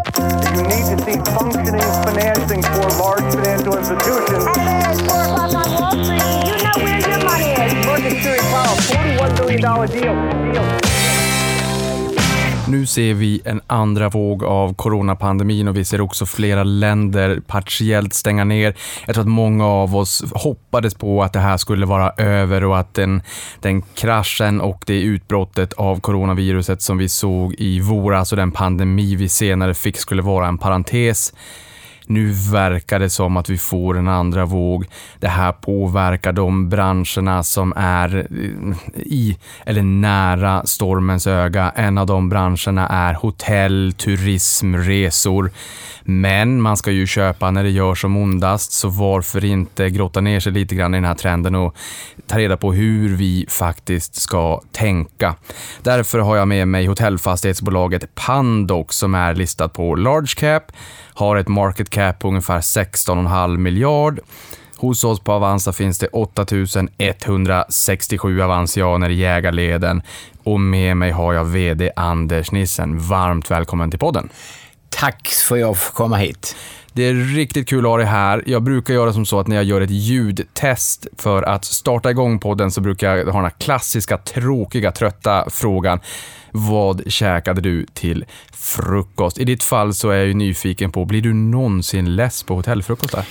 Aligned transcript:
You 0.00 0.62
need 0.64 0.84
to 0.88 0.96
see 1.04 1.18
functioning 1.36 1.80
financing 2.04 2.62
for 2.62 2.88
large 2.96 3.34
financial 3.34 3.76
institutions. 3.76 4.44
It's 4.48 5.00
4 5.02 5.24
o'clock 5.24 5.54
on 5.54 5.68
Wall 5.76 6.04
Street. 6.04 6.24
You 6.48 6.56
know 6.64 6.76
where 6.82 7.00
your 7.00 7.24
money 7.24 7.50
is. 7.52 8.22
Series 8.22 8.40
Powell, 8.42 8.76
$41 8.76 9.36
billion 9.36 9.60
deal. 9.60 10.52
deal. 10.52 10.99
Nu 12.70 12.86
ser 12.86 13.14
vi 13.14 13.40
en 13.44 13.60
andra 13.66 14.08
våg 14.08 14.44
av 14.44 14.74
coronapandemin 14.74 15.68
och 15.68 15.76
vi 15.76 15.84
ser 15.84 16.00
också 16.00 16.26
flera 16.26 16.64
länder 16.64 17.40
partiellt 17.46 18.14
stänga 18.14 18.44
ner. 18.44 18.76
Jag 19.06 19.14
tror 19.14 19.22
att 19.22 19.28
många 19.28 19.66
av 19.66 19.96
oss 19.96 20.24
hoppades 20.34 20.94
på 20.94 21.22
att 21.22 21.32
det 21.32 21.38
här 21.38 21.56
skulle 21.56 21.86
vara 21.86 22.10
över 22.10 22.64
och 22.64 22.78
att 22.78 22.94
den, 22.94 23.22
den 23.60 23.82
kraschen 23.82 24.60
och 24.60 24.84
det 24.86 25.00
utbrottet 25.00 25.72
av 25.72 26.00
coronaviruset 26.00 26.82
som 26.82 26.98
vi 26.98 27.08
såg 27.08 27.54
i 27.58 27.80
våras 27.80 28.32
och 28.32 28.36
den 28.36 28.52
pandemi 28.52 29.14
vi 29.14 29.28
senare 29.28 29.74
fick 29.74 29.96
skulle 29.98 30.22
vara 30.22 30.48
en 30.48 30.58
parentes. 30.58 31.32
Nu 32.10 32.32
verkar 32.32 32.98
det 32.98 33.10
som 33.10 33.36
att 33.36 33.48
vi 33.48 33.58
får 33.58 33.98
en 33.98 34.08
andra 34.08 34.44
våg. 34.44 34.86
Det 35.18 35.28
här 35.28 35.52
påverkar 35.52 36.32
de 36.32 36.68
branscherna 36.68 37.42
som 37.42 37.72
är 37.76 38.16
eh, 38.16 38.26
i 38.96 39.38
eller 39.66 39.82
nära 39.82 40.66
stormens 40.66 41.26
öga. 41.26 41.72
En 41.76 41.98
av 41.98 42.06
de 42.06 42.28
branscherna 42.28 42.88
är 42.88 43.14
hotell, 43.14 43.94
turism, 43.96 44.74
resor. 44.74 45.50
Men 46.02 46.60
man 46.60 46.76
ska 46.76 46.90
ju 46.90 47.06
köpa 47.06 47.50
när 47.50 47.62
det 47.62 47.70
gör 47.70 47.94
som 47.94 48.16
ondast, 48.16 48.72
så 48.72 48.88
varför 48.88 49.44
inte 49.44 49.90
grotta 49.90 50.20
ner 50.20 50.40
sig 50.40 50.52
lite 50.52 50.74
grann 50.74 50.94
i 50.94 50.96
den 50.96 51.04
här 51.04 51.14
trenden 51.14 51.54
och 51.54 51.76
ta 52.26 52.38
reda 52.38 52.56
på 52.56 52.72
hur 52.72 53.16
vi 53.16 53.46
faktiskt 53.48 54.14
ska 54.14 54.60
tänka. 54.72 55.34
Därför 55.82 56.18
har 56.18 56.36
jag 56.36 56.48
med 56.48 56.68
mig 56.68 56.86
hotellfastighetsbolaget 56.86 58.14
Pandox 58.14 58.96
som 58.96 59.14
är 59.14 59.34
listat 59.34 59.72
på 59.72 59.94
large 59.94 60.34
cap, 60.36 60.72
har 61.20 61.36
ett 61.36 61.48
market 61.48 61.90
cap 61.90 62.18
på 62.18 62.28
ungefär 62.28 62.60
16,5 62.60 63.56
miljard. 63.56 64.20
Hos 64.76 65.04
oss 65.04 65.20
på 65.20 65.32
Avanza 65.32 65.72
finns 65.72 65.98
det 65.98 66.06
8167 66.06 68.42
avansianer 68.42 69.10
i 69.10 69.14
jägarleden 69.14 70.02
och 70.44 70.60
med 70.60 70.96
mig 70.96 71.10
har 71.10 71.32
jag 71.32 71.44
VD 71.44 71.90
Anders 71.96 72.52
Nissen. 72.52 72.98
Varmt 72.98 73.50
välkommen 73.50 73.90
till 73.90 73.98
podden. 73.98 74.28
Tack 74.88 75.28
för 75.28 75.54
att 75.54 75.60
jag 75.60 75.78
får 75.78 75.94
komma 75.94 76.16
hit. 76.16 76.56
Det 76.92 77.02
är 77.02 77.14
riktigt 77.14 77.68
kul 77.68 77.84
att 77.84 77.90
ha 77.90 77.96
dig 77.96 78.06
här. 78.06 78.42
Jag 78.46 78.62
brukar 78.62 78.94
göra 78.94 79.12
som 79.12 79.26
så 79.26 79.40
att 79.40 79.46
när 79.46 79.56
jag 79.56 79.64
gör 79.64 79.80
ett 79.80 79.90
ljudtest 79.90 81.06
för 81.18 81.42
att 81.42 81.64
starta 81.64 82.10
igång 82.10 82.38
podden 82.38 82.70
så 82.70 82.80
brukar 82.80 83.16
jag 83.16 83.24
ha 83.24 83.32
den 83.32 83.42
här 83.42 83.54
klassiska, 83.58 84.18
tråkiga, 84.18 84.92
trötta 84.92 85.50
frågan. 85.50 86.00
Vad 86.52 87.12
käkade 87.12 87.60
du 87.60 87.86
till 87.92 88.24
frukost? 88.52 89.38
I 89.38 89.44
ditt 89.44 89.62
fall 89.62 89.94
så 89.94 90.10
är 90.10 90.16
jag 90.16 90.26
ju 90.26 90.34
nyfiken 90.34 90.92
på, 90.92 91.04
blir 91.04 91.22
du 91.22 91.32
någonsin 91.32 92.16
less 92.16 92.42
på 92.42 92.54
hotellfrukostar? 92.54 93.24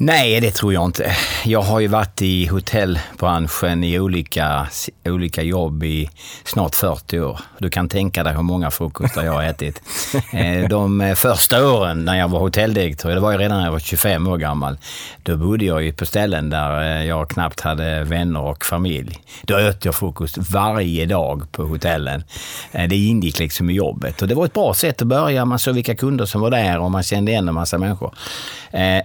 Nej, 0.00 0.40
det 0.40 0.50
tror 0.50 0.72
jag 0.72 0.84
inte. 0.84 1.16
Jag 1.44 1.62
har 1.62 1.80
ju 1.80 1.86
varit 1.86 2.22
i 2.22 2.46
hotellbranschen 2.46 3.84
i 3.84 4.00
olika, 4.00 4.66
olika 5.04 5.42
jobb 5.42 5.84
i 5.84 6.10
snart 6.44 6.74
40 6.74 7.20
år. 7.20 7.40
Du 7.58 7.70
kan 7.70 7.88
tänka 7.88 8.22
dig 8.22 8.34
hur 8.34 8.42
många 8.42 8.70
frukostar 8.70 9.24
jag 9.24 9.32
har 9.32 9.42
ätit. 9.42 9.82
Eh, 10.32 10.68
de 10.68 11.14
första 11.16 11.68
åren 11.68 12.04
när 12.04 12.18
jag 12.18 12.28
var 12.28 12.40
hotelldirektör, 12.40 13.14
det 13.14 13.20
var 13.20 13.32
ju 13.32 13.38
redan 13.38 13.58
när 13.58 13.64
jag 13.64 13.72
var 13.72 13.78
25 13.78 14.26
år 14.26 14.36
gammal, 14.36 14.78
då 15.22 15.36
bodde 15.36 15.64
jag 15.64 15.82
ju 15.82 15.92
på 15.92 16.06
ställen 16.06 16.50
där 16.50 16.80
eh, 16.80 17.04
jag 17.04 17.30
knappt 17.30 17.60
hade 17.60 18.04
vänner 18.04 18.40
och 18.40 18.64
familj. 18.64 19.18
Då 19.42 19.68
åt 19.68 19.84
jag 19.84 19.94
frukost 19.94 20.38
varje 20.38 21.06
dag 21.06 21.52
på 21.52 21.62
hotellen. 21.62 22.24
Eh, 22.72 22.88
det 22.88 22.96
ingick 22.96 23.38
liksom 23.38 23.70
i 23.70 23.74
jobbet 23.74 24.22
och 24.22 24.28
det 24.28 24.34
var 24.34 24.44
ett 24.44 24.52
bra 24.52 24.74
sätt 24.74 25.02
att 25.02 25.08
börja. 25.08 25.44
Man 25.44 25.58
såg 25.58 25.74
vilka 25.74 25.94
kunder 25.94 26.26
som 26.26 26.40
var 26.40 26.50
där 26.50 26.78
och 26.78 26.90
man 26.90 27.02
kände 27.02 27.30
igen 27.30 27.48
en 27.48 27.54
massa 27.54 27.78
människor. 27.78 28.14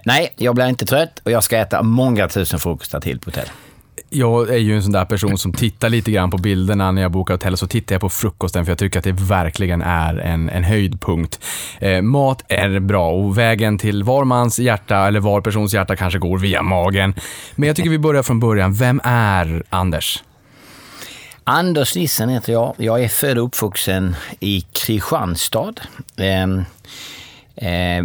Nej, 0.05 0.33
jag 0.36 0.55
blev 0.55 0.69
inte 0.69 0.83
inte 0.84 0.95
trött 0.95 1.20
och 1.23 1.31
jag 1.31 1.44
ska 1.44 1.58
äta 1.58 1.84
många 1.84 2.28
tusen 2.28 2.59
frukostar 2.59 3.00
till 3.00 3.20
på 3.20 3.30
hotell. 3.30 3.48
Jag 4.09 4.49
är 4.49 4.58
ju 4.58 4.76
en 4.76 4.83
sån 4.83 4.92
där 4.92 5.05
person 5.05 5.38
som 5.38 5.54
tittar 5.54 5.89
lite 5.89 6.11
grann 6.11 6.32
på 6.32 6.38
bilderna 6.38 6.92
när 6.92 7.02
jag 7.02 7.11
bokar 7.11 7.33
hotell, 7.33 7.58
så 7.58 7.67
tittar 7.67 7.95
jag 7.95 8.02
på 8.02 8.10
frukosten 8.10 8.66
för 8.66 8.71
jag 8.71 8.80
tycker 8.80 8.99
att 8.99 9.05
det 9.05 9.11
verkligen 9.11 9.82
är 9.82 10.17
en, 10.17 10.49
en 10.49 10.64
höjdpunkt. 10.64 11.39
Eh, 11.80 12.02
mat 12.02 12.43
är 12.48 12.80
bra 12.80 13.11
och 13.11 13.38
vägen 13.38 13.77
till 13.77 14.04
var 14.04 14.26
mans 14.26 14.60
hjärta, 14.60 15.08
eller 15.08 15.20
var 15.20 15.42
persons 15.42 15.73
hjärta 15.73 15.95
kanske 15.95 16.20
går 16.20 16.38
via 16.38 16.61
magen. 16.61 17.16
Men 17.55 17.67
jag 17.67 17.76
tycker 17.76 17.89
vi 17.89 17.99
börjar 17.99 18.23
från 18.23 18.39
början. 18.39 18.73
Vem 18.73 19.02
är 19.04 19.64
Anders? 19.70 20.23
Anders 21.43 21.95
Nissen 21.95 22.30
heter 22.30 22.54
jag. 22.54 22.73
Jag 22.77 23.04
är 23.04 23.08
född 23.08 23.38
och 23.38 23.45
uppvuxen 23.45 24.16
i 24.39 24.61
Kristianstad. 24.61 25.73
Eh, 26.17 26.48
Eh, 27.55 28.03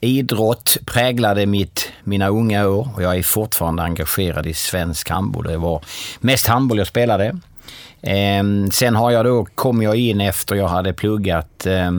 idrott 0.00 0.76
präglade 0.86 1.46
mitt, 1.46 1.92
mina 2.04 2.28
unga 2.28 2.68
år 2.68 2.88
och 2.94 3.02
jag 3.02 3.16
är 3.16 3.22
fortfarande 3.22 3.82
engagerad 3.82 4.46
i 4.46 4.54
svensk 4.54 5.10
handboll. 5.10 5.44
Det 5.44 5.56
var 5.56 5.84
mest 6.20 6.46
handboll 6.46 6.78
jag 6.78 6.86
spelade. 6.86 7.36
Eh, 8.02 8.42
sen 8.72 8.96
har 8.96 9.10
jag 9.10 9.24
då, 9.24 9.46
kom 9.54 9.82
jag 9.82 9.96
in 9.96 10.20
efter 10.20 10.56
jag 10.56 10.68
hade 10.68 10.92
pluggat 10.92 11.66
eh, 11.66 11.90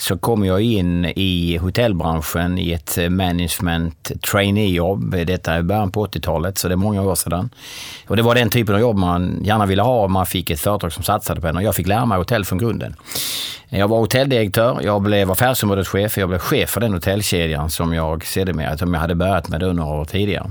så 0.00 0.18
kom 0.18 0.44
jag 0.44 0.60
in 0.60 1.04
i 1.04 1.56
hotellbranschen 1.56 2.58
i 2.58 2.72
ett 2.72 2.98
eh, 2.98 3.08
management 3.08 4.12
trainee-jobb. 4.30 5.26
Detta 5.26 5.52
är 5.52 5.62
början 5.62 5.92
på 5.92 6.06
80-talet, 6.06 6.58
så 6.58 6.68
det 6.68 6.74
är 6.74 6.76
många 6.76 7.02
år 7.02 7.14
sedan. 7.14 7.50
Och 8.06 8.16
det 8.16 8.22
var 8.22 8.34
den 8.34 8.50
typen 8.50 8.74
av 8.74 8.80
jobb 8.80 8.96
man 8.96 9.40
gärna 9.44 9.66
ville 9.66 9.82
ha 9.82 10.04
om 10.04 10.12
man 10.12 10.26
fick 10.26 10.50
ett 10.50 10.60
företag 10.60 10.92
som 10.92 11.02
satsade 11.02 11.40
på 11.40 11.46
en 11.46 11.56
och 11.56 11.62
jag 11.62 11.74
fick 11.74 11.86
lära 11.86 12.06
mig 12.06 12.18
hotell 12.18 12.44
från 12.44 12.58
grunden. 12.58 12.94
Jag 13.68 13.88
var 13.88 13.98
hotelldirektör, 13.98 14.80
jag 14.82 15.02
blev 15.02 15.30
affärsområdeschef, 15.30 16.18
jag 16.18 16.28
blev 16.28 16.38
chef 16.38 16.70
för 16.70 16.80
den 16.80 16.92
hotellkedjan 16.92 17.70
som 17.70 17.94
jag 17.94 18.26
sedermera, 18.26 18.78
som 18.78 18.94
jag 18.94 19.00
hade 19.00 19.14
börjat 19.14 19.48
med 19.48 19.60
då 19.60 19.72
några 19.72 20.00
år 20.00 20.04
tidigare. 20.04 20.50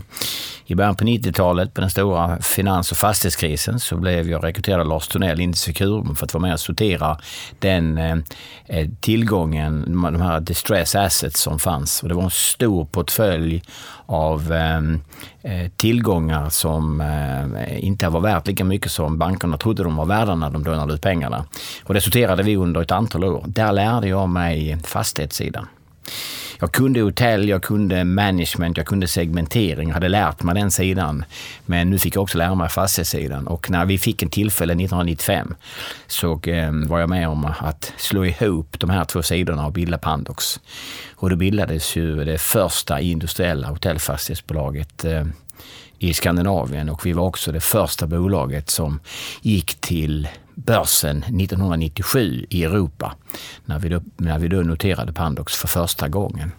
I 0.69 0.75
början 0.75 0.95
på 0.95 1.03
90-talet, 1.03 1.73
på 1.73 1.81
den 1.81 1.89
stora 1.89 2.39
finans 2.41 2.91
och 2.91 2.97
fastighetskrisen, 2.97 3.79
så 3.79 3.97
blev 3.97 4.29
jag 4.29 4.43
rekryterad 4.43 4.81
av 4.81 4.87
Lars 4.87 5.07
Tunnell 5.07 5.39
in 5.39 5.53
till 5.53 5.61
Securum 5.61 6.15
för 6.15 6.25
att 6.25 6.33
vara 6.33 6.41
med 6.41 6.53
och 6.53 6.59
sortera 6.59 7.17
den 7.59 7.97
eh, 7.97 8.17
eh, 8.65 8.87
tillgången, 9.37 10.01
de 10.13 10.21
här 10.21 10.39
distress 10.39 10.95
assets 10.95 11.41
som 11.41 11.59
fanns. 11.59 12.03
Och 12.03 12.09
det 12.09 12.15
var 12.15 12.23
en 12.23 12.29
stor 12.29 12.85
portfölj 12.85 13.63
av 14.05 14.51
ehm, 14.51 15.01
eh, 15.43 15.71
tillgångar 15.77 16.49
som 16.49 17.01
eh, 17.01 17.85
inte 17.85 18.09
var 18.09 18.19
värt 18.19 18.47
lika 18.47 18.63
mycket 18.63 18.91
som 18.91 19.17
bankerna 19.17 19.57
trodde 19.57 19.83
de 19.83 19.95
var 19.95 20.05
värda 20.05 20.35
när 20.35 20.49
de 20.49 20.63
lånade 20.63 20.93
ut 20.93 21.01
pengarna. 21.01 21.45
Och 21.83 21.93
det 21.93 22.01
sorterade 22.01 22.43
vi 22.43 22.55
under 22.55 22.81
ett 22.81 22.91
antal 22.91 23.23
år. 23.23 23.43
Där 23.47 23.71
lärde 23.71 24.07
jag 24.07 24.29
mig 24.29 24.77
fastighetssidan. 24.83 25.67
Jag 26.59 26.71
kunde 26.71 27.01
hotell, 27.01 27.49
jag 27.49 27.63
kunde 27.63 28.03
management, 28.03 28.77
jag 28.77 28.85
kunde 28.85 29.07
segmentering. 29.07 29.87
Jag 29.87 29.93
hade 29.93 30.09
lärt 30.09 30.43
mig 30.43 30.55
den 30.55 30.71
sidan. 30.71 31.25
Men 31.65 31.89
nu 31.89 31.99
fick 31.99 32.15
jag 32.15 32.23
också 32.23 32.37
lära 32.37 32.55
mig 32.55 32.69
fastighetssidan. 32.69 33.47
Och 33.47 33.69
när 33.69 33.85
vi 33.85 33.97
fick 33.97 34.23
en 34.23 34.29
tillfälle 34.29 34.73
1995 34.73 35.55
så 36.07 36.41
eh, 36.41 36.71
var 36.71 36.99
jag 36.99 37.09
med 37.09 37.27
om 37.29 37.45
att 37.45 37.93
slå 37.97 38.25
ihop 38.25 38.79
de 38.79 38.89
här 38.89 39.05
två 39.05 39.23
sidorna 39.23 39.65
och 39.65 39.73
bilda 39.73 39.97
Pandox. 39.97 40.59
Och 41.15 41.29
då 41.29 41.35
bildades 41.35 41.95
ju 41.95 42.23
det 42.23 42.37
första 42.37 42.99
industriella 42.99 43.67
hotellfastighetsbolaget 43.67 45.05
eh, 45.05 45.25
i 45.99 46.13
Skandinavien 46.13 46.89
och 46.89 47.05
vi 47.05 47.13
var 47.13 47.23
också 47.23 47.51
det 47.51 47.59
första 47.59 48.07
bolaget 48.07 48.69
som 48.69 48.99
gick 49.41 49.75
till 49.75 50.27
börsen 50.55 51.17
1997 51.17 52.45
i 52.49 52.63
Europa 52.63 53.15
när 53.65 53.79
vi 53.79 53.89
då, 53.89 54.01
när 54.17 54.39
vi 54.39 54.47
då 54.47 54.57
noterade 54.57 55.13
Pandox 55.13 55.53
för 55.53 55.67
första 55.67 56.07
gången. 56.07 56.51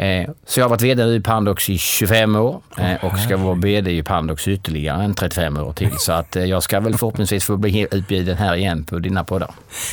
Eh, 0.00 0.30
så 0.46 0.60
jag 0.60 0.64
har 0.64 0.70
varit 0.70 0.82
VD 0.82 1.02
i 1.02 1.20
Pandox 1.20 1.70
i 1.70 1.78
25 1.78 2.36
år 2.36 2.60
eh, 2.76 3.04
och 3.04 3.18
ska 3.18 3.36
vara 3.36 3.54
VD 3.54 3.90
i 3.90 4.02
Pandox 4.02 4.48
ytterligare 4.48 5.02
en 5.02 5.14
35 5.14 5.56
år 5.56 5.72
till. 5.72 5.90
Så 5.98 6.12
att 6.12 6.36
eh, 6.36 6.44
jag 6.44 6.62
ska 6.62 6.80
väl 6.80 6.94
förhoppningsvis 6.98 7.44
få 7.44 7.56
bli 7.56 7.86
utbjuden 7.90 8.36
här 8.36 8.56
igen 8.56 8.84
på 8.84 8.98
dina 8.98 9.24
poddar. 9.24 9.50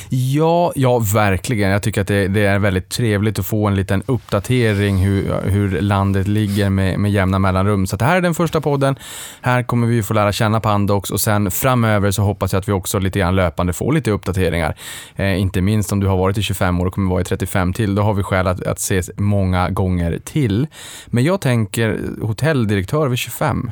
Ja, 0.09 0.71
ja 0.75 0.99
verkligen. 0.99 1.69
Jag 1.69 1.83
tycker 1.83 2.01
att 2.01 2.07
det, 2.07 2.27
det 2.27 2.45
är 2.45 2.59
väldigt 2.59 2.89
trevligt 2.89 3.39
att 3.39 3.45
få 3.45 3.67
en 3.67 3.75
liten 3.75 4.03
uppdatering 4.05 4.97
hur, 4.97 5.41
hur 5.43 5.81
landet 5.81 6.27
ligger 6.27 6.69
med, 6.69 6.99
med 6.99 7.11
jämna 7.11 7.39
mellanrum. 7.39 7.87
Så 7.87 7.95
det 7.95 8.05
här 8.05 8.17
är 8.17 8.21
den 8.21 8.35
första 8.35 8.61
podden. 8.61 8.95
Här 9.41 9.63
kommer 9.63 9.87
vi 9.87 10.03
få 10.03 10.13
lära 10.13 10.31
känna 10.31 10.59
Pandox 10.59 11.09
och 11.09 11.21
sen 11.21 11.51
framöver 11.51 12.11
så 12.11 12.21
hoppas 12.21 12.53
jag 12.53 12.59
att 12.59 12.67
vi 12.67 12.71
också 12.71 12.99
lite 12.99 13.19
grann 13.19 13.35
löpande 13.35 13.73
får 13.73 13.93
lite 13.93 14.11
uppdateringar. 14.11 14.75
Eh, 15.15 15.41
inte 15.41 15.61
minst 15.61 15.91
om 15.91 15.99
du 15.99 16.07
har 16.07 16.17
varit 16.17 16.37
i 16.37 16.43
25 16.43 16.81
år 16.81 16.85
och 16.85 16.93
kommer 16.93 17.09
vara 17.09 17.21
i 17.21 17.25
35 17.25 17.73
till. 17.73 17.95
Då 17.95 18.01
har 18.01 18.13
vi 18.13 18.23
skäl 18.23 18.47
att, 18.47 18.63
att 18.63 18.77
ses 18.77 19.11
många 19.17 19.69
gånger 19.69 19.96
gånger 19.97 20.19
till. 20.19 20.67
Men 21.07 21.23
jag 21.23 21.41
tänker 21.41 21.99
hotelldirektör 22.21 23.07
vid 23.07 23.19
25. 23.19 23.71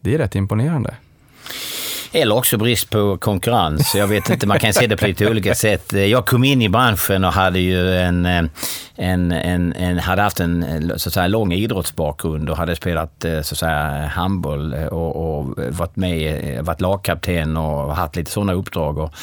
Det 0.00 0.14
är 0.14 0.18
rätt 0.18 0.34
imponerande. 0.34 0.94
Eller 2.16 2.36
också 2.36 2.56
brist 2.56 2.90
på 2.90 3.16
konkurrens. 3.18 3.94
Jag 3.94 4.06
vet 4.06 4.30
inte, 4.30 4.46
man 4.46 4.58
kan 4.58 4.72
se 4.72 4.86
det 4.86 4.96
på 4.96 5.06
lite 5.06 5.30
olika 5.30 5.54
sätt. 5.54 5.92
Jag 5.92 6.26
kom 6.26 6.44
in 6.44 6.62
i 6.62 6.68
branschen 6.68 7.24
och 7.24 7.32
hade 7.32 7.58
ju 7.58 7.94
en, 7.94 8.26
eh, 8.26 8.42
en, 8.94 9.32
en, 9.32 9.72
en, 9.72 9.98
hade 9.98 10.22
haft 10.22 10.40
en 10.40 10.92
så 10.96 11.08
att 11.08 11.12
säga, 11.12 11.26
lång 11.26 11.52
idrottsbakgrund 11.52 12.50
och 12.50 12.56
hade 12.56 12.76
spelat 12.76 13.24
eh, 13.24 13.40
så 13.40 13.54
att 13.54 13.58
säga, 13.58 14.06
handboll 14.06 14.74
och, 14.74 15.38
och 15.38 15.54
varit 15.68 15.96
med, 15.96 16.56
eh, 16.56 16.62
varit 16.62 16.80
lagkapten 16.80 17.56
och 17.56 17.96
haft 17.96 18.16
lite 18.16 18.30
sådana 18.30 18.52
uppdrag. 18.52 18.98
Och, 18.98 19.14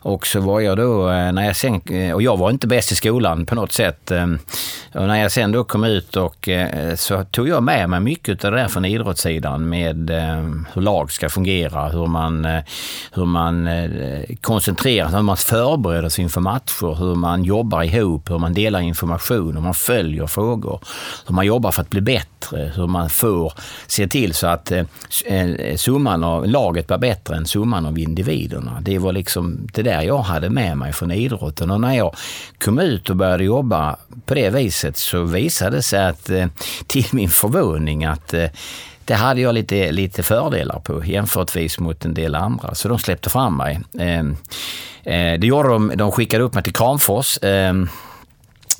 och 0.00 0.26
så 0.26 0.40
var 0.40 0.60
jag 0.60 0.76
då, 0.76 1.06
när 1.06 1.46
jag 1.46 1.56
sen, 1.56 1.80
och 2.14 2.22
jag 2.22 2.36
var 2.36 2.50
inte 2.50 2.66
bäst 2.66 2.92
i 2.92 2.96
skolan 2.96 3.46
på 3.46 3.54
något 3.54 3.72
sätt. 3.72 4.10
Och 4.94 5.06
när 5.06 5.22
jag 5.22 5.32
sen 5.32 5.52
då 5.52 5.64
kom 5.64 5.84
ut 5.84 6.16
och 6.16 6.48
så 6.96 7.24
tog 7.24 7.48
jag 7.48 7.62
med 7.62 7.90
mig 7.90 8.00
mycket 8.00 8.44
av 8.44 8.50
det 8.52 8.58
där 8.58 8.68
från 8.68 8.84
idrottssidan 8.84 9.68
med 9.68 10.10
hur 10.72 10.80
lag 10.80 11.12
ska 11.12 11.28
fungera, 11.28 11.88
hur 11.88 12.06
man, 12.06 12.37
Eh, 12.44 12.62
hur 13.12 13.24
man 13.24 13.66
eh, 13.66 14.20
koncentrerar 14.40 15.08
sig, 15.08 15.16
hur 15.16 15.22
man 15.22 15.36
förbereder 15.36 16.08
sig 16.08 16.22
inför 16.22 16.40
matcher, 16.40 16.94
hur 16.98 17.14
man 17.14 17.44
jobbar 17.44 17.82
ihop, 17.82 18.30
hur 18.30 18.38
man 18.38 18.54
delar 18.54 18.80
information, 18.80 19.54
hur 19.54 19.62
man 19.62 19.74
följer 19.74 20.26
frågor, 20.26 20.80
hur 21.26 21.34
man 21.34 21.46
jobbar 21.46 21.72
för 21.72 21.82
att 21.82 21.90
bli 21.90 22.00
bättre, 22.00 22.72
hur 22.74 22.86
man 22.86 23.10
får 23.10 23.52
se 23.86 24.08
till 24.08 24.34
så 24.34 24.46
att 24.46 24.72
eh, 24.72 25.76
summan 25.76 26.24
av 26.24 26.46
laget 26.46 26.86
blir 26.86 26.98
bättre 26.98 27.36
än 27.36 27.46
summan 27.46 27.86
av 27.86 27.98
individerna. 27.98 28.78
Det 28.80 28.98
var 28.98 29.12
liksom 29.12 29.66
det 29.72 29.82
där 29.82 30.02
jag 30.02 30.18
hade 30.18 30.50
med 30.50 30.76
mig 30.76 30.92
från 30.92 31.10
idrotten 31.10 31.70
och 31.70 31.80
när 31.80 31.94
jag 31.94 32.14
kom 32.64 32.78
ut 32.78 33.10
och 33.10 33.16
började 33.16 33.44
jobba 33.44 33.96
på 34.26 34.34
det 34.34 34.50
viset 34.50 34.96
så 34.96 35.22
visade 35.22 35.76
det 35.76 35.82
sig 35.82 36.04
att 36.06 36.30
till 36.86 37.06
min 37.12 37.28
förvåning 37.28 38.04
att 38.04 38.34
det 39.08 39.14
hade 39.14 39.40
jag 39.40 39.54
lite, 39.54 39.92
lite 39.92 40.22
fördelar 40.22 40.80
på 40.80 41.04
jämförtvis 41.04 41.78
mot 41.78 42.04
en 42.04 42.14
del 42.14 42.34
andra, 42.34 42.74
så 42.74 42.88
de 42.88 42.98
släppte 42.98 43.30
fram 43.30 43.56
mig. 43.56 43.80
Ehm, 43.98 44.36
eh, 45.04 45.40
det 45.40 45.46
gjorde 45.46 45.68
de, 45.68 45.92
de 45.96 46.12
skickade 46.12 46.44
upp 46.44 46.54
mig 46.54 46.62
till 46.62 46.74
Kramfors 46.74 47.38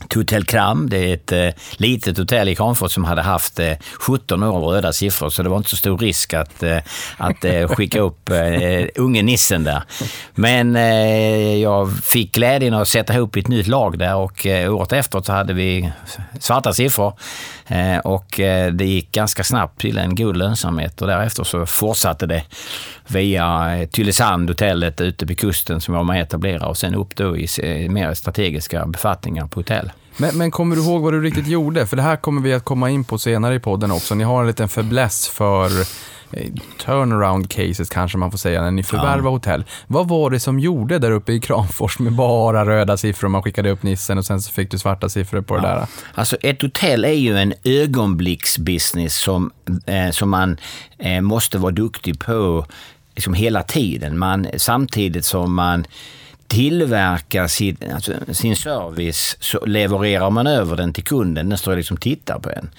till 0.09 0.21
Hotell 0.21 0.45
Kram. 0.45 0.89
Det 0.91 0.99
är 0.99 1.15
ett 1.15 1.33
eh, 1.33 1.63
litet 1.73 2.19
hotell 2.19 2.49
i 2.49 2.55
Kramfors 2.55 2.93
som 2.93 3.05
hade 3.05 3.23
haft 3.23 3.59
eh, 3.59 3.73
17 4.01 4.43
år 4.43 4.61
röda 4.61 4.93
siffror, 4.93 5.31
så 5.31 5.43
det 5.43 5.49
var 5.49 5.57
inte 5.57 5.71
så 5.71 5.77
stor 5.77 5.99
risk 5.99 6.35
att, 6.35 6.63
eh, 6.63 6.79
att 7.17 7.45
eh, 7.45 7.69
skicka 7.69 8.01
upp 8.01 8.31
eh, 8.31 8.87
unge 8.95 9.23
nissen 9.23 9.65
där. 9.65 9.83
Men 10.35 10.77
eh, 10.77 11.57
jag 11.57 11.93
fick 12.05 12.33
glädjen 12.33 12.75
att 12.75 12.89
sätta 12.89 13.15
ihop 13.15 13.37
ett 13.37 13.49
nytt 13.49 13.67
lag 13.67 13.99
där 13.99 14.17
och 14.17 14.47
eh, 14.47 14.75
året 14.75 14.93
efter 14.93 15.21
så 15.21 15.33
hade 15.33 15.53
vi 15.53 15.91
svarta 16.41 16.73
siffror. 16.73 17.13
Eh, 17.69 17.99
och 17.99 18.41
eh, 18.41 18.73
det 18.73 18.85
gick 18.85 19.13
ganska 19.13 19.45
snabbt 19.45 19.81
till 19.81 19.99
en 19.99 20.15
god 20.15 20.37
lönsamhet 20.37 21.03
och 21.03 21.09
därefter 21.09 21.45
så 21.45 21.67
fortsatte 21.67 22.27
det 22.27 22.45
via 23.07 23.77
eh, 23.77 23.89
Tylösand, 23.89 24.51
hotellet 24.51 25.01
ute 25.01 25.27
vid 25.27 25.39
kusten 25.39 25.81
som 25.81 25.95
jag 25.95 26.05
var 26.05 26.13
med 26.15 26.23
och 26.23 26.27
etablerade 26.27 26.67
och 26.67 26.77
sen 26.77 26.95
upp 26.95 27.17
då 27.17 27.37
i 27.37 27.49
mer 27.89 28.15
strategiska 28.15 28.87
befattningar 28.87 29.47
på 29.47 29.61
hotell. 29.61 29.91
Men, 30.17 30.39
men, 30.39 30.51
kommer 30.51 30.77
du 30.77 30.83
ihåg 30.83 31.03
vad 31.03 31.13
du 31.13 31.23
riktigt 31.23 31.47
gjorde? 31.47 31.87
För 31.87 31.97
det 31.97 32.03
här 32.03 32.17
kommer 32.17 32.43
vi 32.43 32.55
att 32.55 32.65
komma 32.65 32.91
in 32.91 33.05
på 33.05 33.19
senare 33.19 33.55
i 33.55 33.61
podden 33.61 33.91
också. 33.91 34.15
Ni 34.15 34.25
har 34.25 34.41
en 34.41 34.47
liten 34.47 34.69
fäbless 34.69 35.29
för 35.29 35.71
turnaround 36.79 37.51
cases 37.51 37.89
kanske 37.89 38.19
man 38.19 38.31
får 38.31 38.39
säga, 38.39 38.63
när 38.63 38.71
ni 38.71 38.83
förvärvar 38.83 39.25
ja. 39.25 39.31
hotell. 39.31 39.65
Vad 39.87 40.09
var 40.09 40.31
det 40.31 40.41
som 40.41 40.61
gjorde 40.61 40.99
där 40.99 41.11
uppe 41.11 41.33
i 41.33 41.41
Kramfors 41.41 41.99
med 41.99 42.13
bara 42.13 42.65
röda 42.67 42.97
siffror? 42.97 43.29
Man 43.29 43.43
skickade 43.43 43.71
upp 43.71 43.83
nissen 43.83 44.19
och 44.19 44.25
sen 44.25 44.43
så 44.43 44.53
fick 44.53 44.71
du 44.71 44.79
svarta 44.79 45.09
siffror 45.09 45.41
på 45.41 45.57
ja. 45.57 45.61
det 45.61 45.69
där. 45.69 45.87
Alltså 46.15 46.37
ett 46.37 46.63
hotell 46.63 47.05
är 47.05 47.13
ju 47.13 47.39
en 47.39 47.55
ögonblicksbusiness 47.65 49.17
som, 49.17 49.51
eh, 49.87 50.11
som 50.11 50.31
man 50.31 50.57
eh, 50.99 51.21
måste 51.21 51.59
vara 51.59 51.73
duktig 51.73 52.19
på 52.19 52.67
liksom 53.15 53.35
hela 53.35 53.63
tiden. 53.63 54.19
Man, 54.19 54.47
samtidigt 54.57 55.25
som 55.25 55.55
man 55.55 55.87
tillverka 56.49 57.49
sin, 57.49 57.77
alltså, 57.95 58.13
sin 58.33 58.57
service 58.57 59.37
så 59.41 59.67
levererar 59.67 60.31
man 60.31 60.47
över 60.47 60.77
den 60.77 60.93
till 60.93 61.05
kunden. 61.05 61.49
Den 61.49 61.59
står 61.59 61.77
liksom 61.77 61.95
och 61.95 62.01
tittar 62.01 62.39
på 62.39 62.51
en. 62.51 62.71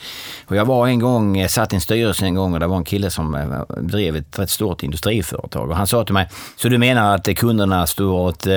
Och 0.45 0.55
jag 0.55 0.65
var 0.65 0.87
en 0.87 0.99
gång, 0.99 1.37
eh, 1.37 1.47
satt 1.47 1.73
i 1.73 1.75
en 1.75 1.81
styrelse 1.81 2.25
en 2.25 2.35
gång 2.35 2.53
och 2.53 2.59
det 2.59 2.67
var 2.67 2.77
en 2.77 2.83
kille 2.83 3.09
som 3.09 3.35
eh, 3.35 3.77
drev 3.81 4.15
ett 4.15 4.39
rätt 4.39 4.49
stort 4.49 4.83
industriföretag. 4.83 5.69
Och 5.69 5.75
han 5.75 5.87
sa 5.87 6.03
till 6.03 6.13
mig, 6.13 6.29
så 6.55 6.69
du 6.69 6.77
menar 6.77 7.15
att 7.15 7.27
eh, 7.27 7.33
kunderna 7.33 7.87
står 7.87 8.13
och, 8.13 8.47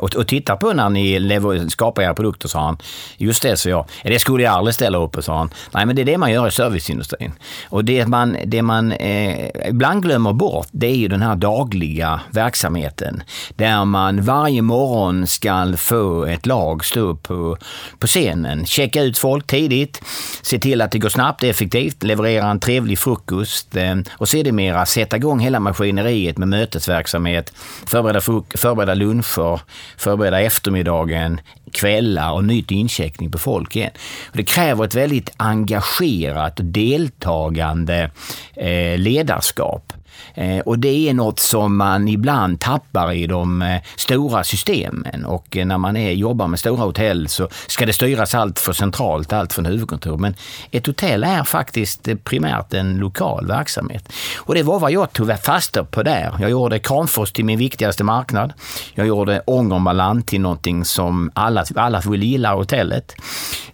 och, 0.00 0.14
och 0.14 0.26
tittar 0.26 0.56
på 0.56 0.72
när 0.72 0.88
ni 0.88 1.18
lever, 1.18 1.68
skapar 1.68 2.02
era 2.02 2.14
produkter, 2.14 2.48
sa 2.48 2.64
han. 2.64 2.78
Just 3.16 3.42
det, 3.42 3.56
sa 3.56 3.68
jag. 3.68 3.86
Det 4.04 4.18
skulle 4.18 4.42
jag 4.44 4.54
aldrig 4.54 4.74
ställa 4.74 4.98
upp 4.98 5.12
på, 5.12 5.22
sa 5.22 5.38
han. 5.38 5.50
Nej, 5.74 5.86
men 5.86 5.96
det 5.96 6.02
är 6.02 6.06
det 6.06 6.18
man 6.18 6.32
gör 6.32 6.48
i 6.48 6.50
serviceindustrin. 6.50 7.32
Och 7.68 7.84
det 7.84 8.06
man, 8.06 8.36
det 8.44 8.62
man 8.62 8.92
eh, 8.92 9.68
ibland 9.68 10.02
glömmer 10.02 10.32
bort, 10.32 10.68
det 10.72 10.86
är 10.86 10.96
ju 10.96 11.08
den 11.08 11.22
här 11.22 11.36
dagliga 11.36 12.20
verksamheten. 12.30 13.22
Där 13.56 13.84
man 13.84 14.23
varje 14.24 14.62
morgon 14.62 15.26
ska 15.26 15.74
få 15.76 16.24
ett 16.24 16.46
lag 16.46 16.84
stå 16.84 17.00
upp 17.00 17.22
på, 17.22 17.56
på 17.98 18.06
scenen, 18.06 18.66
checka 18.66 19.02
ut 19.02 19.18
folk 19.18 19.46
tidigt, 19.46 20.02
se 20.42 20.58
till 20.58 20.80
att 20.80 20.90
det 20.90 20.98
går 20.98 21.08
snabbt, 21.08 21.42
effektivt, 21.42 22.02
leverera 22.02 22.46
en 22.46 22.60
trevlig 22.60 22.98
frukost. 22.98 23.76
Eh, 23.76 23.96
och 24.12 24.28
sedermera 24.28 24.86
sätta 24.86 25.16
igång 25.16 25.40
hela 25.40 25.60
maskineriet 25.60 26.38
med 26.38 26.48
mötesverksamhet, 26.48 27.52
förbereda, 27.86 28.20
förbereda 28.54 28.94
luncher, 28.94 29.60
förbereda 29.96 30.40
eftermiddagen, 30.40 31.40
kvällar 31.72 32.32
och 32.32 32.44
nytt 32.44 32.70
incheckning 32.70 33.30
på 33.30 33.38
folk 33.38 33.76
igen. 33.76 33.90
Och 34.30 34.36
det 34.36 34.44
kräver 34.44 34.84
ett 34.84 34.94
väldigt 34.94 35.30
engagerat 35.36 36.58
och 36.58 36.64
deltagande 36.64 38.10
eh, 38.56 38.98
ledarskap. 38.98 39.92
Eh, 40.34 40.58
och 40.58 40.78
det 40.78 41.08
är 41.08 41.14
något 41.14 41.38
som 41.38 41.76
man 41.76 42.08
ibland 42.08 42.60
tappar 42.60 43.12
i 43.12 43.26
de 43.26 43.62
eh, 43.62 43.80
stora 43.96 44.44
systemen 44.44 45.24
och 45.24 45.56
eh, 45.56 45.66
när 45.66 45.78
man 45.78 45.96
är, 45.96 46.12
jobbar 46.12 46.46
med 46.46 46.58
stora 46.58 46.84
hotell 46.84 47.28
så 47.28 47.48
ska 47.66 47.86
det 47.86 47.92
styras 47.92 48.34
allt 48.34 48.58
för 48.58 48.72
centralt, 48.72 49.32
allt 49.32 49.52
från 49.52 49.66
huvudkontor. 49.66 50.16
Men 50.16 50.34
ett 50.70 50.86
hotell 50.86 51.24
är 51.24 51.44
faktiskt 51.44 52.08
primärt 52.24 52.74
en 52.74 52.96
lokal 52.96 53.46
verksamhet. 53.46 54.12
Och 54.36 54.54
det 54.54 54.62
var 54.62 54.78
vad 54.78 54.92
jag 54.92 55.12
tog 55.12 55.38
fasta 55.38 55.84
på 55.84 56.02
där. 56.02 56.36
Jag 56.40 56.50
gjorde 56.50 56.78
Kramfors 56.78 57.32
till 57.32 57.44
min 57.44 57.58
viktigaste 57.58 58.04
marknad. 58.04 58.52
Jag 58.94 59.06
gjorde 59.06 59.42
Ångermanland 59.46 60.26
till 60.26 60.40
någonting 60.40 60.84
som 60.84 61.30
alla, 61.34 61.64
alla 61.76 62.00
vill 62.00 62.22
gilla 62.22 62.54
hotellet. 62.54 63.16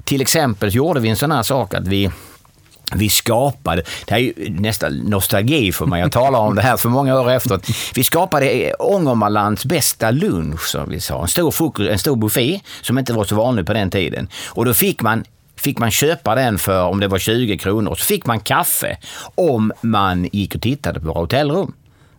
Till 0.04 0.20
exempel 0.20 0.74
gjorde 0.74 1.00
vi 1.00 1.08
en 1.08 1.16
sån 1.16 1.32
här 1.32 1.42
sak 1.42 1.74
att 1.74 1.86
vi 1.86 2.10
vi 2.94 3.08
skapade, 3.08 3.82
det 4.06 4.14
här 4.14 4.18
är 4.18 4.22
ju 4.22 4.34
nästan 4.60 4.96
nostalgi 4.96 5.72
för 5.72 5.86
mig, 5.86 6.00
jag 6.00 6.12
talar 6.12 6.38
om 6.38 6.54
det 6.54 6.62
här 6.62 6.76
så 6.76 6.88
många 6.88 7.20
år 7.20 7.30
efteråt. 7.30 7.66
Vi 7.94 8.04
skapade 8.04 8.50
eh, 8.50 8.72
Ångermanlands 8.78 9.64
bästa 9.64 10.10
lunch, 10.10 10.68
som 10.68 10.90
vi 10.90 11.00
sa. 11.00 11.22
En 11.22 11.28
stor, 11.28 11.50
fokus, 11.50 11.88
en 11.88 11.98
stor 11.98 12.16
buffé 12.16 12.60
som 12.82 12.98
inte 12.98 13.12
var 13.12 13.24
så 13.24 13.34
vanlig 13.34 13.66
på 13.66 13.72
den 13.72 13.90
tiden. 13.90 14.28
Och 14.48 14.64
då 14.64 14.74
fick 14.74 15.02
man 15.02 15.24
fick 15.56 15.78
man 15.78 15.90
köpa 15.90 16.34
den 16.34 16.58
för, 16.58 16.82
om 16.82 17.00
det 17.00 17.08
var 17.08 17.18
20 17.18 17.58
kronor, 17.58 17.94
så 17.94 18.04
fick 18.04 18.26
man 18.26 18.40
kaffe 18.40 18.96
om 19.34 19.72
man 19.80 20.28
gick 20.32 20.54
och 20.54 20.62
tittade 20.62 21.00
på 21.00 21.06
våra 21.06 21.20
hotellrum. 21.20 21.72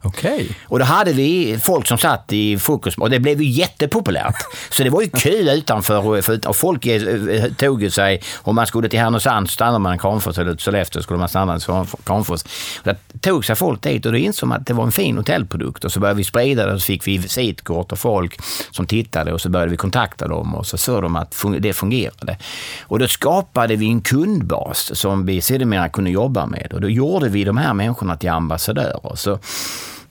Okay. 0.03 0.50
Och 0.63 0.80
då 0.80 0.86
hade 0.86 1.13
vi 1.13 1.59
folk 1.63 1.88
som 1.88 1.98
satt 1.98 2.33
i 2.33 2.57
fokus 2.57 2.98
och 2.98 3.09
det 3.09 3.19
blev 3.19 3.42
ju 3.42 3.50
jättepopulärt. 3.50 4.36
Så 4.69 4.83
det 4.83 4.89
var 4.89 5.01
ju 5.01 5.09
kö 5.09 5.53
utanför 5.53 6.21
för, 6.21 6.48
och 6.48 6.56
folk 6.56 6.86
eh, 6.86 7.03
eh, 7.03 7.53
tog 7.53 7.83
ju 7.83 7.89
sig, 7.89 8.21
om 8.37 8.56
man 8.56 8.68
skulle 8.68 8.90
till 8.90 8.99
Härnösand 8.99 9.49
så 9.49 9.54
stannade 9.54 9.80
man 9.80 9.95
i 9.95 9.99
Kramfors 9.99 10.37
eller 10.37 10.52
till 10.52 10.64
Sollefteå 10.64 11.02
skulle 11.02 11.19
man 11.19 11.30
stanna 11.30 11.57
i 11.57 11.59
Kramfors. 12.04 12.44
Då 12.83 12.94
tog 13.19 13.45
sig 13.45 13.56
folk 13.56 13.83
dit 13.83 14.06
och 14.06 14.11
då 14.11 14.18
insåg 14.18 14.49
man 14.49 14.61
att 14.61 14.68
det 14.68 14.73
var 14.73 14.83
en 14.83 14.92
fin 14.92 15.18
hotellprodukt 15.18 15.83
och 15.83 15.92
så 15.92 15.99
började 15.99 16.18
vi 16.18 16.23
sprida 16.23 16.66
det 16.66 16.73
och 16.73 16.81
så 16.81 16.85
fick 16.85 17.07
vi 17.07 17.18
visitkort 17.18 17.92
och 17.92 17.99
folk 17.99 18.40
som 18.71 18.85
tittade 18.85 19.33
och 19.33 19.42
så 19.42 19.49
började 19.49 19.71
vi 19.71 19.78
kontakta 19.78 20.28
dem 20.28 20.56
och 20.56 20.68
så 20.68 20.78
såg 20.78 21.02
de 21.02 21.16
att 21.16 21.45
det 21.59 21.73
fungerade. 21.73 22.37
Och 22.81 22.99
då 22.99 23.07
skapade 23.07 23.76
vi 23.76 23.87
en 23.87 24.02
kundbas 24.02 24.99
som 24.99 25.26
vi 25.26 25.42
sedermera 25.42 25.90
kunde 25.90 26.09
jobba 26.09 26.45
med 26.45 26.73
och 26.73 26.81
då 26.81 26.90
gjorde 26.90 27.30
vi 27.30 27.44
de 27.44 27.57
här 27.57 27.73
människorna 27.73 28.18
till 28.18 28.30
ambassadörer. 28.30 29.16
Så 29.16 29.40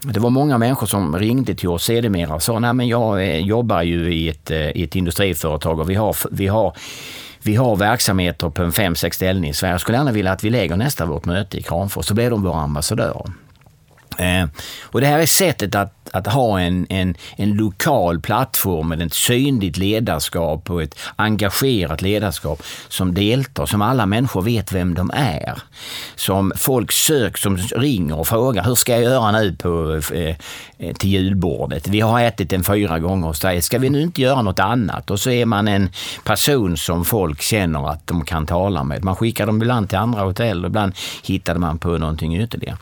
det 0.02 0.20
var 0.20 0.30
många 0.30 0.58
människor 0.58 0.86
som 0.86 1.18
ringde 1.18 1.54
till 1.54 1.68
oss 1.68 1.84
sedermera 1.84 2.34
och 2.34 2.42
sa, 2.42 2.58
nej 2.58 2.72
men 2.72 2.88
jag 2.88 3.22
eh, 3.22 3.36
jobbar 3.36 3.82
ju 3.82 4.14
i 4.14 4.28
ett, 4.28 4.50
eh, 4.50 4.70
i 4.70 4.82
ett 4.82 4.96
industriföretag 4.96 5.80
och 5.80 5.90
vi 5.90 5.94
har, 5.94 6.16
vi 6.30 6.46
har 6.46 6.76
vi 7.42 7.56
har 7.56 7.76
verksamheter 7.76 8.50
på 8.50 8.62
en 8.62 8.72
fem, 8.72 8.94
sex 8.94 9.16
ställen 9.16 9.44
i 9.44 9.54
Sverige. 9.54 9.74
Jag 9.74 9.80
skulle 9.80 9.98
gärna 9.98 10.12
vilja 10.12 10.32
att 10.32 10.44
vi 10.44 10.50
lägger 10.50 10.76
nästa 10.76 11.06
vårt 11.06 11.24
möte 11.24 11.58
i 11.58 11.62
Kramfors. 11.62 12.06
Så 12.06 12.14
blir 12.14 12.30
de 12.30 12.42
våra 12.42 12.60
ambassadörer. 12.60 13.32
Eh, 14.18 14.48
och 14.82 15.00
det 15.00 15.06
här 15.06 15.18
är 15.18 15.26
sättet 15.26 15.74
att, 15.74 15.94
att 16.12 16.26
ha 16.26 16.60
en, 16.60 16.86
en, 16.90 17.14
en 17.36 17.52
lokal 17.52 18.20
plattform 18.20 18.88
med 18.88 19.02
ett 19.02 19.14
synligt 19.14 19.76
ledarskap 19.76 20.70
och 20.70 20.82
ett 20.82 20.98
engagerat 21.16 22.02
ledarskap 22.02 22.62
som 22.88 23.14
deltar, 23.14 23.66
som 23.66 23.82
alla 23.82 24.06
människor 24.06 24.42
vet 24.42 24.72
vem 24.72 24.94
de 24.94 25.10
är. 25.14 25.58
Som 26.16 26.52
folk 26.56 26.92
söker, 26.92 27.38
som 27.38 27.56
ringer 27.56 28.18
och 28.18 28.28
frågar, 28.28 28.64
hur 28.64 28.74
ska 28.74 28.92
jag 28.92 29.02
göra 29.02 29.32
nu 29.32 29.56
på, 29.56 30.00
eh, 30.14 30.36
eh, 30.78 30.94
till 30.94 31.10
julbordet? 31.10 31.88
Vi 31.88 32.00
har 32.00 32.20
ätit 32.20 32.50
den 32.50 32.64
fyra 32.64 32.98
gånger 32.98 33.26
hos 33.26 33.40
dig, 33.40 33.62
ska 33.62 33.78
vi 33.78 33.90
nu 33.90 34.02
inte 34.02 34.22
göra 34.22 34.42
något 34.42 34.58
annat? 34.58 35.10
Och 35.10 35.20
så 35.20 35.30
är 35.30 35.46
man 35.46 35.68
en 35.68 35.90
person 36.24 36.76
som 36.76 37.04
folk 37.04 37.42
känner 37.42 37.90
att 37.90 38.06
de 38.06 38.24
kan 38.24 38.46
tala 38.46 38.84
med. 38.84 39.04
Man 39.04 39.16
skickar 39.16 39.46
dem 39.46 39.62
ibland 39.62 39.88
till 39.88 39.98
andra 39.98 40.22
hotell 40.22 40.64
och 40.64 40.68
ibland 40.68 40.92
hittade 41.22 41.60
man 41.60 41.78
på 41.78 41.88
någonting 41.88 42.36
ytterligare 42.36 42.76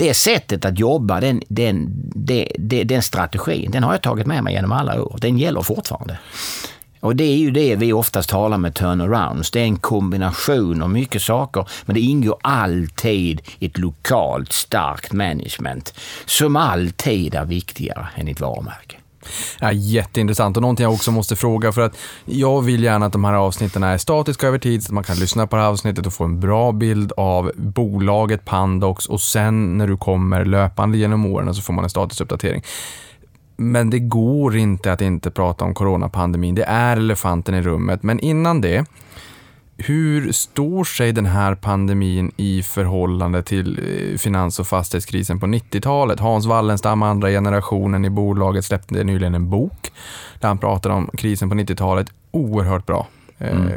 det 0.00 0.14
sättet 0.14 0.64
att 0.64 0.78
jobba, 0.78 1.20
den, 1.20 1.42
den, 1.48 1.88
den, 2.14 2.86
den 2.86 3.02
strategin, 3.02 3.70
den 3.70 3.82
har 3.82 3.92
jag 3.92 4.02
tagit 4.02 4.26
med 4.26 4.44
mig 4.44 4.54
genom 4.54 4.72
alla 4.72 5.02
år. 5.02 5.18
Den 5.20 5.38
gäller 5.38 5.62
fortfarande. 5.62 6.18
Och 7.00 7.16
det 7.16 7.24
är 7.24 7.36
ju 7.36 7.50
det 7.50 7.76
vi 7.76 7.92
oftast 7.92 8.30
talar 8.30 8.58
med 8.58 8.74
turnarounds. 8.74 9.50
Det 9.50 9.60
är 9.60 9.64
en 9.64 9.76
kombination 9.76 10.82
av 10.82 10.90
mycket 10.90 11.22
saker, 11.22 11.68
men 11.86 11.94
det 11.94 12.00
ingår 12.00 12.38
alltid 12.42 13.42
ett 13.60 13.78
lokalt 13.78 14.52
starkt 14.52 15.12
management 15.12 15.94
som 16.26 16.56
alltid 16.56 17.34
är 17.34 17.44
viktigare 17.44 18.08
än 18.16 18.28
ett 18.28 18.40
varumärke. 18.40 18.99
Ja, 19.60 19.72
jätteintressant 19.72 20.56
och 20.56 20.60
någonting 20.60 20.84
jag 20.84 20.92
också 20.92 21.10
måste 21.10 21.36
fråga 21.36 21.72
för 21.72 21.80
att 21.80 21.96
jag 22.24 22.62
vill 22.62 22.84
gärna 22.84 23.06
att 23.06 23.12
de 23.12 23.24
här 23.24 23.34
avsnitten 23.34 23.82
är 23.82 23.98
statiska 23.98 24.48
över 24.48 24.58
tid 24.58 24.82
så 24.82 24.88
att 24.88 24.94
man 24.94 25.04
kan 25.04 25.16
lyssna 25.16 25.46
på 25.46 25.56
det 25.56 25.62
här 25.62 25.68
avsnittet 25.68 26.06
och 26.06 26.12
få 26.12 26.24
en 26.24 26.40
bra 26.40 26.72
bild 26.72 27.12
av 27.16 27.52
bolaget 27.56 28.44
Pandox 28.44 29.06
och 29.06 29.20
sen 29.20 29.78
när 29.78 29.86
du 29.86 29.96
kommer 29.96 30.44
löpande 30.44 30.98
genom 30.98 31.26
åren 31.26 31.54
så 31.54 31.62
får 31.62 31.72
man 31.72 31.84
en 31.84 31.90
statusuppdatering. 31.90 32.62
Men 33.56 33.90
det 33.90 33.98
går 33.98 34.56
inte 34.56 34.92
att 34.92 35.00
inte 35.00 35.30
prata 35.30 35.64
om 35.64 35.74
coronapandemin. 35.74 36.54
Det 36.54 36.64
är 36.64 36.96
elefanten 36.96 37.54
i 37.54 37.62
rummet. 37.62 38.02
Men 38.02 38.20
innan 38.20 38.60
det, 38.60 38.84
hur 39.84 40.32
står 40.32 40.84
sig 40.84 41.12
den 41.12 41.26
här 41.26 41.54
pandemin 41.54 42.32
i 42.36 42.62
förhållande 42.62 43.42
till 43.42 43.78
eh, 43.78 44.18
finans 44.18 44.60
och 44.60 44.66
fastighetskrisen 44.66 45.40
på 45.40 45.46
90-talet? 45.46 46.20
Hans 46.20 46.46
Wallenstam, 46.46 47.02
andra 47.02 47.28
generationen 47.28 48.04
i 48.04 48.10
bolaget, 48.10 48.64
släppte 48.64 49.04
nyligen 49.04 49.34
en 49.34 49.50
bok 49.50 49.92
där 50.40 50.48
han 50.48 50.58
pratar 50.58 50.90
om 50.90 51.10
krisen 51.14 51.50
på 51.50 51.54
90-talet. 51.54 52.06
Oerhört 52.30 52.86
bra. 52.86 53.06
Mm. 53.40 53.72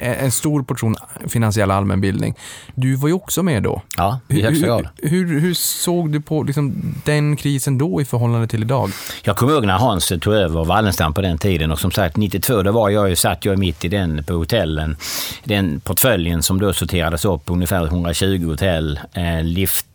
En 0.00 0.32
stor 0.32 0.62
portion 0.62 0.96
finansiell 1.28 1.70
allmänbildning. 1.70 2.34
Du 2.74 2.94
var 2.94 3.08
ju 3.08 3.14
också 3.14 3.42
med 3.42 3.62
då. 3.62 3.82
Ja, 3.96 4.20
i 4.28 4.42
högsta 4.42 4.66
grad. 4.66 4.88
Hur, 4.96 5.26
hur, 5.26 5.40
hur, 5.40 5.54
såg 5.54 6.12
du 6.12 6.20
på 6.20 6.42
liksom, 6.42 6.94
den 7.04 7.36
krisen 7.36 7.78
då 7.78 8.00
i 8.00 8.04
förhållande 8.04 8.46
till 8.46 8.62
idag? 8.62 8.90
Jag 9.22 9.36
kommer 9.36 9.52
ihåg 9.52 9.66
när 9.66 9.78
Hans 9.78 10.12
tog 10.20 10.34
över 10.34 10.64
Wallenstam 10.64 11.14
på 11.14 11.20
den 11.20 11.38
tiden 11.38 11.72
och 11.72 11.78
som 11.78 11.90
sagt 11.90 12.16
92 12.16 12.62
då 12.62 12.72
var 12.72 12.90
jag 12.90 13.08
ju, 13.08 13.16
satt 13.16 13.44
jag 13.44 13.58
mitt 13.58 13.84
i 13.84 13.88
den 13.88 14.24
på 14.24 14.32
hotellen. 14.32 14.96
Den 15.44 15.80
portföljen 15.80 16.42
som 16.42 16.60
då 16.60 16.72
sorterades 16.72 17.24
upp, 17.24 17.42
ungefär 17.46 17.86
120 17.86 18.46
hotell, 18.46 19.00
eh, 19.12 19.42
lift 19.42 19.86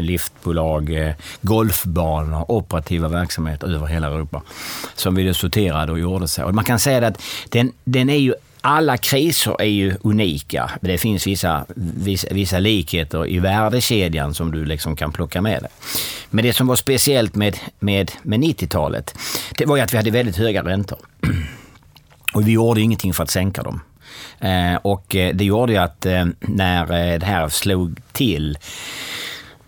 liftbolag, 0.00 1.14
golfbanor, 1.40 2.44
operativa 2.48 3.08
verksamheter 3.08 3.74
över 3.74 3.86
hela 3.86 4.06
Europa. 4.06 4.42
Som 4.94 5.14
vi 5.14 5.26
då 5.26 5.34
sorterade 5.34 5.92
och 5.92 5.98
gjorde 5.98 6.28
så. 6.28 6.44
Och 6.44 6.54
man 6.54 6.64
kan 6.64 6.78
säga 6.78 7.06
att 7.06 7.22
den, 7.48 7.72
den 7.84 8.10
är 8.10 8.16
ju 8.16 8.34
alla 8.66 8.96
kriser 8.96 9.60
är 9.60 9.66
ju 9.66 9.96
unika. 10.02 10.70
Det 10.80 10.98
finns 10.98 11.26
vissa, 11.26 11.66
vissa, 11.76 12.28
vissa 12.30 12.58
likheter 12.58 13.28
i 13.28 13.38
värdekedjan 13.38 14.34
som 14.34 14.52
du 14.52 14.64
liksom 14.64 14.96
kan 14.96 15.12
plocka 15.12 15.40
med 15.40 15.62
dig. 15.62 15.70
Men 16.30 16.44
det 16.44 16.52
som 16.52 16.66
var 16.66 16.76
speciellt 16.76 17.34
med, 17.34 17.56
med, 17.78 18.12
med 18.22 18.40
90-talet, 18.40 19.14
det 19.58 19.66
var 19.66 19.76
ju 19.76 19.82
att 19.82 19.92
vi 19.92 19.96
hade 19.96 20.10
väldigt 20.10 20.36
höga 20.36 20.62
räntor. 20.62 20.98
Och 22.34 22.48
vi 22.48 22.52
gjorde 22.52 22.80
ingenting 22.80 23.14
för 23.14 23.22
att 23.22 23.30
sänka 23.30 23.62
dem. 23.62 23.80
Eh, 24.40 24.74
och 24.74 25.16
eh, 25.16 25.34
det 25.34 25.44
gjorde 25.44 25.72
ju 25.72 25.78
att 25.78 26.06
eh, 26.06 26.26
när 26.40 26.82
eh, 26.82 27.18
det 27.18 27.26
här 27.26 27.48
slog 27.48 28.00
till 28.12 28.58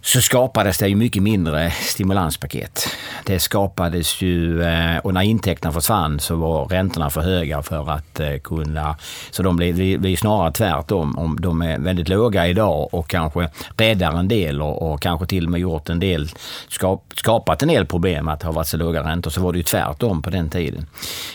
så 0.07 0.21
skapades 0.23 0.79
det 0.79 0.89
ju 0.89 0.97
mycket 0.97 1.23
mindre 1.23 1.71
stimulanspaket. 1.71 2.89
Det 3.25 3.41
skapades 3.41 4.23
ju, 4.23 4.63
eh, 4.63 4.99
och 4.99 5.15
när 5.15 5.23
intäkterna 5.23 5.73
försvann 5.73 6.21
så 6.21 6.37
var 6.37 6.67
räntorna 6.67 7.11
för 7.11 7.21
höga 7.21 7.63
för 7.63 7.91
att 7.91 8.21
eh, 8.21 8.37
kunna... 8.45 8.97
Så 9.31 9.43
de 9.43 9.57
blir, 9.57 9.99
blir 9.99 10.17
snarare 10.17 10.53
tvärtom. 10.53 11.19
Om 11.19 11.41
de 11.41 11.63
är 11.63 11.79
väldigt 11.79 12.09
låga 12.09 12.47
idag 12.47 12.95
och 12.95 13.09
kanske 13.09 13.49
räddar 13.77 14.19
en 14.19 14.29
del 14.29 14.63
och, 14.63 14.93
och 14.93 15.03
kanske 15.03 15.27
till 15.27 15.45
och 15.45 15.51
med 15.51 15.61
gjort 15.61 15.89
en 15.89 16.01
del, 16.01 16.29
skapat 17.15 17.63
en 17.63 17.69
del 17.69 17.87
problem 17.87 18.29
att 18.29 18.43
ha 18.43 18.53
varit 18.53 18.69
så 18.69 18.77
låga 18.77 19.03
räntor, 19.03 19.31
så 19.31 19.41
var 19.41 19.53
det 19.53 19.59
ju 19.59 19.65
tvärtom 19.65 20.23
på 20.23 20.31
den 20.31 20.51
tiden. 20.51 20.87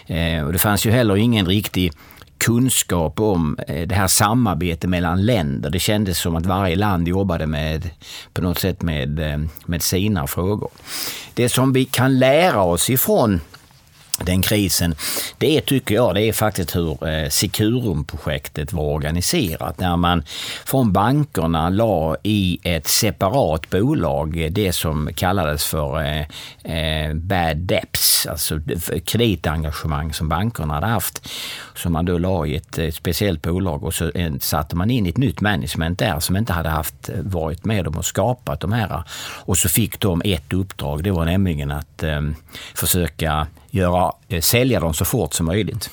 Eh, 0.08 0.46
och 0.46 0.54
det 0.54 0.60
fanns 0.60 0.86
ju 0.86 0.92
heller 0.92 1.18
ingen 1.18 1.46
riktig 1.46 1.92
kunskap 2.42 3.20
om 3.20 3.58
eh, 3.68 3.88
det 3.88 3.96
här 3.96 4.08
samarbetet 4.08 4.90
mellan 4.90 5.26
länder. 5.26 5.70
Det 5.70 5.80
kändes 5.80 6.20
som 6.20 6.36
att 6.36 6.46
varje 6.46 6.76
land 6.76 7.08
jobbade 7.08 7.48
med, 7.48 7.90
på 8.34 8.42
något 8.42 8.60
sätt 8.60 8.82
med, 8.82 9.20
eh, 9.20 9.40
med 9.66 9.82
sina 9.82 10.28
frågor. 10.28 10.70
Det 11.34 11.50
som 11.50 11.74
vi 11.74 11.86
kan 11.86 12.20
lära 12.20 12.62
oss 12.62 12.90
ifrån 12.90 13.42
den 14.20 14.42
krisen, 14.42 14.96
det 15.38 15.62
tycker 15.62 15.96
jag, 15.96 16.16
det 16.16 16.22
är 16.22 16.34
faktiskt 16.34 16.76
hur 16.76 17.08
eh, 17.08 17.30
Securum-projektet 17.30 18.74
var 18.74 18.84
organiserat. 18.84 19.80
När 19.80 19.98
man 19.98 20.24
från 20.66 20.92
bankerna 20.92 21.70
la 21.70 22.16
i 22.24 22.60
ett 22.64 22.88
separat 22.88 23.70
bolag 23.70 24.44
eh, 24.44 24.52
det 24.52 24.74
som 24.74 25.10
kallades 25.16 25.66
för 25.66 26.02
eh, 26.02 26.22
eh 26.64 27.14
bad 27.14 27.58
debts, 27.58 28.28
alltså 28.28 28.60
kreditengagemang 29.06 30.14
som 30.14 30.30
bankerna 30.30 30.74
hade 30.74 30.88
haft. 30.88 31.30
Som 31.76 31.94
man 31.94 32.06
då 32.06 32.18
la 32.18 32.46
i 32.46 32.56
ett, 32.56 32.78
ett 32.78 32.96
speciellt 32.96 33.42
bolag 33.42 33.84
och 33.84 33.94
så 33.94 34.12
satte 34.40 34.76
man 34.76 34.92
in 34.92 35.06
ett 35.06 35.18
nytt 35.18 35.42
management 35.42 36.00
där 36.00 36.20
som 36.20 36.36
inte 36.36 36.54
hade 36.54 36.70
haft 36.70 37.10
varit 37.24 37.66
med 37.66 37.88
om 37.88 37.98
och 37.98 38.06
skapat 38.06 38.60
de 38.60 38.72
här. 38.72 39.04
Och 39.46 39.58
så 39.58 39.70
fick 39.70 40.00
de 40.00 40.22
ett 40.26 40.54
uppdrag, 40.54 41.04
det 41.04 41.12
var 41.12 41.26
nämligen 41.26 41.72
att 41.72 42.04
eh, 42.04 42.22
försöka 42.76 43.48
göra, 43.72 44.12
eh, 44.28 44.42
sälja 44.42 44.80
dem 44.80 44.94
så 44.94 45.06
fort 45.06 45.34
som 45.34 45.46
möjligt. 45.46 45.90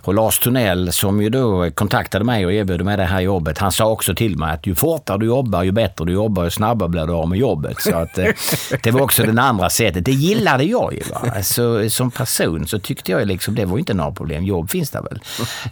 Och 0.00 0.14
Lars 0.14 0.38
Tunnell 0.38 0.92
som 0.92 1.22
ju 1.22 1.28
då 1.28 1.70
kontaktade 1.70 2.24
mig 2.24 2.46
och 2.46 2.52
erbjöd 2.52 2.84
mig 2.84 2.96
det 2.96 3.04
här 3.04 3.20
jobbet, 3.20 3.58
han 3.58 3.72
sa 3.72 3.86
också 3.86 4.14
till 4.14 4.36
mig 4.36 4.54
att 4.54 4.66
ju 4.66 4.74
fortare 4.74 5.18
du 5.18 5.26
jobbar, 5.26 5.62
ju 5.62 5.72
bättre 5.72 6.04
du 6.04 6.12
jobbar, 6.12 6.44
ju 6.44 6.50
snabbare 6.50 6.88
blir 6.88 7.06
du 7.06 7.12
av 7.12 7.28
med 7.28 7.38
jobbet. 7.38 7.80
Så 7.80 7.96
att, 7.96 8.18
eh, 8.18 8.26
det 8.82 8.90
var 8.90 9.00
också 9.00 9.22
det 9.22 9.42
andra 9.42 9.70
sättet. 9.70 10.04
Det 10.04 10.12
gillade 10.12 10.64
jag 10.64 10.94
ju. 10.94 11.00
Va? 11.12 11.32
Alltså, 11.36 11.90
som 11.90 12.10
person 12.10 12.66
så 12.66 12.78
tyckte 12.78 13.12
jag 13.12 13.26
liksom, 13.26 13.54
det 13.54 13.64
var 13.64 13.78
inte 13.78 13.94
några 13.94 14.12
problem. 14.12 14.44
Jobb 14.44 14.70
finns 14.70 14.90
det 14.90 15.00
väl. 15.00 15.20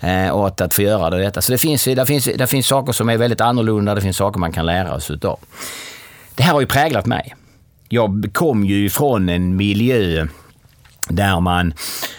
Eh, 0.01 0.31
och 0.31 0.47
att, 0.47 0.61
att 0.61 0.75
få 0.75 0.83
göra 0.83 1.11
det, 1.11 1.19
detta. 1.19 1.43
Så 1.43 1.53
det 1.53 1.59
finns, 1.59 1.85
det, 1.85 2.07
finns, 2.07 2.25
det 2.25 2.47
finns 2.47 2.67
saker 2.67 2.93
som 2.93 3.09
är 3.09 3.17
väldigt 3.17 3.41
annorlunda, 3.41 3.95
det 3.95 4.01
finns 4.01 4.17
saker 4.17 4.41
man 4.41 4.53
kan 4.53 4.67
lära 4.67 5.01
sig 5.01 5.17
utav. 5.17 5.39
Det 6.35 6.43
här 6.43 6.53
har 6.53 6.61
ju 6.61 6.67
präglat 6.67 7.07
mig. 7.07 7.35
Jag 7.89 8.31
kom 8.33 8.65
ju 8.65 8.87
ifrån 8.87 9.29
en 9.29 9.57
miljö 9.57 10.27
där 11.09 11.41
man 11.41 11.75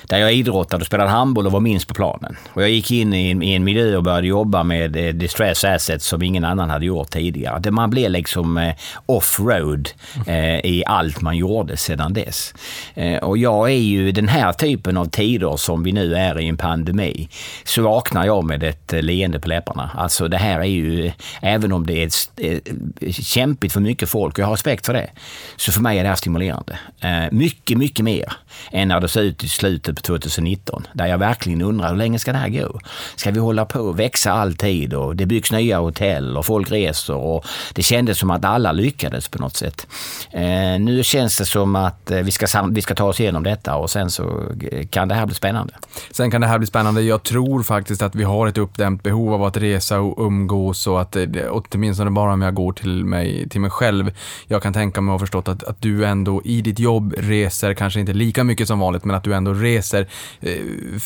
där 0.10 0.18
jag 0.18 0.34
idrottade 0.34 0.82
och 0.82 0.88
spelade 0.88 1.10
handboll 1.10 1.46
och 1.46 1.52
var 1.52 1.60
minst 1.60 1.88
på 1.88 1.94
planen. 1.94 2.38
Och 2.54 2.62
jag 2.62 2.70
gick 2.70 2.92
in 2.92 3.14
i 3.14 3.32
en, 3.32 3.44
i 3.44 3.54
en 3.54 3.64
miljö 3.64 3.98
och 3.98 4.04
började 4.04 4.28
jobba 4.28 4.64
med 4.64 4.96
eh, 4.96 5.14
distress 5.14 5.64
assets 5.64 6.06
som 6.06 6.22
ingen 6.22 6.46
annan 6.46 6.70
hade 6.70 6.86
gjort 6.86 7.10
tidigare. 7.10 7.60
Det, 7.60 7.72
man 7.72 7.90
blev 7.90 8.12
liksom 8.12 8.58
eh, 8.58 8.74
off-road 9.06 9.90
eh, 10.28 10.66
i 10.66 10.84
allt 10.86 11.22
man 11.22 11.38
gjorde 11.38 11.78
sedan 11.78 12.14
dess. 12.14 12.54
Eh, 12.94 13.18
och 13.18 13.38
jag 13.38 13.70
är 13.70 13.78
ju 13.78 14.12
den 14.12 14.28
här 14.28 14.54
typen 14.54 14.98
av 14.98 15.06
tider 15.06 15.58
som 15.58 15.84
vi 15.84 15.92
nu 15.92 16.16
är 16.16 16.40
i 16.40 16.48
en 16.48 16.58
pandemi, 16.58 17.30
så 17.64 17.82
vaknar 17.82 18.26
jag 18.26 18.44
med 18.44 18.64
ett 18.64 18.94
eh, 18.94 19.02
leende 19.02 19.40
på 19.40 19.48
läpparna. 19.48 19.92
Alltså 19.98 20.28
det 20.28 20.38
här 20.38 20.60
är 20.60 20.64
ju, 20.64 21.06
eh, 21.06 21.14
även 21.42 21.72
om 21.72 21.86
det 21.86 22.04
är 22.04 22.08
ett, 22.08 22.30
eh, 22.38 23.12
kämpigt 23.12 23.74
för 23.74 23.80
mycket 23.80 24.10
folk, 24.10 24.34
och 24.34 24.40
jag 24.40 24.46
har 24.46 24.54
respekt 24.54 24.86
för 24.86 24.94
det, 24.94 25.10
så 25.58 25.72
för 25.72 25.82
mig 25.82 26.00
är 26.00 26.04
det 26.04 26.10
här 26.10 26.16
stimulerande. 26.16 26.80
Eh, 27.00 27.32
mycket, 27.32 27.78
mycket 27.78 28.06
mer 28.06 28.34
än 28.72 28.88
när 28.88 29.00
det 29.00 29.08
ser 29.08 29.22
ut 29.22 29.44
i 29.44 29.48
slutet 29.48 29.99
på 30.00 30.06
2019. 30.06 30.88
Där 30.94 31.08
jag 31.08 31.18
verkligen 31.18 31.62
undrar 31.62 31.90
hur 31.90 31.96
länge 31.96 32.20
ska 32.20 32.32
det 32.32 32.38
här 32.38 32.50
gå? 32.50 32.80
Ska 33.16 33.32
vi 33.32 33.40
hålla 33.40 33.66
på 33.66 33.80
och 33.80 34.00
växa 34.00 34.32
alltid 34.32 34.94
och 34.94 35.16
det 35.16 35.26
byggs 35.26 35.52
nya 35.52 35.80
hotell 35.80 36.38
och 36.38 36.46
folk 36.46 36.72
reser 36.72 37.16
och 37.16 37.46
det 37.74 37.82
kändes 37.82 38.18
som 38.18 38.32
att 38.32 38.46
alla 38.46 38.72
lyckades 38.72 39.28
på 39.28 39.42
något 39.42 39.56
sätt. 39.56 39.88
Eh, 40.32 40.80
nu 40.80 41.04
känns 41.04 41.38
det 41.38 41.46
som 41.46 41.76
att 41.76 42.12
eh, 42.12 42.20
vi 42.20 42.32
ska, 42.32 42.68
vi 42.72 42.82
ska 42.82 42.96
ta 42.96 43.04
oss 43.04 43.20
igenom 43.20 43.44
detta 43.44 43.76
och 43.76 43.90
sen 43.90 44.12
så 44.12 44.24
eh, 44.72 44.88
kan 44.88 45.08
det 45.08 45.16
här 45.16 45.26
bli 45.26 45.36
spännande. 45.36 45.74
Sen 46.12 46.32
kan 46.32 46.42
det 46.42 46.48
här 46.48 46.58
bli 46.58 46.68
spännande. 46.68 47.02
Jag 47.02 47.24
tror 47.24 47.64
faktiskt 47.64 48.02
att 48.02 48.16
vi 48.16 48.24
har 48.24 48.48
ett 48.48 48.58
uppdämt 48.58 49.04
behov 49.04 49.34
av 49.34 49.44
att 49.44 49.58
resa 49.58 50.00
och 50.00 50.26
umgås 50.26 50.88
och 50.88 51.02
att, 51.02 51.16
eh, 51.16 51.26
åtminstone 51.50 52.12
bara 52.12 52.34
om 52.34 52.42
jag 52.42 52.54
går 52.54 52.74
till 52.74 53.06
mig, 53.06 53.50
till 53.50 53.62
mig 53.62 53.70
själv, 53.70 54.12
jag 54.48 54.64
kan 54.64 54.74
tänka 54.74 55.02
mig 55.02 55.14
och 55.14 55.20
förstått 55.20 55.48
att, 55.48 55.64
att 55.64 55.82
du 55.82 56.06
ändå 56.06 56.42
i 56.46 56.62
ditt 56.62 56.80
jobb 56.80 57.14
reser, 57.18 57.74
kanske 57.74 58.00
inte 58.00 58.14
lika 58.14 58.44
mycket 58.44 58.68
som 58.68 58.80
vanligt, 58.80 59.06
men 59.06 59.16
att 59.16 59.24
du 59.24 59.34
ändå 59.34 59.54
reser. 59.54 59.89
Eh, 59.94 60.06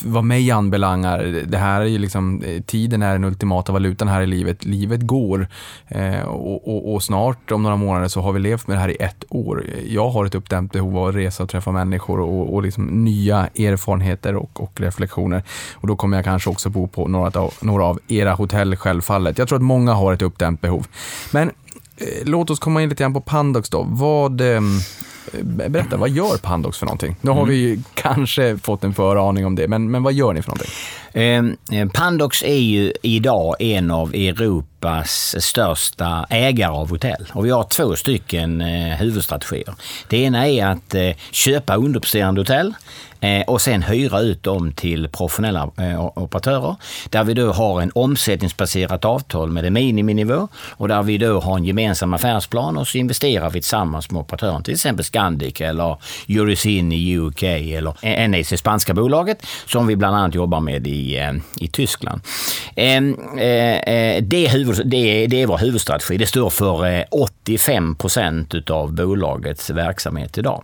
vad 0.06 0.24
mig 0.24 0.52
anbelangar, 0.52 1.44
det 1.48 1.58
här 1.58 1.82
är 1.82 1.86
ju 1.86 1.98
liksom, 1.98 2.42
eh, 2.42 2.62
tiden 2.62 3.02
är 3.02 3.14
den 3.14 3.24
ultimata 3.24 3.72
valutan 3.72 4.08
här 4.08 4.22
i 4.22 4.28
livet. 4.28 4.66
Livet 4.66 5.02
går 5.02 5.48
eh, 5.88 6.22
och, 6.22 6.68
och, 6.68 6.94
och, 6.94 7.04
snart 7.04 7.52
om 7.52 7.64
några 7.64 7.76
månader 7.76 8.08
så 8.08 8.22
har 8.22 8.32
vi 8.34 8.40
levt 8.40 8.68
med 8.68 8.78
det 8.78 8.82
här 8.82 8.90
i 8.90 8.96
ett 9.00 9.24
år. 9.30 9.66
Jag 9.88 10.10
har 10.10 10.26
ett 10.26 10.36
uppdämt 10.36 10.72
behov 10.72 10.98
av 10.98 11.08
att 11.08 11.16
resa 11.16 11.44
och 11.44 11.50
träffa 11.50 11.72
människor 11.72 12.20
och, 12.20 12.54
och 12.54 12.64
liksom 12.64 12.86
nya 12.86 13.48
erfarenheter 13.48 14.36
och, 14.36 14.64
och 14.64 14.82
reflektioner. 14.82 15.44
Och 15.74 15.88
då 15.88 15.96
kommer 15.96 16.18
jag 16.18 16.26
kanske 16.26 16.50
också 16.50 16.70
bo 16.70 16.88
på 16.88 17.08
några 17.08 17.40
av, 17.40 17.54
några 17.62 17.86
av 17.86 18.00
era 18.08 18.34
hotell 18.34 18.76
självfallet. 18.76 19.38
Jag 19.38 19.48
tror 19.48 19.58
att 19.58 19.64
många 19.64 19.94
har 19.94 20.14
ett 20.14 20.22
uppdämt 20.22 20.62
behov. 20.62 20.88
Men 21.32 21.52
eh, 21.98 22.06
låt 22.24 22.50
oss 22.50 22.60
komma 22.60 22.82
in 22.82 22.90
lite 22.90 23.04
grann 23.04 23.14
på 23.14 23.22
Pandox 23.22 23.70
då. 23.70 23.86
Vad, 23.90 24.42
ehm, 24.42 24.80
Eh, 25.34 25.44
berätta, 25.44 25.98
vad 25.98 26.10
gör 26.10 26.38
Pandox 26.38 26.78
för 26.78 26.86
någonting? 26.86 27.16
Nu 27.22 27.32
har 27.32 27.44
mm. 27.44 27.50
vi 27.50 27.80
kanske 27.94 28.58
fått 28.58 28.84
en 28.84 28.94
föraning 28.94 29.46
om 29.46 29.56
det, 29.56 29.68
men, 29.68 29.92
men 29.92 30.04
vad 30.04 30.14
gör 30.14 30.34
ni 30.34 30.42
för 30.42 30.50
någonting? 30.50 30.72
Ehm, 31.14 31.58
eh, 31.72 31.88
Pandox 31.90 32.44
är 32.44 32.60
ju 32.60 32.94
idag 33.02 33.56
en 33.60 33.92
av 33.92 34.16
Europas 34.16 35.36
största 35.40 36.26
ägare 36.30 36.72
av 36.72 36.90
hotell. 36.90 37.26
Och 37.34 37.46
vi 37.46 37.50
har 37.50 37.64
två 37.64 37.96
stycken 37.96 38.62
eh, 38.62 38.98
huvudstrategier. 38.98 39.76
Det 40.08 40.18
ena 40.18 40.48
är 40.48 40.66
att 40.66 40.96
eh, 40.96 41.10
köpa 41.32 41.76
underpresterande 41.76 42.42
hotell 42.42 42.74
och 43.48 43.62
sen 43.62 43.84
hyra 43.84 44.20
ut 44.20 44.44
dem 44.44 44.72
till 44.72 45.10
professionella 45.10 45.72
operatörer. 46.16 46.76
Där 47.10 47.24
vi 47.24 47.34
då 47.34 47.52
har 47.52 47.82
en 47.82 47.92
omsättningsbaserat 47.96 49.06
avtal 49.06 49.52
med 49.52 49.66
en 49.66 49.74
miniminivå 49.74 50.48
och 50.72 50.88
där 50.88 51.04
vi 51.04 51.18
då 51.18 51.40
har 51.40 51.58
en 51.58 51.66
gemensam 51.66 52.14
affärsplan 52.14 52.78
och 52.78 52.88
så 52.88 52.98
investerar 52.98 53.50
vi 53.50 53.62
tillsammans 53.62 54.12
med 54.12 54.20
operatören. 54.20 54.64
Till 54.64 54.74
exempel 54.74 55.06
Scandic 55.06 55.62
eller 55.62 55.98
Eurocin 56.30 56.92
i 56.92 57.18
UK 57.18 57.44
eller 57.44 58.28
NAC, 58.28 58.60
spanska 58.60 58.94
bolaget, 58.94 59.46
som 59.66 59.88
vi 59.88 59.96
bland 59.96 60.16
annat 60.16 60.36
jobbar 60.36 60.60
med 60.60 60.88
i, 60.88 61.03
Eh, 61.04 61.34
i 61.60 61.68
Tyskland. 61.68 62.22
Ehm, 62.76 63.18
eh, 63.38 63.78
eh, 63.78 64.24
det 64.24 64.46
är, 64.46 64.50
huvud, 64.50 64.82
det, 64.86 64.98
är, 64.98 65.28
det 65.28 65.42
är 65.42 65.48
vår 65.48 65.58
huvudstrategi. 65.58 66.18
Det 66.18 66.26
står 66.26 66.50
för 66.50 67.06
85 67.12 67.96
procent 67.96 68.54
utav 68.54 68.94
bolagets 68.94 69.70
verksamhet 69.70 70.38
idag. 70.38 70.64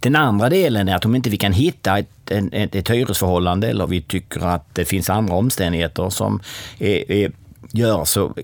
Den 0.00 0.16
andra 0.16 0.48
delen 0.48 0.88
är 0.88 0.96
att 0.96 1.04
om 1.04 1.14
inte 1.14 1.30
vi 1.30 1.36
kan 1.36 1.52
hitta 1.52 1.98
ett, 1.98 2.30
ett, 2.30 2.74
ett 2.74 2.90
hyresförhållande 2.90 3.68
eller 3.68 3.86
vi 3.86 4.02
tycker 4.02 4.46
att 4.46 4.74
det 4.74 4.84
finns 4.84 5.10
andra 5.10 5.34
omständigheter 5.34 6.10
som 6.10 6.40
är, 6.78 7.12
är, 7.12 7.32
gör 7.72 8.04
så 8.04 8.34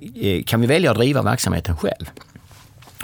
kan 0.47 0.61
vi 0.61 0.67
välja 0.67 0.91
att 0.91 0.97
driva 0.97 1.23
verksamheten 1.23 1.77
själv. 1.77 2.11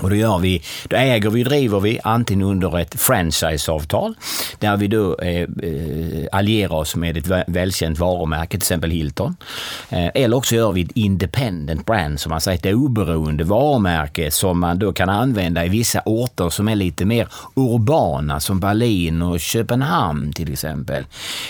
Och 0.00 0.10
då 0.10 0.16
gör 0.16 0.38
vi, 0.38 0.62
då 0.88 0.96
äger 0.96 1.30
vi 1.30 1.44
och 1.44 1.48
driver 1.48 1.80
vi 1.80 2.00
antingen 2.04 2.46
under 2.46 2.78
ett 2.78 3.00
franchiseavtal 3.00 4.14
där 4.58 4.76
vi 4.76 4.86
då 4.86 5.18
eh, 5.18 5.42
eh 5.42 6.26
allierar 6.32 6.74
oss 6.74 6.96
med 6.96 7.16
ett 7.16 7.44
välkänt 7.46 7.98
varumärke, 7.98 8.50
till 8.50 8.58
exempel 8.58 8.90
Hilton. 8.90 9.36
Eh, 9.88 10.10
eller 10.14 10.36
också 10.36 10.54
gör 10.54 10.72
vi 10.72 10.82
ett 10.82 10.90
independent 10.94 11.86
brand, 11.86 12.20
som 12.20 12.30
man 12.30 12.40
säger, 12.40 12.58
ett 12.58 12.74
oberoende 12.74 13.44
varumärke 13.44 14.30
som 14.30 14.60
man 14.60 14.78
då 14.78 14.92
kan 14.92 15.08
använda 15.08 15.64
i 15.64 15.68
vissa 15.68 16.02
orter 16.04 16.50
som 16.50 16.68
är 16.68 16.76
lite 16.76 17.04
mer 17.04 17.28
urbana, 17.54 18.40
som 18.40 18.60
Berlin 18.60 19.22
och 19.22 19.40
Köpenhamn 19.40 20.32
till 20.32 20.52
exempel. 20.52 21.04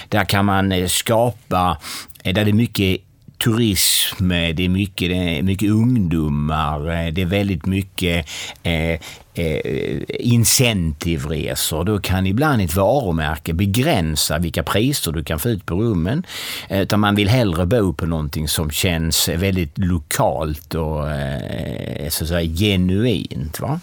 Där 0.08 0.24
kan 0.24 0.44
man 0.44 0.72
eh, 0.72 0.86
skapa 0.86 1.78
eh, 2.22 2.34
där 2.34 2.44
det 2.44 2.50
är 2.50 2.52
mycket 2.52 3.07
turism, 3.38 4.30
eh, 4.30 4.54
det 4.54 4.64
är 4.64 4.68
mycket, 4.68 5.08
det 5.10 5.38
är 5.38 5.42
mycket 5.42 5.70
ungdomar, 5.70 6.90
eh, 6.90 7.12
det 7.12 7.22
är 7.22 7.26
väldigt 7.26 7.66
mycket 7.66 8.28
eh, 8.62 9.00
eh, 9.34 10.02
incentivresor. 10.08 11.84
Då 11.84 12.00
kan 12.00 12.26
ibland 12.26 12.62
ett 12.62 12.74
varumärke 12.74 13.52
begränsa 13.52 14.38
vilka 14.38 14.62
priser 14.62 15.12
du 15.12 15.24
kan 15.24 15.38
få 15.38 15.48
ut 15.48 15.66
på 15.66 15.74
rummen. 15.74 16.22
Eh, 16.68 16.80
utan 16.80 17.00
man 17.00 17.14
vill 17.14 17.28
hellre 17.28 17.66
bo 17.66 17.92
på 17.92 18.06
någonting 18.06 18.48
som 18.48 18.70
känns 18.70 19.28
väldigt 19.28 19.78
lokalt 19.78 20.74
och 20.74 21.10
eh, 21.10 22.08
så 22.08 22.24
att 22.24 22.28
säga 22.28 22.54
genuint. 22.56 23.60
Va? 23.60 23.80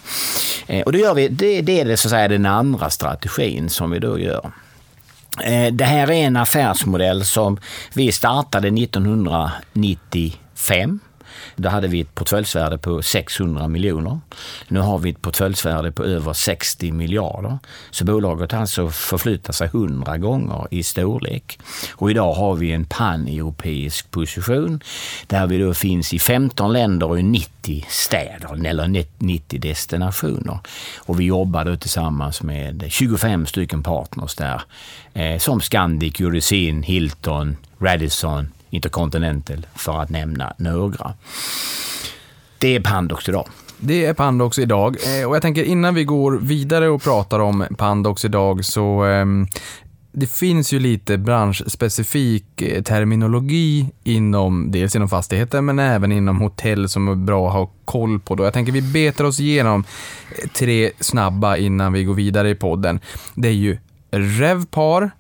Eh, 0.67 0.81
och 0.81 0.91
då 0.91 0.99
gör 0.99 1.13
vi, 1.13 1.27
det, 1.27 1.61
det 1.61 1.79
är 1.79 1.85
det, 1.85 1.97
så 1.97 2.07
att 2.07 2.11
säga, 2.11 2.27
den 2.27 2.45
andra 2.45 2.89
strategin 2.89 3.69
som 3.69 3.91
vi 3.91 3.99
då 3.99 4.19
gör. 4.19 4.51
Eh, 5.43 5.73
det 5.73 5.85
här 5.85 6.11
är 6.11 6.25
en 6.25 6.37
affärsmodell 6.37 7.25
som 7.25 7.59
vi 7.93 8.11
startade 8.11 8.67
1995. 8.67 10.99
Då 11.55 11.69
hade 11.69 11.87
vi 11.87 12.01
ett 12.01 12.15
portföljsvärde 12.15 12.77
på 12.77 13.01
600 13.01 13.67
miljoner. 13.67 14.19
Nu 14.67 14.79
har 14.79 14.97
vi 14.97 15.09
ett 15.09 15.21
portföljsvärde 15.21 15.91
på 15.91 16.03
över 16.03 16.33
60 16.33 16.91
miljarder. 16.91 17.57
Så 17.91 18.05
bolaget 18.05 18.51
har 18.51 18.59
alltså 18.59 18.89
förflyttat 18.89 19.55
sig 19.55 19.67
100 19.67 20.17
gånger 20.17 20.67
i 20.71 20.83
storlek. 20.83 21.59
Och 21.95 22.11
idag 22.11 22.33
har 22.33 22.55
vi 22.55 22.71
en 22.71 22.85
pan-europeisk 22.85 24.11
position 24.11 24.79
där 25.27 25.47
vi 25.47 25.57
då 25.57 25.73
finns 25.73 26.13
i 26.13 26.19
15 26.19 26.73
länder 26.73 27.09
och 27.09 27.19
i 27.19 27.23
90 27.23 27.85
städer 27.89 28.65
eller 28.65 29.05
90 29.17 29.59
destinationer. 29.59 30.59
Och 30.97 31.19
vi 31.19 31.23
jobbar 31.23 31.65
då 31.65 31.75
tillsammans 31.75 32.41
med 32.43 32.85
25 32.89 33.45
stycken 33.45 33.83
partners 33.83 34.35
där 34.35 34.61
eh, 35.13 35.37
som 35.37 35.61
Scandic, 35.61 36.19
Eurocin, 36.19 36.83
Hilton, 36.83 37.57
Radisson, 37.79 38.47
Intercontinental 38.75 39.65
för 39.75 40.01
att 40.01 40.09
nämna 40.09 40.53
några. 40.57 41.13
Det 42.57 42.75
är 42.75 42.79
Pandox 42.79 43.29
idag. 43.29 43.47
Det 43.77 44.05
är 44.05 44.13
Pandox 44.13 44.59
idag. 44.59 44.97
Eh, 45.19 45.27
och 45.27 45.35
jag 45.35 45.41
tänker 45.41 45.63
innan 45.63 45.95
vi 45.95 46.03
går 46.03 46.39
vidare 46.41 46.89
och 46.89 47.01
pratar 47.01 47.39
om 47.39 47.65
Pandox 47.77 48.25
idag 48.25 48.65
så 48.65 49.03
ehm, 49.03 49.47
det 50.11 50.27
finns 50.27 50.73
ju 50.73 50.79
lite 50.79 51.17
branschspecifik 51.17 52.61
eh, 52.61 52.83
terminologi 52.83 53.89
inom, 54.03 54.71
dels 54.71 54.95
inom 54.95 55.09
fastigheter 55.09 55.61
men 55.61 55.79
även 55.79 56.11
inom 56.11 56.41
hotell 56.41 56.89
som 56.89 57.07
är 57.07 57.15
bra 57.15 57.47
att 57.47 57.53
ha 57.53 57.71
koll 57.85 58.19
på. 58.19 58.35
Då. 58.35 58.43
Jag 58.43 58.53
tänker 58.53 58.71
vi 58.71 58.81
betar 58.81 59.23
oss 59.23 59.39
igenom 59.39 59.83
eh, 60.29 60.49
tre 60.49 60.91
snabba 60.99 61.57
innan 61.57 61.93
vi 61.93 62.03
går 62.03 62.13
vidare 62.13 62.49
i 62.49 62.55
podden. 62.55 62.99
Det 63.35 63.47
är 63.47 63.53
ju 63.53 63.77
RevPar, 64.11 65.11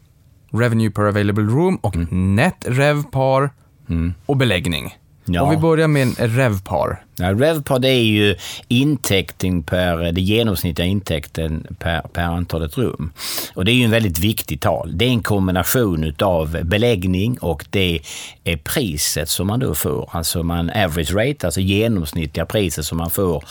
Revenue 0.59 0.91
per 0.91 1.03
available 1.03 1.43
room 1.43 1.75
och 1.75 1.95
mm. 1.95 2.35
Net 2.35 2.65
RevPar 2.67 3.49
mm. 3.89 4.13
och 4.25 4.37
beläggning. 4.37 4.97
Ja. 5.25 5.41
Och 5.41 5.51
vi 5.51 5.57
börjar 5.57 5.87
med 5.87 6.03
en 6.03 6.13
RevPar. 6.13 7.04
Ja, 7.17 7.31
RevPod 7.33 7.85
är 7.85 7.89
ju 7.89 8.35
intäkten 8.67 9.63
per, 9.63 10.11
det 10.11 10.21
genomsnittliga 10.21 10.87
intäkten 10.87 11.67
per, 11.79 12.01
per 12.01 12.23
antalet 12.23 12.77
rum. 12.77 13.11
Och 13.53 13.65
det 13.65 13.71
är 13.71 13.73
ju 13.73 13.83
en 13.83 13.91
väldigt 13.91 14.19
viktig 14.19 14.61
tal. 14.61 14.97
Det 14.97 15.05
är 15.05 15.09
en 15.09 15.23
kombination 15.23 16.13
av 16.19 16.57
beläggning 16.63 17.37
och 17.37 17.65
det 17.69 17.99
är 18.43 18.57
priset 18.57 19.29
som 19.29 19.47
man 19.47 19.59
då 19.59 19.75
får. 19.75 20.09
Alltså 20.11 20.43
man 20.43 20.69
average 20.69 21.13
rate, 21.13 21.47
alltså 21.47 21.61
genomsnittliga 21.61 22.45
priset 22.45 22.85
som 22.85 22.97
man 22.97 23.09
får 23.09 23.43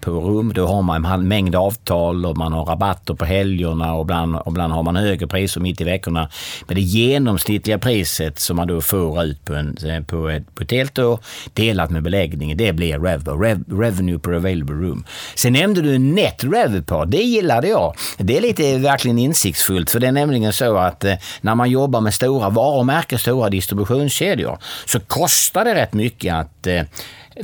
på 0.00 0.10
rum. 0.10 0.52
Då 0.52 0.66
har 0.66 0.82
man 0.82 1.04
en 1.04 1.28
mängd 1.28 1.54
avtal 1.54 2.26
och 2.26 2.36
man 2.36 2.52
har 2.52 2.64
rabatter 2.64 3.14
på 3.14 3.24
helgerna 3.24 3.94
och 3.94 4.02
ibland, 4.02 4.36
och 4.36 4.52
ibland 4.52 4.72
har 4.72 4.82
man 4.82 4.96
högre 4.96 5.26
priser 5.26 5.60
mitt 5.60 5.80
i 5.80 5.84
veckorna. 5.84 6.28
Men 6.66 6.74
det 6.74 6.82
genomsnittliga 6.82 7.78
priset 7.78 8.38
som 8.38 8.56
man 8.56 8.68
då 8.68 8.80
får 8.80 9.24
ut 9.24 9.44
på, 9.44 9.54
en, 9.54 10.04
på, 10.04 10.28
ett, 10.28 10.54
på 10.54 10.62
ett 10.62 10.70
helt 10.70 10.98
år 10.98 11.20
delat 11.54 11.90
med 11.90 12.02
beläggningen, 12.02 12.58
det 12.58 12.72
blir 12.72 12.98
rev, 13.10 13.28
rev, 13.28 13.64
revenue 13.68 14.18
per 14.18 14.32
available 14.32 14.74
room. 14.74 15.04
Sen 15.34 15.52
nämnde 15.52 15.82
du 15.82 15.98
net 15.98 16.44
revenue 16.44 17.06
det 17.06 17.22
gillade 17.22 17.68
jag. 17.68 17.94
Det 18.18 18.36
är 18.36 18.40
lite 18.40 18.78
verkligen 18.78 19.18
insiktsfullt 19.18 19.90
för 19.90 20.00
det 20.00 20.06
är 20.06 20.12
nämligen 20.12 20.52
så 20.52 20.76
att 20.76 21.04
eh, 21.04 21.14
när 21.40 21.54
man 21.54 21.70
jobbar 21.70 22.00
med 22.00 22.14
stora 22.14 22.50
varumärken, 22.50 23.18
stora 23.18 23.50
distributionskedjor 23.50 24.58
så 24.86 25.00
kostar 25.00 25.64
det 25.64 25.74
rätt 25.74 25.92
mycket 25.92 26.34
att 26.34 26.66
eh, 26.66 26.82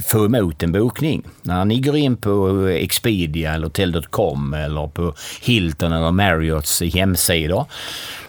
få 0.09 0.25
emot 0.25 0.63
en 0.63 0.73
bokning. 0.73 1.23
När 1.43 1.65
ni 1.65 1.81
går 1.81 1.97
in 1.97 2.17
på 2.17 2.67
eh, 2.69 2.75
Expedia 2.75 3.55
eller 3.55 3.69
Tell.com 3.69 4.55
eller 4.55 4.87
på 4.87 5.15
Hilton 5.43 5.93
eller 5.93 6.11
Marriotts 6.11 6.83
hemsidor 6.83 7.67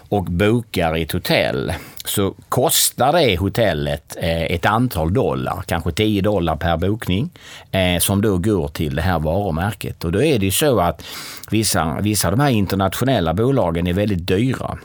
och 0.08 0.24
bokar 0.24 0.96
i 0.96 1.02
ett 1.02 1.12
hotell 1.12 1.72
så 2.04 2.34
kostar 2.48 3.12
det 3.12 3.36
hotellet 3.36 4.16
eh, 4.20 4.42
ett 4.42 4.66
antal 4.66 5.14
dollar, 5.14 5.62
kanske 5.66 5.92
10 5.92 6.22
dollar 6.22 6.56
per 6.56 6.76
bokning, 6.76 7.30
eh, 7.70 7.98
som 7.98 8.22
då 8.22 8.38
går 8.38 8.68
till 8.68 8.96
det 8.96 9.02
här 9.02 9.18
varumärket. 9.18 10.04
Och 10.04 10.12
då 10.12 10.22
är 10.22 10.38
det 10.38 10.44
ju 10.44 10.50
så 10.50 10.80
att 10.80 11.04
vissa, 11.50 12.00
vissa 12.00 12.28
av 12.28 12.36
de 12.36 12.42
här 12.42 12.50
internationella 12.50 13.34
bolagen 13.34 13.86
är 13.86 13.92
väldigt 13.92 14.26
dyra. 14.26 14.78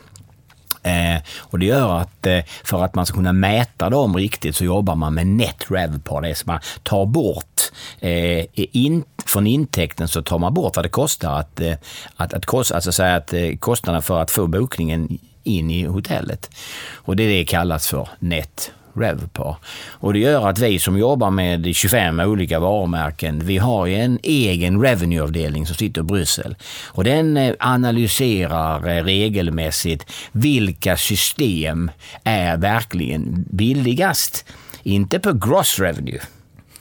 Eh, 0.84 1.22
och 1.38 1.60
det 1.60 1.66
gör 1.66 2.00
att 2.00 2.26
eh, 2.26 2.40
för 2.64 2.84
att 2.84 2.96
man 2.96 3.06
ska 3.06 3.16
kunna 3.16 3.34
mäta 3.34 3.90
dem 3.90 4.16
riktigt 4.16 4.56
så 4.56 4.64
jobbar 4.64 4.96
man 4.96 5.14
med 5.14 5.28
net 5.28 5.66
rev 5.68 6.02
på 6.02 6.22
det. 6.22 6.36
Så 6.36 6.44
man 6.48 6.60
tar 6.84 7.06
bort, 7.06 7.72
eh, 8.00 8.46
in, 8.56 9.04
från 9.26 9.48
intäkten 9.48 10.08
så 10.08 10.22
tar 10.22 10.40
man 10.40 10.54
bort 10.54 10.76
vad 10.76 10.86
det 10.86 10.90
kostar 10.90 11.40
att, 11.40 11.60
eh, 11.60 11.74
att, 12.16 12.34
att, 12.34 12.46
kost, 12.46 12.72
alltså 12.72 12.92
säga 12.92 13.16
att 13.16 13.34
eh, 13.34 13.56
kostnaden 13.60 14.02
för 14.02 14.20
att 14.20 14.32
få 14.32 14.48
bokningen 14.48 15.20
in 15.44 15.72
i 15.72 15.84
hotellet. 15.84 16.50
Och 16.94 17.16
det 17.16 17.24
är 17.24 17.30
det 17.30 17.46
kallas 17.46 17.88
för 17.88 18.10
net 18.20 18.72
Revpar. 18.94 19.56
Och 19.92 20.14
det 20.14 20.20
gör 20.20 20.50
att 20.50 20.60
vi 20.60 20.80
som 20.80 20.98
jobbar 20.98 21.32
med 21.32 21.76
25 21.76 22.20
olika 22.20 22.60
varumärken, 22.60 23.46
vi 23.46 23.58
har 23.58 23.86
ju 23.86 23.96
en 23.96 24.20
egen 24.24 24.82
revenueavdelning 24.82 25.66
som 25.66 25.76
sitter 25.76 26.02
i 26.02 26.04
Bryssel. 26.04 26.56
Och 26.88 27.04
den 27.04 27.38
eh, 27.38 27.56
analyserar 27.60 28.88
eh, 28.88 29.04
regelmässigt 29.04 30.12
vilka 30.32 30.98
system 30.98 31.92
är 32.24 32.58
verkligen 32.58 33.46
billigast. 33.50 34.46
Inte 34.84 35.20
på 35.20 35.34
gross 35.34 35.80
revenue, 35.80 36.20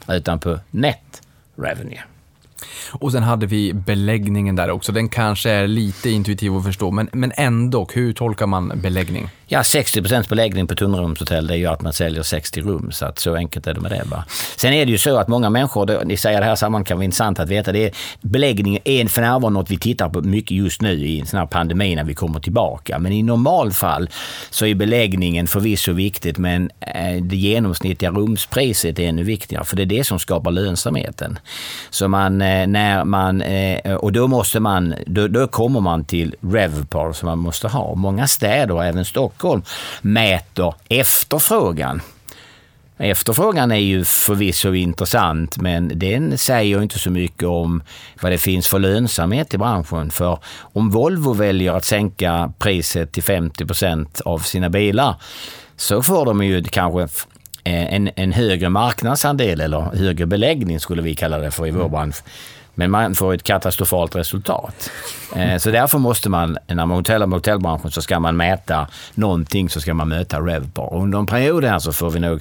utan 0.09 0.41
på 0.41 0.59
net 0.71 1.23
revenue. 1.57 2.03
Och 2.93 3.13
sen 3.13 3.23
hade 3.23 3.47
vi 3.47 3.73
beläggningen 3.75 4.57
där 4.57 4.71
också. 4.71 4.93
Den 4.93 5.09
kanske 5.09 5.51
är 5.51 5.67
lite 5.67 6.11
intuitiv 6.11 6.57
att 6.57 6.65
förstå, 6.65 6.91
men, 6.91 7.09
men 7.13 7.33
ändå, 7.37 7.89
hur 7.95 8.13
tolkar 8.13 8.47
man 8.47 8.73
beläggning? 8.75 9.29
Ja, 9.47 9.65
60 9.65 10.01
procents 10.01 10.29
beläggning 10.29 10.67
på 10.67 10.75
tunnrumshotell, 10.75 11.47
det 11.47 11.55
är 11.55 11.59
ju 11.59 11.67
att 11.67 11.83
man 11.83 11.93
säljer 11.93 12.23
60 12.23 12.61
rum. 12.61 12.93
Så 12.93 13.07
att 13.07 13.19
så 13.19 13.35
enkelt 13.35 13.67
är 13.67 13.75
det 13.75 13.81
med 13.81 13.91
det. 13.91 14.03
Va? 14.05 14.25
Sen 14.57 14.73
är 14.73 14.87
det 14.87 14.93
ju 14.93 14.99
så 14.99 15.17
att 15.17 15.29
många 15.29 15.51
människor, 15.51 16.05
ni 16.05 16.17
säger 16.17 16.41
det 16.41 16.47
här 16.47 16.57
sammanhanget 16.57 16.89
kan 16.89 16.97
vara 16.97 17.05
intressant 17.05 17.41
att 17.41 17.49
veta, 17.49 17.73
det 17.73 17.85
är, 17.85 17.93
beläggning 18.21 18.79
är 18.85 19.09
för 19.09 19.21
närvarande 19.21 19.51
något 19.59 19.71
vi 19.71 19.79
tittar 19.79 20.09
på 20.09 20.21
mycket 20.21 20.57
just 20.57 20.83
nu 20.83 20.93
i 20.93 21.21
en 21.21 21.27
sån 21.27 21.39
här 21.39 21.47
pandemi 21.47 21.95
när 21.95 22.05
vi 22.05 22.15
kommer 22.15 22.41
tillbaka. 22.41 22.99
Men 22.99 23.13
i 23.13 23.23
normalfall 23.23 24.09
så 24.51 24.67
är 24.67 24.75
beläggningen 24.75 25.47
förvisso 25.47 25.93
viktigt, 25.93 26.39
men 26.39 26.71
eh, 26.81 27.23
det 27.23 27.37
genomsnittliga 27.37 28.11
rumspriset 28.11 28.99
är 28.99 29.09
ännu 29.09 29.23
viktigare, 29.23 29.65
för 29.65 29.77
det 29.77 29.83
är 29.83 29.87
det 29.87 30.05
som 30.05 30.19
skapar 30.19 30.51
lönsamheten. 30.51 31.39
Så 31.91 32.09
man, 32.09 32.43
eh, 32.43 32.62
Eh, 32.63 32.69
när 32.69 33.05
man, 33.05 33.43
eh, 33.43 33.95
och 33.95 34.13
då 34.13 34.29
måste 34.29 34.61
man, 34.61 34.95
då, 35.07 35.29
då 35.29 35.47
kommer 35.47 35.81
man 35.81 36.05
till 36.05 36.35
Revpar 36.41 37.13
som 37.13 37.27
man 37.27 37.39
måste 37.39 37.69
ha. 37.69 37.95
Många 37.95 38.27
städer, 38.27 38.83
även 38.83 39.05
Stockholm, 39.05 39.63
mäter 40.03 40.75
efterfrågan. 40.89 42.01
Efterfrågan 42.99 43.73
är 43.73 43.77
ju 43.77 44.05
förvisso 44.05 44.75
intressant 44.75 45.57
men 45.57 45.99
den 45.99 46.39
säger 46.39 46.83
inte 46.83 46.99
så 46.99 47.11
mycket 47.11 47.49
om 47.49 47.83
vad 48.21 48.33
det 48.33 48.39
finns 48.39 48.69
för 48.69 48.79
lönsamhet 48.79 49.55
i 49.55 49.59
branschen. 49.59 50.11
För 50.11 50.39
om 50.61 50.91
Volvo 50.91 51.33
väljer 51.33 51.73
att 51.73 51.85
sänka 51.85 52.53
priset 52.59 53.13
till 53.13 53.23
50 53.23 53.67
procent 53.67 54.21
av 54.21 54.39
sina 54.39 54.71
bilar 54.71 55.15
så 55.77 56.03
får 56.03 56.27
de 56.27 56.45
ju 56.45 56.65
kanske 56.65 57.09
en, 57.65 58.11
en 58.17 58.33
högre 58.33 58.69
marknadsandel 58.69 59.61
eller 59.61 59.81
högre 59.81 60.27
beläggning 60.27 60.81
skulle 60.81 61.03
vi 61.03 61.15
kalla 61.15 61.39
det 61.39 61.51
för 61.51 61.67
i 61.67 61.71
vår 61.71 61.89
bransch. 61.89 62.23
Men 62.75 62.91
man 62.91 63.15
får 63.15 63.35
ett 63.35 63.43
katastrofalt 63.43 64.17
resultat. 64.17 64.91
Eh, 65.37 65.57
så 65.59 65.71
därför 65.71 65.99
måste 65.99 66.29
man, 66.29 66.59
när 66.67 66.87
man 66.87 66.91
hotellar 66.97 67.27
med 67.27 67.37
hotellbranschen, 67.37 67.91
så 67.91 68.03
ska 68.03 68.21
man 68.21 68.37
mäta 68.37 68.89
någonting 69.15 69.69
så 69.71 69.81
ska 69.81 69.95
man 69.95 70.09
möta 70.09 70.41
Revpar. 70.41 70.95
Under 70.95 71.19
en 71.19 71.27
period 71.27 71.65
här 71.65 71.79
så 71.79 71.93
får 71.93 72.11
vi 72.11 72.21
nog 72.21 72.41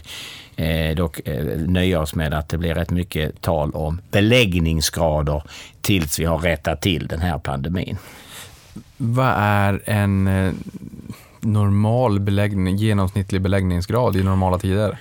eh, 0.55 0.95
dock 0.95 1.27
eh, 1.27 1.45
nöja 1.57 2.01
oss 2.01 2.15
med 2.15 2.33
att 2.33 2.49
det 2.49 2.57
blir 2.57 2.73
rätt 2.73 2.89
mycket 2.89 3.41
tal 3.41 3.71
om 3.71 4.01
beläggningsgrader 4.11 5.43
tills 5.81 6.19
vi 6.19 6.25
har 6.25 6.37
rättat 6.37 6.81
till 6.81 7.07
den 7.07 7.21
här 7.21 7.37
pandemin. 7.37 7.97
Vad 8.97 9.33
är 9.37 9.81
en 9.85 10.27
eh, 10.27 10.53
normal 11.41 12.19
beläggning, 12.19 12.75
genomsnittlig 12.75 13.41
beläggningsgrad 13.41 14.15
i 14.15 14.23
normala 14.23 14.59
tider? 14.59 14.99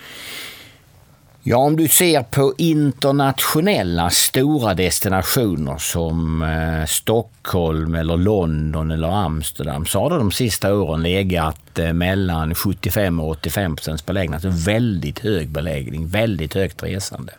Ja, 1.43 1.57
om 1.57 1.77
du 1.77 1.89
ser 1.89 2.23
på 2.23 2.55
internationella 2.59 4.11
stora 4.11 4.75
destinationer 4.75 5.79
som 5.79 6.43
eh, 6.43 6.87
Stockholm 6.87 7.95
eller 7.95 8.17
London 8.17 8.91
eller 8.91 9.09
Amsterdam 9.09 9.87
så 9.87 10.01
har 10.01 10.11
det 10.11 10.17
de 10.17 10.31
sista 10.33 10.75
åren 10.75 11.03
legat 11.03 11.79
eh, 11.79 11.93
mellan 11.93 12.55
75 12.55 13.21
och 13.21 13.29
85 13.29 13.77
procents 13.77 14.07
beläggning. 14.07 14.35
Alltså 14.35 14.71
väldigt 14.71 15.19
hög 15.19 15.49
beläggning, 15.49 16.09
väldigt 16.09 16.55
högt 16.55 16.83
resande 16.83 17.33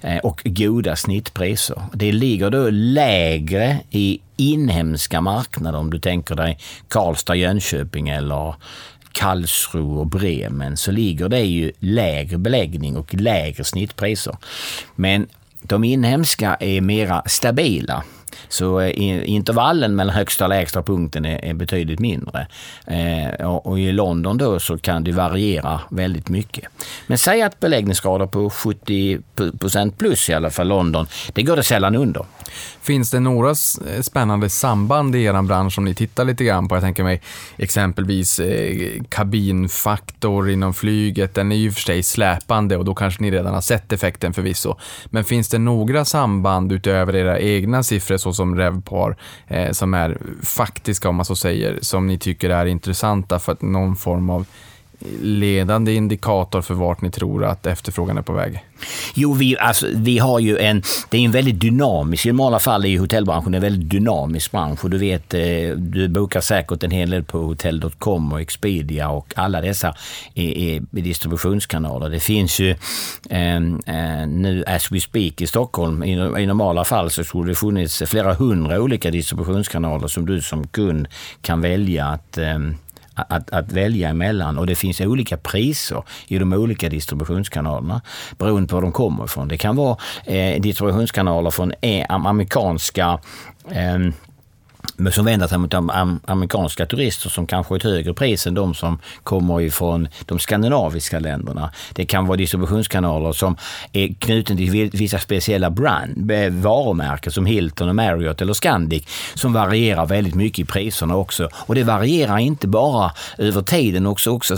eh, 0.00 0.18
och 0.18 0.42
goda 0.44 0.96
snittpriser. 0.96 1.82
Det 1.92 2.12
ligger 2.12 2.50
då 2.50 2.70
lägre 2.70 3.78
i 3.90 4.20
inhemska 4.36 5.20
marknader 5.20 5.78
om 5.78 5.90
du 5.90 5.98
tänker 5.98 6.34
dig 6.34 6.58
Karlstad, 6.88 7.34
Jönköping 7.34 8.08
eller 8.08 8.54
Karlsruhe 9.14 10.00
och 10.00 10.06
Bremen 10.06 10.76
så 10.76 10.92
ligger 10.92 11.28
det 11.28 11.40
ju 11.40 11.72
lägre 11.78 12.38
beläggning 12.38 12.96
och 12.96 13.14
lägre 13.14 13.64
snittpriser. 13.64 14.36
Men 14.94 15.26
de 15.62 15.84
inhemska 15.84 16.56
är 16.60 16.80
mera 16.80 17.22
stabila. 17.26 18.04
Så 18.48 18.80
eh, 18.80 19.30
intervallen 19.30 19.96
mellan 19.96 20.14
högsta 20.14 20.44
och 20.44 20.48
lägsta 20.48 20.82
punkten 20.82 21.24
är, 21.24 21.54
betydligt 21.54 22.00
mindre. 22.00 22.46
Eh, 22.86 23.46
och, 23.46 23.80
i 23.80 23.92
London 23.92 24.38
då 24.38 24.60
så 24.60 24.78
kan 24.78 25.04
det 25.04 25.12
variera 25.12 25.80
väldigt 25.90 26.28
mycket. 26.28 26.64
Men 27.06 27.18
säg 27.18 27.42
att 27.42 27.60
beläggningsgrader 27.60 28.26
på 28.26 28.48
70% 28.48 29.90
plus 29.98 30.28
i 30.28 30.34
alla 30.34 30.50
fall 30.50 30.68
London, 30.68 31.06
det 31.32 31.42
går 31.42 31.56
det 31.56 31.62
sällan 31.62 31.96
under. 31.96 32.24
Finns 32.84 33.10
det 33.10 33.20
några 33.20 33.50
eh, 33.50 34.00
spännande 34.02 34.48
samband 34.48 35.16
i 35.16 35.22
er 35.22 35.42
bransch 35.42 35.74
som 35.74 35.84
ni 35.84 35.94
tittar 35.94 36.24
lite 36.24 36.44
grann 36.44 36.68
på? 36.68 36.76
Jag 36.76 36.82
tänker 36.82 37.04
mig 37.04 37.22
exempelvis 37.56 38.40
eh, 38.40 39.02
kabinfaktor 39.08 40.50
inom 40.50 40.74
flyget. 40.74 41.34
Den 41.34 41.52
är 41.52 41.56
ju 41.56 41.72
för 41.72 41.80
sig 41.80 42.02
släpande 42.02 42.76
och 42.76 42.84
då 42.84 42.94
kanske 42.94 43.22
ni 43.22 43.30
redan 43.30 43.54
har 43.54 43.60
sett 43.60 43.92
effekten 43.92 44.32
förvisso. 44.32 44.76
Men 45.06 45.24
finns 45.24 45.48
det 45.48 45.58
några 45.58 46.04
samband 46.04 46.72
utöver 46.72 47.16
era 47.16 47.40
egna 47.40 47.82
siffror 47.82 48.16
såsom 48.16 48.56
Revpar 48.56 49.16
eh, 49.46 49.70
som 49.70 49.94
är 49.94 50.18
faktiska 50.42 51.08
om 51.08 51.16
man 51.16 51.24
så 51.24 51.36
säger, 51.36 51.78
som 51.82 52.06
ni 52.06 52.18
tycker 52.18 52.50
är 52.50 52.66
intressanta 52.66 53.38
för 53.38 53.52
att 53.52 53.62
någon 53.62 53.96
form 53.96 54.30
av 54.30 54.46
ledande 55.20 55.94
indikator 55.94 56.62
för 56.62 56.74
vart 56.74 57.00
ni 57.00 57.10
tror 57.10 57.44
att 57.44 57.66
efterfrågan 57.66 58.18
är 58.18 58.22
på 58.22 58.32
väg? 58.32 58.64
Jo, 59.14 59.32
vi, 59.32 59.58
alltså, 59.58 59.86
vi 59.94 60.18
har 60.18 60.38
ju 60.38 60.58
en, 60.58 60.82
det 61.10 61.18
är 61.18 61.20
en 61.20 61.30
väldigt 61.30 61.60
dynamisk, 61.60 62.26
i 62.26 62.28
normala 62.28 62.60
fall 62.60 62.84
är 62.84 62.88
ju 62.88 62.98
hotellbranschen 62.98 63.54
en 63.54 63.60
väldigt 63.60 63.90
dynamisk 63.90 64.52
bransch 64.52 64.84
och 64.84 64.90
du 64.90 64.98
vet, 64.98 65.34
eh, 65.34 65.40
du 65.76 66.08
bokar 66.08 66.40
säkert 66.40 66.82
en 66.82 66.90
hel 66.90 67.10
del 67.10 67.24
på 67.24 67.38
hotell.com 67.38 68.32
och 68.32 68.40
Expedia 68.40 69.08
och 69.08 69.32
alla 69.36 69.60
dessa 69.60 69.94
är, 70.34 70.82
distributionskanaler. 70.90 72.10
Det 72.10 72.20
finns 72.20 72.58
ju 72.58 72.76
ehm, 73.30 73.80
eh, 73.86 74.26
nu 74.26 74.64
as 74.66 74.92
we 74.92 75.00
speak 75.00 75.40
i 75.40 75.46
Stockholm, 75.46 76.04
i, 76.04 76.12
i 76.12 76.46
normala 76.46 76.84
fall 76.84 77.10
så 77.10 77.24
skulle 77.24 77.50
det 77.50 77.54
funnits 77.54 78.02
flera 78.06 78.34
hundra 78.34 78.80
olika 78.80 79.10
distributionskanaler 79.10 80.08
som 80.08 80.26
du 80.26 80.42
som 80.42 80.66
kund 80.66 81.08
kan 81.42 81.60
välja 81.60 82.06
att 82.06 82.38
eh, 82.38 82.58
att, 83.14 83.50
att 83.50 83.72
välja 83.72 84.08
emellan 84.08 84.58
och 84.58 84.66
det 84.66 84.74
finns 84.74 85.00
olika 85.00 85.36
priser 85.36 86.02
i 86.26 86.38
de 86.38 86.52
olika 86.52 86.88
distributionskanalerna 86.88 88.00
beroende 88.38 88.68
på 88.68 88.74
var 88.74 88.82
de 88.82 88.92
kommer 88.92 89.24
ifrån. 89.24 89.48
Det 89.48 89.56
kan 89.56 89.76
vara 89.76 89.96
eh, 90.24 90.60
distributionskanaler 90.60 91.50
från 91.50 91.72
eh, 91.80 92.06
amerikanska 92.08 93.18
eh, 93.70 93.98
som 95.12 95.24
vänder 95.24 95.46
sig 95.46 95.58
mot 95.58 95.74
amerikanska 96.24 96.86
turister 96.86 97.30
som 97.30 97.46
kanske 97.46 97.72
har 97.72 97.76
ett 97.76 97.82
högre 97.82 98.14
pris 98.14 98.46
än 98.46 98.54
de 98.54 98.74
som 98.74 98.98
kommer 99.22 99.60
ifrån 99.60 100.08
de 100.26 100.38
skandinaviska 100.38 101.18
länderna. 101.18 101.70
Det 101.92 102.04
kan 102.04 102.26
vara 102.26 102.36
distributionskanaler 102.36 103.32
som 103.32 103.56
är 103.92 104.14
knutna 104.18 104.56
till 104.56 104.90
vissa 104.92 105.18
speciella 105.18 105.70
brand, 105.70 106.32
varumärken 106.50 107.32
som 107.32 107.46
Hilton, 107.46 107.88
och 107.88 107.96
Marriott 107.96 108.42
eller 108.42 108.52
Scandic 108.52 109.04
som 109.34 109.52
varierar 109.52 110.06
väldigt 110.06 110.34
mycket 110.34 110.58
i 110.58 110.64
priserna 110.64 111.16
också. 111.16 111.48
Och 111.54 111.74
det 111.74 111.82
varierar 111.82 112.38
inte 112.38 112.68
bara 112.68 113.12
över 113.38 113.62
tiden, 113.62 114.06
också, 114.06 114.30
också 114.30 114.56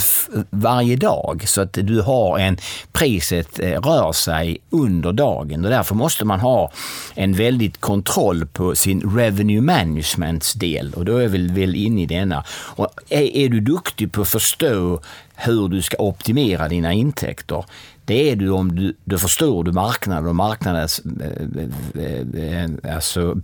varje 0.51 0.97
dag. 0.97 1.43
Så 1.47 1.61
att 1.61 1.73
du 1.73 2.01
har 2.01 2.39
en, 2.39 2.57
priset 2.93 3.59
eh, 3.59 3.81
rör 3.81 4.13
sig 4.13 4.59
under 4.71 5.13
dagen 5.13 5.65
och 5.65 5.71
därför 5.71 5.95
måste 5.95 6.25
man 6.25 6.41
ha 6.41 6.73
en 7.15 7.33
väldigt 7.33 7.81
kontroll 7.81 8.47
på 8.47 8.75
sin 8.75 9.17
revenue 9.17 9.61
management 9.61 10.26
managements 10.27 10.55
del 10.55 10.95
och 10.95 11.05
då 11.05 11.17
är 11.17 11.29
vi 11.29 11.47
väl 11.47 11.75
inne 11.75 12.03
i 12.03 12.07
denna. 12.07 12.45
Och 12.77 12.89
är, 13.09 13.37
är 13.37 13.49
du 13.49 13.61
duktig 13.61 14.13
på 14.13 14.23
att 14.23 14.29
förstå 14.29 15.01
hur 15.37 15.69
du 15.69 15.83
ska 15.83 15.97
optimera 15.99 16.69
dina 16.69 16.93
intäkter, 16.93 17.65
det 18.07 18.31
är 18.31 18.37
du 18.37 18.51
om 18.51 18.77
du, 18.77 18.95
du 19.05 19.19
förstår 19.19 19.65
du 19.65 19.73
marknaden 19.73 20.29
och 20.29 20.37
marknadens 20.37 21.03
eh, 21.21 22.05
eh, 22.05 22.63
eh, 22.63 22.95
alltså, 22.95 23.35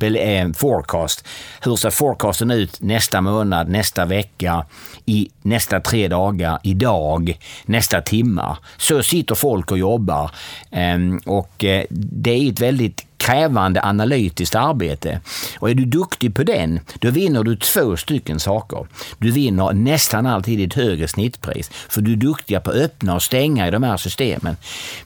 forecast. 0.54 1.28
Hur 1.60 1.76
ser 1.76 1.90
forecasten 1.90 2.50
ut 2.50 2.80
nästa 2.80 3.20
månad, 3.20 3.68
nästa 3.68 4.04
vecka, 4.04 4.66
i 5.06 5.30
nästa 5.42 5.80
tre 5.80 6.08
dagar, 6.08 6.58
idag, 6.62 7.38
nästa 7.66 8.00
timma? 8.00 8.58
Så 8.76 9.02
sitter 9.02 9.34
folk 9.34 9.70
och 9.70 9.78
jobbar. 9.78 10.30
Ehm, 10.70 11.20
och 11.26 11.64
det 11.90 12.30
är 12.30 12.50
ett 12.52 12.60
väldigt 12.60 13.06
krävande 13.22 13.82
analytiskt 13.82 14.54
arbete. 14.54 15.20
Och 15.58 15.70
är 15.70 15.74
du 15.74 15.84
duktig 15.84 16.34
på 16.34 16.42
den, 16.42 16.80
då 16.98 17.10
vinner 17.10 17.42
du 17.42 17.56
två 17.56 17.96
stycken 17.96 18.40
saker. 18.40 18.86
Du 19.18 19.30
vinner 19.30 19.72
nästan 19.72 20.26
alltid 20.26 20.60
ett 20.60 20.74
högre 20.74 21.08
snittpris, 21.08 21.70
för 21.88 22.00
du 22.00 22.12
är 22.12 22.16
duktig 22.16 22.62
på 22.62 22.70
att 22.70 22.76
öppna 22.76 23.14
och 23.14 23.22
stänga 23.22 23.68
i 23.68 23.70
de 23.70 23.82
här 23.82 23.96
systemen. 23.96 24.56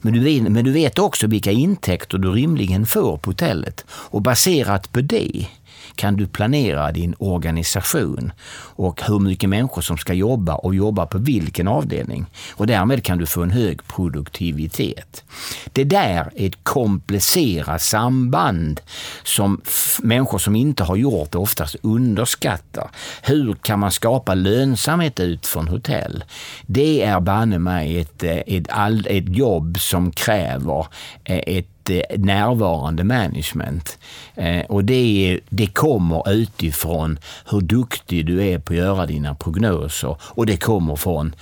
Men 0.00 0.12
du, 0.12 0.20
vinner, 0.20 0.50
men 0.50 0.64
du 0.64 0.72
vet 0.72 0.98
också 0.98 1.26
vilka 1.26 1.50
intäkter 1.50 2.18
du 2.18 2.30
rimligen 2.30 2.86
får 2.86 3.16
på 3.16 3.30
hotellet. 3.30 3.84
Och 3.88 4.22
baserat 4.22 4.92
på 4.92 5.00
det 5.00 5.46
kan 5.94 6.16
du 6.16 6.26
planera 6.26 6.92
din 6.92 7.14
organisation 7.18 8.32
och 8.76 9.02
hur 9.02 9.18
mycket 9.18 9.50
människor 9.50 9.82
som 9.82 9.98
ska 9.98 10.12
jobba 10.12 10.54
och 10.54 10.74
jobba 10.74 11.06
på 11.06 11.18
vilken 11.18 11.68
avdelning. 11.68 12.26
Och 12.50 12.66
därmed 12.66 13.04
kan 13.04 13.18
du 13.18 13.26
få 13.26 13.42
en 13.42 13.50
hög 13.50 13.86
produktivitet. 13.86 15.24
Det 15.72 15.84
där 15.84 16.30
är 16.36 16.46
ett 16.46 16.64
komplicerat 16.64 17.82
samband 17.82 18.80
som 19.22 19.60
människor 20.02 20.38
som 20.38 20.56
inte 20.56 20.84
har 20.84 20.96
gjort 20.96 21.32
det 21.32 21.38
oftast 21.38 21.76
underskattar. 21.82 22.90
Hur 23.22 23.54
kan 23.54 23.78
man 23.78 23.90
skapa 23.90 24.34
lönsamhet 24.34 25.20
utifrån 25.20 25.68
hotell? 25.68 26.24
Det 26.66 27.02
är 27.02 27.20
banne 27.20 27.58
mig 27.58 27.98
ett, 27.98 28.22
eh, 28.22 28.30
ett, 28.30 28.68
ett, 28.68 29.06
ett 29.06 29.36
jobb 29.36 29.80
som 29.80 30.12
kräver 30.12 30.86
eh, 31.24 31.56
ett 31.56 31.75
närvarande 32.18 33.04
management. 33.04 33.98
Eh, 34.34 34.64
och 34.66 34.84
det, 34.84 35.40
det 35.48 35.66
kommer 35.66 36.30
utifrån 36.30 37.18
hur 37.50 37.60
duktig 37.60 38.26
du 38.26 38.44
är 38.44 38.58
på 38.58 38.72
att 38.72 38.78
göra 38.78 39.06
dina 39.06 39.34
prognoser 39.34 40.16
och 40.20 40.46
det 40.46 40.56
kommer 40.56 40.96
från 40.96 41.34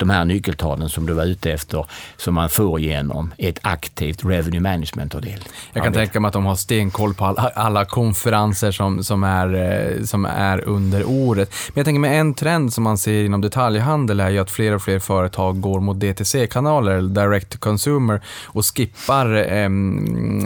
de 0.00 0.10
här 0.10 0.24
nyckeltalen 0.24 0.88
som 0.88 1.06
du 1.06 1.12
var 1.12 1.24
ute 1.24 1.52
efter 1.52 1.86
som 2.16 2.34
man 2.34 2.50
får 2.50 2.80
genom 2.80 3.34
ett 3.38 3.58
aktivt 3.62 4.24
revenue 4.24 4.60
management-del. 4.60 5.44
Jag 5.72 5.84
kan 5.84 5.92
tänka 5.92 6.20
mig 6.20 6.28
att 6.28 6.32
de 6.32 6.46
har 6.46 6.56
stenkoll 6.56 7.14
på 7.14 7.24
alla, 7.24 7.50
alla 7.54 7.84
konferenser 7.84 8.72
som, 8.72 9.04
som, 9.04 9.24
är, 9.24 9.54
eh, 9.54 10.04
som 10.04 10.24
är 10.24 10.68
under 10.68 11.04
året. 11.08 11.54
Men 11.68 11.72
jag 11.74 11.84
tänker 11.84 12.00
mig 12.00 12.16
en 12.16 12.34
trend 12.34 12.72
som 12.72 12.84
man 12.84 12.98
ser 12.98 13.24
inom 13.24 13.40
detaljhandel 13.40 14.20
är 14.20 14.30
ju 14.30 14.38
att 14.38 14.50
fler 14.50 14.74
och 14.74 14.82
fler 14.82 14.98
företag 14.98 15.60
går 15.60 15.80
mot 15.80 16.00
DTC-kanaler, 16.00 17.02
direct 17.02 17.50
to 17.50 17.58
consumer, 17.58 18.20
och 18.46 18.64
skippar 18.64 19.52
eh, 19.52 19.68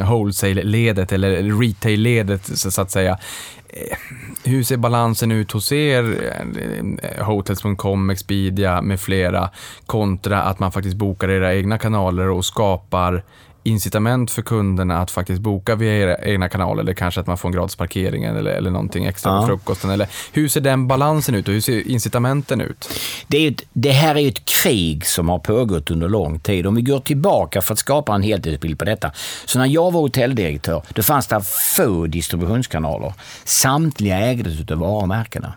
wholesale-ledet 0.04 1.12
eller 1.12 1.60
retail-ledet 1.60 2.58
så 2.58 2.80
att 2.80 2.90
säga. 2.90 3.18
Eh, 3.76 3.96
hur 4.44 4.62
ser 4.62 4.76
balansen 4.76 5.32
ut 5.32 5.52
hos 5.52 5.72
er, 5.72 6.04
eh, 7.02 7.24
Hotels.com, 7.24 8.10
Expedia 8.10 8.82
med 8.82 9.00
flera, 9.00 9.50
kontra 9.86 10.42
att 10.42 10.58
man 10.58 10.72
faktiskt 10.72 10.96
bokar 10.96 11.28
era 11.28 11.54
egna 11.54 11.78
kanaler 11.78 12.30
och 12.30 12.44
skapar 12.44 13.24
incitament 13.64 14.30
för 14.30 14.42
kunderna 14.42 14.98
att 14.98 15.10
faktiskt 15.10 15.40
boka 15.40 15.74
via 15.74 15.94
era 15.94 16.16
egna 16.16 16.48
kanaler 16.48 16.82
eller 16.82 16.94
kanske 16.94 17.20
att 17.20 17.26
man 17.26 17.38
får 17.38 17.48
en 17.48 17.54
gratis 17.54 17.76
parkering 17.76 18.24
eller, 18.24 18.50
eller 18.50 18.70
någonting 18.70 19.04
extra 19.04 19.32
ja. 19.32 19.40
på 19.40 19.46
frukosten? 19.46 19.90
Eller, 19.90 20.08
hur 20.32 20.48
ser 20.48 20.60
den 20.60 20.88
balansen 20.88 21.34
ut 21.34 21.48
och 21.48 21.54
hur 21.54 21.60
ser 21.60 21.88
incitamenten 21.88 22.60
ut? 22.60 22.88
Det, 23.26 23.38
är 23.46 23.50
ett, 23.50 23.62
det 23.72 23.90
här 23.90 24.14
är 24.16 24.28
ett 24.28 24.44
krig 24.44 25.06
som 25.06 25.28
har 25.28 25.38
pågått 25.38 25.90
under 25.90 26.08
lång 26.08 26.40
tid. 26.40 26.66
Om 26.66 26.74
vi 26.74 26.82
går 26.82 27.00
tillbaka 27.00 27.62
för 27.62 27.72
att 27.72 27.78
skapa 27.78 28.14
en 28.14 28.22
heltidsbild 28.22 28.78
på 28.78 28.84
detta. 28.84 29.10
Så 29.44 29.58
när 29.58 29.66
jag 29.66 29.92
var 29.92 30.00
hotelldirektör, 30.00 30.82
då 30.94 31.02
fanns 31.02 31.26
det 31.26 31.40
få 31.76 32.06
distributionskanaler. 32.06 33.12
Samtliga 33.44 34.18
ägdes 34.18 34.70
av 34.70 34.78
varumärkena. 34.78 35.54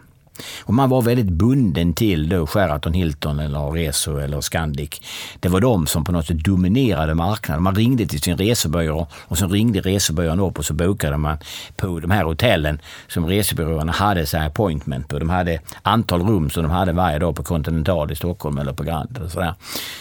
Och 0.63 0.73
man 0.73 0.89
var 0.89 1.02
väldigt 1.02 1.30
bunden 1.30 1.93
till 1.93 2.30
då 2.30 2.47
Sheraton, 2.47 2.93
Hilton 2.93 3.39
eller 3.39 3.71
Reso 3.71 4.17
eller 4.17 4.41
Scandic. 4.41 5.02
Det 5.39 5.50
var 5.50 5.62
de 5.62 5.88
som 5.88 6.04
på 6.04 6.12
något 6.12 6.28
sätt 6.28 6.39
dominerade 6.39 7.13
marknaden. 7.13 7.63
Man 7.63 7.76
ringde 7.76 8.06
till 8.06 8.21
sin 8.21 8.38
resebyrå 8.38 9.08
och 9.13 9.38
så 9.38 9.47
ringde 9.47 9.82
resebyrån 9.82 10.39
upp 10.39 10.60
och 10.60 10.65
så 10.65 10.73
bokade 10.73 11.17
man 11.17 11.38
på 11.76 12.00
de 12.00 12.12
här 12.12 12.23
hotellen 12.23 12.82
som 13.08 13.26
resebyråerna 13.26 13.91
hade 13.91 14.26
så 14.26 14.38
appointment 14.38 15.08
på. 15.08 15.19
De 15.19 15.30
hade 15.30 15.60
antal 15.82 16.21
rum 16.21 16.50
som 16.50 16.63
de 16.63 16.71
hade 16.71 16.91
varje 16.91 17.19
dag 17.19 17.36
på 17.36 17.43
Continental 17.43 18.12
i 18.12 18.15
Stockholm 18.15 18.58
eller 18.58 18.73
på 18.73 18.84
Grand. 18.84 19.17
Eller 19.17 19.30
sådär. 19.30 19.54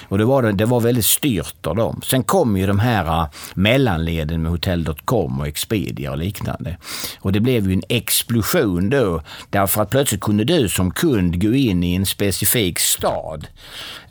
Och 0.08 0.18
det 0.18 0.24
var, 0.24 0.52
det 0.52 0.64
var 0.64 0.80
väldigt 0.80 1.04
styrt 1.04 1.66
av 1.66 1.76
dem. 1.76 2.00
Sen 2.04 2.22
kom 2.22 2.56
ju 2.56 2.66
de 2.66 2.78
här 2.78 3.20
äh, 3.20 3.26
mellanleden 3.54 4.42
med 4.42 4.50
Hotell.com 4.50 5.40
och 5.40 5.46
Expedia 5.46 6.10
och 6.10 6.18
liknande. 6.18 6.76
Och 7.20 7.32
det 7.32 7.40
blev 7.40 7.66
ju 7.66 7.72
en 7.72 7.82
explosion 7.88 8.90
då 8.90 9.22
därför 9.50 9.82
att 9.82 9.90
plötsligt 9.90 10.20
kunde 10.26 10.44
du 10.44 10.68
som 10.68 10.90
kund 10.90 11.42
gå 11.42 11.52
in 11.54 11.84
i 11.84 11.94
en 11.94 12.06
specifik 12.06 12.78
stad. 12.78 13.46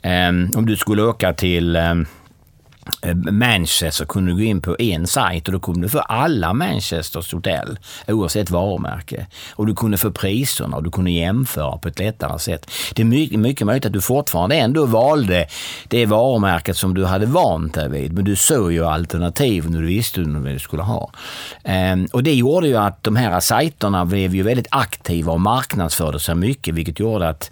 Um, 0.02 0.50
om 0.56 0.66
du 0.66 0.76
skulle 0.76 1.02
åka 1.02 1.32
till 1.32 1.76
um, 1.76 2.06
Eh, 3.02 3.14
Manchester 3.14 4.04
kunde 4.04 4.32
du 4.32 4.36
gå 4.36 4.42
in 4.42 4.60
på 4.60 4.76
en 4.78 5.06
sajt 5.06 5.48
och 5.48 5.52
då 5.52 5.60
kunde 5.60 5.80
du 5.80 5.88
få 5.88 5.98
alla 5.98 6.52
Manchesters 6.52 7.32
hotell 7.32 7.78
oavsett 8.06 8.50
varumärke. 8.50 9.26
Och 9.50 9.66
du 9.66 9.74
kunde 9.74 9.98
få 9.98 10.10
priserna 10.10 10.76
och 10.76 10.82
du 10.82 10.90
kunde 10.90 11.10
jämföra 11.10 11.78
på 11.78 11.88
ett 11.88 11.98
lättare 11.98 12.38
sätt. 12.38 12.70
Det 12.94 13.02
är 13.02 13.06
mycket, 13.06 13.38
mycket 13.38 13.66
möjligt 13.66 13.86
att 13.86 13.92
du 13.92 14.00
fortfarande 14.00 14.56
ändå 14.56 14.86
valde 14.86 15.46
det 15.88 16.06
varumärket 16.06 16.76
som 16.76 16.94
du 16.94 17.04
hade 17.04 17.26
vant 17.26 17.74
dig 17.74 17.88
vid. 17.88 18.12
Men 18.12 18.24
du 18.24 18.36
såg 18.36 18.72
ju 18.72 18.84
alternativen 18.84 19.74
och 19.74 19.80
du 19.80 19.86
visste 19.86 20.20
vad 20.20 20.44
du 20.44 20.58
skulle 20.58 20.82
ha. 20.82 21.10
Ehm, 21.64 22.08
och 22.12 22.22
det 22.22 22.34
gjorde 22.34 22.68
ju 22.68 22.76
att 22.76 23.02
de 23.02 23.16
här 23.16 23.40
sajterna 23.40 24.04
blev 24.04 24.34
ju 24.34 24.42
väldigt 24.42 24.68
aktiva 24.70 25.32
och 25.32 25.40
marknadsförde 25.40 26.20
sig 26.20 26.34
mycket 26.34 26.74
vilket 26.74 27.00
gjorde 27.00 27.28
att 27.28 27.50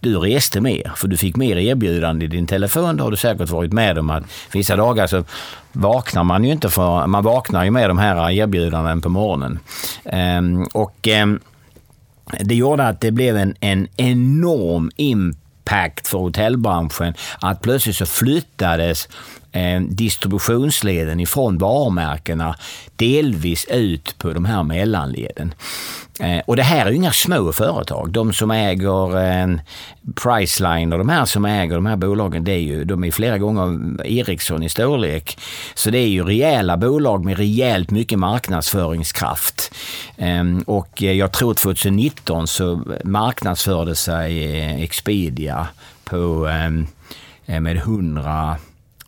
du 0.00 0.18
reste 0.18 0.60
mer, 0.60 0.92
för 0.96 1.08
du 1.08 1.16
fick 1.16 1.36
mer 1.36 1.56
erbjudande 1.56 2.24
i 2.24 2.28
din 2.28 2.46
telefon. 2.46 2.96
Det 2.96 3.02
har 3.02 3.10
du 3.10 3.16
säkert 3.16 3.48
varit 3.48 3.72
med 3.72 3.98
om 3.98 4.10
att 4.10 4.24
vissa 4.52 4.76
dagar 4.76 5.06
så 5.06 5.24
vaknar 5.72 6.24
man 6.24 6.44
ju 6.44 6.52
inte 6.52 6.70
för, 6.70 7.06
man 7.06 7.24
vaknar 7.24 7.64
ju 7.64 7.70
med 7.70 7.90
de 7.90 7.98
här 7.98 8.30
erbjudandena 8.30 9.00
på 9.00 9.08
morgonen. 9.08 9.58
Ehm, 10.04 10.64
och 10.74 11.08
ehm, 11.08 11.40
det 12.40 12.54
gjorde 12.54 12.86
att 12.86 13.00
det 13.00 13.10
blev 13.10 13.36
en, 13.36 13.54
en 13.60 13.88
enorm 13.96 14.90
impact 14.96 16.08
för 16.08 16.18
hotellbranschen 16.18 17.14
att 17.40 17.62
plötsligt 17.62 17.96
så 17.96 18.06
flyttades 18.06 19.08
Eh, 19.52 19.80
distributionsleden 19.80 21.20
ifrån 21.20 21.58
varumärkena 21.58 22.56
delvis 22.96 23.66
ut 23.70 24.18
på 24.18 24.32
de 24.32 24.44
här 24.44 24.62
mellanleden. 24.62 25.54
Eh, 26.20 26.38
och 26.46 26.56
det 26.56 26.62
här 26.62 26.86
är 26.86 26.90
ju 26.90 26.96
inga 26.96 27.12
små 27.12 27.52
företag. 27.52 28.10
De 28.10 28.32
som 28.32 28.50
äger 28.50 29.18
en 29.18 29.60
Priceline 30.14 30.92
och 30.92 30.98
de 30.98 31.08
här 31.08 31.24
som 31.24 31.44
äger 31.44 31.74
de 31.74 31.86
här 31.86 31.96
bolagen, 31.96 32.44
det 32.44 32.52
är 32.52 32.58
ju, 32.58 32.84
de 32.84 33.04
är 33.04 33.10
flera 33.10 33.38
gånger 33.38 33.96
Ericsson 34.06 34.62
i 34.62 34.68
storlek. 34.68 35.38
Så 35.74 35.90
det 35.90 35.98
är 35.98 36.08
ju 36.08 36.24
rejäla 36.24 36.76
bolag 36.76 37.24
med 37.24 37.38
rejält 37.38 37.90
mycket 37.90 38.18
marknadsföringskraft. 38.18 39.74
Ehm, 40.16 40.62
och 40.66 41.02
jag 41.02 41.32
tror 41.32 41.54
2019 41.54 42.46
så 42.46 42.82
marknadsförde 43.04 43.94
sig 43.94 44.60
Expedia 44.84 45.68
på, 46.04 46.46
ehm, 46.46 46.86
med 47.46 47.76
100 47.76 48.56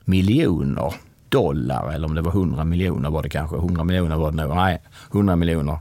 miljoner 0.04 0.94
dollar, 1.28 1.92
eller 1.92 2.08
om 2.08 2.14
det 2.14 2.22
var 2.22 2.32
100 2.32 2.64
miljoner 2.64 3.10
var 3.10 3.22
det 3.22 3.28
kanske. 3.28 3.56
100 3.56 3.84
miljoner 3.84 4.16
var 4.16 4.30
det 4.30 4.36
nog. 4.36 4.56
Nej, 4.56 4.82
100 5.12 5.36
miljoner 5.36 5.78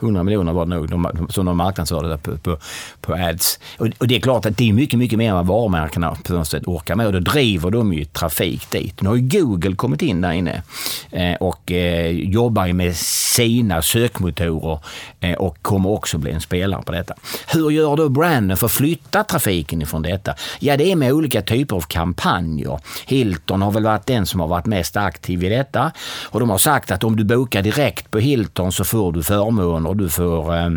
100 0.00 0.22
miljoner 0.22 0.52
var 0.52 0.66
det 0.66 0.74
nog 0.74 0.88
de, 0.88 1.26
som 1.30 1.46
de 1.46 1.56
marknadsförde 1.56 2.18
på, 2.18 2.38
på, 2.38 2.58
på 3.00 3.14
ads. 3.14 3.58
Och, 3.78 3.88
och, 3.98 4.08
det 4.08 4.16
är 4.16 4.20
klart 4.20 4.46
att 4.46 4.56
det 4.56 4.68
är 4.68 4.72
mycket, 4.72 4.98
mycket 4.98 5.18
mer 5.18 5.28
än 5.28 5.34
vad 5.34 5.46
varumärkena 5.46 6.16
på 6.24 6.32
något 6.32 6.48
sätt 6.48 6.62
orkar 6.66 6.96
med 6.96 7.06
och 7.06 7.12
då 7.12 7.20
driver 7.20 7.70
de 7.70 7.92
ju 7.92 8.04
trafik 8.04 8.70
dit. 8.70 9.02
Nu 9.02 9.08
har 9.08 9.16
ju 9.16 9.28
Google 9.28 9.76
kommit 9.76 10.02
in 10.02 10.20
där 10.20 10.32
inne 10.32 10.62
eh, 11.10 11.34
och 11.34 11.72
eh, 11.72 12.10
jobbar 12.10 12.72
med 12.72 12.96
sina 12.96 13.82
sökmotorer 13.82 14.78
eh, 15.20 15.34
och 15.34 15.62
kommer 15.62 15.90
också 15.90 16.18
bli 16.18 16.30
en 16.30 16.40
spelare 16.40 16.82
på 16.82 16.92
detta. 16.92 17.14
Hur 17.46 17.70
gör 17.70 17.96
då 17.96 18.08
branden 18.08 18.56
för 18.56 18.66
att 18.66 18.72
flytta 18.72 19.24
trafiken 19.24 19.82
ifrån 19.82 20.02
detta? 20.02 20.34
Ja, 20.58 20.76
det 20.76 20.92
är 20.92 20.96
med 20.96 21.12
olika 21.12 21.42
typer 21.42 21.76
av 21.76 21.80
kampanjer. 21.80 22.80
Hilton 23.06 23.62
har 23.62 23.70
väl 23.70 23.84
varit 23.84 24.06
den 24.06 24.26
som 24.26 24.40
har 24.40 24.48
varit 24.48 24.66
mest 24.66 24.96
aktiv 24.96 25.44
i 25.44 25.48
detta 25.48 25.92
och 26.24 26.40
de 26.40 26.50
har 26.50 26.58
sagt 26.58 26.90
att 26.90 27.04
om 27.04 27.16
du 27.16 27.24
bokar 27.24 27.62
direkt 27.62 28.10
på 28.10 28.18
Hilton 28.18 28.72
så 28.72 28.84
får 28.84 29.12
du 29.12 29.22
förmåner 29.22 29.87
och 29.88 29.96
du 29.96 30.08
får 30.08 30.56
eh, 30.56 30.70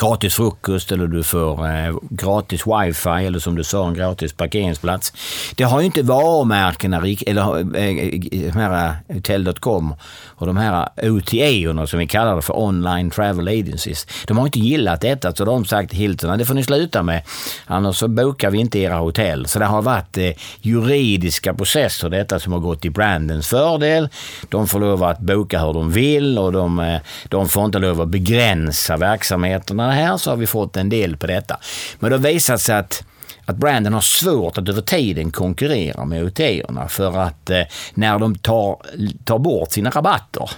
gratis 0.00 0.34
frukost 0.34 0.92
eller 0.92 1.06
du 1.06 1.22
får 1.22 1.66
eh, 1.66 1.96
gratis 2.10 2.66
wifi 2.66 3.26
eller 3.26 3.38
som 3.38 3.54
du 3.54 3.64
sa 3.64 3.88
en 3.88 3.94
gratis 3.94 4.32
parkeringsplats. 4.32 5.12
Det 5.54 5.64
har 5.64 5.80
ju 5.80 5.86
inte 5.86 6.02
varumärkena 6.02 6.96
eller 7.26 7.58
eh, 7.76 7.84
eh, 7.84 7.98
eh, 7.98 8.52
de 8.52 8.60
här 8.60 8.94
eh, 9.08 9.14
Hotell.com 9.14 9.94
och 10.26 10.46
de 10.46 10.56
här 10.56 10.88
OTA 11.02 11.86
som 11.86 11.98
vi 11.98 12.06
kallar 12.06 12.36
det 12.36 12.42
för 12.42 12.58
online 12.58 13.10
travel 13.10 13.48
agencies. 13.48 14.06
De 14.26 14.38
har 14.38 14.46
inte 14.46 14.58
gillat 14.58 15.00
detta 15.00 15.34
så 15.34 15.44
de 15.44 15.56
har 15.56 15.64
sagt 15.64 15.92
Hilton 15.92 16.38
det 16.38 16.44
får 16.44 16.54
ni 16.54 16.64
sluta 16.64 17.02
med 17.02 17.22
annars 17.66 17.96
så 17.96 18.08
bokar 18.08 18.50
vi 18.50 18.58
inte 18.58 18.78
era 18.78 18.96
hotell. 18.96 19.46
Så 19.46 19.58
det 19.58 19.64
har 19.64 19.82
varit 19.82 20.18
eh, 20.18 20.30
juridiska 20.60 21.54
processer 21.54 22.10
detta 22.10 22.38
som 22.40 22.52
har 22.52 22.60
gått 22.60 22.84
i 22.84 22.90
brandens 22.90 23.48
fördel. 23.48 24.08
De 24.48 24.68
får 24.68 24.80
lov 24.80 25.04
att 25.04 25.18
boka 25.18 25.60
hur 25.60 25.72
de 25.72 25.90
vill 25.90 26.38
och 26.38 26.52
de, 26.52 26.80
eh, 26.80 27.00
de 27.28 27.48
får 27.48 27.64
inte 27.64 27.78
lov 27.78 28.00
att 28.00 28.08
begränsa 28.08 28.96
verksamheten 28.96 29.63
nyheterna 29.72 29.92
här 29.92 30.16
så 30.16 30.30
har 30.30 30.36
vi 30.36 30.46
fått 30.46 30.76
en 30.76 30.88
del 30.88 31.16
på 31.16 31.26
detta. 31.26 31.58
Men 32.00 32.10
det 32.10 32.16
har 32.16 32.22
visat 32.22 32.60
sig 32.60 32.76
att 32.76 33.04
att 33.46 33.56
branden 33.56 33.92
har 33.92 34.00
svårt 34.00 34.58
att 34.58 34.68
över 34.68 34.82
tiden 34.82 35.30
konkurrera 35.30 36.04
med 36.04 36.24
OTA-erna 36.24 36.88
för 36.88 37.18
att 37.18 37.50
eh, 37.50 37.62
när 37.94 38.18
de 38.18 38.34
tar, 38.34 38.76
tar 39.24 39.38
bort 39.38 39.72
sina 39.72 39.90
rabatter 39.90 40.50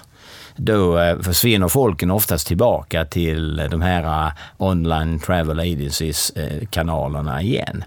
då 0.57 0.99
eh, 0.99 1.19
försvinner 1.21 1.69
folken 1.69 2.11
oftast 2.11 2.47
tillbaka 2.47 3.05
till 3.05 3.57
de 3.71 3.83
här 3.83 4.27
eh, 4.27 4.33
online 4.59 5.19
travel 5.19 5.61
agencies 5.61 6.31
eh, 6.31 6.67
kanalerna 6.71 7.43
igen. 7.43 7.85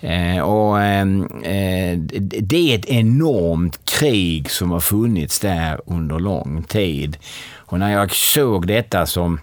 Eh, 0.00 0.40
och 0.42 0.80
ehm, 0.80 1.26
eh, 1.42 1.98
det 2.42 2.72
är 2.72 2.78
ett 2.78 2.86
enormt 2.86 3.84
krig 3.84 4.50
som 4.50 4.70
har 4.70 4.80
funnits 4.80 5.38
där 5.38 5.80
under 5.86 6.18
lång 6.18 6.62
tid. 6.62 7.16
Och 7.70 7.78
när 7.78 7.92
jag 7.92 8.14
såg 8.14 8.66
detta 8.66 9.06
som 9.06 9.40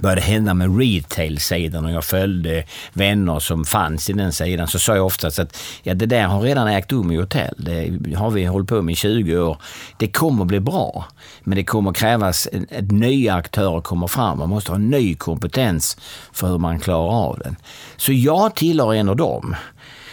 började 0.00 0.20
hända 0.20 0.54
med 0.54 0.78
retail-sidan 0.78 1.84
och 1.84 1.90
jag 1.90 2.04
följde 2.04 2.64
vänner 2.92 3.38
som 3.38 3.64
fanns 3.64 4.10
i 4.10 4.12
den 4.12 4.32
sidan 4.32 4.68
så 4.68 4.78
sa 4.78 4.96
jag 4.96 5.06
oftast 5.06 5.38
att 5.38 5.56
ja, 5.82 5.94
det 5.94 6.06
där 6.06 6.26
har 6.26 6.40
redan 6.40 6.68
ägt 6.68 6.92
rum 6.92 7.10
i 7.10 7.16
hotell. 7.16 7.54
Det 7.58 8.14
har 8.14 8.30
vi 8.30 8.44
hållit 8.44 8.68
på 8.68 8.82
med 8.82 8.92
i 8.92 8.96
20 8.96 9.38
år. 9.38 9.58
Det 9.96 10.08
kommer 10.08 10.44
bli 10.44 10.60
bra, 10.60 11.04
men 11.44 11.56
det 11.56 11.64
kommer 11.64 11.92
krävas 11.92 12.48
att 12.78 12.90
nya 12.90 13.34
aktörer 13.34 13.80
kommer 13.80 14.06
fram. 14.06 14.38
Man 14.38 14.48
måste 14.48 14.70
ha 14.70 14.78
ny 14.78 15.14
kompetens 15.14 15.96
för 16.32 16.48
hur 16.48 16.58
man 16.58 16.80
klarar 16.80 17.26
av 17.26 17.38
den. 17.38 17.56
Så 17.96 18.12
jag 18.12 18.54
tillhör 18.54 18.94
en 18.94 19.08
av 19.08 19.16
dem 19.16 19.56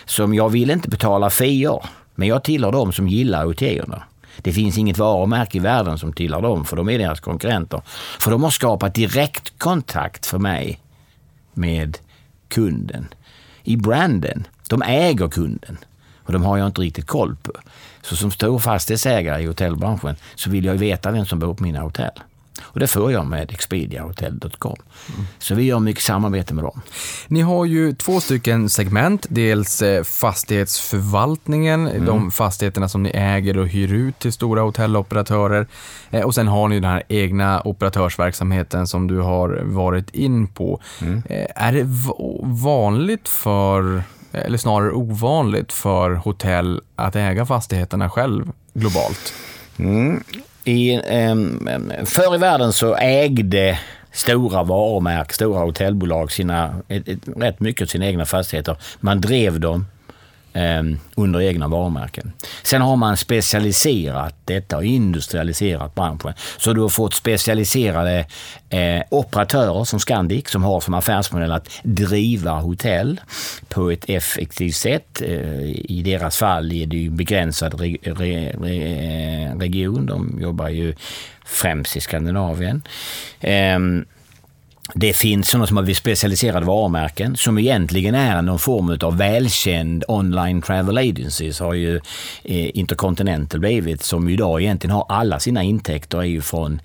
som 0.06 0.34
jag 0.34 0.50
vill 0.50 0.72
inte 0.72 0.90
betala 0.90 1.30
fior, 1.30 1.86
men 2.16 2.28
jag 2.28 2.44
tillhör 2.44 2.72
dem 2.72 2.92
som 2.92 3.08
gillar 3.08 3.46
OTA-erna. 3.46 4.04
Det 4.42 4.54
finns 4.54 4.78
inget 4.78 4.98
varumärke 4.98 5.58
i 5.58 5.62
världen 5.62 5.98
som 5.98 6.14
tillhör 6.14 6.42
dem, 6.42 6.66
för 6.66 6.76
de 6.76 6.90
är 6.90 7.00
deras 7.00 7.20
konkurrenter. 7.20 7.82
För 8.20 8.32
de 8.32 8.44
har 8.44 8.50
skapat 8.50 8.96
direktkontakt 8.96 10.26
för 10.26 10.40
mig 10.40 10.80
med 11.54 11.98
kunden. 12.48 13.08
I 13.64 13.78
branden. 13.78 14.48
De 14.70 14.82
äger 14.82 15.28
kunden 15.28 15.78
och 16.24 16.34
de 16.34 16.44
har 16.44 16.58
jag 16.58 16.68
inte 16.68 16.82
riktigt 16.82 17.08
koll 17.08 17.36
på. 17.36 17.52
Så 18.02 18.16
som 18.16 18.32
stor 18.32 18.60
fastighetsägare 18.60 19.44
i 19.44 19.46
hotellbranschen 19.46 20.16
så 20.36 20.50
vill 20.50 20.66
jag 20.66 20.76
veta 20.76 21.12
vem 21.12 21.26
som 21.26 21.40
bor 21.40 21.54
på 21.54 21.64
mina 21.64 21.80
hotell. 21.80 22.22
Och 22.64 22.80
det 22.80 22.88
får 22.88 23.12
jag 23.12 23.26
med 23.26 23.52
expediahotel.com. 23.52 24.76
Mm. 25.14 25.28
Så 25.40 25.56
vi 25.56 25.64
gör 25.64 25.80
mycket 25.80 26.04
samarbete 26.04 26.54
med 26.54 26.64
dem. 26.64 26.82
Ni 27.28 27.42
har 27.42 27.66
ju 27.66 27.94
två 27.94 28.20
stycken 28.20 28.70
segment. 28.70 29.26
Dels 29.30 29.82
eh, 29.82 30.04
fastighetsförvaltningen, 30.04 31.88
mm. 31.88 32.06
de 32.06 32.32
fastigheterna 32.32 32.90
som 32.90 33.04
ni 33.04 33.10
äger 33.10 33.58
och 33.58 33.68
hyr 33.68 33.94
ut 33.94 34.20
till 34.20 34.34
stora 34.34 34.62
hotelloperatörer. 34.62 35.68
Eh, 36.10 36.22
och 36.22 36.36
sen 36.36 36.48
har 36.48 36.68
ni 36.68 36.80
den 36.80 36.90
här 36.90 37.04
egna 37.08 37.62
operatörsverksamheten 37.66 38.88
som 38.88 39.08
du 39.08 39.20
har 39.20 39.62
varit 39.64 40.10
in 40.10 40.48
på. 40.48 40.82
Mm. 41.02 41.24
Eh, 41.30 41.46
är 41.56 41.72
det 41.72 41.88
vanligt 42.44 43.30
för 43.30 44.04
eller 44.34 44.58
snarare 44.58 44.92
ovanligt 44.92 45.74
för 45.74 46.12
hotell 46.12 46.82
att 46.96 47.16
äga 47.16 47.46
fastigheterna 47.46 48.10
själv 48.10 48.52
globalt? 48.74 49.34
Mm. 49.78 50.24
I, 50.64 50.94
eh, 50.94 51.36
förr 52.06 52.36
i 52.36 52.38
världen 52.38 52.74
så 52.74 52.96
ägde 52.96 53.80
stora 54.12 54.64
varumärken, 54.64 55.34
stora 55.34 55.60
hotellbolag 55.60 56.32
sina, 56.32 56.76
ett, 56.88 57.08
ett, 57.08 57.20
rätt 57.36 57.60
mycket 57.60 57.90
sina 57.90 58.06
egna 58.06 58.26
fastigheter. 58.26 58.78
Man 59.00 59.22
drev 59.22 59.60
dem 59.60 59.86
Ehm, 60.54 60.98
under 61.16 61.42
egna 61.42 61.68
varumärken. 61.68 62.34
Sen 62.64 62.82
har 62.82 62.96
man 62.96 63.18
specialiserat 63.18 64.36
detta 64.46 64.78
och 64.78 64.86
industrialiserat 64.86 65.96
branschen. 65.96 66.34
Så 66.58 66.74
du 66.74 66.82
har 66.82 66.90
fått 66.90 67.14
specialiserade 67.14 68.26
eh, 68.70 69.02
operatörer 69.10 69.84
som 69.84 70.00
Scandic 70.00 70.50
som 70.50 70.64
har 70.64 70.80
som 70.80 70.94
affärsmodell 70.94 71.52
att 71.52 71.70
driva 71.84 72.52
hotell 72.52 73.22
på 73.70 73.92
ett 73.92 74.10
effektivt 74.10 74.76
sätt. 74.76 75.22
Eh, 75.22 75.62
I 75.72 76.02
deras 76.06 76.38
fall 76.38 76.72
är 76.72 76.86
det 76.86 76.98
ju 76.98 77.10
begränsad 77.10 77.82
re, 77.82 77.98
re, 78.02 78.54
re, 78.62 79.56
region. 79.60 80.06
De 80.06 80.38
jobbar 80.42 80.70
ju 80.70 80.96
främst 81.46 81.98
i 81.98 82.02
Skandinavien. 82.02 82.82
Eh, 83.40 83.80
det 84.94 85.14
finns 85.14 85.50
sådana 85.50 85.68
som 85.68 85.78
har 85.78 85.84
blivit 85.84 85.98
specialiserade 85.98 86.66
varumärken 86.66 87.38
som 87.38 87.58
egentligen 87.58 88.16
är 88.16 88.42
någon 88.42 88.60
form 88.60 88.98
av 89.02 89.18
välkänd 89.18 90.04
online 90.08 90.62
travel 90.62 90.98
agencies 90.98 91.60
har 91.60 91.74
ju 91.74 91.96
eh, 92.44 92.78
Intercontinental 92.78 93.60
blivit 93.60 94.04
som 94.04 94.30
idag 94.30 94.62
egentligen 94.62 94.96
har 94.96 95.06
alla 95.10 95.40
sina 95.40 95.64
intäkter 95.64 96.18
är 96.18 96.24
ju 96.24 96.42
från 96.42 96.82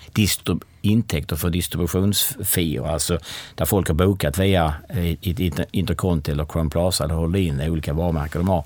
intäkter 0.82 1.36
för 1.36 1.50
distributionsfier, 1.50 2.86
alltså 2.86 3.18
där 3.54 3.64
folk 3.64 3.88
har 3.88 3.94
bokat 3.94 4.38
via 4.38 4.74
eh, 4.88 5.10
Intercontinental 5.10 5.66
Interconti 5.70 6.32
eller 6.32 6.44
Crown 6.44 6.70
Plaza 6.70 7.04
eller 7.04 7.14
Holdin, 7.14 7.60
olika 7.60 7.92
varumärken 7.92 8.40
de 8.40 8.48
har, 8.48 8.64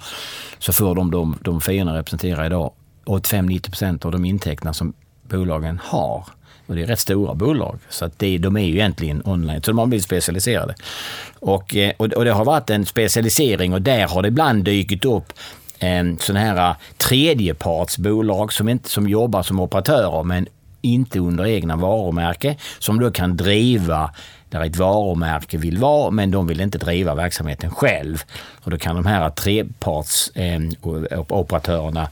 så 0.58 0.72
får 0.72 0.94
de 0.94 1.10
de, 1.10 1.38
de 1.42 1.60
fiorna 1.60 1.98
representerar 1.98 2.46
idag 2.46 2.72
85-90 3.04 4.06
av 4.06 4.12
de 4.12 4.24
intäkterna 4.24 4.74
som 4.74 4.92
bolagen 5.28 5.80
har. 5.84 6.24
Och 6.70 6.76
det 6.76 6.82
är 6.82 6.86
rätt 6.86 7.00
stora 7.00 7.34
bolag. 7.34 7.78
Så 7.88 8.04
att 8.04 8.18
det, 8.18 8.38
de 8.38 8.56
är 8.56 8.60
ju 8.60 8.72
egentligen 8.72 9.22
online. 9.24 9.62
Så 9.62 9.70
de 9.70 9.78
har 9.78 9.86
blivit 9.86 10.04
specialiserade. 10.04 10.74
Och, 11.38 11.76
eh, 11.76 11.92
och, 11.96 12.06
och 12.06 12.24
det 12.24 12.32
har 12.32 12.44
varit 12.44 12.70
en 12.70 12.86
specialisering 12.86 13.74
och 13.74 13.82
där 13.82 14.08
har 14.08 14.22
det 14.22 14.28
ibland 14.28 14.64
dykt 14.64 15.04
upp 15.04 15.32
eh, 15.78 16.04
sådana 16.18 16.40
här 16.40 16.70
eh, 16.70 16.76
tredjepartsbolag 16.96 18.52
som, 18.52 18.68
inte, 18.68 18.88
som 18.88 19.08
jobbar 19.08 19.42
som 19.42 19.60
operatörer 19.60 20.22
men 20.22 20.46
inte 20.80 21.18
under 21.18 21.46
egna 21.46 21.76
varumärke. 21.76 22.56
Som 22.78 23.00
då 23.00 23.10
kan 23.10 23.36
driva 23.36 24.10
där 24.48 24.64
ett 24.64 24.76
varumärke 24.76 25.58
vill 25.58 25.78
vara, 25.78 26.10
men 26.10 26.30
de 26.30 26.46
vill 26.46 26.60
inte 26.60 26.78
driva 26.78 27.14
verksamheten 27.14 27.70
själv. 27.70 28.22
Och 28.64 28.70
då 28.70 28.78
kan 28.78 28.96
de 28.96 29.06
här 29.06 29.30
trepartsoperatörerna 29.30 32.02
eh, 32.02 32.08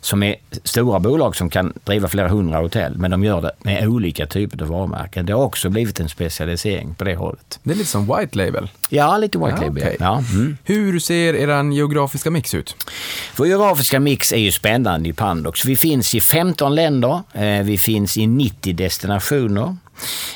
som 0.00 0.22
är 0.22 0.36
stora 0.64 1.00
bolag 1.00 1.36
som 1.36 1.50
kan 1.50 1.72
driva 1.84 2.08
flera 2.08 2.28
hundra 2.28 2.58
hotell, 2.58 2.98
men 2.98 3.10
de 3.10 3.24
gör 3.24 3.42
det 3.42 3.52
med 3.58 3.88
olika 3.88 4.26
typer 4.26 4.62
av 4.62 4.68
varumärken. 4.68 5.26
Det 5.26 5.32
har 5.32 5.44
också 5.44 5.68
blivit 5.70 6.00
en 6.00 6.08
specialisering 6.08 6.94
på 6.94 7.04
det 7.04 7.14
hållet. 7.14 7.58
Det 7.62 7.70
är 7.70 7.74
lite 7.74 7.90
som 7.90 8.06
white 8.06 8.38
label? 8.38 8.70
Ja, 8.88 9.18
lite 9.18 9.38
white 9.38 9.54
ja, 9.56 9.62
label. 9.62 9.82
Okay. 9.82 9.96
Ja. 10.00 10.24
Mm. 10.32 10.56
Hur 10.64 10.98
ser 10.98 11.34
er 11.34 11.72
geografiska 11.72 12.30
mix 12.30 12.54
ut? 12.54 12.76
Vår 13.36 13.46
geografiska 13.46 14.00
mix 14.00 14.32
är 14.32 14.36
ju 14.36 14.52
spännande 14.52 15.08
i 15.08 15.12
Pandox. 15.12 15.64
Vi 15.64 15.76
finns 15.76 16.14
i 16.14 16.20
15 16.20 16.74
länder, 16.74 17.22
eh, 17.32 17.62
vi 17.64 17.78
finns 17.78 18.16
i 18.18 18.26
90 18.26 18.74
destinationer. 18.74 19.76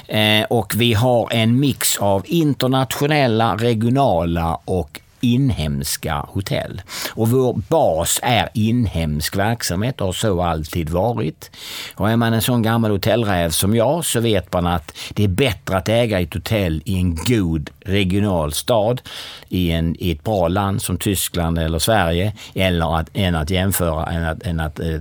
Eh, 0.09 0.45
och 0.51 0.75
vi 0.77 0.95
har 0.95 1.29
en 1.33 1.61
mix 1.61 1.97
av 1.97 2.23
internationella, 2.27 3.57
regionala 3.57 4.55
och 4.65 5.02
inhemska 5.23 6.27
hotell. 6.29 6.83
Och 7.15 7.29
vår 7.29 7.55
bas 7.69 8.21
är 8.23 8.49
inhemsk 8.55 9.37
verksamhet 9.37 10.01
och 10.01 10.07
har 10.07 10.13
så 10.13 10.43
alltid 10.43 10.91
varit. 10.91 11.51
Och 11.95 12.11
är 12.11 12.17
man 12.17 12.33
en 12.35 12.43
sån 12.43 12.63
gammal 12.63 12.91
hotellräv 12.91 13.51
som 13.51 13.77
jag 13.77 14.05
så 14.05 14.21
vet 14.21 14.53
man 14.53 14.67
att 14.67 14.97
det 15.15 15.25
är 15.25 15.29
bättre 15.29 15.77
att 15.77 15.89
äga 15.89 16.21
ett 16.21 16.35
hotell 16.35 16.83
i 16.85 16.97
en 16.97 17.15
god 17.15 17.71
regional 17.81 18.53
stad 18.53 19.01
i, 19.49 19.71
en, 19.71 19.97
i 19.99 20.11
ett 20.11 20.25
bra 20.25 20.49
land 20.49 20.83
som 20.83 20.99
Tyskland 20.99 21.59
eller 21.59 21.79
Sverige 21.79 22.33
eller 22.55 22.99
att, 22.99 23.09
än 23.15 23.35
att 23.35 23.51
jämföra 23.51 24.07
än 24.07 24.25
att, 24.25 24.43
än 24.43 24.61
att, 24.61 24.81
äh, 24.81 24.95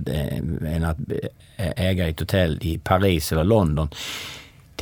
än 0.66 0.84
att 0.84 0.98
eh, 1.56 1.86
äga 1.86 2.08
ett 2.08 2.20
hotell 2.20 2.58
i 2.62 2.78
Paris 2.78 3.32
eller 3.32 3.44
London. 3.44 3.88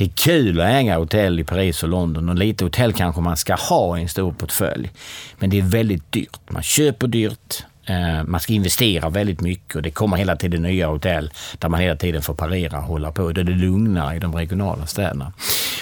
Det 0.01 0.05
är 0.05 0.09
kul 0.09 0.61
att 0.61 0.67
äga 0.67 0.97
hotell 0.97 1.39
i 1.39 1.43
Paris 1.43 1.83
och 1.83 1.89
London 1.89 2.29
och 2.29 2.35
lite 2.35 2.63
hotell 2.63 2.93
kanske 2.93 3.21
man 3.21 3.37
ska 3.37 3.55
ha 3.55 3.97
i 3.97 4.01
en 4.01 4.09
stor 4.09 4.31
portfölj. 4.31 4.91
Men 5.39 5.49
det 5.49 5.57
är 5.57 5.61
väldigt 5.61 6.11
dyrt. 6.11 6.39
Man 6.49 6.63
köper 6.63 7.07
dyrt, 7.07 7.63
eh, 7.85 8.23
man 8.23 8.39
ska 8.39 8.53
investera 8.53 9.09
väldigt 9.09 9.41
mycket 9.41 9.75
och 9.75 9.81
det 9.81 9.91
kommer 9.91 10.17
hela 10.17 10.35
tiden 10.35 10.61
nya 10.61 10.87
hotell 10.87 11.31
där 11.57 11.69
man 11.69 11.79
hela 11.79 11.95
tiden 11.95 12.21
får 12.21 12.33
parera 12.33 12.77
och 12.77 12.83
hålla 12.83 13.11
på. 13.11 13.31
Det 13.31 13.41
är 13.41 13.45
det 13.45 13.51
lugnare 13.51 14.15
i 14.15 14.19
de 14.19 14.35
regionala 14.35 14.85
städerna. 14.85 15.33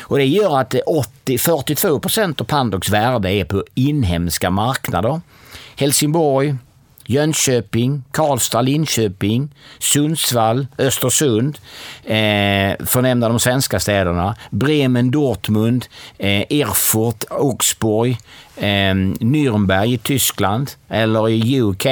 Och 0.01 0.17
det 0.17 0.25
gör 0.25 0.59
att 0.59 0.75
80, 0.85 1.37
42 1.37 1.99
procent 1.99 2.41
av 2.41 2.45
Pandox 2.45 2.89
värde 2.89 3.31
är 3.31 3.45
på 3.45 3.63
inhemska 3.75 4.49
marknader. 4.49 5.21
Helsingborg, 5.75 6.55
Jönköping, 7.09 8.03
Karlstad, 8.11 8.61
Linköping, 8.61 9.49
Sundsvall, 9.79 10.67
Östersund, 10.77 11.57
eh, 12.03 12.85
för 12.85 13.01
nämna 13.01 13.29
de 13.29 13.39
svenska 13.39 13.79
städerna, 13.79 14.35
Bremen, 14.49 15.11
Dortmund, 15.11 15.85
eh, 16.17 16.41
Erfurt, 16.49 17.23
Augsburg, 17.29 18.17
eh, 18.59 18.93
Nürnberg 19.19 19.93
i 19.93 19.97
Tyskland 19.97 20.71
eller 20.89 21.29
i 21.29 21.61
UK, 21.61 21.85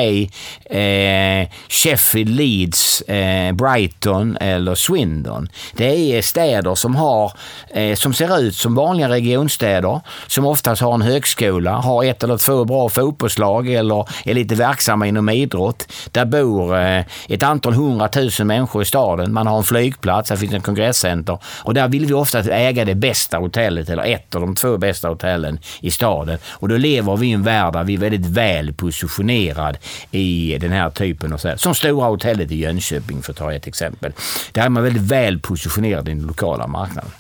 eh, 0.66 1.50
Sheffield, 1.70 2.30
Leeds, 2.30 3.02
eh, 3.02 3.54
Brighton 3.54 4.38
eller 4.38 4.76
Swindon. 4.76 5.50
Det 5.74 6.18
är 6.18 6.22
städer 6.22 6.76
som, 6.76 6.96
har, 6.96 7.32
eh, 7.70 7.96
som 7.96 8.14
ser 8.14 8.40
ut 8.40 8.56
som 8.56 8.76
vanliga 8.76 9.10
regionstäder, 9.10 10.02
som 10.28 10.46
oftast 10.46 10.82
har 10.82 10.94
en 10.94 11.02
högskola, 11.02 11.72
har 11.72 12.04
ett 12.04 12.24
eller 12.24 12.38
två 12.38 12.66
bra 12.66 12.90
fotbollslag 12.90 13.70
eller 13.70 14.08
är 14.26 14.34
lite 14.34 14.56
verksamma 14.56 15.08
inom 15.08 15.30
idrott. 15.30 15.94
Där 16.12 16.26
bor 16.26 16.78
eh, 16.78 17.04
ett 17.30 17.44
antal 17.44 17.74
hundratusen 17.74 18.48
människor 18.48 18.82
i 18.82 18.86
staden. 18.86 19.34
Man 19.34 19.48
har 19.48 19.58
en 19.58 19.64
flygplats, 19.64 20.30
där 20.30 20.36
finns 20.36 20.54
en 20.54 20.62
kongresscenter 20.62 21.38
och 21.46 21.74
där 21.74 21.88
vill 21.88 22.06
vi 22.06 22.14
ofta 22.14 22.40
äga 22.40 22.86
det 22.86 22.96
bästa 22.96 23.38
hotellet 23.38 23.90
eller 23.90 24.04
ett 24.04 24.36
av 24.36 24.42
de 24.42 24.56
två 24.56 24.78
bästa 24.78 25.10
hotellen 25.10 25.60
i 25.80 25.92
staden. 25.92 26.38
Och 26.60 26.70
då 26.70 26.78
lever 26.78 27.18
vi 27.18 27.28
i 27.28 27.32
en 27.32 27.44
värld 27.44 27.74
där 27.74 27.84
vi 27.84 27.94
är 27.94 27.98
väldigt 27.98 28.26
väl 28.26 28.74
positionerad 28.74 29.78
i 30.12 30.58
den 30.62 30.72
här 30.72 30.90
typen 30.90 31.34
av 31.34 31.38
städer. 31.38 31.58
Som 31.58 31.76
Stora 31.76 32.08
Hotellet 32.08 32.52
i 32.52 32.56
Jönköping 32.56 33.22
för 33.22 33.32
att 33.32 33.38
ta 33.38 33.54
ett 33.54 33.68
exempel. 33.68 34.14
Där 34.52 34.66
är 34.66 34.70
man 34.70 34.84
väldigt 34.84 35.04
väl 35.04 35.40
positionerad 35.40 36.10
i 36.10 36.12
den 36.12 36.28
lokala 36.28 36.68
marknaden. 36.68 37.12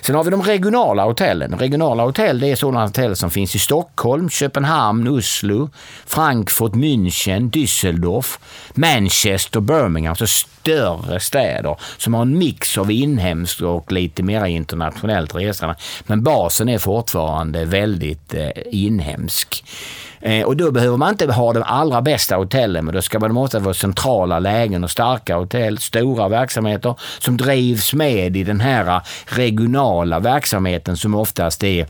Sen 0.00 0.14
har 0.14 0.24
vi 0.24 0.30
de 0.30 0.42
regionala 0.42 1.04
hotellen. 1.04 1.58
Regionala 1.58 2.02
hotell 2.02 2.40
det 2.40 2.50
är 2.50 2.56
sådana 2.56 2.86
hotell 2.86 3.16
som 3.16 3.30
finns 3.30 3.54
i 3.54 3.58
Stockholm, 3.58 4.30
Köpenhamn, 4.30 5.08
Oslo, 5.08 5.70
Frankfurt, 6.06 6.72
München, 6.72 7.50
Düsseldorf, 7.50 8.38
Manchester, 8.74 9.60
Birmingham. 9.60 10.10
Alltså 10.10 10.26
större 10.26 11.20
städer 11.20 11.76
som 11.96 12.14
har 12.14 12.22
en 12.22 12.38
mix 12.38 12.78
av 12.78 12.90
inhemskt 12.90 13.60
och 13.60 13.92
lite 13.92 14.22
mer 14.22 14.44
internationellt 14.44 15.34
resande. 15.34 15.74
Men 16.06 16.22
basen 16.22 16.68
är 16.68 16.78
fortfarande 16.78 17.64
väldigt 17.64 18.34
eh, 18.34 18.48
inhemsk. 18.86 19.64
Eh, 20.20 20.44
och 20.46 20.56
då 20.56 20.70
behöver 20.70 20.96
man 20.96 21.10
inte 21.10 21.32
ha 21.32 21.52
de 21.52 21.62
allra 21.66 22.02
bästa 22.02 22.36
hotellen, 22.36 22.84
men 22.84 22.94
då 22.94 23.02
ska 23.02 23.18
man 23.18 23.34
måste 23.34 23.58
vara 23.58 23.74
centrala 23.74 24.38
lägen 24.38 24.84
och 24.84 24.90
starka 24.90 25.36
hotell, 25.36 25.78
stora 25.78 26.28
verksamheter 26.28 26.94
som 27.18 27.36
drivs 27.36 27.94
med 27.94 28.36
i 28.36 28.44
den 28.44 28.60
här 28.60 29.00
regionala 29.26 30.20
verksamheten 30.20 30.96
som 30.96 31.14
oftast 31.14 31.64
är 31.64 31.86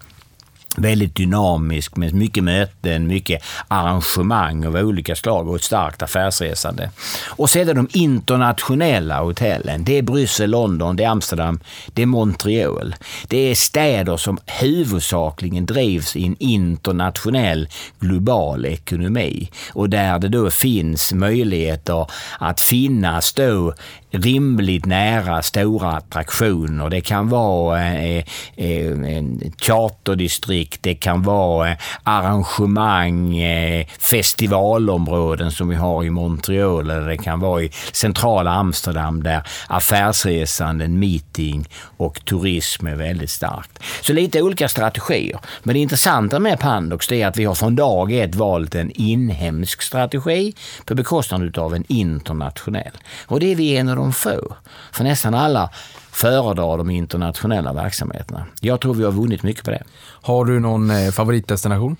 väldigt 0.77 1.15
dynamisk 1.15 1.97
med 1.97 2.15
mycket 2.15 2.45
möten, 2.45 3.07
mycket 3.07 3.43
arrangemang 3.69 4.67
av 4.67 4.77
olika 4.77 5.17
slag 5.17 5.49
och 5.49 5.57
ett 5.57 5.63
starkt 5.63 6.03
affärsresande. 6.03 6.91
Och 7.29 7.51
sedan 7.51 7.77
de 7.77 7.89
internationella 7.93 9.21
hotellen. 9.21 9.85
Det 9.85 9.99
är 9.99 10.03
Bryssel, 10.03 10.51
London, 10.51 10.97
det 10.97 11.05
är 11.05 11.09
Amsterdam, 11.09 11.61
det 11.87 12.03
är 12.03 12.07
Montreal. 12.07 12.95
Det 13.29 13.51
är 13.51 13.55
städer 13.55 14.16
som 14.16 14.39
huvudsakligen 14.47 15.66
drivs 15.66 16.16
i 16.16 16.27
en 16.27 16.37
internationell 16.39 17.68
global 18.01 18.66
ekonomi 18.66 19.51
och 19.73 19.91
där 19.91 20.18
det 20.18 20.29
då 20.29 20.51
finns 20.51 21.12
möjligheter 21.12 22.07
att 22.39 22.61
finnas 22.61 23.33
då 23.33 23.75
rimligt 24.13 24.87
nära 24.87 25.43
stora 25.43 25.93
attraktioner. 25.93 26.91
Det 26.91 27.01
kan 27.01 27.29
vara 27.29 27.85
eh, 27.85 28.25
eh, 28.57 29.25
charterdistrikt, 29.63 30.83
det 30.83 30.95
kan 30.95 31.23
vara 31.23 31.71
eh, 31.71 31.77
arrangemang, 32.03 33.39
eh, 33.39 33.87
festivalområden 33.99 35.53
som 35.53 35.69
vi 35.69 35.77
har 35.77 36.05
i 36.05 36.11
Montreal 36.11 36.91
eller 36.91 37.09
det 37.09 37.19
kan 37.19 37.41
vara 37.41 37.63
i 37.63 37.71
centrala 37.93 38.51
Amsterdam 38.51 39.23
där 39.23 39.43
affärsresanden, 39.67 40.99
meeting 40.99 41.69
och 41.97 42.25
turism 42.25 42.87
är 42.87 42.95
väldigt 42.95 43.31
starkt. 43.31 43.79
Så 44.01 44.13
lite 44.13 44.43
olika 44.43 44.69
strategier. 44.69 45.39
Men 45.63 45.75
det 45.75 45.81
intressanta 45.81 46.39
med 46.39 46.61
Pandox 46.61 47.13
är 47.13 47.27
att 47.27 47.37
vi 47.37 47.45
har 47.45 47.55
från 47.55 47.77
dag 47.77 48.13
ett 48.13 48.35
valt 48.35 48.75
en 48.75 48.91
inhemsk 48.91 49.83
strategi 49.83 50.55
på 50.85 50.95
bekostnad 50.95 51.59
av 51.59 51.75
en 51.75 51.85
internationell. 51.89 52.93
Och 53.27 53.41
det 53.41 53.53
är 53.53 53.57
vi 53.57 53.77
en 53.77 53.89
av 53.89 53.97
de 53.97 54.01
få. 54.11 54.57
För 54.92 55.05
nästan 55.05 55.34
alla 55.34 55.70
föredrar 56.12 56.78
de 56.78 56.90
internationella 56.90 57.72
verksamheterna. 57.72 58.46
Jag 58.61 58.80
tror 58.80 58.94
vi 58.94 59.05
har 59.05 59.12
vunnit 59.12 59.42
mycket 59.42 59.64
på 59.64 59.70
det. 59.70 59.82
Har 60.22 60.44
du 60.44 60.61
någon 60.61 60.90
eh, 60.90 61.11
favoritdestination? 61.11 61.96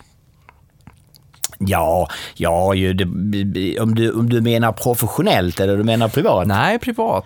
Ja, 1.66 2.09
ja 2.34 2.74
ju, 2.74 2.92
det, 2.92 3.05
om, 3.80 3.94
du, 3.94 4.12
om 4.12 4.28
du 4.28 4.40
menar 4.40 4.72
professionellt 4.72 5.61
eller 5.61 5.76
du 5.76 5.84
menar 5.84 6.09
privat? 6.09 6.46
Nej, 6.46 6.78
privat. 6.78 7.24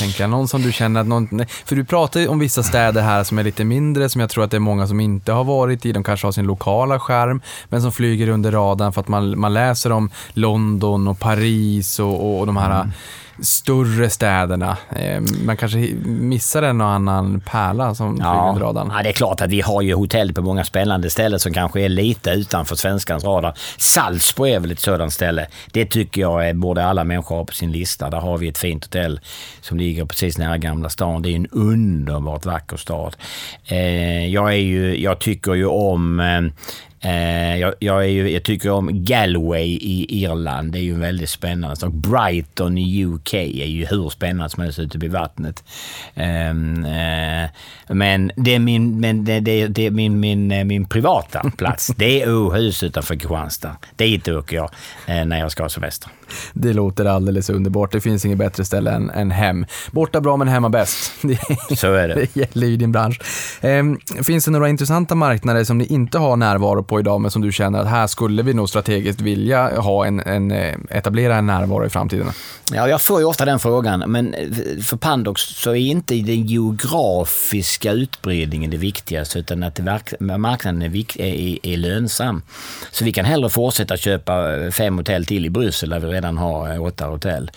Tänker 0.00 0.22
jag. 0.22 0.30
Någon 0.30 0.48
som 0.48 0.62
du 0.62 0.72
känner 0.72 1.00
att 1.00 1.06
någon... 1.06 1.28
För 1.64 1.76
du 1.76 1.84
pratar 1.84 2.20
ju 2.20 2.28
om 2.28 2.38
vissa 2.38 2.62
städer 2.62 3.02
här 3.02 3.24
som 3.24 3.38
är 3.38 3.44
lite 3.44 3.64
mindre, 3.64 4.08
som 4.08 4.20
jag 4.20 4.30
tror 4.30 4.44
att 4.44 4.50
det 4.50 4.56
är 4.56 4.60
många 4.60 4.86
som 4.86 5.00
inte 5.00 5.32
har 5.32 5.44
varit 5.44 5.86
i. 5.86 5.92
De 5.92 6.04
kanske 6.04 6.26
har 6.26 6.32
sin 6.32 6.46
lokala 6.46 7.00
skärm, 7.00 7.40
men 7.68 7.82
som 7.82 7.92
flyger 7.92 8.28
under 8.28 8.52
radarn 8.52 8.92
för 8.92 9.00
att 9.00 9.08
man, 9.08 9.40
man 9.40 9.54
läser 9.54 9.92
om 9.92 10.10
London 10.32 11.08
och 11.08 11.18
Paris 11.18 11.98
och, 11.98 12.40
och 12.40 12.46
de 12.46 12.56
här 12.56 12.80
mm 12.80 12.92
större 13.40 14.10
städerna. 14.10 14.76
Eh, 14.96 15.20
man 15.44 15.56
kanske 15.56 15.78
missar 16.04 16.62
en 16.62 16.80
och 16.80 16.86
annan 16.86 17.40
pärla 17.40 17.94
som 17.94 18.18
ja. 18.20 18.48
under 18.48 18.66
radarn. 18.66 18.92
Ja, 18.96 19.02
det 19.02 19.08
är 19.08 19.12
klart 19.12 19.40
att 19.40 19.50
vi 19.50 19.60
har 19.60 19.82
ju 19.82 19.94
hotell 19.94 20.32
på 20.32 20.42
många 20.42 20.64
spännande 20.64 21.10
ställen 21.10 21.40
som 21.40 21.52
kanske 21.52 21.80
är 21.80 21.88
lite 21.88 22.30
utanför 22.30 22.76
svenskans 22.76 23.24
radar. 23.24 23.54
Salzburg 23.78 24.52
är 24.52 24.60
väl 24.60 24.70
ett 24.70 24.80
sådant 24.80 25.12
ställe. 25.12 25.46
Det 25.72 25.84
tycker 25.84 26.20
jag 26.20 26.48
är, 26.48 26.54
borde 26.54 26.84
alla 26.84 27.04
människor 27.04 27.36
ha 27.36 27.44
på 27.44 27.52
sin 27.52 27.72
lista. 27.72 28.10
Där 28.10 28.20
har 28.20 28.38
vi 28.38 28.48
ett 28.48 28.58
fint 28.58 28.84
hotell 28.84 29.20
som 29.60 29.78
ligger 29.78 30.04
precis 30.04 30.38
nära 30.38 30.58
Gamla 30.58 30.88
stan. 30.88 31.22
Det 31.22 31.30
är 31.30 31.36
en 31.36 31.46
underbart 31.46 32.46
vacker 32.46 32.76
stad. 32.76 33.16
Eh, 33.64 34.26
jag, 34.26 34.48
är 34.48 34.56
ju, 34.56 35.02
jag 35.02 35.18
tycker 35.18 35.54
ju 35.54 35.66
om 35.66 36.20
Eh, 36.20 36.52
jag, 37.58 37.74
jag, 37.78 38.04
är 38.04 38.08
ju, 38.08 38.30
jag 38.30 38.42
tycker 38.42 38.70
om 38.70 39.04
Galway 39.04 39.78
i 39.80 40.22
Irland. 40.22 40.72
Det 40.72 40.78
är 40.78 40.82
ju 40.82 40.98
väldigt 40.98 41.30
spännande. 41.30 41.86
Och 41.86 41.92
Brighton 41.92 42.78
i 42.78 43.04
UK 43.04 43.34
är 43.34 43.66
ju 43.66 43.86
hur 43.86 44.08
spännande 44.08 44.50
som 44.50 44.62
helst 44.62 44.78
ute 44.78 44.98
vid 44.98 45.12
vattnet. 45.12 45.64
Um, 46.14 46.84
uh, 46.84 47.48
men 47.88 48.30
det 48.36 48.54
är 48.54 48.58
min, 48.58 49.00
men 49.00 49.24
det, 49.24 49.40
det, 49.40 49.66
det 49.66 49.86
är 49.86 49.90
min, 49.90 50.20
min, 50.20 50.52
eh, 50.52 50.64
min 50.64 50.84
privata 50.84 51.50
plats. 51.56 51.90
Det 51.96 52.22
är 52.22 52.34
Åhus 52.34 52.82
utanför 52.82 53.14
Kristianstad. 53.14 53.76
Dit 53.96 54.28
åker 54.28 54.56
jag 54.56 54.70
uh, 55.08 55.24
när 55.24 55.38
jag 55.38 55.52
ska 55.52 55.62
ha 55.62 55.68
semester. 55.68 56.10
Det 56.52 56.72
låter 56.72 57.04
alldeles 57.04 57.50
underbart. 57.50 57.92
Det 57.92 58.00
finns 58.00 58.24
inget 58.24 58.38
bättre 58.38 58.64
ställe 58.64 58.90
än, 58.90 59.10
än 59.10 59.30
hem. 59.30 59.66
Borta 59.90 60.20
bra 60.20 60.36
men 60.36 60.48
hemma 60.48 60.68
bäst. 60.68 61.12
Så 61.76 61.92
är 61.92 62.08
det. 62.08 62.14
Det 62.32 62.36
gäller 62.36 62.66
ju 62.66 62.76
din 62.76 62.92
bransch. 62.92 63.20
Um, 63.62 64.00
finns 64.22 64.44
det 64.44 64.50
några 64.50 64.68
intressanta 64.68 65.14
marknader 65.14 65.64
som 65.64 65.78
ni 65.78 65.86
inte 65.86 66.18
har 66.18 66.36
närvaro 66.36 66.82
på 66.82 66.91
på 66.92 67.00
idag 67.00 67.20
men 67.20 67.30
som 67.30 67.42
du 67.42 67.52
känner 67.52 67.78
att 67.78 67.88
här 67.88 68.06
skulle 68.06 68.42
vi 68.42 68.54
nog 68.54 68.68
strategiskt 68.68 69.20
vilja 69.20 69.80
ha 69.80 70.06
en, 70.06 70.20
en 70.20 70.50
eh, 70.50 70.74
etablera 70.90 71.36
en 71.36 71.46
närvaro 71.46 71.86
i 71.86 71.88
framtiden? 71.88 72.26
Ja, 72.72 72.88
jag 72.88 73.02
får 73.02 73.20
ju 73.20 73.26
ofta 73.26 73.44
den 73.44 73.58
frågan, 73.58 74.04
men 74.06 74.34
för 74.82 74.96
Pandox 74.96 75.42
så 75.42 75.70
är 75.70 75.76
inte 75.76 76.14
den 76.14 76.46
geografiska 76.46 77.92
utbredningen 77.92 78.70
det 78.70 78.76
viktigaste, 78.76 79.38
utan 79.38 79.62
att 79.62 79.80
marknaden 80.20 80.82
är, 80.82 81.20
är, 81.20 81.66
är 81.66 81.76
lönsam. 81.76 82.42
Så 82.90 83.04
vi 83.04 83.12
kan 83.12 83.24
hellre 83.24 83.50
fortsätta 83.50 83.96
köpa 83.96 84.56
eh, 84.56 84.70
fem 84.70 84.98
hotell 84.98 85.26
till 85.26 85.46
i 85.46 85.50
Bryssel 85.50 85.90
där 85.90 86.00
vi 86.00 86.06
redan 86.06 86.38
har 86.38 86.74
eh, 86.74 86.82
åtta 86.82 87.06
hotell. 87.06 87.50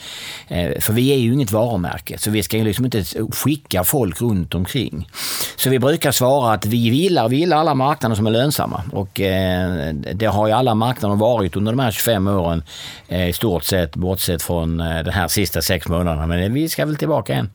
För 0.79 0.93
vi 0.93 1.11
är 1.11 1.17
ju 1.17 1.33
inget 1.33 1.51
varumärke, 1.51 2.17
så 2.17 2.31
vi 2.31 2.43
ska 2.43 2.57
ju 2.57 2.63
liksom 2.63 2.85
inte 2.85 3.03
skicka 3.31 3.83
folk 3.83 4.21
runt 4.21 4.55
omkring. 4.55 5.09
Så 5.55 5.69
vi 5.69 5.79
brukar 5.79 6.11
svara 6.11 6.53
att 6.53 6.65
vi 6.65 6.77
gillar, 6.77 7.29
vi 7.29 7.37
gillar 7.37 7.57
alla 7.57 7.73
marknader 7.73 8.15
som 8.15 8.27
är 8.27 8.31
lönsamma 8.31 8.83
och 8.91 9.21
eh, 9.25 9.93
det 10.13 10.25
har 10.25 10.47
ju 10.47 10.53
alla 10.53 10.75
marknader 10.75 11.15
varit 11.15 11.55
under 11.55 11.71
de 11.71 11.79
här 11.79 11.91
25 11.91 12.27
åren 12.27 12.63
eh, 13.07 13.29
i 13.29 13.33
stort 13.33 13.63
sett, 13.63 13.95
bortsett 13.95 14.41
från 14.41 14.79
eh, 14.79 15.03
de 15.03 15.11
här 15.11 15.27
sista 15.27 15.61
sex 15.61 15.87
månaderna. 15.87 16.27
Men 16.27 16.53
vi 16.53 16.69
ska 16.69 16.85
väl 16.85 16.95
tillbaka 16.95 17.33
igen. 17.33 17.49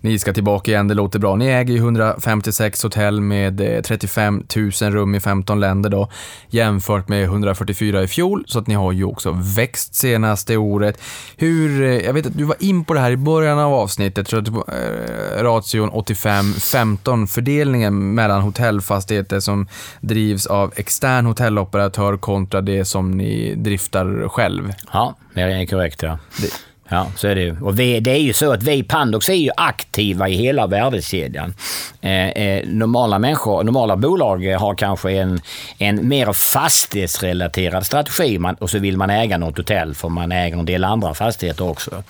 Ni 0.00 0.18
ska 0.18 0.32
tillbaka 0.32 0.70
igen, 0.70 0.88
det 0.88 0.94
låter 0.94 1.18
bra. 1.18 1.36
Ni 1.36 1.46
äger 1.46 1.74
ju 1.74 1.78
156 1.78 2.82
hotell 2.82 3.20
med 3.20 3.60
eh, 3.60 3.82
35 3.82 4.46
000 4.56 4.70
rum 4.92 5.14
i 5.14 5.20
15 5.20 5.60
länder 5.60 5.90
då, 5.90 6.08
jämfört 6.50 7.08
med 7.08 7.24
144 7.24 8.02
i 8.02 8.08
fjol, 8.08 8.44
så 8.46 8.58
att 8.58 8.66
ni 8.66 8.74
har 8.74 8.92
ju 8.92 9.04
också 9.04 9.36
växt 9.56 9.94
senaste 9.94 10.56
året. 10.56 11.00
Hur, 11.36 11.82
jag 11.82 12.12
vet 12.12 12.26
att 12.26 12.38
du 12.38 12.44
var 12.44 12.56
in 12.60 12.84
på 12.84 12.94
det 12.94 13.00
här 13.00 13.10
i 13.10 13.16
början 13.16 13.58
av 13.58 13.74
avsnittet, 13.74 14.26
tror 14.26 14.40
att 14.40 14.48
eh, 14.48 15.42
ration 15.42 15.90
85-15, 15.90 17.26
fördelningen 17.26 18.14
mellan 18.14 18.42
hotellfastigheter 18.42 19.40
som 19.40 19.66
drivs 20.00 20.46
av 20.46 20.72
externa 20.76 21.15
extern 21.16 21.26
hotelloperatör 21.26 22.16
kontra 22.16 22.60
det 22.60 22.84
som 22.84 23.10
ni 23.10 23.54
driftar 23.54 24.28
själv. 24.28 24.72
Ja, 24.92 25.14
det 25.34 25.40
är 25.40 25.66
korrekt 25.66 26.02
ja. 26.02 26.18
Det, 26.40 26.52
Ja, 26.88 27.06
så 27.16 27.28
är 27.28 27.34
det 27.34 27.40
ju. 27.40 27.60
Och 27.60 27.78
vi, 27.78 28.00
det 28.00 28.10
är 28.10 28.20
ju 28.20 28.32
så 28.32 28.52
att 28.52 28.62
vi 28.62 28.82
Pandox 28.82 29.28
är 29.28 29.34
ju 29.34 29.50
aktiva 29.56 30.28
i 30.28 30.34
hela 30.34 30.66
värdekedjan. 30.66 31.54
Eh, 32.00 32.28
eh, 32.28 32.66
normala 32.66 33.18
människor, 33.18 33.64
normala 33.64 33.96
bolag 33.96 34.46
har 34.46 34.74
kanske 34.74 35.12
en, 35.12 35.40
en 35.78 36.08
mer 36.08 36.32
fastighetsrelaterad 36.32 37.86
strategi 37.86 38.38
man, 38.38 38.54
och 38.54 38.70
så 38.70 38.78
vill 38.78 38.96
man 38.96 39.10
äga 39.10 39.38
något 39.38 39.56
hotell 39.56 39.94
för 39.94 40.08
man 40.08 40.32
äger 40.32 40.58
en 40.58 40.64
del 40.64 40.84
andra 40.84 41.14
fastigheter 41.14 41.70
också. 41.70 42.02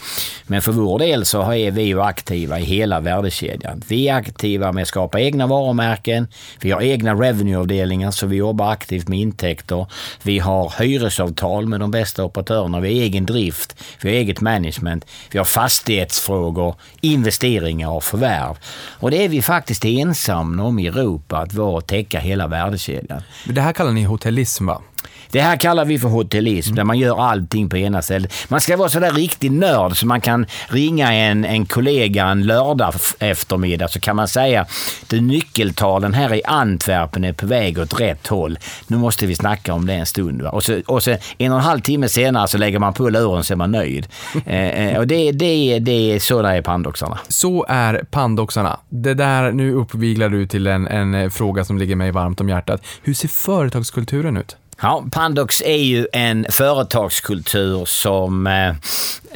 Men 0.46 0.62
för 0.62 0.72
vår 0.72 0.98
del 0.98 1.24
så 1.24 1.52
är 1.52 1.70
vi 1.70 1.82
ju 1.82 2.02
aktiva 2.02 2.60
i 2.60 2.64
hela 2.64 3.00
värdekedjan. 3.00 3.82
Vi 3.88 4.08
är 4.08 4.14
aktiva 4.14 4.72
med 4.72 4.82
att 4.82 4.88
skapa 4.88 5.20
egna 5.20 5.46
varumärken. 5.46 6.28
Vi 6.60 6.70
har 6.70 6.82
egna 6.82 7.14
revenueavdelningar 7.14 8.10
så 8.10 8.26
vi 8.26 8.36
jobbar 8.36 8.72
aktivt 8.72 9.08
med 9.08 9.18
intäkter. 9.18 9.86
Vi 10.22 10.38
har 10.38 10.74
hyresavtal 10.78 11.66
med 11.66 11.80
de 11.80 11.90
bästa 11.90 12.24
operatörerna. 12.24 12.80
Vi 12.80 12.88
har 12.88 13.02
egen 13.02 13.26
drift. 13.26 13.76
Vi 14.02 14.08
har 14.08 14.16
eget 14.16 14.40
management 14.40 14.65
management, 14.66 15.04
vi 15.30 15.38
har 15.38 15.44
fastighetsfrågor, 15.44 16.74
investeringar 17.00 17.88
och 17.88 18.04
förvärv. 18.04 18.56
Och 19.00 19.10
det 19.10 19.24
är 19.24 19.28
vi 19.28 19.42
faktiskt 19.42 19.84
ensamma 19.84 20.62
om 20.62 20.78
i 20.78 20.86
Europa, 20.86 21.38
att 21.38 21.54
vara 21.54 21.76
och 21.76 21.86
täcka 21.86 22.20
hela 22.20 22.46
värdekedjan. 22.46 23.22
Det 23.44 23.60
här 23.60 23.72
kallar 23.72 23.92
ni 23.92 24.04
hotellism 24.04 24.66
va? 24.66 24.82
Det 25.30 25.40
här 25.40 25.56
kallar 25.56 25.84
vi 25.84 25.98
för 25.98 26.08
hotellism, 26.08 26.68
mm. 26.68 26.76
där 26.76 26.84
man 26.84 26.98
gör 26.98 27.20
allting 27.20 27.68
på 27.68 27.76
ena 27.76 28.02
stället. 28.02 28.32
Man 28.48 28.60
ska 28.60 28.76
vara 28.76 28.88
sådär 28.88 29.12
riktig 29.12 29.52
nörd 29.52 29.96
så 29.96 30.06
man 30.06 30.20
kan 30.20 30.46
ringa 30.68 31.12
en, 31.12 31.44
en 31.44 31.66
kollega 31.66 32.24
en 32.24 32.42
lördag 32.46 32.94
eftermiddag 33.18 33.88
så 33.88 34.00
kan 34.00 34.16
man 34.16 34.28
säga 34.28 34.60
att 34.60 35.12
nyckeltalen 35.12 36.14
här 36.14 36.34
i 36.34 36.44
Antwerpen 36.44 37.24
är 37.24 37.32
på 37.32 37.46
väg 37.46 37.78
åt 37.78 38.00
rätt 38.00 38.26
håll. 38.26 38.58
Nu 38.86 38.96
måste 38.96 39.26
vi 39.26 39.34
snacka 39.34 39.74
om 39.74 39.86
det 39.86 39.94
en 39.94 40.06
stund. 40.06 40.42
Va? 40.42 40.50
Och, 40.50 40.64
så, 40.64 40.80
och 40.86 41.02
så 41.02 41.16
en 41.38 41.52
och 41.52 41.58
en 41.58 41.64
halv 41.64 41.80
timme 41.80 42.08
senare 42.08 42.48
så 42.48 42.58
lägger 42.58 42.78
man 42.78 42.92
på 42.92 43.08
luren 43.08 43.44
så 43.44 43.54
är 43.54 43.56
man 43.56 43.72
nöjd. 43.72 44.06
eh, 44.46 44.86
eh 44.86 44.98
och 44.98 45.06
det, 45.06 45.32
det, 45.32 45.78
det 45.78 46.14
är 46.14 46.18
sådana 46.18 46.56
är 46.56 46.62
pandoxarna. 46.62 47.18
Så 47.28 47.66
är 47.68 48.04
pandoxarna. 48.10 48.80
Det 48.88 49.14
där, 49.14 49.52
nu 49.52 49.72
uppviglar 49.72 50.28
du 50.28 50.46
till 50.46 50.66
en, 50.66 50.86
en 50.86 51.30
fråga 51.30 51.64
som 51.64 51.78
ligger 51.78 51.96
mig 51.96 52.10
varmt 52.10 52.40
om 52.40 52.48
hjärtat. 52.48 52.82
Hur 53.02 53.14
ser 53.14 53.28
företagskulturen 53.28 54.36
ut? 54.36 54.56
Ja, 54.80 55.04
Pandox 55.12 55.62
är 55.64 55.82
ju 55.82 56.06
en 56.12 56.46
företagskultur 56.50 57.84
som 57.84 58.46
eh, 58.46 58.68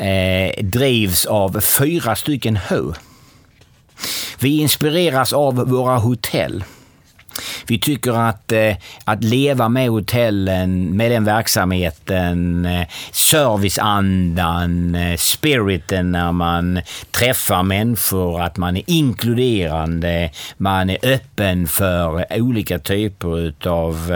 eh, 0.09 0.64
drivs 0.64 1.26
av 1.26 1.61
fyra 1.61 2.16
stycken 2.16 2.57
H. 2.57 2.76
Vi 4.38 4.61
inspireras 4.61 5.32
av 5.32 5.55
våra 5.55 5.99
hotell. 5.99 6.64
Vi 7.66 7.78
tycker 7.78 8.12
att, 8.12 8.53
eh, 8.53 8.76
att 9.05 9.24
leva 9.24 9.68
med 9.68 9.89
hotellen, 9.89 10.97
med 10.97 11.11
den 11.11 11.24
verksamheten, 11.24 12.66
eh, 12.66 12.87
serviceandan, 13.11 14.95
eh, 14.95 15.16
spiriten 15.16 16.12
när 16.12 16.33
man 16.33 16.81
träffar 17.11 17.62
människor, 17.62 18.41
att 18.43 18.57
man 18.57 18.76
är 18.76 18.83
inkluderande, 18.87 20.31
man 20.57 20.91
är 20.91 20.99
öppen 21.03 21.66
för 21.66 22.26
olika 22.41 22.78
typer 22.78 23.39
utav... 23.39 24.12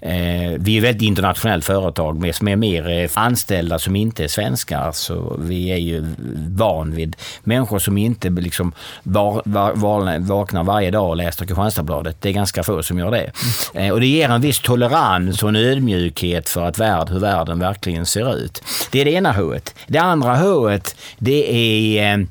Eh, 0.00 0.58
vi 0.58 0.74
är 0.74 0.78
ett 0.78 0.84
väldigt 0.84 1.02
internationellt 1.02 1.64
företag 1.64 2.20
med, 2.20 2.42
med 2.42 2.58
mer 2.58 3.10
anställda 3.14 3.78
som 3.78 3.96
inte 3.96 4.24
är 4.24 4.28
svenskar, 4.28 4.92
så 4.92 5.36
vi 5.38 5.68
är 5.68 5.76
ju 5.76 6.06
van 6.48 6.94
vid 6.94 7.16
människor 7.44 7.78
som 7.78 7.98
inte 7.98 8.30
liksom 8.30 8.72
var, 9.02 9.42
var, 9.44 9.72
var, 9.74 10.18
vaknar 10.18 10.64
varje 10.64 10.90
dag 10.90 11.08
och 11.08 11.16
läser 11.16 11.46
Kristianstadsbladet. 11.46 12.16
Det 12.20 12.28
är 12.28 12.32
ganska 12.42 12.62
få 12.62 12.82
som 12.82 12.98
gör 12.98 13.10
det. 13.10 13.32
Eh, 13.74 13.92
och 13.92 14.00
det 14.00 14.06
ger 14.06 14.28
en 14.28 14.40
viss 14.40 14.60
tolerans 14.60 15.42
och 15.42 15.48
en 15.48 15.56
ödmjukhet 15.56 16.48
för 16.48 16.64
att 16.64 16.78
värld, 16.78 17.08
hur 17.10 17.18
världen 17.18 17.58
verkligen 17.58 18.06
ser 18.06 18.36
ut. 18.36 18.62
Det 18.90 19.00
är 19.00 19.04
det 19.04 19.10
ena 19.10 19.32
H. 19.32 19.54
Det 19.86 19.98
andra 19.98 20.36
H, 20.36 20.78
det 21.18 21.98
är 21.98 22.18
eh, 22.18 22.26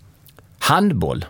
handboll. 0.59 1.25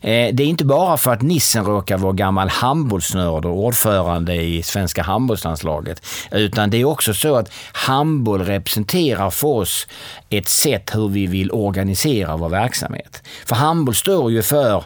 Eh, 0.00 0.34
det 0.34 0.42
är 0.42 0.46
inte 0.46 0.64
bara 0.64 0.96
för 0.96 1.12
att 1.12 1.22
Nissen 1.22 1.64
råkar 1.64 1.98
vara 1.98 2.12
gammal 2.12 2.48
handbollsnörd 2.48 3.44
och 3.44 3.58
ordförande 3.58 4.34
i 4.34 4.62
svenska 4.62 5.02
handbollslandslaget, 5.02 6.02
utan 6.30 6.70
det 6.70 6.80
är 6.80 6.84
också 6.84 7.14
så 7.14 7.36
att 7.36 7.52
handboll 7.72 8.44
representerar 8.44 9.30
för 9.30 9.48
oss 9.48 9.86
ett 10.30 10.48
sätt 10.48 10.90
hur 10.94 11.08
vi 11.08 11.26
vill 11.26 11.52
organisera 11.52 12.36
vår 12.36 12.48
verksamhet. 12.48 13.22
För 13.46 13.56
handboll 13.56 13.94
står 13.94 14.30
ju 14.32 14.42
för 14.42 14.84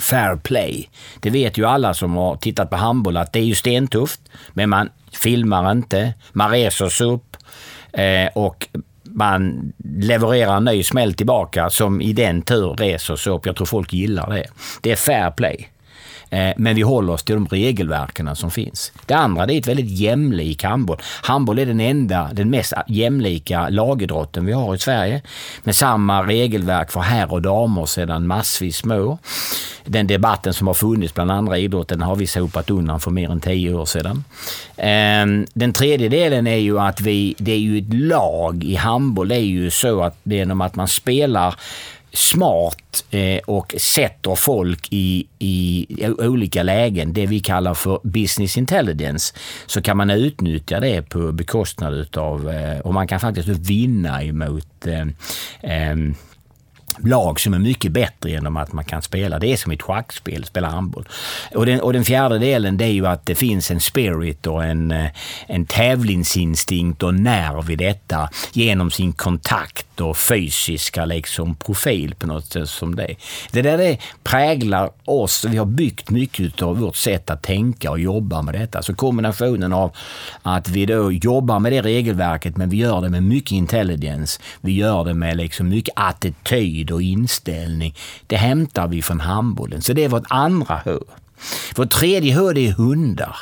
fair 0.00 0.36
play. 0.36 0.88
Det 1.20 1.30
vet 1.30 1.58
ju 1.58 1.66
alla 1.66 1.94
som 1.94 2.16
har 2.16 2.36
tittat 2.36 2.70
på 2.70 2.76
handboll 2.76 3.16
att 3.16 3.32
det 3.32 3.38
är 3.38 3.44
ju 3.44 3.54
stentufft, 3.54 4.20
men 4.52 4.70
man 4.70 4.88
filmar 5.22 5.72
inte, 5.72 6.14
man 6.32 6.50
reser 6.50 6.88
sig 6.88 7.06
upp 7.06 7.36
eh, 7.92 8.26
och 8.34 8.68
man 9.04 9.72
levererar 9.84 10.56
en 10.56 10.64
ny 10.64 10.82
smäll 10.82 11.14
tillbaka 11.14 11.70
som 11.70 12.00
i 12.00 12.12
den 12.12 12.42
tur 12.42 12.74
reser 12.74 13.16
sig 13.16 13.32
upp. 13.32 13.46
Jag 13.46 13.56
tror 13.56 13.66
folk 13.66 13.92
gillar 13.92 14.30
det. 14.30 14.46
Det 14.80 14.92
är 14.92 14.96
fair 14.96 15.30
play. 15.30 15.68
Eh, 16.30 16.52
men 16.56 16.74
vi 16.74 16.82
håller 16.82 17.12
oss 17.12 17.22
till 17.22 17.34
de 17.34 17.46
regelverken 17.46 18.36
som 18.36 18.50
finns. 18.50 18.92
Det 19.06 19.14
andra 19.14 19.46
det 19.46 19.54
är 19.54 19.58
ett 19.58 19.68
väldigt 19.68 19.90
jämlik 19.90 20.64
handboll. 20.64 20.98
Handboll 21.22 21.58
är 21.58 21.66
den 21.66 21.80
enda, 21.80 22.30
den 22.32 22.50
mest 22.50 22.72
jämlika 22.88 23.68
lagidrotten 23.68 24.46
vi 24.46 24.52
har 24.52 24.74
i 24.74 24.78
Sverige. 24.78 25.22
Med 25.62 25.76
samma 25.76 26.22
regelverk 26.22 26.90
för 26.90 27.00
herr 27.00 27.32
och 27.32 27.42
damer 27.42 27.86
sedan 27.86 28.26
massvis 28.26 28.76
små. 28.76 29.18
Den 29.84 30.06
debatten 30.06 30.54
som 30.54 30.66
har 30.66 30.74
funnits 30.74 31.14
bland 31.14 31.30
andra 31.30 31.58
idrotter 31.58 31.96
har 31.96 32.16
vi 32.16 32.26
sopat 32.26 32.70
undan 32.70 33.00
för 33.00 33.10
mer 33.10 33.30
än 33.30 33.40
tio 33.40 33.74
år 33.74 33.84
sedan. 33.84 34.24
Eh, 34.76 35.46
den 35.54 35.72
tredje 35.72 36.08
delen 36.08 36.46
är 36.46 36.56
ju 36.56 36.78
att 36.78 37.00
vi, 37.00 37.34
det 37.38 37.52
är 37.52 37.58
ju 37.58 37.78
ett 37.78 37.94
lag 37.94 38.64
i 38.64 38.74
handboll. 38.74 39.28
Det 39.28 39.34
är 39.34 39.38
ju 39.40 39.70
så 39.70 40.02
att 40.02 40.16
genom 40.22 40.60
att 40.60 40.74
man 40.74 40.88
spelar 40.88 41.54
smart 42.12 43.04
eh, 43.10 43.38
och 43.46 43.74
sätter 43.78 44.34
folk 44.34 44.88
i, 44.90 45.26
i 45.38 45.86
olika 46.18 46.62
lägen, 46.62 47.12
det 47.12 47.26
vi 47.26 47.40
kallar 47.40 47.74
för 47.74 48.00
business 48.02 48.56
intelligence, 48.56 49.34
så 49.66 49.82
kan 49.82 49.96
man 49.96 50.10
utnyttja 50.10 50.80
det 50.80 51.02
på 51.02 51.32
bekostnad 51.32 51.94
utav, 51.94 52.50
eh, 52.50 52.78
och 52.78 52.94
man 52.94 53.06
kan 53.06 53.20
faktiskt 53.20 53.48
vinna 53.48 54.24
emot 54.24 54.86
eh, 54.86 55.06
eh, 55.72 55.96
lag 56.98 57.40
som 57.40 57.54
är 57.54 57.58
mycket 57.58 57.92
bättre 57.92 58.30
genom 58.30 58.56
att 58.56 58.72
man 58.72 58.84
kan 58.84 59.02
spela. 59.02 59.38
Det 59.38 59.52
är 59.52 59.56
som 59.56 59.72
ett 59.72 59.82
schackspel, 59.82 60.44
spela 60.44 60.68
handboll. 60.68 61.08
Och 61.54 61.66
den, 61.66 61.80
och 61.80 61.92
den 61.92 62.04
fjärde 62.04 62.38
delen 62.38 62.76
det 62.76 62.84
är 62.84 62.92
ju 62.92 63.06
att 63.06 63.26
det 63.26 63.34
finns 63.34 63.70
en 63.70 63.80
spirit 63.80 64.46
och 64.46 64.64
en, 64.64 64.90
eh, 64.90 65.10
en 65.46 65.66
tävlingsinstinkt 65.66 67.02
och 67.02 67.14
nerv 67.14 67.70
i 67.70 67.76
detta 67.76 68.28
genom 68.52 68.90
sin 68.90 69.12
kontakt 69.12 70.00
och 70.00 70.16
fysiska 70.16 71.04
liksom 71.04 71.54
profil 71.54 72.14
på 72.14 72.26
något 72.26 72.46
sätt 72.46 72.68
som 72.68 72.96
det. 72.96 73.14
Det 73.52 73.62
där 73.62 73.78
det 73.78 73.98
präglar 74.22 74.90
oss. 75.04 75.44
Vi 75.44 75.56
har 75.56 75.66
byggt 75.66 76.10
mycket 76.10 76.62
av 76.62 76.78
vårt 76.78 76.96
sätt 76.96 77.30
att 77.30 77.42
tänka 77.42 77.90
och 77.90 78.00
jobba 78.00 78.42
med 78.42 78.54
detta. 78.54 78.82
Så 78.82 78.94
kombinationen 78.94 79.72
av 79.72 79.96
att 80.42 80.68
vi 80.68 80.86
då 80.86 81.12
jobbar 81.12 81.58
med 81.58 81.72
det 81.72 81.82
regelverket 81.82 82.56
men 82.56 82.70
vi 82.70 82.76
gör 82.76 83.00
det 83.00 83.08
med 83.08 83.22
mycket 83.22 83.52
intelligens. 83.52 84.40
Vi 84.60 84.72
gör 84.72 85.04
det 85.04 85.14
med 85.14 85.36
liksom 85.36 85.68
mycket 85.68 85.94
attityd 85.96 86.79
och 86.90 87.02
inställning. 87.02 87.94
Det 88.26 88.36
hämtar 88.36 88.88
vi 88.88 89.02
från 89.02 89.20
handbollen. 89.20 89.82
Så 89.82 89.92
det 89.92 90.04
är 90.04 90.08
vårt 90.08 90.26
andra 90.28 90.80
H. 90.84 90.90
Vårt 91.76 91.90
tredje 91.90 92.38
H 92.38 92.52
det 92.52 92.68
är 92.68 92.72
hundar. 92.72 93.36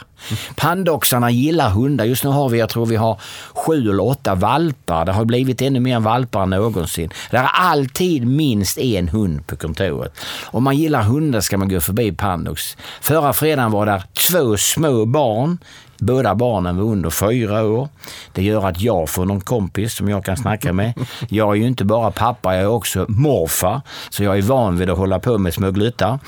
Pandoxarna 0.57 1.30
gillar 1.30 1.70
hundar. 1.70 2.05
Just 2.05 2.24
nu 2.24 2.30
har 2.30 2.49
vi, 2.49 2.59
jag 2.59 2.68
tror 2.68 2.86
vi 2.86 2.97
har 2.97 3.20
sju 3.55 3.91
eller 3.91 4.07
åtta 4.07 4.34
valpar. 4.34 5.05
Det 5.05 5.12
har 5.12 5.24
blivit 5.24 5.62
ännu 5.62 5.80
mer 5.80 6.01
valpar 6.01 6.43
än 6.43 6.51
någonsin. 6.51 7.11
Det 7.30 7.36
är 7.36 7.51
alltid 7.53 8.26
minst 8.26 8.78
en 8.78 9.09
hund 9.09 9.47
på 9.47 9.57
kontoret. 9.57 10.12
Om 10.45 10.64
man 10.64 10.76
gillar 10.76 11.03
hundar 11.03 11.41
ska 11.41 11.59
man 11.59 11.68
gå 11.68 11.80
förbi 11.80 12.12
Pandox. 12.12 12.76
Förra 13.01 13.32
fredagen 13.32 13.72
var 13.72 13.86
där 13.86 14.03
två 14.12 14.57
små 14.57 15.07
barn 15.07 15.59
Båda 15.99 16.34
barnen 16.34 16.76
var 16.76 16.84
under 16.84 17.11
fyra 17.11 17.64
år. 17.64 17.88
Det 18.32 18.42
gör 18.42 18.68
att 18.68 18.80
jag 18.80 19.09
får 19.09 19.24
någon 19.24 19.40
kompis 19.40 19.94
som 19.94 20.09
jag 20.09 20.24
kan 20.24 20.36
snacka 20.36 20.72
med. 20.72 20.92
Jag 21.28 21.51
är 21.51 21.55
ju 21.55 21.66
inte 21.66 21.84
bara 21.84 22.11
pappa, 22.11 22.55
jag 22.55 22.62
är 22.62 22.68
också 22.68 23.07
morfar. 23.09 23.80
Så 24.11 24.24
jag 24.24 24.38
är 24.38 24.42
van 24.42 24.78
vid 24.78 24.90
att 24.90 24.99
hålla 24.99 25.18
på 25.18 25.38
med 25.38 25.55
små 25.55 25.70
gluttar. 25.70 26.18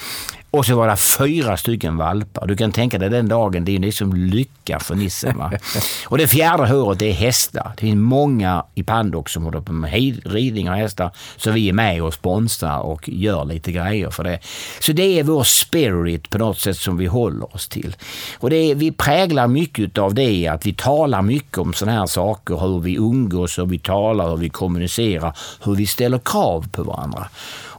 Och 0.53 0.67
så 0.67 0.77
var 0.77 0.89
det 0.89 0.97
fyra 0.97 1.57
stycken 1.57 1.97
valpar. 1.97 2.47
Du 2.47 2.57
kan 2.57 2.73
tänka 2.73 2.99
dig 2.99 3.11
den 3.11 3.29
dagen, 3.29 3.65
det 3.65 3.75
är 3.75 3.79
liksom 3.79 4.15
lycka 4.15 4.79
för 4.79 4.95
nissen. 4.95 5.39
Va? 5.39 5.53
Och 6.07 6.19
det 6.19 6.29
fjärde 6.29 6.67
håret 6.69 7.03
är 7.03 7.13
hästar. 7.13 7.73
Det 7.77 7.81
finns 7.81 7.97
många 7.97 8.65
i 8.75 8.83
Pandox 8.83 9.33
som 9.33 9.45
håller 9.45 9.61
på 9.61 9.73
med 9.73 9.93
ridning 10.25 10.71
av 10.71 10.77
hästar. 10.77 11.11
Så 11.37 11.51
vi 11.51 11.69
är 11.69 11.73
med 11.73 12.03
och 12.03 12.15
sponsrar 12.15 12.81
och 12.81 13.09
gör 13.09 13.45
lite 13.45 13.73
grejer 13.73 14.11
för 14.11 14.25
det. 14.25 14.39
Så 14.81 14.93
det 14.93 15.19
är 15.19 15.25
vår 15.25 15.45
spirit 15.45 16.31
på 16.31 16.39
något 16.39 16.59
sätt 16.59 16.77
som 16.77 16.97
vi 16.97 17.07
håller 17.07 17.55
oss 17.55 17.69
till. 17.69 17.97
Och 18.39 18.51
det 18.51 18.57
är, 18.57 18.75
vi 18.75 18.93
präglar 18.93 19.47
mycket 19.47 19.99
av 19.99 20.15
det, 20.15 20.49
att 20.49 20.67
vi 20.67 20.73
talar 20.73 21.23
mycket 21.23 21.59
om 21.59 21.73
sådana 21.73 21.99
här 21.99 22.07
saker. 22.07 22.57
Hur 22.57 22.81
vi 22.81 22.95
umgås, 22.95 23.59
hur 23.59 23.67
vi 23.67 23.79
talar, 23.79 24.31
hur 24.31 24.37
vi 24.37 24.49
kommunicerar, 24.49 25.37
hur 25.65 25.75
vi 25.75 25.87
ställer 25.87 26.19
krav 26.19 26.69
på 26.73 26.83
varandra. 26.83 27.29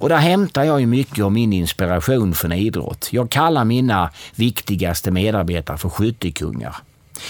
Och 0.01 0.09
där 0.09 0.17
hämtar 0.17 0.63
jag 0.63 0.79
ju 0.79 0.87
mycket 0.87 1.23
av 1.23 1.31
min 1.31 1.53
inspiration 1.53 2.33
från 2.33 2.51
idrott. 2.51 3.07
Jag 3.11 3.29
kallar 3.29 3.65
mina 3.65 4.09
viktigaste 4.35 5.11
medarbetare 5.11 5.77
för 5.77 5.89
skyttekungar. 5.89 6.75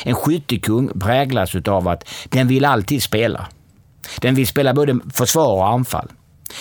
En 0.03 0.15
skyttekung 0.15 0.99
präglas 0.99 1.55
av 1.55 1.87
att 1.87 2.09
den 2.29 2.47
vill 2.47 2.65
alltid 2.65 3.03
spela. 3.03 3.47
Den 4.21 4.35
vill 4.35 4.47
spela 4.47 4.73
både 4.73 4.99
försvar 5.13 5.53
och 5.53 5.67
anfall. 5.67 6.07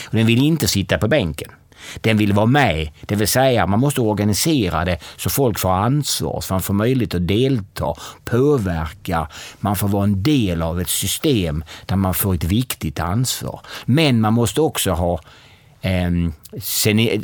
Och 0.04 0.16
den 0.16 0.26
vill 0.26 0.42
inte 0.42 0.68
sitta 0.68 0.98
på 0.98 1.08
bänken. 1.08 1.50
Den 2.00 2.16
vill 2.16 2.32
vara 2.32 2.46
med, 2.46 2.90
det 3.00 3.14
vill 3.14 3.28
säga 3.28 3.66
man 3.66 3.80
måste 3.80 4.00
organisera 4.00 4.84
det 4.84 4.98
så 5.16 5.30
folk 5.30 5.58
får 5.58 5.70
ansvar, 5.70 6.40
så 6.40 6.54
man 6.54 6.62
får 6.62 6.74
möjlighet 6.74 7.14
att 7.14 7.28
delta, 7.28 7.94
påverka, 8.24 9.28
man 9.60 9.76
får 9.76 9.88
vara 9.88 10.04
en 10.04 10.22
del 10.22 10.62
av 10.62 10.80
ett 10.80 10.88
system 10.88 11.64
där 11.86 11.96
man 11.96 12.14
får 12.14 12.34
ett 12.34 12.44
viktigt 12.44 13.00
ansvar. 13.00 13.60
Men 13.84 14.20
man 14.20 14.32
måste 14.32 14.60
också 14.60 14.90
ha 14.90 15.20
Ehm, 15.82 16.32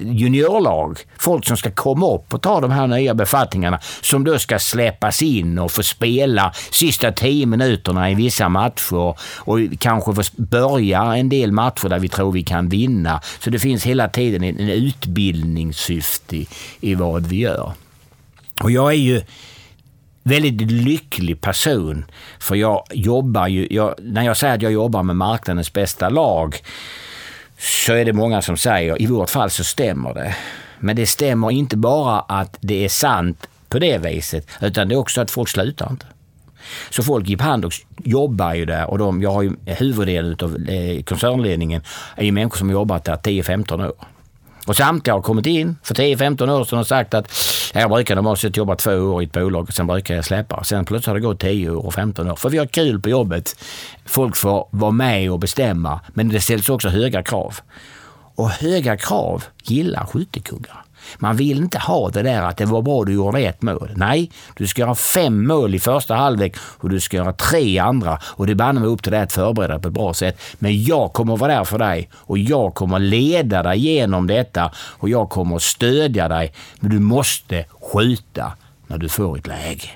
juniorlag, 0.01 0.99
folk 1.19 1.47
som 1.47 1.57
ska 1.57 1.71
komma 1.71 2.15
upp 2.15 2.35
och 2.35 2.43
ta 2.43 2.61
de 2.61 2.71
här 2.71 2.87
nya 2.87 3.15
befattningarna 3.15 3.79
som 4.01 4.25
då 4.25 4.39
ska 4.39 4.59
släppas 4.59 5.23
in 5.23 5.59
och 5.59 5.73
få 5.73 5.83
spela 5.83 6.53
sista 6.71 7.13
tio 7.13 7.47
minuterna 7.47 8.11
i 8.11 8.15
vissa 8.15 8.49
matcher 8.49 9.15
och 9.37 9.59
kanske 9.79 10.15
få 10.15 10.23
börja 10.37 11.17
en 11.17 11.29
del 11.29 11.53
matcher 11.53 11.89
där 11.89 11.99
vi 11.99 12.09
tror 12.09 12.33
vi 12.33 12.43
kan 12.43 12.69
vinna. 12.69 13.21
Så 13.39 13.51
det 13.51 13.59
finns 13.59 13.85
hela 13.85 14.09
tiden 14.09 14.43
en, 14.45 14.69
utbildningssyfte 14.69 16.37
i, 16.37 16.49
i 16.81 16.95
vad 16.95 17.27
vi 17.27 17.37
gör. 17.37 17.73
Och 18.63 18.71
jag 18.71 18.93
är 18.93 18.97
ju 18.97 19.23
väldigt 20.23 20.71
lycklig 20.71 21.41
person. 21.41 22.05
För 22.39 22.55
jag 22.55 22.85
jobbar 22.91 23.47
ju, 23.47 23.69
jag, 23.71 23.95
när 23.99 24.23
jag 24.23 24.37
säger 24.37 24.55
att 24.55 24.63
jag 24.63 24.73
jobbar 24.73 25.03
med 25.03 25.17
marknadens 25.17 25.73
bästa 25.73 26.09
lag 26.09 26.57
så 27.59 27.93
är 27.93 28.05
det 28.05 28.13
många 28.13 28.43
som 28.43 28.57
säger, 28.57 29.03
i 29.03 29.07
vårt 29.07 29.31
fall 29.31 29.51
så 29.51 29.65
stämmer 29.65 30.15
det. 30.15 30.37
Men 30.79 30.97
det 30.97 31.07
stämmer 31.07 31.51
inte 31.51 31.77
bara 31.77 32.21
att 32.21 32.57
det 32.61 32.85
är 32.85 32.89
sant 32.89 33.49
på 33.69 33.79
det 33.79 33.99
viset, 33.99 34.49
utan 34.61 34.89
det 34.89 34.95
är 34.95 34.99
också 34.99 35.21
att 35.21 35.31
folk 35.31 35.49
slutar 35.49 35.91
inte. 35.91 36.07
Så 36.91 37.03
folk 37.03 37.31
i 37.31 37.37
Pandox 37.37 37.77
jobbar 38.05 38.55
ju 38.55 38.65
där 38.65 38.91
och 38.91 38.99
de, 38.99 39.23
jag 39.23 39.33
har 39.33 39.43
ju 39.43 39.53
huvuddelen 39.65 40.37
av 40.43 40.69
eh, 40.69 41.03
koncernledningen 41.03 41.83
är 42.17 42.25
ju 42.25 42.33
människor 42.33 42.59
som 42.59 42.71
jobbat 42.71 43.05
där 43.05 43.17
10-15 43.17 43.89
år. 43.89 44.16
Och 44.67 44.77
samtliga 44.77 45.15
har 45.15 45.23
kommit 45.23 45.47
in 45.47 45.77
för 45.83 45.95
10-15 45.95 46.51
år 46.51 46.65
sedan 46.65 46.79
och 46.79 46.87
sagt 46.87 47.15
att 47.15 47.33
jag 47.75 47.91
brukar 47.91 48.15
normalt 48.15 48.41
sett 48.41 48.57
jobba 48.57 48.77
två 48.77 48.93
år 48.93 49.23
i 49.23 49.27
ett 49.27 49.33
bolag 49.33 49.63
och 49.63 49.75
sen 49.75 49.87
brukar 49.87 50.15
jag 50.15 50.25
släppa. 50.25 50.65
Sen 50.65 50.85
plötsligt 50.85 51.07
har 51.07 51.15
det 51.15 51.21
gått 51.21 51.41
10 51.41 51.71
år 51.71 51.87
och 51.87 51.95
15 51.95 52.31
år. 52.31 52.37
För 52.37 52.51
vi 52.51 52.59
har 52.59 52.67
kul 52.67 53.01
på 53.01 53.09
jobbet. 53.09 53.57
Folk 54.07 54.37
får 54.37 54.69
vara 54.71 54.91
med 54.91 55.31
och 55.31 55.39
bestämma, 55.39 56.01
men 56.09 56.29
det 56.29 56.41
ställs 56.41 56.69
också 56.69 56.89
höga 56.89 57.23
krav. 57.23 57.59
Och 58.35 58.51
höga 58.51 58.97
krav 58.97 59.45
gillar 59.63 60.07
skyttekungar. 60.07 60.86
Man 61.19 61.37
vill 61.37 61.59
inte 61.59 61.79
ha 61.79 62.11
det 62.11 62.23
där 62.23 62.43
att 62.43 62.57
det 62.57 62.65
var 62.65 62.83
bra 62.83 63.05
du 63.05 63.13
gjorde 63.13 63.41
ett 63.41 63.63
mål. 63.63 63.91
Nej, 63.97 64.31
du 64.55 64.67
ska 64.67 64.83
göra 64.83 64.95
fem 64.95 65.47
mål 65.47 65.75
i 65.75 65.79
första 65.79 66.15
halvlek 66.15 66.57
och 66.59 66.91
du 66.91 67.01
ska 67.01 67.17
göra 67.17 67.33
tre 67.33 67.79
andra. 67.79 68.19
Och 68.25 68.47
det 68.47 68.53
är 68.53 68.55
banne 68.55 68.81
mig 68.81 68.89
upp 68.89 69.03
till 69.03 69.13
dig 69.13 69.21
att 69.21 69.33
förbereda 69.33 69.75
dig 69.75 69.83
på 69.83 69.89
ett 69.89 69.95
bra 69.95 70.15
sätt. 70.15 70.41
Men 70.59 70.85
jag 70.85 71.13
kommer 71.13 71.37
vara 71.37 71.55
där 71.55 71.65
för 71.65 71.79
dig 71.79 72.09
och 72.15 72.39
jag 72.39 72.75
kommer 72.75 72.99
leda 72.99 73.63
dig 73.63 73.79
genom 73.79 74.27
detta 74.27 74.71
och 74.77 75.09
jag 75.09 75.31
kommer 75.31 75.59
stödja 75.59 76.29
dig. 76.29 76.53
Men 76.81 76.91
du 76.91 76.99
måste 76.99 77.65
skjuta 77.93 78.53
när 78.87 78.99
du 78.99 79.09
får 79.09 79.39
ett 79.39 79.47
läge. 79.47 79.91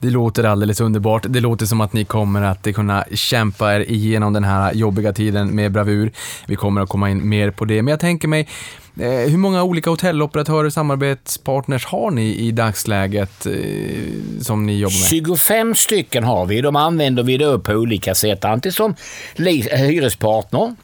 Det 0.00 0.10
låter 0.10 0.44
alldeles 0.44 0.80
underbart. 0.80 1.26
Det 1.28 1.40
låter 1.40 1.66
som 1.66 1.80
att 1.80 1.92
ni 1.92 2.04
kommer 2.04 2.42
att 2.42 2.74
kunna 2.74 3.04
kämpa 3.14 3.74
er 3.74 3.80
igenom 3.90 4.32
den 4.32 4.44
här 4.44 4.72
jobbiga 4.74 5.12
tiden 5.12 5.54
med 5.54 5.72
bravur. 5.72 6.12
Vi 6.46 6.56
kommer 6.56 6.80
att 6.80 6.88
komma 6.88 7.10
in 7.10 7.28
mer 7.28 7.50
på 7.50 7.64
det, 7.64 7.82
men 7.82 7.90
jag 7.90 8.00
tänker 8.00 8.28
mig 8.28 8.48
eh, 9.00 9.10
hur 9.10 9.38
många 9.38 9.62
olika 9.62 9.90
hotelloperatörer, 9.90 10.64
och 10.64 10.72
samarbetspartners 10.72 11.86
har 11.86 12.10
ni 12.10 12.34
i 12.36 12.50
dagsläget 12.50 13.46
eh, 13.46 13.52
som 14.40 14.66
ni 14.66 14.78
jobbar 14.78 15.00
med? 15.00 15.08
25 15.08 15.74
stycken 15.74 16.24
har 16.24 16.46
vi. 16.46 16.60
De 16.60 16.76
använder 16.76 17.22
vi 17.22 17.38
då 17.38 17.58
på 17.58 17.72
olika 17.72 18.14
sätt. 18.14 18.44
Antingen 18.44 18.72
som 18.72 18.94
hyrespartner, 19.70 20.74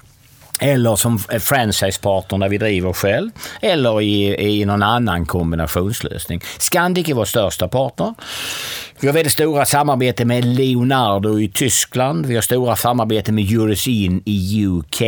eller 0.61 0.96
som 0.96 1.18
franchisepartner 1.18 2.38
när 2.38 2.48
vi 2.48 2.59
driver 2.59 2.92
själv. 2.92 3.30
Eller 3.62 4.00
i, 4.00 4.36
i 4.61 4.64
någon 4.64 4.82
annan 4.82 5.26
kombinationslösning. 5.26 6.40
Scandic 6.59 7.09
är 7.09 7.14
vår 7.14 7.24
största 7.24 7.68
partner. 7.68 8.14
Vi 9.00 9.09
har 9.09 9.14
väldigt 9.14 9.32
stora 9.32 9.64
samarbeten 9.64 10.28
med 10.28 10.44
Leonardo 10.44 11.40
i 11.40 11.48
Tyskland. 11.48 12.26
Vi 12.26 12.34
har 12.34 12.42
stora 12.42 12.76
samarbeten 12.76 13.34
med 13.34 13.52
Eurozine 13.52 14.20
i 14.24 14.66
UK. 14.66 15.02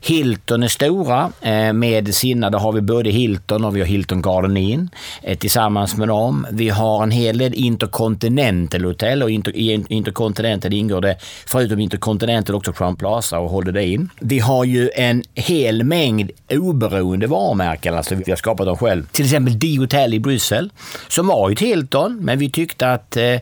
Hilton 0.00 0.62
är 0.62 0.68
stora 0.68 1.32
eh, 1.40 1.72
med 1.72 2.14
sina, 2.14 2.50
då 2.50 2.58
har 2.58 2.72
vi 2.72 2.80
både 2.80 3.10
Hilton 3.10 3.64
och 3.64 3.76
vi 3.76 3.80
har 3.80 3.86
Hilton 3.86 4.22
Garden 4.22 4.56
Inn 4.56 4.90
eh, 5.22 5.38
tillsammans 5.38 5.96
med 5.96 6.08
dem. 6.08 6.46
Vi 6.50 6.68
har 6.68 7.02
en 7.02 7.10
hel 7.10 7.38
del 7.38 7.54
Intercontinental 7.54 8.84
hotell 8.84 9.22
och 9.22 9.30
inter, 9.30 9.56
i 9.56 9.84
Intercontinental 9.88 10.72
ingår 10.72 11.00
det 11.00 11.16
förutom 11.46 11.80
Intercontinental 11.80 12.56
också 12.56 12.72
Crown 12.72 12.96
Plaza 12.96 13.38
och 13.38 13.50
Holiday 13.50 13.92
Inn. 13.92 14.10
Vi 14.20 14.38
har 14.38 14.51
har 14.52 14.64
ju 14.64 14.90
en 14.94 15.22
hel 15.34 15.84
mängd 15.84 16.30
oberoende 16.50 17.26
varumärken, 17.26 17.94
alltså 17.94 18.14
vi 18.14 18.30
har 18.32 18.36
skapat 18.36 18.66
dem 18.66 18.76
själv. 18.76 19.06
Till 19.12 19.24
exempel 19.24 19.60
The 19.60 19.78
Hotel 19.78 20.14
i 20.14 20.20
Bryssel 20.20 20.70
som 21.08 21.26
var 21.26 21.50
ett 21.50 21.60
Hilton, 21.60 22.18
men 22.20 22.38
vi 22.38 22.50
tyckte 22.50 22.92
att 22.92 23.16
eh, 23.16 23.40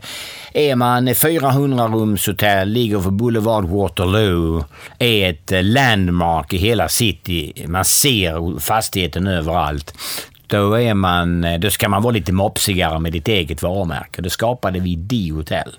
är 0.52 0.76
man 0.76 1.08
400-rumshotell, 1.08 2.64
ligger 2.64 3.00
för 3.00 3.10
Boulevard 3.10 3.64
Waterloo, 3.64 4.64
är 4.98 5.30
ett 5.30 5.52
eh, 5.52 5.62
landmark 5.62 6.52
i 6.52 6.56
hela 6.56 6.88
city. 6.88 7.64
Man 7.66 7.84
ser 7.84 8.60
fastigheten 8.60 9.26
överallt. 9.26 9.94
Då, 10.50 10.74
är 10.74 10.94
man, 10.94 11.46
då 11.60 11.70
ska 11.70 11.88
man 11.88 12.02
vara 12.02 12.12
lite 12.12 12.32
mopsigare 12.32 12.98
med 12.98 13.12
ditt 13.12 13.28
eget 13.28 13.62
varumärke. 13.62 14.22
Det 14.22 14.30
skapade 14.30 14.80
vi 14.80 14.96
D 14.96 15.30
Hotel. 15.34 15.70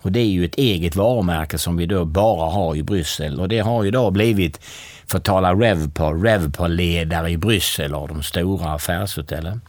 Och 0.00 0.12
det 0.12 0.20
är 0.20 0.26
ju 0.26 0.44
ett 0.44 0.54
eget 0.54 0.96
varumärke 0.96 1.58
som 1.58 1.76
vi 1.76 1.86
då 1.86 2.04
bara 2.04 2.50
har 2.50 2.76
i 2.76 2.82
Bryssel. 2.82 3.40
Och 3.40 3.48
det 3.48 3.58
har 3.58 3.84
ju 3.84 3.90
då 3.90 4.10
blivit, 4.10 4.60
för 5.06 5.18
att 5.18 5.24
tala 5.24 5.54
Revpar, 5.54 6.14
Revpar-ledare 6.14 7.30
i 7.30 7.36
Bryssel 7.36 7.94
av 7.94 8.08
de 8.08 8.22
stora 8.22 8.70
affärshotellen. 8.70 9.60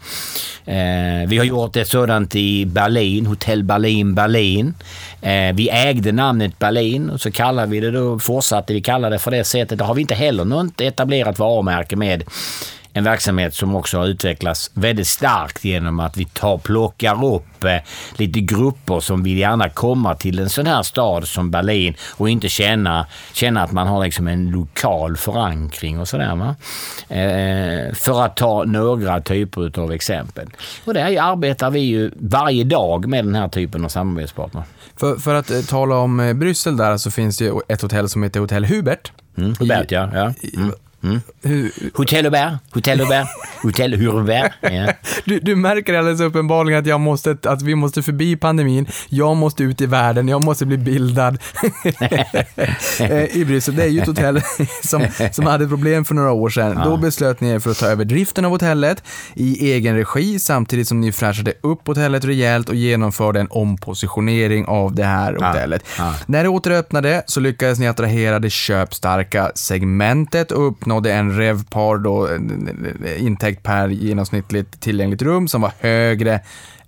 Eh, 0.66 1.28
vi 1.28 1.38
har 1.38 1.46
gjort 1.46 1.76
ett 1.76 1.88
sådant 1.88 2.36
i 2.36 2.66
Berlin, 2.66 3.26
Hotell 3.26 3.64
Berlin 3.64 4.16
Berlin. 4.16 4.74
Eh, 5.22 5.56
vi 5.56 5.70
ägde 5.70 6.12
namnet 6.12 6.60
Berlin 6.60 7.10
och 7.10 7.22
så 7.22 7.32
kallar 7.32 7.68
vi 7.68 7.80
det 7.80 7.92
då, 7.92 8.20
fortsatte 8.20 8.74
vi 8.74 8.82
kalla 8.82 9.10
det 9.10 9.20
för 9.20 9.32
det 9.32 9.44
sättet. 9.44 9.78
Det 9.78 9.84
har 9.84 9.94
vi 9.94 10.02
inte 10.02 10.16
heller 10.16 10.46
något 10.46 10.82
etablerat 10.82 11.40
varumärke 11.40 11.96
med 11.96 12.24
en 12.98 13.04
verksamhet 13.04 13.56
som 13.56 13.76
också 13.76 13.98
har 13.98 14.08
utvecklats 14.08 14.72
väldigt 14.74 15.08
starkt 15.08 15.66
genom 15.66 16.00
att 16.00 16.18
vi 16.18 16.26
tar, 16.26 16.58
plockar 16.58 17.26
upp 17.26 17.64
eh, 17.64 17.78
lite 18.16 18.40
grupper 18.40 19.00
som 19.00 19.24
vill 19.24 19.38
gärna 19.38 19.70
komma 19.70 20.16
till 20.16 20.40
en 20.40 20.50
sån 20.50 20.68
här 20.68 20.84
stad 20.84 21.28
som 21.28 21.52
Berlin 21.52 21.96
och 22.12 22.30
inte 22.30 22.50
känna, 22.50 23.08
känna 23.34 23.64
att 23.64 23.72
man 23.72 23.88
har 23.88 24.04
liksom 24.04 24.28
en 24.28 24.52
lokal 24.52 25.18
förankring 25.18 26.00
och 26.00 26.08
sådär. 26.08 26.56
Eh, 27.08 27.94
för 27.94 28.26
att 28.26 28.38
ta 28.38 28.64
några 28.64 29.22
typer 29.22 29.80
av 29.80 29.92
exempel. 29.92 30.48
Och 30.86 30.94
där 30.94 31.22
arbetar 31.22 31.72
vi 31.72 31.80
ju 31.80 32.12
varje 32.16 32.64
dag 32.64 33.08
med 33.08 33.26
den 33.26 33.36
här 33.36 33.48
typen 33.48 33.86
av 33.86 33.90
samarbetspartner. 33.90 34.64
För, 34.96 35.16
för 35.16 35.36
att 35.36 35.52
eh, 35.52 35.62
tala 35.62 35.96
om 35.96 36.20
eh, 36.20 36.34
Bryssel 36.34 36.78
där 36.78 36.98
så 36.98 37.12
finns 37.12 37.38
det 37.38 37.46
ju 37.46 37.60
ett 37.68 37.82
hotell 37.82 38.10
som 38.10 38.24
heter 38.24 38.40
Hotell 38.40 38.66
Hubert. 38.66 39.12
Mm, 39.38 39.56
Hubert, 39.60 39.92
ja. 39.92 40.10
ja. 40.14 40.34
Mm. 40.58 40.72
Hur, 41.42 41.72
Hotell 41.94 42.26
Hubert, 42.26 42.54
Hotell 42.74 43.00
Hubert, 43.00 43.28
Hotell 43.62 43.94
Hubert. 43.94 44.52
Ja. 44.62 44.94
du, 45.26 45.40
du 45.40 45.56
märker 45.56 45.94
alldeles 45.94 46.22
uppenbarligen 46.22 46.80
att, 46.80 46.88
jag 46.88 47.00
måste, 47.00 47.38
att 47.44 47.62
vi 47.62 47.76
måste 47.76 48.04
förbi 48.04 48.36
pandemin. 48.36 48.88
Jag 49.10 49.38
måste 49.38 49.64
ut 49.64 49.82
i 49.82 49.86
världen, 49.86 50.28
jag 50.28 50.42
måste 50.42 50.66
bli 50.66 50.78
bildad 50.78 51.38
Eh, 53.00 53.38
i 53.38 53.46
Bryssel. 53.46 53.76
Det 53.76 53.84
är 53.84 53.88
ju 53.88 54.00
ett 54.00 54.08
hotell 54.08 54.42
som, 54.84 55.08
som 55.32 55.46
hade 55.46 55.68
problem 55.68 56.06
för 56.06 56.16
några 56.16 56.32
år 56.32 56.50
sedan. 56.50 56.82
Då 56.84 56.98
beslöt 56.98 57.42
ni 57.42 57.50
er 57.50 57.60
för 57.60 57.72
att 57.72 57.80
ta 57.80 57.86
över 57.86 58.06
driften 58.06 58.46
av 58.46 58.52
hotellet 58.52 59.04
i 59.34 59.72
egen 59.72 59.96
regi 59.96 60.40
samtidigt 60.40 60.88
som 60.88 61.02
ni 61.02 61.12
fräschade 61.12 61.54
upp 61.62 61.88
hotellet 61.88 62.26
rejält 62.26 62.70
och 62.70 62.76
genomförde 62.76 63.40
en 63.40 63.48
ompositionering 63.50 64.66
av 64.66 64.96
det 64.96 65.04
här 65.04 65.34
hotellet. 65.34 65.84
ja. 65.98 66.14
När 66.26 66.44
det 66.44 66.50
återöppnade 66.50 67.24
så 67.28 67.40
lyckades 67.40 67.80
ni 67.80 67.88
attrahera 67.88 68.40
det 68.40 68.50
köpstarka 68.50 69.52
segmentet 69.56 70.52
och 70.52 70.88
uppnådde 70.96 71.14
en 71.14 71.38
revpar, 71.38 71.98
då, 71.98 72.30
intäkt 73.18 73.64
per 73.64 73.88
genomsnittligt 73.88 74.82
tillgängligt 74.82 75.22
rum 75.22 75.48
som 75.48 75.62
var 75.62 75.72
högre 75.80 76.40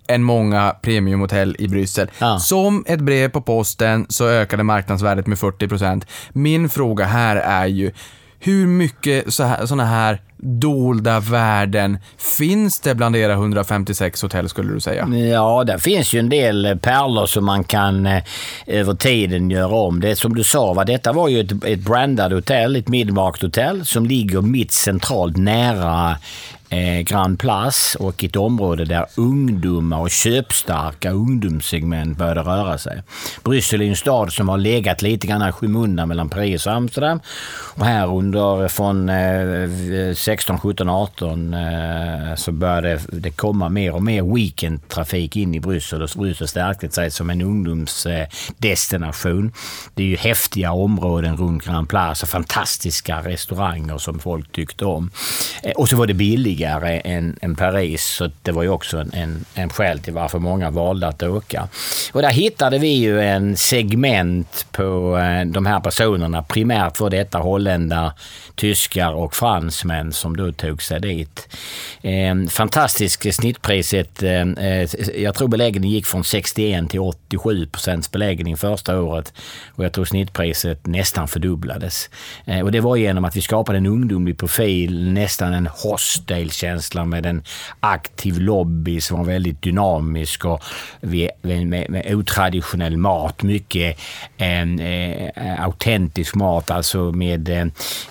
än 0.08 0.22
många 0.22 0.74
premiumhotell 0.82 1.56
i 1.58 1.68
Bryssel. 1.68 2.10
Ja. 2.18 2.38
Som 2.38 2.84
ett 2.86 3.00
brev 3.00 3.28
på 3.28 3.40
posten 3.40 4.06
så 4.08 4.28
ökade 4.28 4.62
marknadsvärdet 4.62 5.26
med 5.26 5.38
40%. 5.38 6.06
Min 6.32 6.68
fråga 6.68 7.04
här 7.04 7.36
är 7.36 7.66
ju, 7.66 7.90
hur 8.40 8.66
mycket 8.66 9.34
så 9.34 9.44
här, 9.44 9.66
såna 9.66 9.84
här 9.84 10.22
dolda 10.40 11.20
värden 11.20 11.98
finns 12.38 12.80
det 12.80 12.94
bland 12.94 13.16
era 13.16 13.32
156 13.32 14.22
hotell 14.22 14.48
skulle 14.48 14.72
du 14.72 14.80
säga? 14.80 15.08
Ja, 15.08 15.64
där 15.64 15.78
finns 15.78 16.14
ju 16.14 16.18
en 16.18 16.28
del 16.28 16.66
eh, 16.66 16.74
pärlor 16.74 17.26
som 17.26 17.44
man 17.44 17.64
kan 17.64 18.06
eh, 18.06 18.22
över 18.66 18.94
tiden 18.94 19.50
göra 19.50 19.74
om. 19.74 20.00
Det 20.00 20.16
som 20.16 20.34
du 20.34 20.44
sa, 20.44 20.72
va? 20.72 20.84
detta 20.84 21.12
var 21.12 21.28
ju 21.28 21.40
ett, 21.40 21.64
ett 21.64 21.80
brandat 21.80 22.32
hotell, 22.32 22.76
ett 22.76 22.88
midmarkt 22.88 23.42
hotell 23.42 23.86
som 23.86 24.06
ligger 24.06 24.40
mitt 24.40 24.72
centralt 24.72 25.36
nära 25.36 26.16
eh, 26.68 27.00
Grand 27.00 27.38
Place 27.38 27.98
och 27.98 28.24
ett 28.24 28.36
område 28.36 28.84
där 28.84 29.06
ungdomar 29.16 30.00
och 30.00 30.10
köpstarka 30.10 31.10
ungdomssegment 31.10 32.18
började 32.18 32.40
röra 32.40 32.78
sig. 32.78 33.02
Bryssel 33.44 33.82
är 33.82 33.86
en 33.86 33.96
stad 33.96 34.32
som 34.32 34.48
har 34.48 34.58
legat 34.58 35.02
lite 35.02 35.26
grann 35.26 35.48
i 35.48 35.52
skymundan 35.52 36.08
mellan 36.08 36.28
Paris 36.28 36.66
och 36.66 36.72
Amsterdam. 36.72 37.20
Och 37.74 37.84
här 37.84 38.16
under 38.16 38.62
eh, 38.62 38.68
från 38.68 39.08
eh, 39.08 40.14
16, 40.28 40.58
17, 40.58 40.88
18 40.88 41.54
eh, 41.54 42.34
så 42.36 42.52
började 42.52 43.00
det 43.12 43.30
komma 43.30 43.68
mer 43.68 43.94
och 43.94 44.02
mer 44.02 44.34
weekendtrafik 44.34 45.36
in 45.36 45.54
i 45.54 45.60
Bryssel 45.60 46.02
och 46.02 46.08
Bryssel 46.16 46.48
stärkte 46.48 46.90
sig 46.90 47.10
som 47.10 47.30
en 47.30 47.42
ungdomsdestination. 47.42 49.46
Eh, 49.46 49.52
det 49.94 50.02
är 50.02 50.06
ju 50.06 50.16
häftiga 50.16 50.72
områden 50.72 51.36
runt 51.36 51.64
Grand 51.64 51.88
Place 51.88 52.24
och 52.24 52.28
fantastiska 52.28 53.22
restauranger 53.22 53.98
som 53.98 54.18
folk 54.18 54.52
tyckte 54.52 54.84
om. 54.84 55.10
Eh, 55.62 55.72
Och 55.72 55.88
så 55.88 55.96
var 55.96 56.06
det 56.06 56.14
billigare 56.14 57.00
än, 57.00 57.38
än 57.42 57.56
Paris 57.56 58.04
så 58.04 58.30
det 58.42 58.52
var 58.52 58.62
ju 58.62 58.68
också 58.68 58.98
en, 58.98 59.10
en, 59.12 59.44
en 59.54 59.68
skäl 59.68 59.98
till 59.98 60.12
varför 60.12 60.38
många 60.38 60.70
valde 60.70 61.08
att 61.08 61.22
åka. 61.22 61.68
Och 62.12 62.22
där 62.22 62.30
hittade 62.30 62.78
vi 62.78 62.88
ju 62.88 63.20
en 63.20 63.56
segment 63.56 64.66
på 64.72 65.18
eh, 65.18 65.44
de 65.46 65.66
här 65.66 65.80
personerna. 65.80 66.42
Primärt 66.42 67.00
var 67.00 67.10
detta 67.10 67.38
holländare, 67.38 68.12
tyskar 68.54 69.12
och 69.12 69.34
fransmän 69.34 70.12
som 70.18 70.36
då 70.36 70.52
tog 70.52 70.82
sig 70.82 71.00
dit. 71.00 71.48
Ehm, 72.02 72.48
Fantastiskt 72.48 73.34
snittpriset. 73.34 74.22
Ehm, 74.22 74.56
jag 75.16 75.34
tror 75.34 75.48
beläggningen 75.48 75.94
gick 75.94 76.06
från 76.06 76.24
61 76.24 76.90
till 76.90 77.00
87 77.00 77.66
procents 77.66 78.10
beläggning 78.10 78.56
första 78.56 79.00
året 79.00 79.32
och 79.74 79.84
jag 79.84 79.92
tror 79.92 80.04
snittpriset 80.04 80.86
nästan 80.86 81.28
fördubblades. 81.28 82.10
Ehm, 82.46 82.64
och 82.64 82.72
det 82.72 82.80
var 82.80 82.96
genom 82.96 83.24
att 83.24 83.36
vi 83.36 83.40
skapade 83.40 83.78
en 83.78 83.86
ungdomlig 83.86 84.38
profil, 84.38 85.12
nästan 85.12 85.54
en 85.54 85.66
hostelkänsla 85.66 87.04
med 87.04 87.26
en 87.26 87.42
aktiv 87.80 88.40
lobby 88.40 89.00
som 89.00 89.18
var 89.18 89.24
väldigt 89.24 89.62
dynamisk 89.62 90.44
och 90.44 90.64
med, 91.00 91.30
med, 91.42 91.90
med 91.90 92.14
otraditionell 92.14 92.96
mat. 92.96 93.42
Mycket 93.42 93.98
eh, 94.36 95.64
autentisk 95.64 96.34
mat, 96.34 96.70
alltså 96.70 97.12
med 97.12 97.48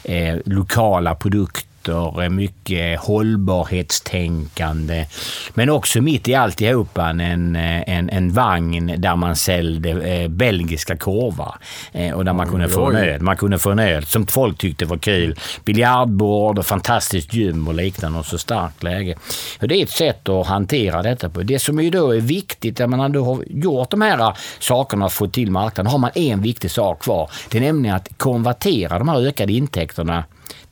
eh, 0.03 0.35
lokala 0.45 1.15
produkter 1.15 1.67
intäkter, 1.87 2.23
eh, 2.23 2.29
mycket 2.29 2.99
hållbarhetstänkande. 2.99 5.05
Men 5.53 5.69
också 5.69 6.01
mitt 6.01 6.27
i 6.27 6.35
alltihopa 6.35 7.09
en, 7.09 7.55
en, 7.55 8.09
en 8.09 8.33
vagn 8.33 8.93
där 8.97 9.15
man 9.15 9.35
sålde 9.35 9.89
eh, 9.89 10.27
belgiska 10.27 10.97
korvar. 10.97 11.55
Eh, 11.91 12.13
och 12.13 12.25
där 12.25 12.33
man 12.33 12.49
kunde 12.49 12.69
få 12.69 12.85
en 12.85 12.95
öl. 12.95 13.21
Man 13.21 13.37
kunde 13.37 13.59
få 13.59 13.71
en 13.71 13.79
öl 13.79 14.05
som 14.05 14.27
folk 14.27 14.57
tyckte 14.57 14.85
var 14.85 14.97
kul. 14.97 15.35
Biljardbord 15.65 16.59
och 16.59 16.65
fantastiskt 16.65 17.33
gym 17.33 17.67
och 17.67 17.73
liknande 17.73 18.19
och 18.19 18.25
så 18.25 18.37
starkt 18.37 18.83
läge. 18.83 19.15
Och 19.61 19.67
det 19.67 19.75
är 19.75 19.83
ett 19.83 19.89
sätt 19.89 20.29
att 20.29 20.47
hantera 20.47 21.01
detta 21.01 21.29
på. 21.29 21.41
Det 21.41 21.59
som 21.59 21.79
ju 21.79 21.89
då 21.89 22.15
är 22.15 22.21
viktigt, 22.21 22.79
när 22.79 22.87
man 22.87 23.11
då 23.11 23.25
har 23.25 23.43
gjort 23.49 23.91
de 23.91 24.01
här 24.01 24.37
sakerna 24.59 25.05
och 25.05 25.11
fått 25.11 25.33
till 25.33 25.51
marknaden, 25.51 25.91
har 25.91 25.97
man 25.97 26.11
en 26.15 26.41
viktig 26.41 26.71
sak 26.71 27.03
kvar. 27.03 27.31
Det 27.49 27.57
är 27.57 27.61
nämligen 27.61 27.95
att 27.95 28.17
konvertera 28.17 28.99
de 28.99 29.09
här 29.09 29.27
ökade 29.27 29.53
intäkterna 29.53 30.23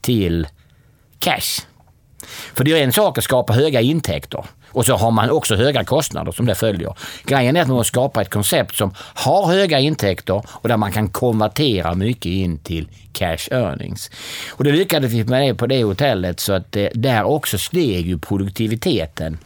till 0.01 0.47
cash. 1.20 1.66
För 2.53 2.63
det 2.63 2.80
är 2.80 2.84
en 2.84 2.93
sak 2.93 3.18
att 3.18 3.24
skapa 3.24 3.53
höga 3.53 3.82
intäkter 3.82 4.45
och 4.76 4.86
så 4.86 4.95
har 4.95 5.11
man 5.11 5.30
också 5.30 5.55
höga 5.55 5.84
kostnader 5.84 6.32
som 6.32 6.45
det 6.45 6.55
följer. 6.55 6.93
Grejen 7.24 7.55
är 7.55 7.61
att 7.61 7.68
man 7.68 7.78
måste 7.78 7.91
skapa 7.91 8.22
ett 8.22 8.30
koncept 8.30 8.76
som 8.76 8.93
har 8.97 9.47
höga 9.47 9.80
intäkter 9.80 10.43
och 10.47 10.70
där 10.70 10.78
man 10.78 10.91
kan 10.91 11.09
konvertera 11.09 11.95
mycket 11.95 12.26
in 12.26 12.57
till 12.57 12.88
cash 13.13 13.47
earnings. 13.51 14.11
Och 14.49 14.63
det 14.63 14.72
lyckades 14.72 15.11
vi 15.11 15.24
med 15.24 15.41
det 15.41 15.55
på 15.55 15.68
det 15.68 15.84
hotellet 15.84 16.39
så 16.39 16.53
att 16.53 16.72
det, 16.72 16.89
där 16.93 17.24
också 17.24 17.57
steg 17.57 18.07
ju 18.07 18.20
produktiviteten 18.20 19.38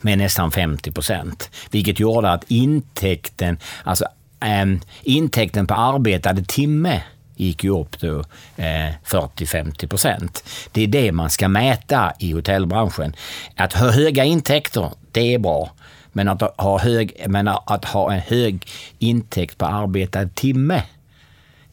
med 0.00 0.18
nästan 0.18 0.52
50 0.52 0.92
procent. 0.92 1.50
Vilket 1.70 2.00
gjorde 2.00 2.30
att 2.30 2.44
intäkten, 2.48 3.58
alltså 3.84 4.04
ähm, 4.40 4.80
intäkten 5.02 5.66
per 5.66 5.94
arbetade 5.94 6.44
timme 6.44 7.02
gick 7.36 7.64
ju 7.64 7.80
upp 7.80 8.00
då 8.00 8.18
eh, 8.56 8.92
40-50 9.04 9.86
procent. 9.86 10.44
Det 10.72 10.82
är 10.82 10.86
det 10.86 11.12
man 11.12 11.30
ska 11.30 11.48
mäta 11.48 12.12
i 12.18 12.32
hotellbranschen. 12.32 13.14
Att 13.56 13.72
ha 13.72 13.90
höga 13.90 14.24
intäkter, 14.24 14.90
det 15.12 15.34
är 15.34 15.38
bra. 15.38 15.70
Men 16.12 16.28
att 16.28 16.42
ha, 16.42 16.78
hög, 16.78 17.24
men 17.26 17.48
att 17.48 17.84
ha 17.84 18.12
en 18.12 18.20
hög 18.20 18.66
intäkt 18.98 19.58
per 19.58 19.66
arbetad 19.66 20.28
timme, 20.28 20.82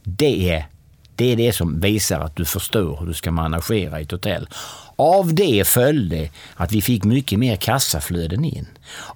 det 0.04 0.50
är, 0.50 0.66
det 1.16 1.32
är 1.32 1.36
det 1.36 1.54
som 1.54 1.80
visar 1.80 2.20
att 2.20 2.36
du 2.36 2.46
förstår 2.46 2.98
hur 3.00 3.08
du 3.08 3.14
ska 3.14 3.32
managera 3.32 4.00
ett 4.00 4.12
hotell. 4.12 4.48
Av 5.04 5.34
det 5.34 5.68
följde 5.68 6.30
att 6.56 6.72
vi 6.72 6.82
fick 6.82 7.04
mycket 7.04 7.40
mer 7.40 7.56
kassaflöden 7.56 8.46
in. 8.46 8.68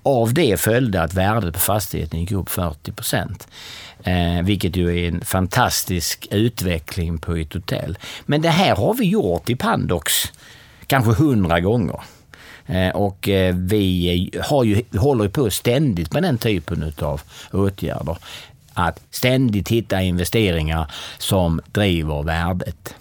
Av 0.03 0.33
det 0.33 0.59
följde 0.59 1.01
att 1.01 1.13
värdet 1.13 1.53
på 1.53 1.59
fastigheten 1.59 2.19
gick 2.19 2.31
upp 2.31 2.49
40 2.49 2.91
procent. 2.91 3.47
Eh, 4.03 4.43
vilket 4.43 4.75
ju 4.75 4.99
är 4.99 5.07
en 5.07 5.21
fantastisk 5.21 6.27
utveckling 6.31 7.17
på 7.17 7.35
ett 7.35 7.53
hotell. 7.53 7.97
Men 8.25 8.41
det 8.41 8.49
här 8.49 8.75
har 8.75 8.93
vi 8.93 9.05
gjort 9.05 9.49
i 9.49 9.55
Pandox 9.55 10.13
kanske 10.87 11.23
hundra 11.23 11.59
gånger. 11.59 12.01
Eh, 12.65 12.89
och 12.89 13.29
eh, 13.29 13.55
vi 13.55 14.31
har 14.43 14.63
ju, 14.63 14.83
håller 14.97 15.29
på 15.29 15.49
ständigt 15.49 16.13
med 16.13 16.23
den 16.23 16.37
typen 16.37 16.93
av 17.01 17.21
åtgärder. 17.51 18.17
Att 18.73 18.99
ständigt 19.11 19.69
hitta 19.69 20.01
investeringar 20.01 20.91
som 21.17 21.61
driver 21.71 22.23
värdet. 22.23 22.95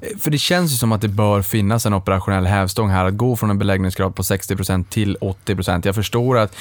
Eh, 0.00 0.18
för 0.18 0.30
det 0.30 0.38
känns 0.38 0.72
ju 0.72 0.76
som 0.76 0.92
att 0.92 1.00
det 1.00 1.08
bör 1.08 1.42
finnas 1.42 1.86
en 1.86 1.94
operationell 1.94 2.46
hävstång 2.46 2.90
här, 2.90 3.04
att 3.04 3.16
gå 3.16 3.36
från 3.36 3.50
en 3.50 3.58
beläggningsgrad 3.58 4.14
på 4.14 4.22
60% 4.22 4.84
till 4.84 5.16
80%. 5.20 5.86
Jag 5.86 5.94
förstår 5.94 6.38
att 6.38 6.56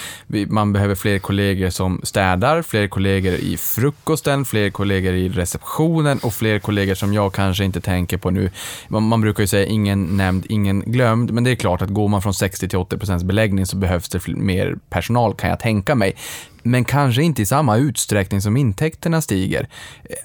man 0.48 0.74
behöver 0.74 0.96
fler 0.96 1.20
kollegor 1.20 1.70
som 1.70 2.02
städar, 2.04 2.62
fler 2.62 2.88
kollegor 2.88 3.34
i 3.34 3.58
frukosten, 3.58 4.46
fler 4.46 4.70
kollegor 4.70 5.14
i 5.14 5.30
receptionen 5.30 6.20
och 6.20 6.34
fler 6.34 6.60
kollegor 6.60 6.96
som 6.96 7.14
jag 7.14 7.34
kanske 7.34 7.64
inte 7.64 7.82
tänker 7.82 8.18
på 8.18 8.30
nu. 8.30 8.52
Man 8.88 9.22
brukar 9.22 9.44
ju 9.44 9.48
säga 9.48 9.66
ingen 9.66 10.18
nämnd, 10.18 10.46
ingen 10.50 10.82
glömd, 10.82 11.32
men 11.32 11.44
det 11.44 11.52
är 11.52 11.56
klart 11.56 11.82
att 11.82 11.90
går 11.90 12.08
man 12.08 12.22
från 12.22 12.34
60 12.34 12.70
till 12.70 12.80
80% 12.80 13.26
beläggning 13.26 13.66
så 13.66 13.78
behövs 13.78 14.10
det 14.10 14.28
mer 14.28 14.78
personal 14.90 15.34
kan 15.34 15.50
jag 15.50 15.60
tänka 15.60 15.96
mig 15.96 16.16
men 16.72 16.86
kanske 16.86 17.24
inte 17.24 17.42
i 17.42 17.46
samma 17.46 17.78
utsträckning 17.78 18.42
som 18.42 18.58
intäkterna 18.58 19.22
stiger. 19.22 19.68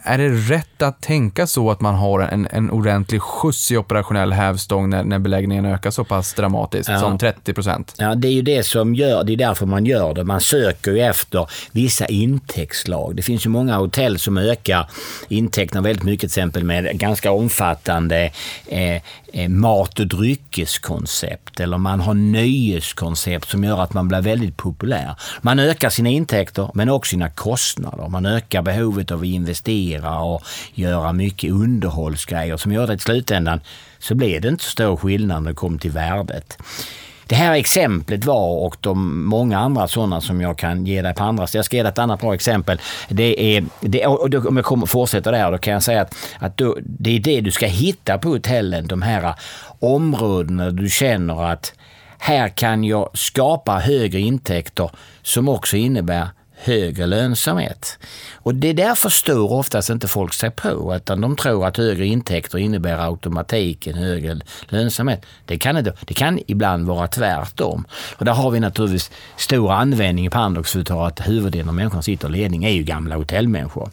Är 0.03 0.19
det 0.19 0.29
rätt 0.29 0.83
att 0.83 1.01
tänka 1.01 1.47
så 1.47 1.71
att 1.71 1.81
man 1.81 1.95
har 1.95 2.21
en, 2.21 2.49
en 2.51 2.71
ordentlig 2.71 3.23
skjuts 3.23 3.73
i 3.73 3.77
operationell 3.77 4.33
hävstång 4.33 4.91
när, 4.91 5.05
när 5.05 5.19
beläggningen 5.19 5.65
ökar 5.65 5.91
så 5.91 6.05
pass 6.05 6.35
dramatiskt 6.35 6.89
ja. 6.89 7.01
som 7.01 7.19
30 7.19 7.53
procent? 7.53 7.95
Ja, 7.99 8.15
det 8.15 8.29
är 8.29 8.33
ju 8.33 8.43
det 8.43 8.67
som 8.67 8.95
gör, 8.95 9.25
det 9.25 9.33
är 9.33 9.37
därför 9.37 9.67
man 9.67 9.87
gör 9.87 10.15
det. 10.15 10.25
Man 10.25 10.41
söker 10.41 10.91
ju 10.93 11.01
efter 11.01 11.47
vissa 11.73 12.07
intäktslag. 12.07 13.17
Det 13.17 13.23
finns 13.23 13.47
ju 13.47 13.51
många 13.51 13.77
hotell 13.77 14.19
som 14.19 14.39
ökar 14.39 14.91
intäkterna 15.29 15.81
väldigt 15.81 16.05
mycket, 16.05 16.21
till 16.21 16.41
exempel 16.41 16.65
med 16.65 16.99
ganska 16.99 17.33
omfattande 17.33 18.33
eh, 18.67 18.97
eh, 19.33 19.49
mat 19.49 20.01
och 20.01 20.07
dryckeskoncept 20.07 21.61
eller 21.61 21.79
man 21.79 22.01
har 22.01 22.15
nöjeskoncept 22.15 23.51
som 23.51 23.65
gör 23.65 23.83
att 23.83 23.95
man 23.95 24.09
blir 24.09 24.21
väldigt 24.21 24.57
populär. 24.57 25.15
Man 25.41 25.59
ökar 25.59 25.91
sina 25.91 26.09
intäkter 26.09 26.32
men 26.75 26.89
också 26.89 27.11
sina 27.11 27.29
kostnader. 27.29 28.09
Man 28.09 28.27
ökar 28.27 28.63
behovet 28.63 29.11
av 29.11 29.21
att 29.21 29.27
investera 29.27 30.21
och 30.21 30.43
göra 30.75 31.13
mycket 31.13 31.51
underhållsgrejer 31.51 32.57
som 32.57 32.73
gör 32.73 32.85
att 32.85 32.91
i 32.91 32.99
slutändan 32.99 33.61
så 33.99 34.15
blir 34.15 34.41
det 34.41 34.49
inte 34.49 34.65
så 34.65 34.71
stor 34.71 34.97
skillnad 34.97 35.43
när 35.43 35.51
det 35.51 35.55
kommer 35.55 35.79
till 35.79 35.91
värdet. 35.91 36.59
Det 37.27 37.35
här 37.35 37.55
exemplet 37.55 38.25
var 38.25 38.67
och 38.67 38.77
de 38.81 39.25
många 39.25 39.59
andra 39.59 39.89
sådana 39.89 40.21
som 40.21 40.41
jag 40.41 40.59
kan 40.59 40.87
ge 40.87 41.03
dig 41.03 41.15
på 41.15 41.25
andra 41.25 41.47
Jag 41.53 41.65
ska 41.65 41.77
ge 41.77 41.83
dig 41.83 41.93
ett 41.93 41.99
annat 41.99 42.21
bra 42.21 42.35
exempel. 42.35 42.81
Det 43.09 43.57
är, 43.57 43.65
det, 43.81 44.07
och 44.07 44.31
då, 44.31 44.49
om 44.49 44.57
jag 44.57 44.65
kommer 44.65 44.87
fortsätta 44.87 45.31
där, 45.31 45.53
då 45.53 45.59
kan 45.59 45.73
jag 45.73 45.83
säga 45.83 46.01
att, 46.01 46.15
att 46.39 46.57
då, 46.57 46.77
det 46.85 47.17
är 47.17 47.21
det 47.21 47.41
du 47.41 47.51
ska 47.51 47.67
hitta 47.67 48.19
på 48.19 48.29
hotellen. 48.29 48.87
De 48.87 49.03
här 49.03 49.35
områdena 49.81 50.71
du 50.71 50.89
känner 50.89 51.45
att 51.53 51.73
här 52.23 52.49
kan 52.49 52.85
jag 52.85 53.11
skapa 53.15 53.79
högre 53.79 54.21
intäkter 54.21 54.91
som 55.23 55.49
också 55.49 55.77
innebär 55.77 56.29
högre 56.55 57.07
lönsamhet. 57.07 57.99
Och 58.35 58.55
det 58.55 58.73
där 58.73 58.95
förstår 58.95 59.53
oftast 59.53 59.91
inte 59.91 60.09
folk 60.09 60.35
sig 60.35 60.51
på, 60.51 60.95
utan 60.97 61.21
de 61.21 61.37
tror 61.37 61.67
att 61.67 61.77
högre 61.77 62.07
intäkter 62.07 62.59
innebär 62.59 62.99
automatik 62.99 63.87
en 63.87 63.95
högre 63.95 64.41
lönsamhet. 64.69 65.27
Det 65.45 65.59
kan, 65.59 65.79
inte, 65.79 65.93
det 66.01 66.15
kan 66.15 66.39
ibland 66.47 66.87
vara 66.87 67.07
tvärtom. 67.07 67.85
Och 68.17 68.25
där 68.25 68.33
har 68.33 68.51
vi 68.51 68.61
naturligtvis 68.61 69.11
stor 69.37 69.73
användning 69.73 70.27
i 70.27 70.31
Pandox 70.31 70.73
för 70.73 71.07
att 71.07 71.29
huvuddelen 71.29 71.69
av 71.69 71.75
människorna 71.75 72.03
sitter 72.03 72.29
i 72.29 72.33
ledning 72.33 72.65
är 72.65 72.71
ju 72.71 72.83
gamla 72.83 73.17
hotellmänniskor. 73.17 73.91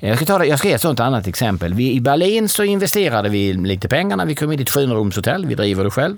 Eh, 0.00 0.08
jag 0.08 0.16
ska, 0.16 0.26
ta, 0.26 0.44
jag 0.44 0.58
ska 0.58 0.68
ge 0.68 0.74
ett 0.74 0.80
sånt 0.80 1.00
annat 1.00 1.26
exempel. 1.26 1.74
Vi, 1.74 1.92
I 1.92 2.00
Berlin 2.00 2.48
så 2.48 2.64
investerade 2.64 3.28
vi 3.28 3.52
lite 3.52 3.88
pengar 3.88 4.16
när 4.16 4.26
vi 4.26 4.34
kom 4.34 4.52
in 4.52 4.58
i 4.58 4.62
ett 4.62 4.70
700-rumshotell. 4.70 5.46
Vi 5.46 5.54
driver 5.54 5.84
det 5.84 5.90
själv. 5.90 6.16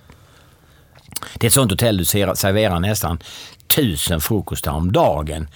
Det 1.35 1.47
är 1.47 1.49
ett 1.49 1.55
sånt 1.55 1.71
hotell 1.71 1.97
du 1.97 2.05
serverar 2.05 2.81
nästan 2.81 3.19
tusen 3.77 4.21
frukostar 4.21 4.73
om 4.73 4.93
dagen 4.93 5.49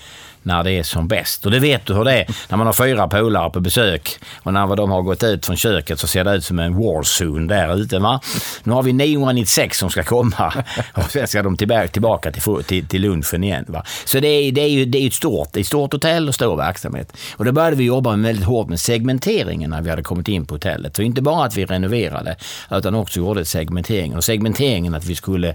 när 0.43 0.65
det 0.65 0.73
är 0.73 0.83
som 0.83 1.09
bäst. 1.09 1.47
Och 1.47 1.51
det 1.51 1.59
vet 1.59 1.87
du 1.87 1.95
hur 1.95 2.05
det 2.05 2.13
är 2.13 2.27
när 2.49 2.57
man 2.57 2.67
har 2.67 2.75
fyra 2.75 3.09
polare 3.09 3.51
på 3.51 3.61
besök 3.61 4.19
och 4.43 4.53
när 4.53 4.77
de 4.77 4.91
har 4.91 5.03
gått 5.03 5.23
ut 5.23 5.47
från 5.47 5.57
köket 5.57 5.99
så 5.99 6.07
ser 6.07 6.25
det 6.25 6.35
ut 6.35 6.45
som 6.45 6.59
en 6.59 6.75
warzone 6.75 7.47
där 7.47 7.77
ute. 7.77 7.99
Va? 7.99 8.21
Nu 8.65 8.73
har 8.73 8.83
vi 8.83 8.93
996 8.93 9.79
som 9.79 9.91
ska 9.91 10.03
komma 10.03 10.53
och 10.95 11.11
sen 11.11 11.29
ska 11.29 11.43
de 11.43 11.57
tillbaka 11.57 12.33
till, 12.33 12.65
till, 12.65 12.87
till 12.87 13.03
lunchen 13.03 13.45
igen. 13.45 13.65
Va? 13.69 13.85
Så 14.05 14.21
det 14.21 14.29
är, 14.29 14.53
det 14.53 14.61
är 14.61 14.69
ju 14.69 14.85
det 14.85 14.99
är 14.99 15.07
ett 15.07 15.15
stort, 15.15 15.57
ett 15.57 15.67
stort 15.67 15.93
hotell 15.93 16.29
och 16.29 16.35
stor 16.35 16.57
verksamhet. 16.57 17.17
Och 17.37 17.45
då 17.45 17.53
började 17.53 17.77
vi 17.77 17.85
jobba 17.85 18.17
väldigt 18.17 18.45
hårt 18.45 18.69
med 18.69 18.81
segmenteringen 18.81 19.71
när 19.71 19.83
vi 19.83 19.91
hade 19.91 20.03
kommit 20.03 20.29
in 20.29 20.47
på 20.47 20.55
hotellet. 20.55 20.97
Så 20.97 21.03
inte 21.03 21.23
bara 21.23 21.45
att 21.45 21.57
vi 21.57 21.65
renoverade 21.65 22.37
utan 22.71 22.95
också 22.95 23.19
gjorde 23.19 23.45
segmenteringen. 23.45 24.17
Och 24.17 24.25
segmenteringen 24.25 24.95
att 24.95 25.05
vi 25.05 25.15
skulle 25.15 25.55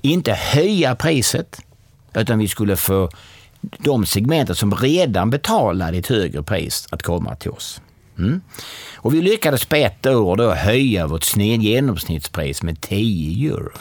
inte 0.00 0.32
höja 0.32 0.94
priset 0.94 1.60
utan 2.14 2.38
vi 2.38 2.48
skulle 2.48 2.76
få 2.76 3.10
de 3.60 4.06
segmenten 4.06 4.56
som 4.56 4.74
redan 4.74 5.30
betalade 5.30 5.98
ett 5.98 6.06
högre 6.06 6.42
pris 6.42 6.86
att 6.90 7.02
komma 7.02 7.36
till 7.36 7.50
oss. 7.50 7.80
Mm. 8.18 8.40
Och 8.96 9.14
vi 9.14 9.22
lyckades 9.22 9.64
på 9.64 9.76
ett 9.76 10.06
år 10.06 10.36
då 10.36 10.54
höja 10.54 11.06
vårt 11.06 11.36
genomsnittspris 11.36 12.62
med 12.62 12.80
10 12.80 13.50
euro. 13.50 13.72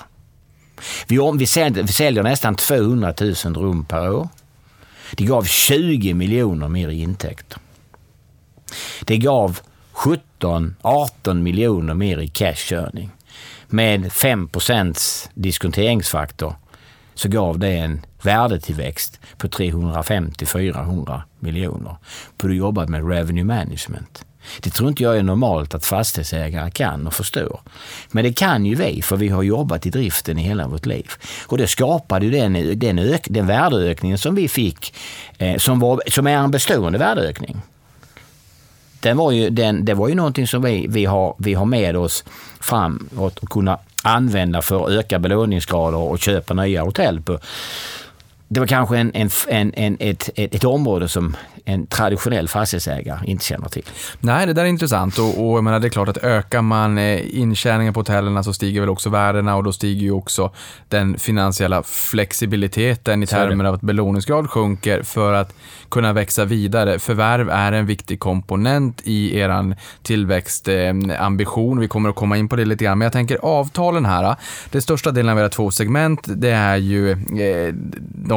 Vi, 1.08 1.20
om, 1.20 1.38
vi, 1.38 1.46
säljer, 1.46 1.84
vi 1.84 1.94
säljer 1.94 2.24
nästan 2.24 2.56
200 2.56 3.14
000 3.20 3.34
rum 3.36 3.86
per 3.86 4.10
år. 4.10 4.30
Det 5.12 5.26
gav 5.26 5.44
20 5.44 6.14
miljoner 6.14 6.68
mer 6.68 6.90
i 6.90 7.02
intäkter. 7.02 7.60
Det 9.02 9.18
gav 9.18 9.60
17-18 9.94 11.34
miljoner 11.34 11.94
mer 11.94 12.18
i 12.18 12.28
cashkörning. 12.28 13.10
Med 13.68 14.06
5% 14.06 15.30
diskonteringsfaktor 15.34 16.56
så 17.18 17.30
gav 17.30 17.60
det 17.60 17.70
en 17.70 18.06
värdetillväxt 18.22 19.20
på 19.38 19.48
350-400 19.48 21.22
miljoner. 21.40 21.96
På 22.38 22.48
du 22.48 22.56
jobbat 22.56 22.90
med 22.90 23.10
revenue 23.10 23.44
management. 23.44 24.26
Det 24.60 24.70
tror 24.70 24.90
inte 24.90 25.04
jag 25.04 25.18
är 25.18 25.24
normalt 25.24 25.76
att 25.76 25.86
fastighetsägare 25.86 26.72
kan 26.72 27.08
och 27.08 27.14
förstår. 27.14 27.60
Men 28.12 28.24
det 28.24 28.34
kan 28.34 28.66
ju 28.66 28.76
vi, 28.76 29.02
för 29.02 29.18
vi 29.18 29.30
har 29.30 29.44
jobbat 29.44 29.86
i 29.86 29.90
driften 29.90 30.40
i 30.40 30.42
hela 30.42 30.68
vårt 30.68 30.86
liv. 30.86 31.12
Och 31.48 31.58
det 31.58 31.68
skapade 31.68 32.26
ju 32.26 32.32
den, 32.32 32.80
den, 32.80 33.00
ök, 33.00 33.28
den 33.30 33.48
värdeökningen 33.48 34.18
som 34.18 34.36
vi 34.36 34.48
fick, 34.48 34.94
eh, 35.38 35.58
som, 35.58 35.80
var, 35.80 36.02
som 36.08 36.28
är 36.28 36.38
en 36.38 36.52
bestående 36.52 37.00
värdeökning. 37.00 37.62
den 39.00 39.18
var 39.18 39.32
ju, 39.32 39.50
den, 39.50 39.86
det 39.86 39.94
var 39.94 40.08
ju 40.08 40.16
någonting 40.16 40.48
som 40.48 40.62
vi, 40.62 40.88
vi, 40.90 41.06
har, 41.06 41.36
vi 41.38 41.54
har 41.54 41.66
med 41.66 41.98
oss 41.98 42.24
framåt 42.60 43.38
och 43.38 43.50
kunna 43.50 43.80
använda 44.04 44.62
för 44.62 44.86
att 44.86 44.92
öka 44.92 45.20
belåningsgrader 45.20 45.98
och 45.98 46.20
köpa 46.20 46.54
nya 46.54 46.82
hotell 46.82 47.22
på 47.22 47.40
det 48.50 48.60
var 48.60 48.68
kanske 48.68 48.98
en, 48.98 49.12
en, 49.14 49.30
en, 49.48 49.74
en 49.74 49.98
ett, 50.00 50.30
ett, 50.36 50.56
ett, 50.56 50.64
område 50.64 51.08
som 51.08 51.36
en 51.66 51.88
traditionell 51.88 52.48
fastighetsägare 52.48 53.20
inte 53.26 53.46
känner 53.46 53.70
till. 53.70 53.84
Nej, 54.20 54.46
det 54.48 54.54
där 54.54 54.62
är 54.62 54.68
intressant 54.68 55.20
och, 55.20 55.48
och 55.48 55.58
jag 55.58 55.64
menar, 55.64 55.80
det 55.80 55.88
är 55.88 55.90
klart 55.90 56.10
att 56.10 56.18
ökar 56.18 56.62
man 56.62 56.98
eh, 56.98 57.40
intjäningen 57.40 57.94
på 57.94 58.00
hotellen 58.00 58.44
så 58.44 58.54
stiger 58.54 58.80
väl 58.80 58.90
också 58.90 59.10
värdena 59.10 59.56
och 59.56 59.64
då 59.64 59.74
stiger 59.74 60.02
ju 60.02 60.12
också 60.12 60.52
den 60.90 61.20
finansiella 61.20 61.84
flexibiliteten 61.84 63.24
i 63.24 63.28
termer 63.28 63.66
av 63.66 63.74
att 63.74 63.82
belåningsgrad 63.82 64.50
sjunker 64.50 65.04
för 65.04 65.34
att 65.34 65.54
kunna 65.90 66.14
växa 66.14 66.46
vidare. 66.46 67.00
Förvärv 67.00 67.50
är 67.50 67.72
en 67.72 67.86
viktig 67.86 68.20
komponent 68.20 69.02
i 69.04 69.38
er 69.38 69.76
tillväxtambition. 70.04 71.80
Vi 71.80 71.88
kommer 71.88 72.10
att 72.10 72.16
komma 72.16 72.38
in 72.38 72.50
på 72.50 72.56
det 72.56 72.66
lite 72.66 72.84
grann, 72.84 72.98
men 72.98 73.06
jag 73.06 73.14
tänker 73.14 73.38
avtalen 73.42 74.06
här. 74.06 74.36
Det 74.72 74.82
största 74.82 75.12
delen 75.12 75.32
av 75.32 75.40
era 75.40 75.50
två 75.50 75.72
segment, 75.72 76.20
det 76.28 76.52
är 76.52 76.78
ju 76.78 77.12
eh, 77.12 77.74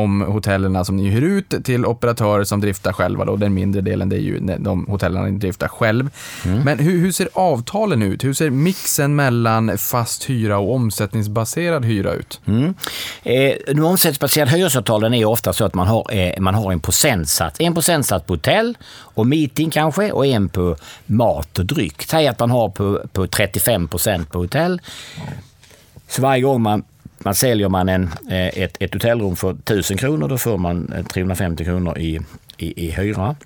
de 0.01 0.21
hotellerna 0.21 0.85
som 0.85 0.97
ni 0.97 1.09
hyr 1.09 1.23
ut 1.23 1.65
till 1.65 1.87
operatörer 1.87 2.45
som 2.45 2.61
driftar 2.61 2.93
själva. 2.93 3.25
Då. 3.25 3.37
Den 3.37 3.55
mindre 3.55 3.81
delen 3.81 4.09
det 4.09 4.17
är 4.17 4.21
ju 4.21 4.41
de 4.59 4.87
hotellerna 4.87 5.27
ni 5.27 5.39
driftar 5.39 5.69
själv. 5.69 6.11
Mm. 6.45 6.59
Men 6.59 6.79
hur, 6.79 6.99
hur, 6.99 7.13
ser 7.13 7.29
avtalen 7.33 8.03
ut? 8.03 8.25
Hur 8.25 8.35
ser 8.35 8.51
mixen 8.51 9.17
mellan 9.17 9.79
fast 9.79 10.31
hyra 10.31 10.59
och 10.59 10.75
omsättningsbaserad 10.75 11.85
hyra 11.85 12.13
ut? 12.13 12.41
Mm. 12.47 12.75
Eh, 13.23 13.53
de 13.67 13.81
omsättningsbaserade 13.81 14.51
hyresavtalen 14.51 15.15
är 15.15 15.25
ofta 15.25 15.53
så 15.53 15.65
att 15.65 15.75
man 15.75 15.87
har, 15.87 16.07
eh, 16.13 16.41
man 16.41 16.55
har 16.55 16.73
en 16.73 16.81
procentsats. 16.81 17.61
En 17.61 17.75
procentsats 17.75 18.27
på 18.27 18.33
hotell 18.33 18.79
och 18.93 19.27
meeting 19.27 19.71
kanske 19.71 20.13
och 20.13 20.27
en 20.27 20.49
på 20.49 20.77
mat 21.07 21.59
och 21.59 21.67
dryck. 21.67 22.03
Säg 22.03 22.29
att 22.29 22.39
man 22.39 22.51
har 22.51 22.69
på, 22.69 23.01
på 23.13 23.27
35 23.27 23.89
procent 23.89 24.31
på 24.31 24.39
hotell. 24.39 24.81
Så 26.09 26.23
varje 26.23 26.43
gång 26.43 26.63
man 26.63 26.85
man 27.25 27.35
säljer 27.35 27.69
man 27.69 27.89
en, 27.89 28.11
eh, 28.31 28.47
ett, 28.47 28.77
ett 28.81 28.95
hotellrum 28.95 29.37
för 29.37 29.51
1000 29.51 29.97
kronor, 29.97 30.29
då 30.29 30.39
får 30.39 30.59
man 30.59 30.93
eh, 30.93 31.05
350 31.05 31.65
kronor 31.65 31.99
i, 31.99 32.21
i, 32.57 32.87
i 32.87 32.91
hyra. 32.91 33.37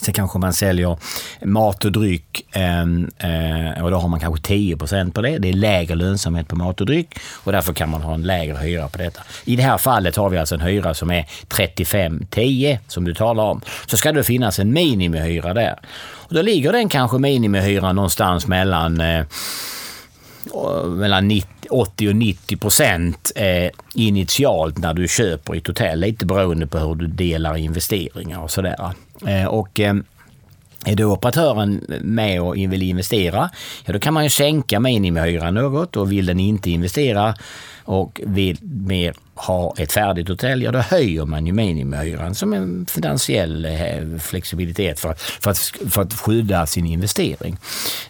Sen 0.00 0.14
kanske 0.14 0.38
man 0.38 0.52
säljer 0.52 0.98
mat 1.44 1.84
och 1.84 1.92
dryck 1.92 2.46
ehm, 2.52 3.10
eh, 3.18 3.84
och 3.84 3.90
då 3.90 3.96
har 3.96 4.08
man 4.08 4.20
kanske 4.20 4.42
10 4.42 4.76
på 4.76 5.22
det. 5.22 5.38
Det 5.38 5.48
är 5.48 5.52
lägre 5.52 5.94
lönsamhet 5.94 6.48
på 6.48 6.56
mat 6.56 6.80
och 6.80 6.86
dryck 6.86 7.18
och 7.34 7.52
därför 7.52 7.72
kan 7.72 7.90
man 7.90 8.02
ha 8.02 8.14
en 8.14 8.22
lägre 8.22 8.56
hyra 8.56 8.88
på 8.88 8.98
detta. 8.98 9.22
I 9.44 9.56
det 9.56 9.62
här 9.62 9.78
fallet 9.78 10.16
har 10.16 10.30
vi 10.30 10.38
alltså 10.38 10.54
en 10.54 10.60
hyra 10.60 10.94
som 10.94 11.10
är 11.10 11.22
35,10 11.48 12.78
som 12.88 13.04
du 13.04 13.14
talar 13.14 13.44
om. 13.44 13.60
Så 13.86 13.96
ska 13.96 14.12
det 14.12 14.24
finnas 14.24 14.58
en 14.58 14.72
minimihyra 14.72 15.54
där. 15.54 15.78
Och 16.02 16.34
då 16.34 16.42
ligger 16.42 16.72
den 16.72 16.88
kanske 16.88 17.18
minimihyran 17.18 17.96
någonstans 17.96 18.46
mellan 18.46 19.02
mellan 20.88 21.28
90, 21.28 21.48
80 21.70 22.08
och 22.08 22.16
90 22.16 22.56
procent 22.56 23.32
initialt 23.94 24.78
när 24.78 24.94
du 24.94 25.08
köper 25.08 25.54
ett 25.54 25.66
hotell. 25.66 26.00
Lite 26.00 26.26
beroende 26.26 26.66
på 26.66 26.78
hur 26.78 26.94
du 26.94 27.06
delar 27.06 27.56
investeringar 27.56 28.40
och 28.40 28.50
sådär. 28.50 28.92
Eh, 29.26 29.46
och, 29.46 29.80
eh, 29.80 29.94
är 30.84 30.96
då 30.96 31.12
operatören 31.12 31.84
med 32.00 32.42
och 32.42 32.56
vill 32.56 32.82
investera, 32.82 33.50
ja 33.84 33.92
då 33.92 33.98
kan 33.98 34.14
man 34.14 34.24
ju 34.24 34.30
sänka 34.30 34.80
minimihyran 34.80 35.54
något 35.54 35.96
och 35.96 36.12
vill 36.12 36.26
den 36.26 36.40
inte 36.40 36.70
investera 36.70 37.34
och 37.84 38.20
vill 38.24 38.58
mer 38.62 39.14
ha 39.34 39.74
ett 39.78 39.92
färdigt 39.92 40.28
hotell, 40.28 40.62
ja 40.62 40.72
då 40.72 40.78
höjer 40.78 41.24
man 41.24 41.46
ju 41.46 41.52
minimihyran 41.52 42.34
som 42.34 42.52
en 42.52 42.86
finansiell 42.86 43.64
eh, 43.64 44.18
flexibilitet 44.18 45.00
för, 45.00 45.14
för, 45.14 45.50
att, 45.50 45.58
för 45.90 46.02
att 46.02 46.14
skydda 46.14 46.66
sin 46.66 46.86
investering. 46.86 47.56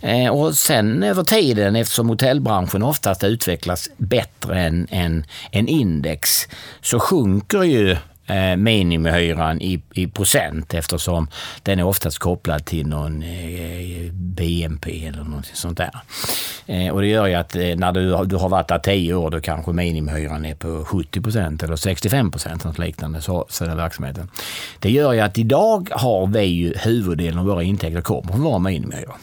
Eh, 0.00 0.28
och 0.28 0.54
sen 0.54 1.02
över 1.02 1.24
tiden, 1.24 1.76
eftersom 1.76 2.08
hotellbranschen 2.08 2.82
oftast 2.82 3.24
utvecklas 3.24 3.88
bättre 3.96 4.60
än, 4.60 4.86
än, 4.90 5.24
än 5.52 5.68
index, 5.68 6.48
så 6.80 7.00
sjunker 7.00 7.62
ju 7.62 7.96
Eh, 8.26 8.56
minimihyran 8.56 9.60
i, 9.60 9.82
i 9.92 10.06
procent 10.06 10.74
eftersom 10.74 11.28
den 11.62 11.78
är 11.78 11.84
oftast 11.84 12.18
kopplad 12.18 12.64
till 12.64 12.86
någon 12.86 13.22
eh, 13.22 14.12
BNP 14.12 15.06
eller 15.06 15.24
något 15.24 15.46
sånt 15.46 15.78
där. 15.78 15.90
Eh, 16.66 16.92
och 16.92 17.00
det 17.00 17.06
gör 17.06 17.26
ju 17.26 17.34
att 17.34 17.54
när 17.54 17.92
du, 17.92 18.24
du 18.24 18.36
har 18.36 18.48
varit 18.48 18.68
där 18.68 18.78
10 18.78 19.14
år 19.14 19.30
då 19.30 19.40
kanske 19.40 19.72
minimihyran 19.72 20.44
är 20.44 20.54
på 20.54 20.84
70 20.84 21.20
procent 21.20 21.62
eller 21.62 21.76
65 21.76 22.30
procent, 22.30 22.64
något 22.64 22.78
liknande 22.78 23.22
så, 23.22 23.46
så 23.48 23.64
den 23.64 23.76
verksamheten. 23.76 24.30
Det 24.78 24.90
gör 24.90 25.12
ju 25.12 25.20
att 25.20 25.38
idag 25.38 25.88
har 25.92 26.26
vi 26.26 26.42
ju 26.42 26.74
huvuddelen 26.76 27.38
av 27.38 27.46
våra 27.46 27.62
intäkter 27.62 28.00
kommer 28.00 28.32
från 28.32 28.42
våra 28.42 28.58
minimihyror. 28.58 29.14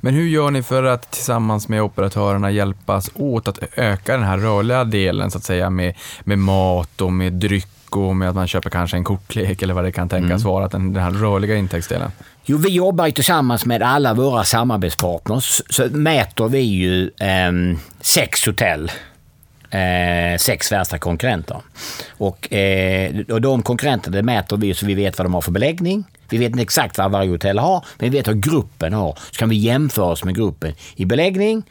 Men 0.00 0.14
hur 0.14 0.28
gör 0.28 0.50
ni 0.50 0.62
för 0.62 0.82
att 0.82 1.10
tillsammans 1.10 1.68
med 1.68 1.82
operatörerna 1.82 2.50
hjälpas 2.50 3.10
åt 3.14 3.48
att 3.48 3.58
öka 3.76 4.16
den 4.16 4.26
här 4.26 4.38
rörliga 4.38 4.84
delen 4.84 5.30
så 5.30 5.38
att 5.38 5.44
säga 5.44 5.70
med, 5.70 5.94
med 6.24 6.38
mat 6.38 7.00
och 7.00 7.12
med 7.12 7.32
dryck 7.32 7.68
och 7.90 8.16
med 8.16 8.28
att 8.28 8.34
man 8.34 8.46
köper 8.46 8.70
kanske 8.70 8.96
en 8.96 9.04
kortlek 9.04 9.62
eller 9.62 9.74
vad 9.74 9.84
det 9.84 9.92
kan 9.92 10.08
tänkas 10.08 10.42
mm. 10.42 10.52
vara, 10.52 10.68
den, 10.68 10.92
den 10.92 11.02
här 11.02 11.10
rörliga 11.10 11.56
intäktsdelen? 11.56 12.10
Jo, 12.44 12.56
vi 12.56 12.68
jobbar 12.68 13.10
tillsammans 13.10 13.66
med 13.66 13.82
alla 13.82 14.14
våra 14.14 14.44
samarbetspartners. 14.44 15.62
Så 15.70 15.88
mäter 15.90 16.48
vi 16.48 16.60
ju 16.60 17.10
eh, 17.18 17.78
sex 18.00 18.46
hotell 18.46 18.90
Eh, 19.70 20.38
sex 20.38 20.72
värsta 20.72 20.98
konkurrenter. 20.98 21.56
Och, 22.10 22.52
eh, 22.52 23.20
och 23.28 23.40
de 23.40 23.62
konkurrenterna 23.62 24.22
mäter 24.22 24.56
vi 24.56 24.74
så 24.74 24.86
vi 24.86 24.94
vet 24.94 25.18
vad 25.18 25.24
de 25.24 25.34
har 25.34 25.40
för 25.40 25.52
beläggning. 25.52 26.04
Vi 26.28 26.38
vet 26.38 26.50
inte 26.50 26.62
exakt 26.62 26.98
vad 26.98 27.10
varje 27.10 27.30
hotell 27.30 27.58
har, 27.58 27.84
men 27.98 28.10
vi 28.10 28.18
vet 28.18 28.26
vad 28.26 28.42
gruppen 28.42 28.92
har. 28.92 29.18
Så 29.30 29.38
kan 29.38 29.48
vi 29.48 29.56
jämföra 29.56 30.04
oss 30.04 30.24
med 30.24 30.34
gruppen 30.34 30.74
i 30.96 31.04
beläggning 31.04 31.62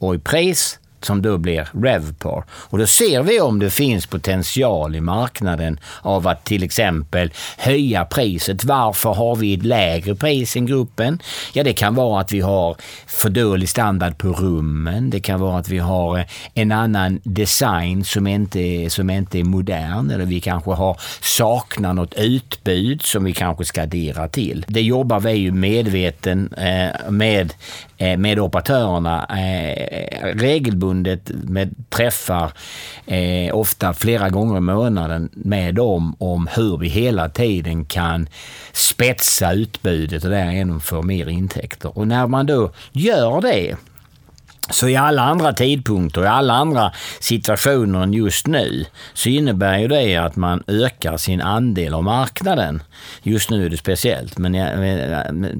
och 0.00 0.14
i 0.14 0.18
pris 0.18 0.78
som 1.04 1.22
då 1.22 1.38
blir 1.38 1.68
RevPar. 1.72 2.44
Och 2.50 2.78
då 2.78 2.86
ser 2.86 3.22
vi 3.22 3.40
om 3.40 3.58
det 3.58 3.70
finns 3.70 4.06
potential 4.06 4.96
i 4.96 5.00
marknaden 5.00 5.80
av 6.02 6.28
att 6.28 6.44
till 6.44 6.62
exempel 6.62 7.30
höja 7.58 8.04
priset. 8.04 8.64
Varför 8.64 9.14
har 9.14 9.36
vi 9.36 9.54
ett 9.54 9.64
lägre 9.64 10.14
pris 10.14 10.56
än 10.56 10.66
gruppen? 10.66 11.18
Ja, 11.52 11.64
det 11.64 11.72
kan 11.72 11.94
vara 11.94 12.20
att 12.20 12.32
vi 12.32 12.40
har 12.40 12.76
för 13.06 13.30
dålig 13.30 13.68
standard 13.68 14.18
på 14.18 14.28
rummen. 14.28 15.10
Det 15.10 15.20
kan 15.20 15.40
vara 15.40 15.58
att 15.58 15.68
vi 15.68 15.78
har 15.78 16.24
en 16.54 16.72
annan 16.72 17.20
design 17.24 18.04
som 18.04 18.26
inte, 18.26 18.90
som 18.90 19.10
inte 19.10 19.38
är 19.38 19.44
modern 19.44 20.10
eller 20.10 20.24
vi 20.24 20.40
kanske 20.40 20.70
har 20.70 21.00
saknar 21.20 21.92
något 21.92 22.14
utbud 22.14 23.02
som 23.02 23.24
vi 23.24 23.32
kanske 23.32 23.64
ska 23.64 23.82
addera 23.82 24.28
till. 24.28 24.64
Det 24.68 24.82
jobbar 24.82 25.20
vi 25.20 25.32
ju 25.32 25.52
medveten 25.52 26.52
eh, 26.52 27.10
med 27.10 27.54
Eh, 27.96 28.18
med 28.18 28.38
operatörerna 28.38 29.26
eh, 29.26 30.34
regelbundet 30.34 30.93
med 31.28 31.74
träffar, 31.88 32.52
eh, 33.06 33.54
ofta 33.56 33.94
flera 33.94 34.30
gånger 34.30 34.56
i 34.56 34.60
månaden 34.60 35.28
med 35.32 35.74
dem 35.74 36.16
om 36.18 36.48
hur 36.56 36.78
vi 36.78 36.88
hela 36.88 37.28
tiden 37.28 37.84
kan 37.84 38.28
spetsa 38.72 39.52
utbudet 39.52 40.24
och 40.24 40.30
därigenom 40.30 40.80
få 40.80 41.02
mer 41.02 41.28
intäkter. 41.28 41.98
Och 41.98 42.08
när 42.08 42.26
man 42.26 42.46
då 42.46 42.70
gör 42.92 43.40
det 43.40 43.76
så 44.70 44.88
i 44.88 44.96
alla 44.96 45.22
andra 45.22 45.52
tidpunkter, 45.52 46.24
i 46.24 46.26
alla 46.26 46.54
andra 46.54 46.92
situationer 47.20 48.02
än 48.02 48.12
just 48.12 48.46
nu, 48.46 48.84
så 49.14 49.28
innebär 49.28 49.78
ju 49.78 49.88
det 49.88 50.16
att 50.16 50.36
man 50.36 50.62
ökar 50.66 51.16
sin 51.16 51.40
andel 51.40 51.94
av 51.94 52.04
marknaden. 52.04 52.82
Just 53.22 53.50
nu 53.50 53.66
är 53.66 53.70
det 53.70 53.76
speciellt, 53.76 54.38
men 54.38 54.54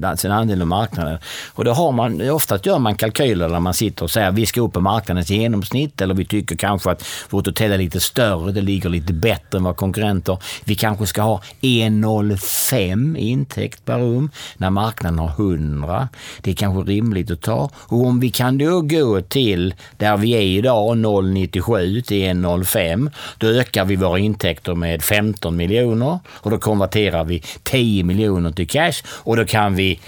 alltså 0.05 0.21
sin 0.21 0.31
andel 0.31 0.61
av 0.61 0.67
marknaden. 0.67 1.17
Och 1.53 1.65
då 1.65 1.71
har 1.71 1.91
man, 1.91 2.29
oftast 2.29 2.65
gör 2.65 2.79
man 2.79 2.95
kalkyler 2.95 3.49
där 3.49 3.59
man 3.59 3.73
sitter 3.73 4.03
och 4.03 4.11
säger 4.11 4.27
att 4.27 4.35
vi 4.35 4.45
ska 4.45 4.61
upp 4.61 4.73
på 4.73 4.81
marknadens 4.81 5.29
genomsnitt 5.29 6.01
eller 6.01 6.13
vi 6.13 6.25
tycker 6.25 6.55
kanske 6.55 6.91
att 6.91 7.05
vårt 7.29 7.45
hotell 7.45 7.71
är 7.71 7.77
lite 7.77 7.99
större, 7.99 8.51
det 8.51 8.61
ligger 8.61 8.89
lite 8.89 9.13
bättre 9.13 9.57
än 9.57 9.63
våra 9.63 9.73
konkurrenter. 9.73 10.37
Vi 10.63 10.75
kanske 10.75 11.05
ska 11.05 11.21
ha 11.21 11.41
1,05 11.61 13.17
intäkt 13.17 13.85
per 13.85 13.99
rum 13.99 14.29
när 14.57 14.69
marknaden 14.69 15.19
har 15.19 15.29
100. 15.29 16.09
Det 16.41 16.51
är 16.51 16.55
kanske 16.55 16.91
rimligt 16.91 17.31
att 17.31 17.41
ta. 17.41 17.69
Och 17.75 18.05
om 18.05 18.19
vi 18.19 18.29
kan 18.29 18.57
då 18.57 18.81
gå 18.99 19.21
till 19.21 19.73
där 19.97 20.17
vi 20.17 20.31
är 20.31 20.41
idag, 20.41 20.95
0,97 20.97 22.01
till 22.01 22.23
1,05. 22.23 23.11
Då 23.37 23.47
ökar 23.47 23.85
vi 23.85 23.95
våra 23.95 24.19
intäkter 24.19 24.75
med 24.75 25.03
15 25.03 25.55
miljoner 25.55 26.19
och 26.27 26.51
då 26.51 26.57
konverterar 26.57 27.23
vi 27.23 27.43
10 27.63 28.03
miljoner 28.03 28.51
till 28.51 28.67
cash 28.67 29.03
och 29.07 29.37
då 29.37 29.45
kan 29.45 29.75
vi 29.75 29.99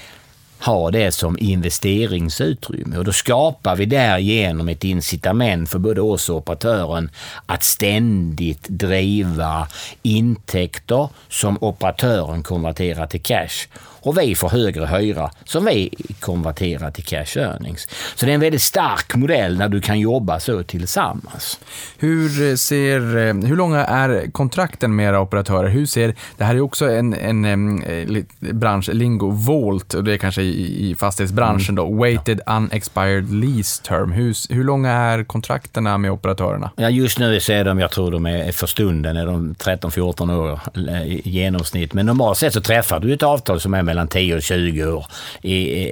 ha 0.59 0.91
det 0.91 1.11
som 1.11 1.37
investeringsutrymme 1.39 2.97
och 2.97 3.03
då 3.03 3.11
skapar 3.11 3.75
vi 3.75 3.85
därigenom 3.85 4.69
ett 4.69 4.83
incitament 4.83 5.69
för 5.69 5.79
både 5.79 6.01
oss 6.01 6.29
och 6.29 6.37
operatören 6.37 7.09
att 7.45 7.63
ständigt 7.63 8.67
driva 8.67 9.67
intäkter 10.03 11.09
som 11.29 11.57
operatören 11.61 12.43
konverterar 12.43 13.07
till 13.07 13.21
cash 13.21 13.67
och 14.07 14.17
vi 14.17 14.35
får 14.35 14.49
högre 14.49 14.85
hyra 14.85 15.31
som 15.43 15.65
vi 15.65 15.93
konverterar 16.19 16.91
till 16.91 17.03
cash 17.03 17.37
earnings. 17.37 17.87
Så 18.15 18.25
det 18.25 18.31
är 18.31 18.33
en 18.33 18.39
väldigt 18.39 18.61
stark 18.61 19.15
modell 19.15 19.57
när 19.57 19.69
du 19.69 19.81
kan 19.81 19.99
jobba 19.99 20.39
så 20.39 20.63
tillsammans. 20.63 21.59
Hur, 21.97 22.55
ser, 22.55 22.99
hur 23.47 23.55
långa 23.55 23.85
är 23.85 24.31
kontrakten 24.31 24.95
med 24.95 25.09
era 25.09 25.19
operatörer? 25.19 25.69
Hur 25.69 25.85
ser, 25.85 26.15
det 26.37 26.43
här 26.43 26.55
är 26.55 26.61
också 26.61 26.89
en, 26.89 27.13
en, 27.13 27.45
en 27.45 27.83
bransch, 28.39 28.89
lingo, 28.89 29.29
Volt, 29.29 29.93
och 29.93 30.03
det 30.03 30.13
är 30.13 30.17
kanske 30.17 30.41
i, 30.41 30.89
i 30.89 30.95
fastighetsbranschen 30.95 31.75
då, 31.75 31.93
weighted 31.95 32.41
unexpired 32.47 33.33
lease 33.33 33.83
term. 33.83 34.11
Hur, 34.11 34.53
hur 34.53 34.63
långa 34.63 34.91
är 34.91 35.23
kontrakterna 35.23 35.97
med 35.97 36.11
operatörerna? 36.11 36.71
Ja, 36.75 36.89
just 36.89 37.19
nu 37.19 37.39
så 37.39 37.51
är 37.51 37.65
de, 37.65 37.79
jag 37.79 37.91
tror 37.91 38.11
de 38.11 38.25
är 38.25 38.51
för 38.51 38.67
stunden, 38.67 39.17
är 39.17 39.25
de 39.25 39.53
13-14 39.53 40.37
år 40.37 40.59
i 41.05 41.29
genomsnitt. 41.29 41.93
Men 41.93 42.05
normalt 42.05 42.37
sett 42.37 42.53
så 42.53 42.61
träffar 42.61 42.99
du 42.99 43.13
ett 43.13 43.23
avtal 43.23 43.59
som 43.59 43.73
är 43.73 43.83
mellan 43.83 43.96
10 44.05 44.35
och 44.35 44.41
20 44.41 44.85
år. 44.85 45.05
I, 45.41 45.53
i, 45.53 45.83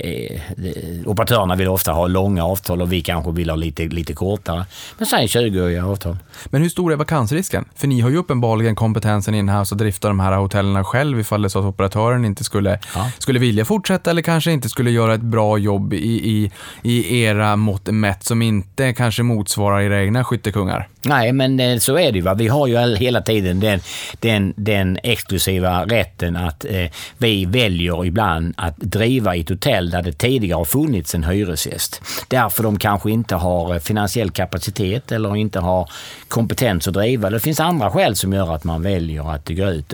i, 0.57 1.03
operatörerna 1.05 1.55
vill 1.55 1.67
ofta 1.67 1.91
ha 1.91 2.07
långa 2.07 2.45
avtal 2.45 2.81
och 2.81 2.93
vi 2.93 3.01
kanske 3.01 3.31
vill 3.31 3.49
ha 3.49 3.55
lite, 3.55 3.83
lite 3.83 4.13
kortare. 4.13 4.65
Men 4.97 5.07
säg 5.07 5.25
20-åriga 5.25 5.85
avtal. 5.85 6.17
Men 6.45 6.61
hur 6.61 6.69
stor 6.69 6.91
är 6.91 6.95
vakansrisken? 6.95 7.65
För 7.75 7.87
ni 7.87 8.01
har 8.01 8.09
ju 8.09 8.17
uppenbarligen 8.17 8.75
kompetensen 8.75 9.35
inhouse 9.35 9.75
att 9.75 9.79
drifta 9.79 10.07
de 10.07 10.19
här 10.19 10.37
hotellen 10.37 10.83
själv 10.83 11.19
ifall 11.19 11.41
det 11.41 11.49
så 11.49 11.59
att 11.59 11.65
operatören 11.65 12.25
inte 12.25 12.43
skulle, 12.43 12.79
ja. 12.95 13.11
skulle 13.17 13.39
vilja 13.39 13.65
fortsätta 13.65 14.11
eller 14.11 14.21
kanske 14.21 14.51
inte 14.51 14.69
skulle 14.69 14.91
göra 14.91 15.13
ett 15.13 15.21
bra 15.21 15.57
jobb 15.57 15.93
i, 15.93 15.97
i, 15.97 16.51
i 16.81 17.21
era 17.21 17.55
mått 17.55 17.87
mätt 17.87 18.23
som 18.23 18.41
inte 18.41 18.93
kanske 18.93 19.23
motsvarar 19.23 19.81
era 19.81 20.01
egna 20.01 20.23
skyttekungar. 20.23 20.87
Nej, 21.05 21.31
men 21.31 21.59
eh, 21.59 21.77
så 21.77 21.97
är 21.97 22.11
det 22.11 22.19
ju. 22.19 22.35
Vi 22.35 22.47
har 22.47 22.67
ju 22.67 22.95
hela 22.95 23.21
tiden 23.21 23.59
den, 23.59 23.79
den, 24.19 24.53
den 24.57 24.99
exklusiva 25.03 25.85
rätten 25.85 26.35
att 26.35 26.65
eh, 26.65 26.85
vi 27.17 27.45
väljer 27.45 28.05
ibland 28.05 28.53
att 28.57 28.77
driva 28.77 29.35
ett 29.35 29.49
hotell 29.49 29.89
där 29.89 30.01
det 30.01 30.11
tidigare 30.11 30.57
har 30.57 30.65
funnits 30.65 31.15
en 31.15 31.23
hyresgäst. 31.23 32.01
Därför 32.27 32.63
de 32.63 32.79
kanske 32.79 33.11
inte 33.11 33.35
har 33.35 33.73
eh, 33.73 33.79
finansiell 33.79 34.31
kapacitet 34.31 35.11
eller 35.11 35.35
inte 35.35 35.59
har 35.59 35.89
kompetens 36.27 36.87
att 36.87 36.93
driva. 36.93 37.29
Det 37.29 37.39
finns 37.39 37.59
andra 37.59 37.91
skäl 37.91 38.15
som 38.15 38.33
gör 38.33 38.55
att 38.55 38.63
man 38.63 38.81
väljer 38.81 39.31
att 39.35 39.49
gå 39.49 39.69
ut. 39.69 39.93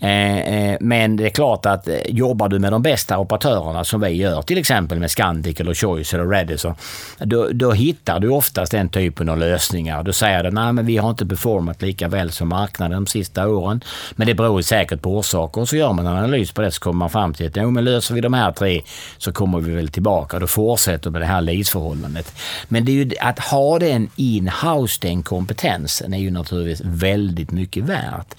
Eh, 0.00 0.38
eh, 0.38 0.76
men 0.80 1.16
det 1.16 1.26
är 1.26 1.30
klart 1.30 1.66
att 1.66 1.88
eh, 1.88 1.94
jobbar 2.06 2.48
du 2.48 2.58
med 2.58 2.72
de 2.72 2.82
bästa 2.82 3.18
operatörerna 3.18 3.84
som 3.84 4.00
vi 4.00 4.08
gör, 4.08 4.42
till 4.42 4.58
exempel 4.58 4.98
med 4.98 5.10
Scandic 5.10 5.60
eller 5.60 5.74
Choice 5.74 6.14
eller 6.14 6.24
Radisson, 6.24 6.74
då, 7.18 7.48
då 7.52 7.72
hittar 7.72 8.20
du 8.20 8.28
oftast 8.28 8.72
den 8.72 8.88
typen 8.88 9.28
av 9.28 9.38
lösningar. 9.38 10.02
Du 10.02 10.12
säger 10.12 10.33
säger 10.34 10.68
att 10.68 10.74
men 10.74 10.86
vi 10.86 10.96
har 10.96 11.10
inte 11.10 11.26
performat 11.26 11.82
lika 11.82 12.08
väl 12.08 12.30
som 12.30 12.48
marknaden 12.48 13.04
de 13.04 13.06
sista 13.06 13.48
åren. 13.48 13.80
Men 14.12 14.26
det 14.26 14.34
beror 14.34 14.62
säkert 14.62 15.02
på 15.02 15.18
orsaker. 15.18 15.64
Så 15.64 15.76
gör 15.76 15.92
man 15.92 16.06
en 16.06 16.16
analys 16.16 16.52
på 16.52 16.62
det 16.62 16.70
så 16.70 16.80
kommer 16.80 16.98
man 16.98 17.10
fram 17.10 17.34
till 17.34 17.46
att 17.46 17.56
jo, 17.56 17.70
men 17.70 17.84
löser 17.84 18.14
vi 18.14 18.20
de 18.20 18.34
här 18.34 18.52
tre 18.52 18.82
så 19.18 19.32
kommer 19.32 19.60
vi 19.60 19.74
väl 19.74 19.88
tillbaka. 19.88 20.38
Då 20.38 20.46
fortsätter 20.46 21.10
med 21.10 21.20
det 21.20 21.26
här 21.26 21.40
leaseförhållandet. 21.40 22.34
Men 22.68 22.84
det 22.84 22.92
är 22.92 23.04
ju 23.04 23.10
att 23.20 23.38
ha 23.38 23.78
den 23.78 24.08
in-house, 24.16 24.98
den 25.02 25.22
kompetensen, 25.22 26.14
är 26.14 26.18
ju 26.18 26.30
naturligtvis 26.30 26.82
väldigt 26.84 27.50
mycket 27.50 27.84
värt. 27.84 28.34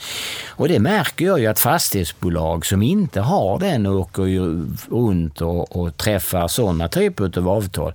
Och 0.48 0.68
det 0.68 0.80
märker 0.80 1.26
jag 1.26 1.39
ju 1.39 1.48
att 1.48 1.60
fastighetsbolag 1.60 2.66
som 2.66 2.82
inte 2.82 3.22
har 3.22 3.60
den 3.60 3.86
åker 3.86 4.26
ju 4.26 4.68
runt 4.89 5.41
och, 5.41 5.76
och 5.76 5.98
träffar 5.98 6.48
sådana 6.48 6.88
typer 6.88 7.38
av 7.38 7.50
avtal. 7.50 7.93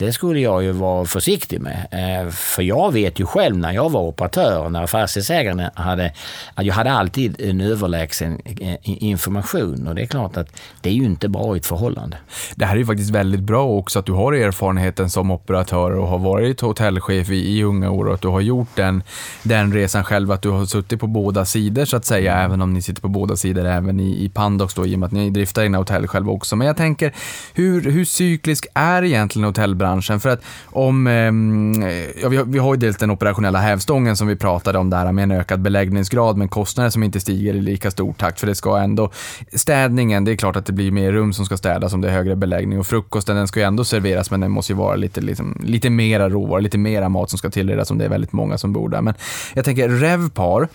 Det 0.00 0.12
skulle 0.12 0.40
jag 0.40 0.62
ju 0.62 0.72
vara 0.72 1.04
försiktig 1.04 1.60
med. 1.60 1.86
Eh, 1.90 2.30
för 2.30 2.62
jag 2.62 2.92
vet 2.92 3.20
ju 3.20 3.26
själv 3.26 3.56
när 3.56 3.72
jag 3.72 3.90
var 3.90 4.00
operatör, 4.00 4.68
när 4.68 4.86
fastighetsägaren 4.86 5.70
hade, 5.74 6.12
att 6.54 6.66
jag 6.66 6.74
hade 6.74 6.92
alltid 6.92 7.40
en 7.40 7.60
överlägsen 7.60 8.40
eh, 8.60 8.76
information 8.82 9.88
och 9.88 9.94
det 9.94 10.02
är 10.02 10.06
klart 10.06 10.36
att 10.36 10.60
det 10.80 10.88
är 10.88 10.92
ju 10.92 11.04
inte 11.04 11.28
bra 11.28 11.56
i 11.56 11.58
ett 11.58 11.66
förhållande. 11.66 12.16
Det 12.54 12.64
här 12.64 12.74
är 12.74 12.78
ju 12.78 12.86
faktiskt 12.86 13.10
väldigt 13.10 13.40
bra 13.40 13.68
också 13.68 13.98
att 13.98 14.06
du 14.06 14.12
har 14.12 14.32
erfarenheten 14.32 15.10
som 15.10 15.30
operatör 15.30 15.90
och 15.90 16.08
har 16.08 16.18
varit 16.18 16.60
hotellchef 16.60 17.30
i, 17.30 17.58
i 17.58 17.62
unga 17.62 17.90
år 17.90 18.04
och 18.04 18.14
att 18.14 18.22
du 18.22 18.28
har 18.28 18.40
gjort 18.40 18.76
den, 18.76 19.02
den 19.42 19.72
resan 19.72 20.04
själv, 20.04 20.32
att 20.32 20.42
du 20.42 20.50
har 20.50 20.66
suttit 20.66 21.00
på 21.00 21.06
båda 21.06 21.44
sidor 21.44 21.84
så 21.84 21.96
att 21.96 22.04
säga, 22.04 22.38
även 22.38 22.62
om 22.62 22.72
ni 22.72 22.82
sitter 22.82 23.02
på 23.02 23.08
båda 23.08 23.36
sidor 23.36 23.66
även 23.66 24.00
i, 24.00 24.24
i 24.24 24.28
Pandox 24.28 24.74
då, 24.74 24.86
i 24.86 24.94
och 24.94 24.98
med 24.98 25.06
att 25.06 25.12
ni 25.12 25.30
driftar 25.30 25.62
egna 25.62 25.78
hotell 25.78 26.06
själva 26.06 26.32
också. 26.32 26.56
Men 26.56 26.66
jag 26.66 26.76
tänker, 26.76 27.14
hur, 27.54 27.90
hur 27.90 28.04
cyklisk 28.04 28.66
är 28.74 29.04
egentligen 29.04 29.46
hotellbranschen 29.46 29.89
branschen. 29.90 30.20
För 30.20 30.28
att 30.28 30.42
om, 30.64 31.06
ehm, 31.06 31.82
ja, 32.22 32.28
vi, 32.28 32.36
har, 32.36 32.44
vi 32.44 32.58
har 32.58 32.74
ju 32.74 32.80
dels 32.80 32.96
den 32.96 33.10
operationella 33.10 33.58
hävstången 33.58 34.16
som 34.16 34.28
vi 34.28 34.36
pratade 34.36 34.78
om 34.78 34.90
där 34.90 35.12
med 35.12 35.22
en 35.22 35.30
ökad 35.30 35.60
beläggningsgrad 35.60 36.36
men 36.36 36.48
kostnader 36.48 36.90
som 36.90 37.02
inte 37.02 37.20
stiger 37.20 37.54
i 37.54 37.60
lika 37.60 37.90
stor 37.90 38.12
takt 38.12 38.40
för 38.40 38.46
det 38.46 38.54
ska 38.54 38.78
ändå, 38.78 39.10
städningen, 39.52 40.24
det 40.24 40.32
är 40.32 40.36
klart 40.36 40.56
att 40.56 40.66
det 40.66 40.72
blir 40.72 40.90
mer 40.90 41.12
rum 41.12 41.32
som 41.32 41.46
ska 41.46 41.56
städas 41.56 41.92
om 41.92 42.00
det 42.00 42.08
är 42.08 42.12
högre 42.12 42.36
beläggning 42.36 42.78
och 42.78 42.86
frukosten 42.86 43.36
den 43.36 43.48
ska 43.48 43.60
ju 43.60 43.66
ändå 43.66 43.84
serveras 43.84 44.30
men 44.30 44.40
den 44.40 44.50
måste 44.50 44.72
ju 44.72 44.76
vara 44.76 44.96
lite, 44.96 45.20
liksom, 45.20 45.60
lite 45.64 45.90
mera 45.90 46.28
råvaror, 46.28 46.60
lite 46.60 46.78
mera 46.78 47.08
mat 47.08 47.30
som 47.30 47.38
ska 47.38 47.50
tillredas 47.50 47.90
om 47.90 47.98
det 47.98 48.04
är 48.04 48.08
väldigt 48.08 48.32
många 48.32 48.58
som 48.58 48.72
bor 48.72 48.88
där. 48.88 49.02
Men 49.02 49.14
jag 49.54 49.64
tänker 49.64 49.88
Revpar, 49.88 50.68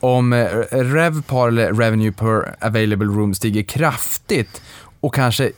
om 0.00 0.32
eh, 0.32 0.46
Revpar 0.70 1.48
eller 1.48 1.72
Revenue 1.72 2.12
per 2.12 2.54
available 2.60 3.06
room 3.06 3.34
stiger 3.34 3.62
kraftigt 3.62 4.62
och 5.00 5.14
kanske 5.14 5.52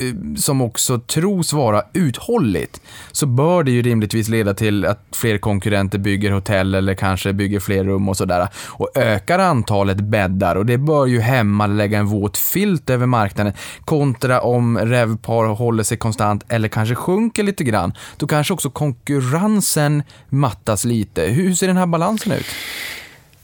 Eh, 0.00 0.34
som 0.36 0.60
också 0.60 0.98
tros 0.98 1.52
vara 1.52 1.82
uthålligt, 1.92 2.80
så 3.12 3.26
bör 3.26 3.62
det 3.62 3.70
ju 3.70 3.82
rimligtvis 3.82 4.28
leda 4.28 4.54
till 4.54 4.86
att 4.86 4.98
fler 5.12 5.38
konkurrenter 5.38 5.98
bygger 5.98 6.30
hotell 6.30 6.74
eller 6.74 6.94
kanske 6.94 7.32
bygger 7.32 7.60
fler 7.60 7.84
rum 7.84 8.08
och 8.08 8.16
sådär. 8.16 8.48
Och 8.66 8.90
ökar 8.94 9.38
antalet 9.38 10.00
bäddar 10.00 10.56
och 10.56 10.66
det 10.66 10.78
bör 10.78 11.06
ju 11.06 11.20
hämma 11.20 11.66
lägga 11.66 11.98
en 11.98 12.06
våt 12.06 12.36
filt 12.36 12.90
över 12.90 13.06
marknaden 13.06 13.52
kontra 13.84 14.40
om 14.40 14.78
Revpar 14.78 15.44
håller 15.44 15.82
sig 15.82 15.98
konstant 15.98 16.44
eller 16.48 16.68
kanske 16.68 16.94
sjunker 16.94 17.42
lite 17.42 17.64
grann. 17.64 17.92
Då 18.16 18.26
kanske 18.26 18.54
också 18.54 18.70
konkurrensen 18.70 20.02
mattas 20.28 20.84
lite. 20.84 21.22
Hur 21.22 21.54
ser 21.54 21.66
den 21.66 21.76
här 21.76 21.86
balansen 21.86 22.32
ut? 22.32 22.46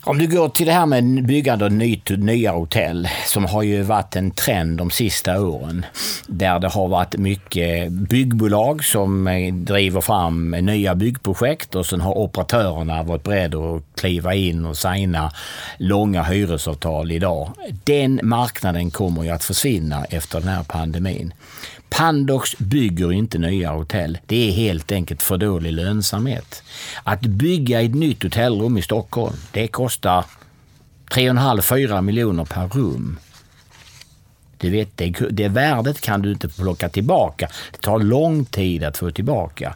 Om 0.08 0.18
du 0.18 0.26
går 0.26 0.48
till 0.48 0.66
det 0.66 0.72
här 0.72 0.86
med 0.86 1.26
byggande 1.26 1.64
av 1.64 1.72
nya 2.18 2.52
hotell 2.52 3.08
som 3.26 3.44
har 3.44 3.62
ju 3.62 3.82
varit 3.82 4.16
en 4.16 4.30
trend 4.30 4.78
de 4.78 4.90
sista 4.90 5.40
åren. 5.40 5.86
Där 6.26 6.58
det 6.58 6.68
har 6.68 6.88
varit 6.88 7.16
mycket 7.16 7.92
byggbolag 7.92 8.84
som 8.84 9.26
eh, 9.26 9.54
driver 9.54 10.00
fram 10.00 10.50
nya 10.50 10.94
byggprojekt 10.94 11.74
och 11.74 11.86
sen 11.86 12.00
har 12.00 12.18
operatörerna 12.18 13.02
varit 13.02 13.22
beredda 13.22 13.58
att 13.58 13.82
kliva 14.00 14.34
in 14.34 14.66
och 14.66 14.76
signa 14.76 15.30
långa 15.78 16.22
hyresavtal 16.22 17.12
idag. 17.12 17.50
Den 17.84 18.20
marknaden 18.22 18.90
kommer 18.90 19.22
ju 19.22 19.30
att 19.30 19.44
försvinna 19.44 20.04
efter 20.04 20.40
den 20.40 20.48
här 20.48 20.62
pandemin. 20.62 21.32
Pandox 21.88 22.58
bygger 22.58 23.12
inte 23.12 23.38
nya 23.38 23.70
hotell. 23.72 24.18
Det 24.26 24.48
är 24.48 24.52
helt 24.52 24.92
enkelt 24.92 25.22
för 25.22 25.36
dålig 25.36 25.72
lönsamhet. 25.72 26.62
Att 27.04 27.20
bygga 27.20 27.82
ett 27.82 27.94
nytt 27.94 28.22
hotellrum 28.22 28.78
i 28.78 28.82
Stockholm, 28.82 29.36
det 29.52 29.68
kostar 29.68 30.24
3,5-4 31.10 32.02
miljoner 32.02 32.44
per 32.44 32.68
rum. 32.68 33.18
Du 34.58 34.70
vet, 34.70 34.96
det, 34.96 35.10
det 35.30 35.48
värdet 35.48 36.00
kan 36.00 36.22
du 36.22 36.32
inte 36.32 36.48
plocka 36.48 36.88
tillbaka. 36.88 37.48
Det 37.72 37.78
tar 37.78 37.98
lång 37.98 38.44
tid 38.44 38.84
att 38.84 38.96
få 38.96 39.10
tillbaka. 39.10 39.74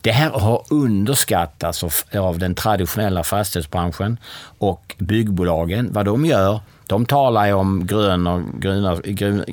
Det 0.00 0.12
här 0.12 0.30
har 0.30 0.64
underskattats 0.70 1.84
av, 1.84 1.92
av 2.14 2.38
den 2.38 2.54
traditionella 2.54 3.24
fastighetsbranschen 3.24 4.16
och 4.58 4.94
byggbolagen. 4.98 5.92
Vad 5.92 6.04
de 6.04 6.26
gör, 6.26 6.60
de 6.86 7.06
talar 7.06 7.46
ju 7.46 7.52
om 7.52 7.86
grön 7.86 8.26
och, 8.26 8.42
gröna, 8.60 8.96
grön, 9.04 9.44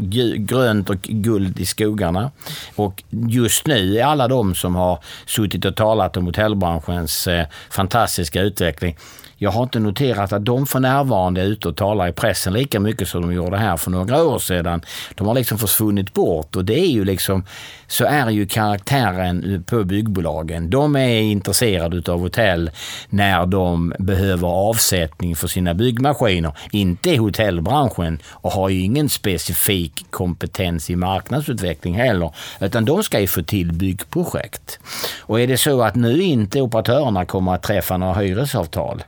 grönt 0.45 0.89
och 0.89 1.01
guld 1.01 1.59
i 1.59 1.65
skogarna. 1.65 2.31
Och 2.75 3.03
just 3.09 3.67
nu 3.67 3.97
är 3.97 4.03
alla 4.03 4.27
de 4.27 4.55
som 4.55 4.75
har 4.75 4.99
suttit 5.25 5.65
och 5.65 5.75
talat 5.75 6.17
om 6.17 6.25
hotellbranschens 6.25 7.27
eh, 7.27 7.45
fantastiska 7.69 8.41
utveckling 8.41 8.95
jag 9.41 9.51
har 9.51 9.63
inte 9.63 9.79
noterat 9.79 10.33
att 10.33 10.45
de 10.45 10.67
för 10.67 10.79
närvarande 10.79 11.41
är 11.41 11.45
ute 11.45 11.67
och 11.67 11.75
talar 11.75 12.07
i 12.07 12.11
pressen 12.11 12.53
lika 12.53 12.79
mycket 12.79 13.07
som 13.07 13.21
de 13.21 13.33
gjorde 13.33 13.57
här 13.57 13.77
för 13.77 13.91
några 13.91 14.23
år 14.23 14.39
sedan. 14.39 14.81
De 15.15 15.27
har 15.27 15.33
liksom 15.33 15.57
försvunnit 15.57 16.13
bort 16.13 16.55
och 16.55 16.65
det 16.65 16.79
är 16.79 16.91
ju 16.91 17.05
liksom, 17.05 17.43
så 17.87 18.05
är 18.05 18.29
ju 18.29 18.45
karaktären 18.45 19.63
på 19.67 19.83
byggbolagen. 19.83 20.69
De 20.69 20.95
är 20.95 21.21
intresserade 21.21 22.11
av 22.11 22.19
hotell 22.19 22.71
när 23.09 23.45
de 23.45 23.93
behöver 23.99 24.47
avsättning 24.47 25.35
för 25.35 25.47
sina 25.47 25.73
byggmaskiner. 25.73 26.51
Inte 26.71 27.17
hotellbranschen 27.17 28.19
och 28.27 28.51
har 28.51 28.69
ju 28.69 28.81
ingen 28.81 29.09
specifik 29.09 30.05
kompetens 30.09 30.89
i 30.89 30.95
marknadsutveckling 30.95 31.93
heller, 31.93 32.31
utan 32.59 32.85
de 32.85 33.03
ska 33.03 33.19
ju 33.19 33.27
få 33.27 33.41
till 33.41 33.71
byggprojekt. 33.73 34.79
Och 35.19 35.39
är 35.39 35.47
det 35.47 35.57
så 35.57 35.81
att 35.81 35.95
nu 35.95 36.21
inte 36.21 36.61
operatörerna 36.61 37.25
kommer 37.25 37.53
att 37.53 37.63
träffa 37.63 37.97
några 37.97 38.13
hyresavtal, 38.13 39.03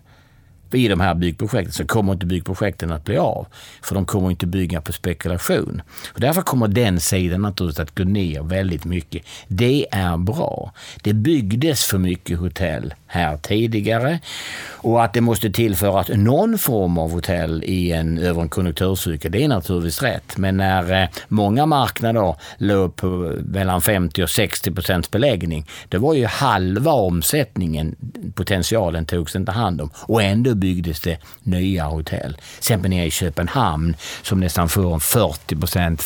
i 0.74 0.88
de 0.88 1.00
här 1.00 1.16
byggprojekten 1.16 1.74
så 1.74 1.86
kommer 1.86 2.14
inte 2.14 2.26
byggprojekten 2.26 2.92
att 2.92 3.04
bli 3.04 3.18
av. 3.18 3.48
För 3.82 3.96
de 3.96 4.06
kommer 4.06 4.30
inte 4.30 4.46
bygga 4.48 4.82
på 4.82 4.94
spekulation. 4.94 5.82
Och 6.14 6.20
därför 6.20 6.42
kommer 6.42 6.68
den 6.68 7.00
sidan 7.00 7.42
naturligtvis 7.42 7.80
att 7.80 7.96
gå 7.96 8.04
ner 8.04 8.42
väldigt 8.44 8.86
mycket. 8.86 9.24
Det 9.48 9.86
är 9.92 10.18
bra. 10.18 10.74
Det 11.02 11.14
byggdes 11.14 11.84
för 11.84 11.98
mycket 11.98 12.40
hotell 12.40 12.94
här 13.08 13.38
tidigare 13.38 14.20
och 14.68 15.04
att 15.04 15.14
det 15.14 15.22
måste 15.22 15.50
tillföras 15.50 16.08
någon 16.10 16.58
form 16.58 16.98
av 16.98 17.12
hotell 17.12 17.64
i 17.64 17.92
en, 17.92 18.18
över 18.18 18.42
en 18.42 18.50
konjunkturcykel, 18.50 19.32
det 19.32 19.44
är 19.44 19.48
naturligtvis 19.48 20.02
rätt. 20.02 20.38
Men 20.38 20.58
när 20.58 21.02
eh, 21.04 21.10
många 21.28 21.66
marknader 21.66 22.36
låg 22.58 22.96
på 22.96 23.08
mellan 23.46 23.82
50 23.82 24.24
och 24.24 24.30
60 24.30 24.72
procents 24.72 25.12
beläggning, 25.12 25.68
det 25.90 25.98
var 25.98 26.14
ju 26.14 26.26
halva 26.26 26.92
omsättningen, 26.92 27.96
potentialen 28.36 29.06
togs 29.06 29.36
inte 29.36 29.52
hand 29.52 29.82
om 29.82 29.90
och 29.96 30.24
ändå 30.24 30.54
byggdes 30.62 31.00
det 31.00 31.18
nya 31.44 31.86
hotell. 31.86 32.34
Till 32.34 32.58
exempel 32.58 32.90
nere 32.90 33.06
i 33.06 33.12
Köpenhamn 33.12 33.96
som 34.22 34.40
nästan 34.40 34.70
får 34.70 35.00
40 35.00 35.56
procent 35.56 36.02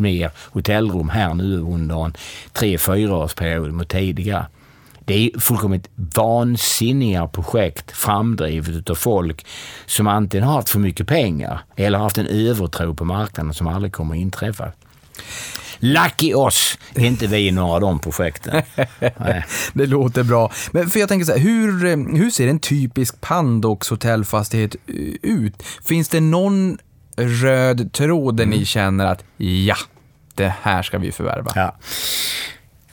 mer 0.00 0.30
hotellrum 0.36 1.08
här 1.08 1.34
nu 1.34 1.60
under 1.60 2.04
en 2.04 2.14
tre-fyraårsperiod 2.52 3.72
mot 3.72 3.88
tidigare. 3.88 4.46
Det 5.04 5.14
är 5.14 5.40
fullkomligt 5.40 5.88
vansinniga 5.94 7.26
projekt 7.26 7.92
framdrivet 7.92 8.90
av 8.90 8.94
folk 8.94 9.46
som 9.86 10.06
antingen 10.06 10.46
har 10.46 10.54
haft 10.54 10.70
för 10.70 10.78
mycket 10.78 11.06
pengar 11.06 11.60
eller 11.76 11.98
haft 11.98 12.18
en 12.18 12.26
övertro 12.26 12.94
på 12.94 13.04
marknaden 13.04 13.54
som 13.54 13.66
aldrig 13.66 13.92
kommer 13.92 14.14
att 14.14 14.20
inträffa. 14.20 14.72
Lucky 15.78 16.34
oss, 16.34 16.78
är 16.94 17.04
inte 17.04 17.26
vi 17.26 17.48
i 17.48 17.52
några 17.52 17.74
av 17.74 17.80
de 17.80 17.98
projekten. 17.98 18.62
det 19.72 19.86
låter 19.86 20.22
bra. 20.22 20.52
Men 20.70 20.90
för 20.90 21.00
jag 21.00 21.08
tänker 21.08 21.24
så 21.24 21.32
här, 21.32 21.38
hur, 21.38 22.16
hur 22.16 22.30
ser 22.30 22.48
en 22.48 22.58
typisk 22.58 23.20
Pandox 23.20 23.90
hotellfastighet 23.90 24.76
ut? 25.22 25.62
Finns 25.84 26.08
det 26.08 26.20
någon 26.20 26.78
röd 27.16 27.92
tråd 27.92 28.36
där 28.36 28.44
mm. 28.44 28.58
ni 28.58 28.64
känner 28.64 29.06
att 29.06 29.24
ja, 29.36 29.76
det 30.34 30.54
här 30.62 30.82
ska 30.82 30.98
vi 30.98 31.12
förvärva? 31.12 31.52
Ja. 31.54 31.76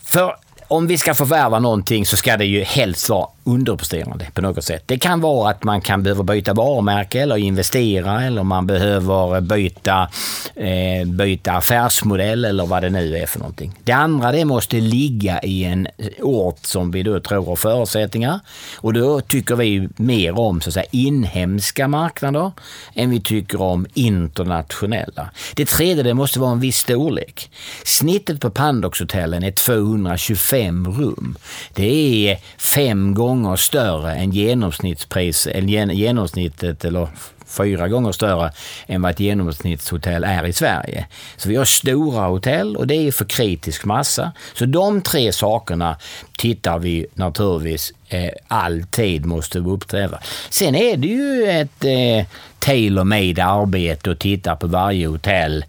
För 0.01 0.35
om 0.73 0.87
vi 0.87 0.97
ska 0.97 1.13
förvärva 1.13 1.59
någonting 1.59 2.05
så 2.05 2.17
ska 2.17 2.37
det 2.37 2.45
ju 2.45 2.63
helst 2.63 3.09
vara 3.09 3.27
underpresterande 3.43 4.27
på 4.33 4.41
något 4.41 4.63
sätt. 4.63 4.83
Det 4.85 4.97
kan 4.97 5.21
vara 5.21 5.49
att 5.49 5.63
man 5.63 5.81
kan 5.81 6.03
behöva 6.03 6.23
byta 6.23 6.53
varumärke 6.53 7.21
eller 7.21 7.37
investera 7.37 8.23
eller 8.23 8.43
man 8.43 8.67
behöver 8.67 9.41
byta, 9.41 10.09
eh, 10.55 11.07
byta 11.07 11.51
affärsmodell 11.51 12.45
eller 12.45 12.65
vad 12.65 12.83
det 12.83 12.89
nu 12.89 13.17
är 13.17 13.25
för 13.25 13.39
någonting. 13.39 13.79
Det 13.83 13.91
andra 13.91 14.31
det 14.31 14.45
måste 14.45 14.79
ligga 14.79 15.39
i 15.41 15.63
en 15.63 15.87
ort 16.21 16.65
som 16.65 16.91
vi 16.91 17.03
då 17.03 17.19
tror 17.19 17.45
har 17.45 17.55
förutsättningar 17.55 18.39
och 18.75 18.93
då 18.93 19.21
tycker 19.21 19.55
vi 19.55 19.89
mer 19.95 20.39
om 20.39 20.61
så 20.61 20.69
att 20.69 20.73
säga, 20.73 20.85
inhemska 20.91 21.87
marknader 21.87 22.51
än 22.93 23.09
vi 23.09 23.21
tycker 23.21 23.61
om 23.61 23.85
internationella. 23.93 25.29
Det 25.55 25.65
tredje 25.65 26.03
det 26.03 26.13
måste 26.13 26.39
vara 26.39 26.51
en 26.51 26.59
viss 26.59 26.77
storlek. 26.77 27.51
Snittet 27.83 28.41
på 28.41 28.49
Pandox-hotellen 28.49 29.43
är 29.43 29.51
225 29.51 30.62
rum. 30.71 31.37
Det 31.73 32.29
är 32.29 32.37
fem 32.57 33.13
gånger 33.13 33.55
större 33.55 34.15
än 34.15 34.31
genomsnittspris, 34.31 35.47
eller 35.47 35.93
genomsnittet 35.93 36.85
eller 36.85 37.07
fyra 37.53 37.87
gånger 37.87 38.11
större 38.11 38.51
än 38.87 39.01
vad 39.01 39.11
ett 39.11 39.19
genomsnittshotell 39.19 40.23
är 40.23 40.45
i 40.45 40.53
Sverige. 40.53 41.05
Så 41.37 41.49
vi 41.49 41.55
har 41.55 41.65
stora 41.65 42.27
hotell 42.27 42.77
och 42.77 42.87
det 42.87 43.07
är 43.07 43.11
för 43.11 43.25
kritisk 43.25 43.85
massa. 43.85 44.31
Så 44.53 44.65
de 44.65 45.01
tre 45.01 45.31
sakerna 45.31 45.97
tittar 46.37 46.79
vi 46.79 47.05
naturligtvis 47.13 47.93
eh, 48.09 48.31
alltid 48.47 49.25
måste 49.25 49.59
uppträda. 49.59 50.19
Sen 50.49 50.75
är 50.75 50.97
det 50.97 51.07
ju 51.07 51.49
ett 51.49 51.83
eh, 51.83 52.27
tailor-made 52.59 53.45
arbete 53.45 54.11
att 54.11 54.19
titta 54.19 54.55
på 54.55 54.67
varje 54.67 55.07
hotell 55.07 55.65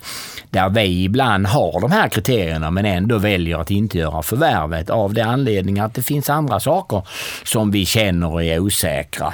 där 0.50 0.68
vi 0.68 1.04
ibland 1.04 1.46
har 1.46 1.80
de 1.80 1.92
här 1.92 2.08
kriterierna 2.08 2.70
men 2.70 2.84
ändå 2.84 3.18
väljer 3.18 3.58
att 3.58 3.70
inte 3.70 3.98
göra 3.98 4.22
förvärvet 4.22 4.90
av 4.90 5.14
det 5.14 5.24
anledningen 5.24 5.84
att 5.84 5.94
det 5.94 6.02
finns 6.02 6.30
andra 6.30 6.60
saker 6.60 7.02
som 7.44 7.70
vi 7.70 7.86
känner 7.86 8.42
är 8.42 8.58
osäkra. 8.58 9.32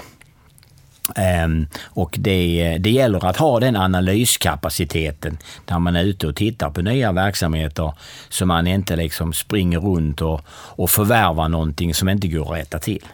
Ehm, 1.16 1.66
och 1.84 2.16
det, 2.20 2.76
det 2.80 2.90
gäller 2.90 3.26
att 3.26 3.36
ha 3.36 3.60
den 3.60 3.76
analyskapaciteten 3.76 5.38
där 5.64 5.78
man 5.78 5.96
är 5.96 6.04
ute 6.04 6.26
och 6.26 6.36
tittar 6.36 6.70
på 6.70 6.82
nya 6.82 7.12
verksamheter 7.12 7.92
så 8.28 8.46
man 8.46 8.66
inte 8.66 8.96
liksom 8.96 9.32
springer 9.32 9.80
runt 9.80 10.22
och, 10.22 10.40
och 10.50 10.90
förvärvar 10.90 11.48
någonting 11.48 11.94
som 11.94 12.08
inte 12.08 12.28
går 12.28 12.52
att 12.52 12.60
rätta 12.60 12.78
till. 12.78 13.04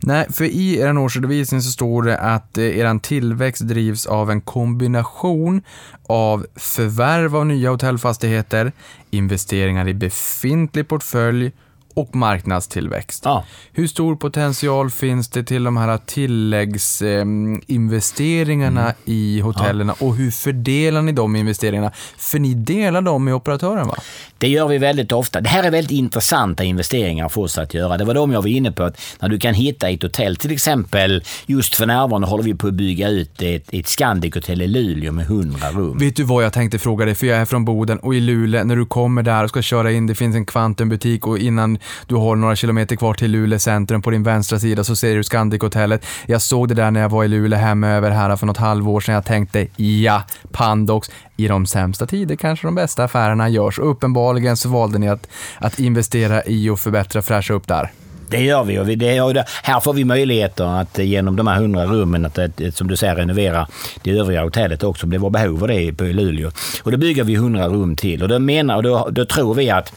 Nej, 0.00 0.26
för 0.32 0.44
i 0.44 0.78
er 0.78 0.98
årsredovisning 0.98 1.62
så 1.62 1.70
står 1.70 2.02
det 2.02 2.18
att 2.18 2.58
eh, 2.58 2.78
er 2.78 2.98
tillväxt 2.98 3.62
drivs 3.62 4.06
av 4.06 4.30
en 4.30 4.40
kombination 4.40 5.62
av 6.08 6.46
förvärv 6.56 7.36
av 7.36 7.46
nya 7.46 7.70
hotellfastigheter, 7.70 8.72
investeringar 9.10 9.88
i 9.88 9.94
befintlig 9.94 10.88
portfölj 10.88 11.52
och 11.96 12.16
marknadstillväxt. 12.16 13.22
Ja. 13.24 13.44
Hur 13.72 13.86
stor 13.86 14.16
potential 14.16 14.90
finns 14.90 15.28
det 15.28 15.44
till 15.44 15.64
de 15.64 15.76
här 15.76 15.98
tilläggsinvesteringarna 16.06 18.82
mm. 18.82 18.94
i 19.04 19.40
hotellerna 19.40 19.94
ja. 20.00 20.06
och 20.06 20.16
hur 20.16 20.30
fördelar 20.30 21.02
ni 21.02 21.12
de 21.12 21.36
investeringarna? 21.36 21.92
För 22.18 22.38
ni 22.38 22.54
delar 22.54 23.02
dem 23.02 23.24
med 23.24 23.34
operatören 23.34 23.88
va? 23.88 23.96
Det 24.38 24.48
gör 24.48 24.68
vi 24.68 24.78
väldigt 24.78 25.12
ofta. 25.12 25.40
Det 25.40 25.48
här 25.48 25.64
är 25.64 25.70
väldigt 25.70 25.90
intressanta 25.90 26.64
investeringar 26.64 27.28
för 27.28 27.40
oss 27.40 27.58
att 27.58 27.74
göra. 27.74 27.96
Det 27.96 28.04
var 28.04 28.14
de 28.14 28.32
jag 28.32 28.42
var 28.42 28.48
inne 28.48 28.72
på, 28.72 28.82
att 28.82 29.00
när 29.20 29.28
du 29.28 29.38
kan 29.38 29.54
hitta 29.54 29.88
ett 29.88 30.02
hotell, 30.02 30.36
till 30.36 30.52
exempel 30.52 31.22
just 31.46 31.76
för 31.76 31.86
närvarande 31.86 32.28
håller 32.28 32.44
vi 32.44 32.54
på 32.54 32.66
att 32.66 32.74
bygga 32.74 33.08
ut 33.08 33.42
ett, 33.42 33.68
ett 33.72 33.86
Scandic-hotell 33.86 34.62
i 34.62 34.66
Luleå 34.66 35.12
med 35.12 35.24
100 35.24 35.70
rum. 35.70 35.98
Vet 35.98 36.16
du 36.16 36.22
vad 36.22 36.44
jag 36.44 36.52
tänkte 36.52 36.78
fråga 36.78 37.04
dig? 37.04 37.14
För 37.14 37.26
jag 37.26 37.38
är 37.38 37.44
från 37.44 37.64
Boden 37.64 37.98
och 37.98 38.14
i 38.14 38.20
Luleå, 38.20 38.64
när 38.64 38.76
du 38.76 38.86
kommer 38.86 39.22
där 39.22 39.44
och 39.44 39.50
ska 39.50 39.62
köra 39.62 39.92
in, 39.92 40.06
det 40.06 40.14
finns 40.14 40.36
en 40.36 40.46
Kvantumbutik 40.46 41.26
och 41.26 41.38
innan 41.38 41.78
du 42.06 42.14
har 42.14 42.36
några 42.36 42.56
kilometer 42.56 42.96
kvar 42.96 43.14
till 43.14 43.30
Luleå 43.30 43.58
centrum. 43.58 44.02
På 44.02 44.10
din 44.10 44.22
vänstra 44.22 44.58
sida 44.58 44.84
så 44.84 44.96
ser 44.96 45.14
du 45.14 45.22
Scandic-hotellet. 45.22 46.06
Jag 46.26 46.42
såg 46.42 46.68
det 46.68 46.74
där 46.74 46.90
när 46.90 47.00
jag 47.00 47.08
var 47.08 47.24
i 47.24 47.28
Luleå 47.28 47.58
hemöver 47.58 48.10
här 48.10 48.36
för 48.36 48.46
något 48.46 48.56
halvår 48.56 49.00
sedan. 49.00 49.14
Jag 49.14 49.24
tänkte, 49.24 49.66
ja, 49.76 50.22
Pandox. 50.52 51.10
I 51.38 51.48
de 51.48 51.66
sämsta 51.66 52.06
tider 52.06 52.36
kanske 52.36 52.66
de 52.66 52.74
bästa 52.74 53.04
affärerna 53.04 53.48
görs. 53.48 53.78
Uppenbarligen 53.78 54.56
så 54.56 54.68
valde 54.68 54.98
ni 54.98 55.08
att, 55.08 55.28
att 55.58 55.78
investera 55.78 56.44
i 56.44 56.70
och 56.70 56.80
förbättra, 56.80 57.22
fräscha 57.22 57.54
upp 57.54 57.68
där. 57.68 57.90
Det 58.28 58.40
gör 58.40 58.64
vi 58.64 58.78
och, 58.78 58.88
vi, 58.88 58.94
det, 58.94 59.20
och 59.20 59.34
det, 59.34 59.44
här 59.62 59.80
får 59.80 59.92
vi 59.92 60.04
möjligheter 60.04 60.80
att 60.80 60.98
eh, 60.98 61.04
genom 61.04 61.36
de 61.36 61.46
här 61.46 61.56
hundra 61.56 61.86
rummen, 61.86 62.26
att, 62.26 62.38
eh, 62.38 62.44
eh, 62.60 62.70
som 62.70 62.88
du 62.88 62.96
säger, 62.96 63.16
renovera 63.16 63.68
det 64.02 64.10
övriga 64.10 64.42
hotellet 64.42 64.82
också. 64.82 65.06
Det 65.06 65.18
var 65.18 65.30
behov 65.30 65.62
av 65.62 65.68
det 65.68 65.92
på 65.92 66.04
Luleå. 66.04 66.50
Och 66.82 66.90
då 66.90 66.96
bygger 66.98 67.24
vi 67.24 67.34
hundra 67.34 67.68
rum 67.68 67.96
till 67.96 68.22
och 68.22 68.28
då, 68.28 68.38
menar, 68.38 68.76
och 68.76 68.82
då, 68.82 69.08
då 69.10 69.24
tror 69.24 69.54
vi 69.54 69.70
att 69.70 69.92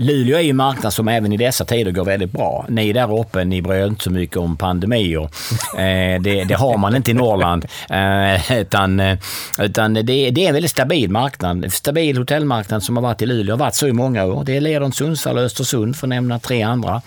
Luleå 0.00 0.36
är 0.36 0.40
ju 0.40 0.50
en 0.50 0.56
marknad 0.56 0.92
som 0.92 1.08
även 1.08 1.32
i 1.32 1.36
dessa 1.36 1.64
tider 1.64 1.90
går 1.90 2.04
väldigt 2.04 2.32
bra. 2.32 2.66
Ni 2.68 2.92
där 2.92 3.20
uppe, 3.20 3.44
ni 3.44 3.62
bryr 3.62 3.74
er 3.74 3.86
inte 3.86 4.04
så 4.04 4.10
mycket 4.10 4.36
om 4.36 4.56
pandemier. 4.56 5.28
Eh, 5.78 6.20
det, 6.20 6.44
det, 6.44 6.54
har 6.54 6.78
man 6.78 6.96
inte 6.96 7.10
i 7.10 7.14
Norrland. 7.14 7.66
Eh, 7.90 8.52
utan 8.60 9.00
eh, 9.00 9.18
utan 9.58 9.94
det, 9.94 10.02
det, 10.02 10.44
är 10.44 10.48
en 10.48 10.54
väldigt 10.54 10.70
stabil 10.70 11.10
marknad. 11.10 11.72
Stabil 11.72 12.18
hotellmarknad 12.18 12.82
som 12.82 12.96
har 12.96 13.02
varit 13.02 13.22
i 13.22 13.26
Luleå 13.26 13.52
har 13.52 13.58
varit 13.58 13.74
så 13.74 13.86
i 13.86 13.92
många 13.92 14.24
år. 14.24 14.44
Det 14.44 14.56
är 14.56 14.60
Ledern, 14.60 14.92
Sundsvall 14.92 15.36
och 15.36 15.42
Östersund 15.42 15.96
för 15.96 16.06
att 16.06 16.08
nämna 16.08 16.38
tre 16.38 16.62
andra. 16.62 17.02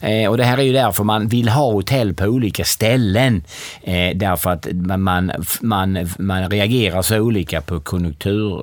Eh, 0.00 0.30
och 0.30 0.36
det 0.36 0.44
här 0.44 0.58
är 0.58 0.62
ju 0.62 0.72
därför 0.72 1.04
man 1.04 1.28
vill 1.28 1.48
ha 1.48 1.72
hotell 1.72 2.14
på 2.14 2.24
olika 2.24 2.64
ställen. 2.64 3.44
Därför 4.14 4.50
att 4.50 4.66
man, 4.72 5.32
man, 5.60 6.08
man 6.18 6.50
reagerar 6.50 7.02
så 7.02 7.20
olika 7.20 7.60
på 7.60 7.80
konjunktur 7.80 8.62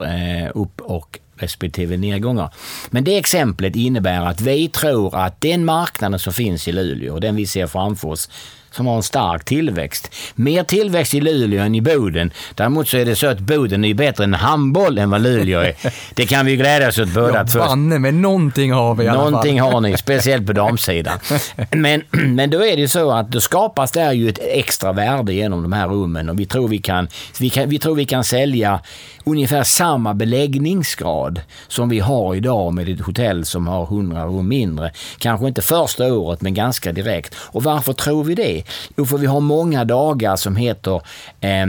upp 0.53 0.81
och 0.81 1.19
respektive 1.41 1.97
nedgångar. 1.97 2.49
Men 2.89 3.03
det 3.03 3.17
exemplet 3.17 3.75
innebär 3.75 4.21
att 4.25 4.41
vi 4.41 4.67
tror 4.69 5.15
att 5.15 5.41
den 5.41 5.65
marknaden 5.65 6.19
som 6.19 6.33
finns 6.33 6.67
i 6.67 6.71
Luleå, 6.71 7.19
den 7.19 7.35
vi 7.35 7.45
ser 7.45 7.67
framför 7.67 8.07
oss, 8.07 8.29
som 8.71 8.87
har 8.87 8.95
en 8.95 9.03
stark 9.03 9.45
tillväxt. 9.45 10.15
Mer 10.35 10.63
tillväxt 10.63 11.13
i 11.13 11.21
Luleå 11.21 11.61
än 11.61 11.75
i 11.75 11.81
Boden. 11.81 12.31
Däremot 12.55 12.87
så 12.87 12.97
är 12.97 13.05
det 13.05 13.15
så 13.15 13.27
att 13.27 13.39
Boden 13.39 13.85
är 13.85 13.93
bättre 13.93 14.23
än 14.23 14.33
handboll 14.33 14.97
än 14.97 15.09
vad 15.09 15.21
Luleå 15.21 15.59
är. 15.59 15.75
Det 16.13 16.25
kan 16.25 16.45
vi 16.45 16.55
glädjas 16.55 16.99
åt 16.99 17.09
båda 17.09 17.35
ja, 17.35 17.47
två. 17.47 17.59
Banne, 17.59 17.99
men 17.99 18.21
någonting 18.21 18.71
har 18.71 18.95
vi 18.95 19.03
i 19.03 19.07
alla 19.07 19.23
Någonting 19.23 19.59
fall. 19.59 19.73
har 19.73 19.81
ni, 19.81 19.97
speciellt 19.97 20.47
på 20.47 20.53
damsidan. 20.53 21.19
Men, 21.71 22.03
men 22.11 22.49
då 22.49 22.57
är 22.65 22.75
det 22.75 22.81
ju 22.81 22.87
så 22.87 23.11
att 23.11 23.31
då 23.31 23.41
skapas 23.41 23.91
det 23.91 24.13
ju 24.13 24.29
ett 24.29 24.39
extra 24.41 24.91
värde 24.91 25.33
genom 25.33 25.61
de 25.61 25.73
här 25.73 25.87
rummen 25.87 26.29
och 26.29 26.39
vi 26.39 26.45
tror 26.45 26.67
vi 26.67 26.77
kan, 26.77 27.07
vi 27.39 27.49
kan, 27.49 27.69
vi 27.69 27.79
tror 27.79 27.95
vi 27.95 28.05
kan 28.05 28.23
sälja 28.23 28.79
ungefär 29.25 29.63
samma 29.63 30.13
beläggningsgrad 30.13 31.41
som 31.67 31.89
vi 31.89 31.99
har 31.99 32.35
idag 32.35 32.73
med 32.73 32.89
ett 32.89 33.01
hotell 33.01 33.45
som 33.45 33.67
har 33.67 33.83
100 33.83 34.25
rum 34.25 34.47
mindre. 34.47 34.91
Kanske 35.17 35.47
inte 35.47 35.61
första 35.61 36.13
året, 36.13 36.41
men 36.41 36.53
ganska 36.53 36.91
direkt. 36.91 37.35
Och 37.37 37.63
varför 37.63 37.93
tror 37.93 38.23
vi 38.23 38.35
det? 38.35 38.63
Jo, 38.97 39.05
för 39.05 39.17
vi 39.17 39.27
har 39.27 39.39
många 39.39 39.85
dagar 39.85 40.35
som 40.35 40.55
heter 40.55 41.01
eh, 41.41 41.65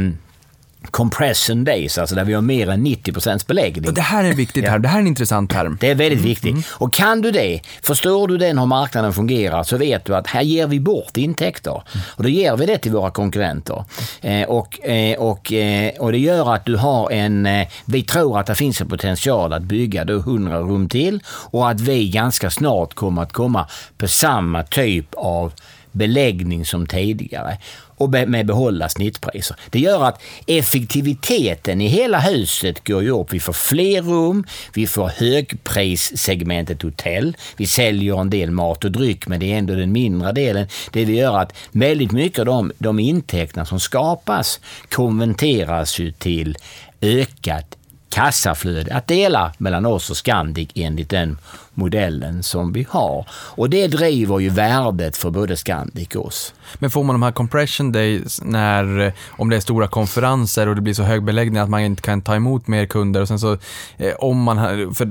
compression 0.92 1.64
days, 1.64 1.98
alltså 1.98 2.14
där 2.14 2.24
vi 2.24 2.32
har 2.32 2.42
mer 2.42 2.70
än 2.70 2.82
90 2.82 3.46
beläggning. 3.46 3.88
Och 3.88 3.94
det 3.94 4.00
här 4.00 4.24
är 4.24 4.30
en 4.30 4.36
viktig 4.36 4.64
term, 4.64 4.82
det 4.82 4.88
här 4.88 4.96
är 4.96 5.00
en 5.00 5.06
intressant 5.06 5.50
term. 5.50 5.78
Det 5.80 5.90
är 5.90 5.94
väldigt 5.94 6.20
viktigt. 6.20 6.66
Och 6.70 6.92
kan 6.92 7.20
du 7.20 7.30
det, 7.30 7.60
förstår 7.82 8.28
du 8.28 8.38
den 8.38 8.58
hur 8.58 8.66
marknaden 8.66 9.12
fungerar, 9.12 9.62
så 9.62 9.76
vet 9.76 10.04
du 10.04 10.16
att 10.16 10.26
här 10.26 10.42
ger 10.42 10.66
vi 10.66 10.80
bort 10.80 11.16
intäkter. 11.16 11.82
Och 12.16 12.22
då 12.22 12.28
ger 12.28 12.56
vi 12.56 12.66
det 12.66 12.78
till 12.78 12.92
våra 12.92 13.10
konkurrenter. 13.10 13.84
Eh, 14.20 14.48
och, 14.48 14.86
eh, 14.86 15.18
och, 15.18 15.52
eh, 15.52 15.92
och 15.98 16.12
det 16.12 16.18
gör 16.18 16.54
att 16.54 16.64
du 16.64 16.76
har 16.76 17.10
en... 17.10 17.48
Vi 17.84 18.02
tror 18.02 18.38
att 18.38 18.46
det 18.46 18.54
finns 18.54 18.80
en 18.80 18.88
potential 18.88 19.52
att 19.52 19.62
bygga 19.62 20.04
då 20.04 20.14
100 20.14 20.58
rum 20.58 20.88
till 20.88 21.20
och 21.26 21.70
att 21.70 21.80
vi 21.80 22.08
ganska 22.08 22.50
snart 22.50 22.94
kommer 22.94 23.22
att 23.22 23.32
komma 23.32 23.66
på 23.98 24.08
samma 24.08 24.62
typ 24.62 25.14
av 25.14 25.52
beläggning 25.92 26.66
som 26.66 26.86
tidigare 26.86 27.58
och 28.02 28.10
med 28.10 28.46
behålla 28.46 28.88
snittpriser. 28.88 29.56
Det 29.70 29.78
gör 29.78 30.04
att 30.04 30.22
effektiviteten 30.46 31.80
i 31.80 31.86
hela 31.86 32.20
huset 32.20 32.86
går 32.86 33.02
ju 33.02 33.10
upp. 33.10 33.32
Vi 33.32 33.40
får 33.40 33.52
fler 33.52 34.02
rum, 34.02 34.46
vi 34.74 34.86
får 34.86 35.08
högprissegmentet 35.08 36.82
hotell, 36.82 37.36
vi 37.56 37.66
säljer 37.66 38.20
en 38.20 38.30
del 38.30 38.50
mat 38.50 38.84
och 38.84 38.92
dryck 38.92 39.26
men 39.26 39.40
det 39.40 39.52
är 39.52 39.58
ändå 39.58 39.74
den 39.74 39.92
mindre 39.92 40.32
delen. 40.32 40.66
Det 40.92 41.02
gör 41.02 41.38
att 41.38 41.54
väldigt 41.70 42.12
mycket 42.12 42.38
av 42.38 42.46
de, 42.46 42.72
de 42.78 42.98
intäkterna 42.98 43.66
som 43.66 43.80
skapas 43.80 44.60
konverteras 44.88 45.98
ju 45.98 46.12
till 46.12 46.56
ökat 47.00 47.76
kassaflöde 48.12 48.94
att 48.94 49.06
dela 49.06 49.52
mellan 49.58 49.86
oss 49.86 50.10
och 50.10 50.16
Scandic 50.16 50.68
enligt 50.74 51.10
den 51.10 51.38
modellen 51.74 52.42
som 52.42 52.72
vi 52.72 52.86
har. 52.90 53.26
Och 53.30 53.70
det 53.70 53.86
driver 53.86 54.38
ju 54.38 54.48
värdet 54.48 55.16
för 55.16 55.30
både 55.30 55.56
Scandic 55.56 56.16
och 56.16 56.26
oss. 56.26 56.54
Men 56.78 56.90
får 56.90 57.04
man 57.04 57.14
de 57.14 57.22
här 57.22 57.32
compression 57.32 57.92
days 57.92 58.40
när, 58.44 59.00
eh, 59.00 59.12
om 59.30 59.50
det 59.50 59.56
är 59.56 59.60
stora 59.60 59.88
konferenser 59.88 60.68
och 60.68 60.74
det 60.74 60.80
blir 60.80 60.94
så 60.94 61.02
hög 61.02 61.24
beläggning 61.24 61.62
att 61.62 61.68
man 61.68 61.80
inte 61.80 62.02
kan 62.02 62.22
ta 62.22 62.34
emot 62.34 62.66
mer 62.66 62.86
kunder 62.86 63.20
och 63.20 63.28
sen 63.28 63.38
så, 63.38 63.52
eh, 63.96 64.14
om 64.18 64.42
man, 64.42 64.58
för 64.94 65.04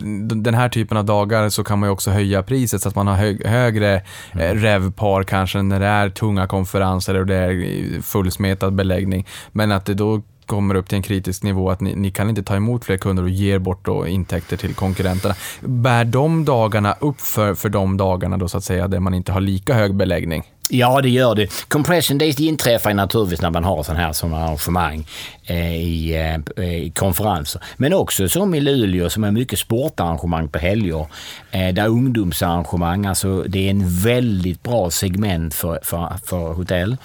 den 0.43 0.53
här 0.53 0.69
typen 0.69 0.97
av 0.97 1.05
dagar 1.05 1.49
så 1.49 1.63
kan 1.63 1.79
man 1.79 1.89
ju 1.89 1.93
också 1.93 2.11
höja 2.11 2.43
priset 2.43 2.81
så 2.81 2.89
att 2.89 2.95
man 2.95 3.07
har 3.07 3.15
hög, 3.15 3.45
högre 3.45 3.95
eh, 4.31 4.53
revpar 4.53 5.23
kanske 5.23 5.61
när 5.61 5.79
det 5.79 5.85
är 5.85 6.09
tunga 6.09 6.47
konferenser 6.47 7.19
och 7.19 7.25
det 7.25 7.35
är 7.35 8.01
fullsmetad 8.01 8.73
beläggning. 8.73 9.27
Men 9.51 9.71
att 9.71 9.85
det 9.85 9.93
då 9.93 10.21
kommer 10.51 10.75
upp 10.75 10.89
till 10.89 10.95
en 10.95 11.01
kritisk 11.01 11.43
nivå 11.43 11.69
att 11.69 11.81
ni, 11.81 11.95
ni 11.95 12.11
kan 12.11 12.29
inte 12.29 12.43
ta 12.43 12.55
emot 12.55 12.85
fler 12.85 12.97
kunder 12.97 13.23
och 13.23 13.29
ger 13.29 13.59
bort 13.59 13.85
då 13.85 14.07
intäkter 14.07 14.57
till 14.57 14.75
konkurrenterna. 14.75 15.35
Bär 15.61 16.05
de 16.05 16.45
dagarna 16.45 16.95
upp 16.99 17.21
för, 17.21 17.53
för 17.55 17.69
de 17.69 17.97
dagarna 17.97 18.37
då 18.37 18.47
så 18.47 18.57
att 18.57 18.63
säga 18.63 18.87
där 18.87 18.99
man 18.99 19.13
inte 19.13 19.31
har 19.31 19.41
lika 19.41 19.73
hög 19.73 19.95
beläggning? 19.95 20.43
Ja, 20.73 21.01
det 21.01 21.09
gör 21.09 21.35
det. 21.35 21.67
Compression 21.67 22.17
days 22.17 22.35
det 22.35 22.43
inträffar 22.43 22.93
naturligtvis 22.93 23.41
när 23.41 23.49
man 23.49 23.63
har 23.63 23.83
sådana 23.83 24.03
här 24.03 24.13
såna 24.13 24.37
arrangemang 24.37 25.07
eh, 25.43 25.75
i, 25.75 26.15
eh, 26.57 26.63
i 26.63 26.89
konferenser. 26.95 27.61
Men 27.77 27.93
också 27.93 28.29
som 28.29 28.55
i 28.55 28.59
Luleå 28.59 29.09
som 29.09 29.23
är 29.23 29.31
mycket 29.31 29.59
sportarrangemang 29.59 30.47
på 30.47 30.59
helger. 30.59 31.05
Eh, 31.51 31.73
där 31.73 31.87
ungdomsarrangemang, 31.87 33.05
alltså 33.05 33.43
det 33.43 33.65
är 33.65 33.69
en 33.69 33.89
väldigt 33.89 34.63
bra 34.63 34.89
segment 34.89 35.53
för, 35.53 35.79
för, 35.83 36.13
för 36.25 36.53
hotell. 36.53 36.97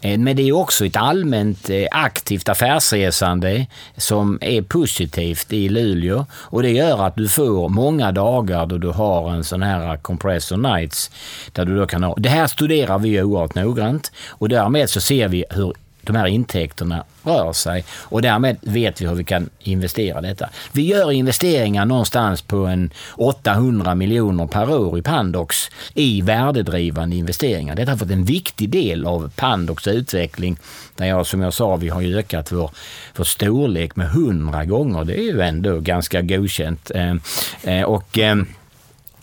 Eh, 0.00 0.18
men 0.18 0.36
det 0.36 0.42
är 0.42 0.52
också 0.52 0.86
ett 0.86 0.96
allmänt 0.96 1.70
eh, 1.70 1.86
aktivt 1.90 2.48
affärsresande 2.48 3.66
som 3.96 4.38
är 4.40 4.62
positivt 4.62 5.52
i 5.52 5.68
Luleå. 5.68 6.26
Och 6.32 6.62
det 6.62 6.70
gör 6.70 7.06
att 7.06 7.16
du 7.16 7.28
får 7.28 7.68
många 7.68 8.12
dagar 8.12 8.66
då 8.66 8.78
du 8.78 8.88
har 8.88 9.30
en 9.30 9.44
sån 9.44 9.62
här 9.62 9.96
compressor 9.96 10.56
nights. 10.56 11.10
Där 11.52 11.64
du 11.64 11.76
då 11.76 11.86
kan 11.86 12.02
ha, 12.02 12.14
det 12.18 12.28
här 12.28 12.46
studerar 12.46 12.98
vi 12.98 13.11
oerhört 13.20 13.54
noggrant 13.54 14.12
och 14.28 14.48
därmed 14.48 14.90
så 14.90 15.00
ser 15.00 15.28
vi 15.28 15.44
hur 15.50 15.72
de 16.02 16.16
här 16.16 16.26
intäkterna 16.26 17.04
rör 17.22 17.52
sig 17.52 17.84
och 17.90 18.22
därmed 18.22 18.56
vet 18.60 19.00
vi 19.00 19.06
hur 19.06 19.14
vi 19.14 19.24
kan 19.24 19.50
investera 19.58 20.20
detta. 20.20 20.48
Vi 20.72 20.82
gör 20.82 21.12
investeringar 21.12 21.84
någonstans 21.84 22.42
på 22.42 22.56
en 22.56 22.90
800 23.16 23.94
miljoner 23.94 24.46
per 24.46 24.70
år 24.70 24.98
i 24.98 25.02
Pandox 25.02 25.70
i 25.94 26.22
värdedrivande 26.22 27.16
investeringar. 27.16 27.74
Detta 27.74 27.90
har 27.90 27.98
fått 27.98 28.10
en 28.10 28.24
viktig 28.24 28.70
del 28.70 29.06
av 29.06 29.32
Pandox 29.36 29.86
utveckling 29.86 30.56
där 30.96 31.06
jag 31.06 31.26
som 31.26 31.40
jag 31.40 31.54
sa, 31.54 31.76
vi 31.76 31.88
har 31.88 32.02
ökat 32.02 32.52
vår, 32.52 32.70
vår 33.16 33.24
storlek 33.24 33.96
med 33.96 34.06
100 34.06 34.64
gånger. 34.64 35.04
Det 35.04 35.18
är 35.18 35.22
ju 35.22 35.40
ändå 35.40 35.80
ganska 35.80 36.22
godkänt. 36.22 36.90
Eh, 36.94 37.14
eh, 37.62 37.82
och 37.82 38.18
eh, 38.18 38.36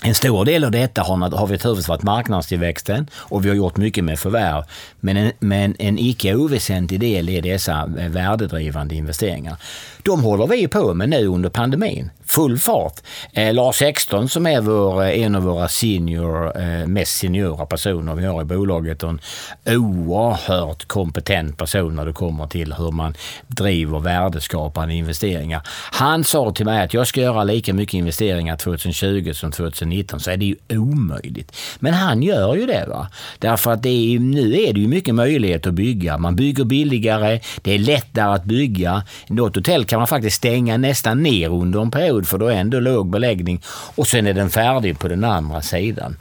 en 0.03 0.15
stor 0.15 0.45
del 0.45 0.63
av 0.63 0.71
detta 0.71 1.01
har, 1.01 1.37
har 1.37 1.47
vi 1.47 1.53
naturligtvis 1.53 1.87
varit 1.87 2.03
marknadstillväxten 2.03 3.07
och 3.15 3.45
vi 3.45 3.49
har 3.49 3.55
gjort 3.55 3.77
mycket 3.77 4.03
med 4.03 4.19
förvärv. 4.19 4.63
Men 4.99 5.17
en, 5.17 5.31
men 5.39 5.75
en 5.79 5.99
icke 5.99 6.35
oväsentlig 6.35 6.99
del 6.99 7.29
är 7.29 7.41
dessa 7.41 7.89
eh, 7.99 8.09
värdedrivande 8.09 8.95
investeringar. 8.95 9.57
De 10.03 10.23
håller 10.23 10.47
vi 10.47 10.67
på 10.67 10.93
med 10.93 11.09
nu 11.09 11.27
under 11.27 11.49
pandemin. 11.49 12.11
Full 12.25 12.59
fart. 12.59 12.93
Eh, 13.33 13.53
Lars 13.53 13.81
Exton 13.81 14.29
som 14.29 14.47
är 14.47 14.61
vår, 14.61 15.03
eh, 15.03 15.19
en 15.19 15.35
av 15.35 15.43
våra 15.43 15.67
senior, 15.67 16.61
eh, 16.61 16.87
mest 16.87 17.17
seniora 17.17 17.65
personer 17.65 18.15
vi 18.15 18.25
har 18.25 18.41
i 18.41 18.45
bolaget 18.45 19.03
och 19.03 19.09
en 19.09 19.19
oerhört 19.65 20.85
kompetent 20.85 21.57
person 21.57 21.95
när 21.95 22.05
det 22.05 22.13
kommer 22.13 22.47
till 22.47 22.73
hur 22.73 22.91
man 22.91 23.13
driver 23.47 23.99
värdeskapande 23.99 24.93
investeringar. 24.93 25.61
Han 25.91 26.23
sa 26.23 26.51
till 26.51 26.65
mig 26.65 26.83
att 26.83 26.93
jag 26.93 27.07
ska 27.07 27.21
göra 27.21 27.43
lika 27.43 27.73
mycket 27.73 27.93
investeringar 27.93 28.57
2020 28.57 29.31
som 29.33 29.51
2019 29.51 29.88
så 30.19 30.31
är 30.31 30.37
det 30.37 30.45
ju 30.45 30.55
omöjligt. 30.69 31.55
Men 31.79 31.93
han 31.93 32.23
gör 32.23 32.55
ju 32.55 32.65
det. 32.65 32.85
va. 32.89 33.07
Därför 33.39 33.71
att 33.71 33.83
det 33.83 33.89
är, 33.89 34.19
nu 34.19 34.61
är 34.61 34.73
det 34.73 34.79
ju 34.79 34.87
mycket 34.87 35.15
möjlighet 35.15 35.67
att 35.67 35.73
bygga. 35.73 36.17
Man 36.17 36.35
bygger 36.35 36.63
billigare, 36.63 37.39
det 37.61 37.73
är 37.73 37.79
lättare 37.79 38.35
att 38.35 38.45
bygga. 38.45 39.03
Något 39.27 39.55
hotell 39.55 39.85
kan 39.85 39.99
man 39.99 40.07
faktiskt 40.07 40.37
stänga 40.37 40.77
nästan 40.77 41.23
ner 41.23 41.49
under 41.49 41.81
en 41.81 41.91
period 41.91 42.27
för 42.27 42.37
då 42.37 42.47
är 42.47 42.55
ändå 42.55 42.79
låg 42.79 43.09
beläggning 43.09 43.61
och 43.95 44.07
sen 44.07 44.27
är 44.27 44.33
den 44.33 44.49
färdig 44.49 44.99
på 44.99 45.07
den 45.07 45.23
andra 45.23 45.61
sidan. 45.61 46.17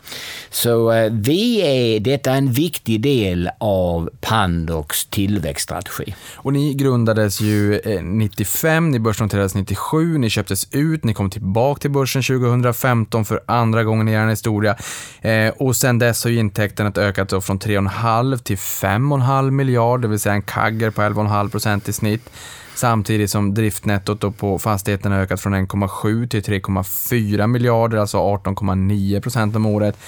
Så 0.50 0.92
eh, 0.92 1.12
vi 1.12 1.60
är, 1.60 2.00
detta 2.00 2.32
är 2.32 2.38
en 2.38 2.52
viktig 2.52 3.00
del 3.00 3.50
av 3.58 4.10
Pandox 4.20 5.06
tillväxtstrategi. 5.06 6.14
Och 6.34 6.52
ni 6.52 6.74
grundades 6.74 7.40
ju 7.40 7.78
eh, 7.78 8.02
95, 8.02 8.90
ni 8.90 8.98
börsnoterades 8.98 9.54
97, 9.54 10.18
ni 10.18 10.30
köptes 10.30 10.68
ut, 10.70 11.04
ni 11.04 11.14
kom 11.14 11.30
tillbaka 11.30 11.80
till 11.80 11.90
börsen 11.90 12.22
2015 12.22 13.24
för 13.24 13.40
andra 13.58 13.84
gången 13.84 14.08
i 14.08 14.12
er 14.12 14.26
historia. 14.26 14.76
Eh, 15.20 15.48
och 15.48 15.76
sen 15.76 15.98
dess 15.98 16.24
har 16.24 16.30
ju 16.30 16.38
intäkterna 16.38 16.92
ökat 16.96 17.28
då 17.28 17.40
från 17.40 17.58
3,5 17.58 18.36
till 18.36 18.56
5,5 18.56 19.50
miljard, 19.50 20.02
det 20.02 20.08
vill 20.08 20.18
säga 20.18 20.34
en 20.34 20.42
kagger 20.42 20.90
på 20.90 21.02
11,5 21.02 21.50
procent 21.50 21.88
i 21.88 21.92
snitt. 21.92 22.30
Samtidigt 22.74 23.30
som 23.30 23.54
driftnettot 23.54 24.38
på 24.38 24.58
fastigheten 24.58 25.12
har 25.12 25.18
ökat 25.18 25.40
från 25.40 25.54
1,7 25.54 26.28
till 26.28 26.42
3,4 26.42 27.46
miljarder, 27.46 27.98
alltså 27.98 28.18
18,9 28.18 29.20
procent 29.20 29.56
om 29.56 29.66
året 29.66 29.98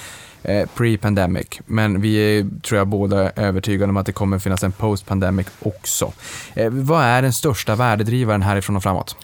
eh, 0.43 0.69
pre-pandemic. 0.75 1.47
Men 1.65 2.01
vi 2.01 2.15
är, 2.15 2.61
tror 2.61 2.77
jag, 2.77 2.87
båda 2.87 3.31
övertygade 3.31 3.89
om 3.89 3.97
att 3.97 4.05
det 4.05 4.11
kommer 4.11 4.39
finnas 4.39 4.63
en 4.63 4.71
post-pandemic 4.71 5.47
också. 5.59 6.13
Eh, 6.53 6.69
vad 6.69 7.03
är 7.03 7.21
den 7.21 7.33
största 7.33 7.75
värdedrivaren 7.75 8.41
härifrån 8.41 8.75
och 8.75 8.83
framåt? 8.83 9.15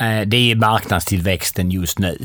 Eh, 0.00 0.26
det 0.26 0.50
är 0.50 0.56
marknadstillväxten 0.56 1.70
just 1.70 1.98
nu. 1.98 2.18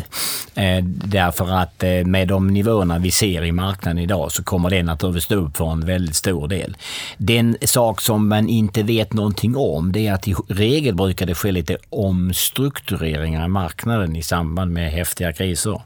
Eh, 0.56 0.84
därför 0.86 1.52
att 1.52 1.84
eh, 1.84 2.06
med 2.06 2.28
de 2.28 2.48
nivåerna 2.48 3.00
vi 3.00 3.12
ser 3.12 3.44
i 3.44 3.52
marknaden 3.52 3.98
idag 3.98 4.32
så 4.32 4.44
kommer 4.44 4.70
den 4.70 4.90
att 4.90 5.24
stå 5.24 5.36
upp 5.36 5.58
för 5.58 5.72
en 5.72 5.86
väldigt 5.86 6.16
stor 6.16 6.48
del. 6.48 6.78
Den 7.18 7.58
sak 7.62 8.02
som 8.02 8.28
man 8.28 8.50
inte 8.50 8.84
vet 8.84 9.14
någonting 9.14 9.56
om 9.56 9.92
det 9.92 10.08
är 10.08 10.14
att 10.14 10.28
i 10.28 10.36
regel 10.48 10.96
brukar 10.96 11.26
det 11.26 11.36
ske 11.36 11.52
lite 11.52 11.78
omstruktureringar 11.90 13.46
i 13.46 13.48
marknaden 13.48 14.16
i 14.16 14.22
samband 14.22 14.72
med 14.72 14.92
häftiga 14.92 15.34
kriser. 15.34 15.82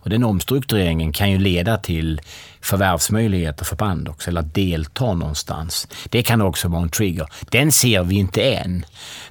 Och 0.00 0.10
den 0.10 0.24
omstruktureringen 0.24 1.12
kan 1.12 1.30
ju 1.30 1.38
leda 1.38 1.76
till 1.76 2.20
förvärvsmöjligheter 2.60 3.64
för 3.64 3.76
Pandox 3.76 4.28
eller 4.28 4.40
att 4.40 4.54
delta 4.54 5.14
någonstans. 5.14 5.88
Det 6.10 6.22
kan 6.22 6.40
också 6.40 6.68
vara 6.68 6.82
en 6.82 6.88
trigger. 6.88 7.26
Den 7.48 7.72
ser 7.72 8.02
vi 8.02 8.14
inte 8.14 8.42
än, 8.42 8.84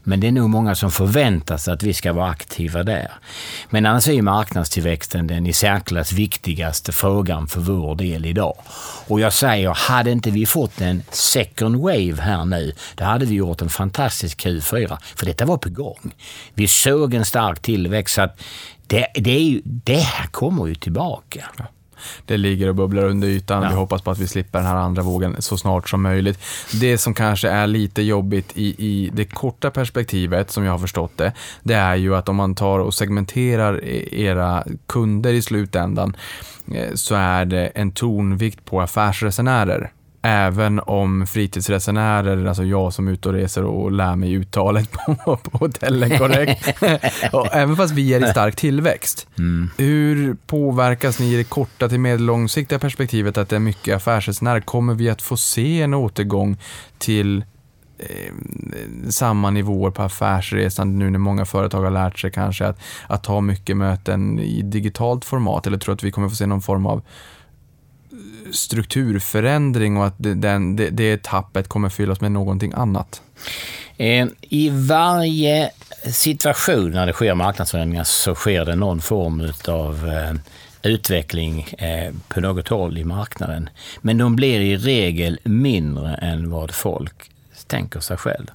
men 0.03 0.19
det 0.19 0.27
är 0.27 0.31
nog 0.31 0.49
många 0.49 0.75
som 0.75 0.91
förväntar 0.91 1.57
sig 1.57 1.73
att 1.73 1.83
vi 1.83 1.93
ska 1.93 2.13
vara 2.13 2.29
aktiva 2.29 2.83
där. 2.83 3.11
Men 3.69 3.85
annars 3.85 4.07
är 4.07 4.13
ju 4.13 4.21
marknadstillväxten 4.21 5.27
den 5.27 5.47
i 5.47 5.53
särklass 5.53 6.11
viktigaste 6.11 6.91
frågan 6.91 7.47
för 7.47 7.59
vår 7.59 7.95
del 7.95 8.25
idag. 8.25 8.55
Och 9.07 9.19
jag 9.19 9.33
säger, 9.33 9.69
hade 9.69 10.11
inte 10.11 10.31
vi 10.31 10.45
fått 10.45 10.81
en 10.81 11.03
second 11.11 11.75
wave 11.75 12.21
här 12.21 12.45
nu, 12.45 12.73
då 12.95 13.03
hade 13.03 13.25
vi 13.25 13.35
gjort 13.35 13.61
en 13.61 13.69
fantastisk 13.69 14.45
Q4, 14.45 14.97
för 15.15 15.25
detta 15.25 15.45
var 15.45 15.57
på 15.57 15.69
gång. 15.69 16.13
Vi 16.53 16.67
såg 16.67 17.13
en 17.13 17.25
stark 17.25 17.61
tillväxt, 17.61 18.15
så 18.15 18.21
att 18.21 18.39
det, 18.89 19.07
det, 19.15 19.31
är 19.31 19.43
ju, 19.43 19.61
det 19.65 19.99
här 19.99 20.27
kommer 20.27 20.67
ju 20.67 20.75
tillbaka. 20.75 21.45
Det 22.25 22.37
ligger 22.37 22.67
och 22.67 22.75
bubblar 22.75 23.03
under 23.03 23.27
ytan. 23.27 23.63
Ja. 23.63 23.69
Vi 23.69 23.75
hoppas 23.75 24.01
på 24.01 24.11
att 24.11 24.19
vi 24.19 24.27
slipper 24.27 24.59
den 24.59 24.67
här 24.67 24.75
andra 24.75 25.01
vågen 25.01 25.35
så 25.39 25.57
snart 25.57 25.89
som 25.89 26.01
möjligt. 26.01 26.39
Det 26.81 26.97
som 26.97 27.13
kanske 27.13 27.49
är 27.49 27.67
lite 27.67 28.01
jobbigt 28.01 28.51
i, 28.55 28.75
i 28.87 29.09
det 29.13 29.25
korta 29.25 29.71
perspektivet, 29.71 30.51
som 30.51 30.63
jag 30.63 30.71
har 30.71 30.79
förstått 30.79 31.17
det, 31.17 31.33
det 31.63 31.73
är 31.73 31.95
ju 31.95 32.15
att 32.15 32.29
om 32.29 32.35
man 32.35 32.55
tar 32.55 32.79
och 32.79 32.93
segmenterar 32.93 33.83
e- 33.83 34.21
era 34.23 34.63
kunder 34.87 35.33
i 35.33 35.41
slutändan, 35.41 36.15
eh, 36.73 36.93
så 36.95 37.15
är 37.15 37.45
det 37.45 37.67
en 37.67 37.91
tonvikt 37.91 38.65
på 38.65 38.81
affärsresenärer. 38.81 39.91
Även 40.21 40.79
om 40.79 41.27
fritidsresenärer, 41.27 42.45
alltså 42.45 42.63
jag 42.63 42.93
som 42.93 43.07
är 43.07 43.11
ute 43.11 43.29
och 43.29 43.33
reser 43.35 43.63
och 43.63 43.91
lär 43.91 44.15
mig 44.15 44.33
uttalet 44.33 44.91
på, 45.25 45.37
på 45.37 45.57
hotellen 45.57 46.17
korrekt, 46.17 46.83
och 47.33 47.55
även 47.55 47.75
fast 47.75 47.93
vi 47.93 48.13
är 48.13 48.25
i 48.27 48.31
stark 48.31 48.55
tillväxt, 48.55 49.27
Mm. 49.37 49.69
hur 49.77 50.33
påverkas 50.47 51.19
ni 51.19 51.33
i 51.33 51.37
det 51.37 51.43
korta 51.43 51.89
till 51.89 51.99
medellångsiktiga 51.99 52.79
perspektivet 52.79 53.37
att 53.37 53.49
det 53.49 53.55
är 53.55 53.59
mycket 53.59 53.95
affärsresenärer? 53.95 54.59
Kommer 54.61 54.93
vi 54.93 55.09
att 55.09 55.21
få 55.21 55.37
se 55.37 55.81
en 55.81 55.93
återgång 55.93 56.57
till 56.97 57.43
eh, 57.99 58.33
samma 59.09 59.49
nivåer 59.49 59.91
på 59.91 60.03
affärsresande 60.03 60.97
nu 61.05 61.09
när 61.09 61.19
många 61.19 61.45
företag 61.45 61.83
har 61.83 61.91
lärt 61.91 62.19
sig 62.19 62.31
kanske 62.31 62.65
att, 62.65 62.79
att 63.07 63.25
ha 63.25 63.41
mycket 63.41 63.77
möten 63.77 64.39
i 64.39 64.61
digitalt 64.61 65.25
format? 65.25 65.67
Eller 65.67 65.77
tror 65.77 65.95
att 65.95 66.03
vi 66.03 66.11
kommer 66.11 66.29
få 66.29 66.35
se 66.35 66.45
någon 66.45 66.61
form 66.61 66.85
av 66.85 67.01
strukturförändring 68.53 69.97
och 69.97 70.05
att 70.05 70.15
det, 70.17 70.33
den, 70.33 70.75
det, 70.75 70.89
det 70.89 71.23
tappet 71.23 71.67
kommer 71.67 71.89
fyllas 71.89 72.21
med 72.21 72.31
någonting 72.31 72.73
annat? 72.75 73.21
Eh, 73.97 74.27
I 74.41 74.69
varje 74.69 75.71
situation 76.05 76.91
när 76.91 77.07
det 77.07 77.13
sker 77.13 77.33
marknadsförändringar 77.33 78.03
så 78.03 78.35
sker 78.35 78.65
det 78.65 78.75
någon 78.75 79.01
form 79.01 79.53
av 79.67 80.07
eh, 80.07 80.33
utveckling 80.91 81.61
eh, 81.77 82.13
på 82.27 82.41
något 82.41 82.67
håll 82.67 82.97
i 82.97 83.03
marknaden. 83.03 83.69
Men 84.01 84.17
de 84.17 84.35
blir 84.35 84.59
i 84.59 84.77
regel 84.77 85.39
mindre 85.43 86.15
än 86.15 86.49
vad 86.49 86.71
folk 86.71 87.31
tänker 87.67 87.99
sig 87.99 88.17
själv. 88.17 88.47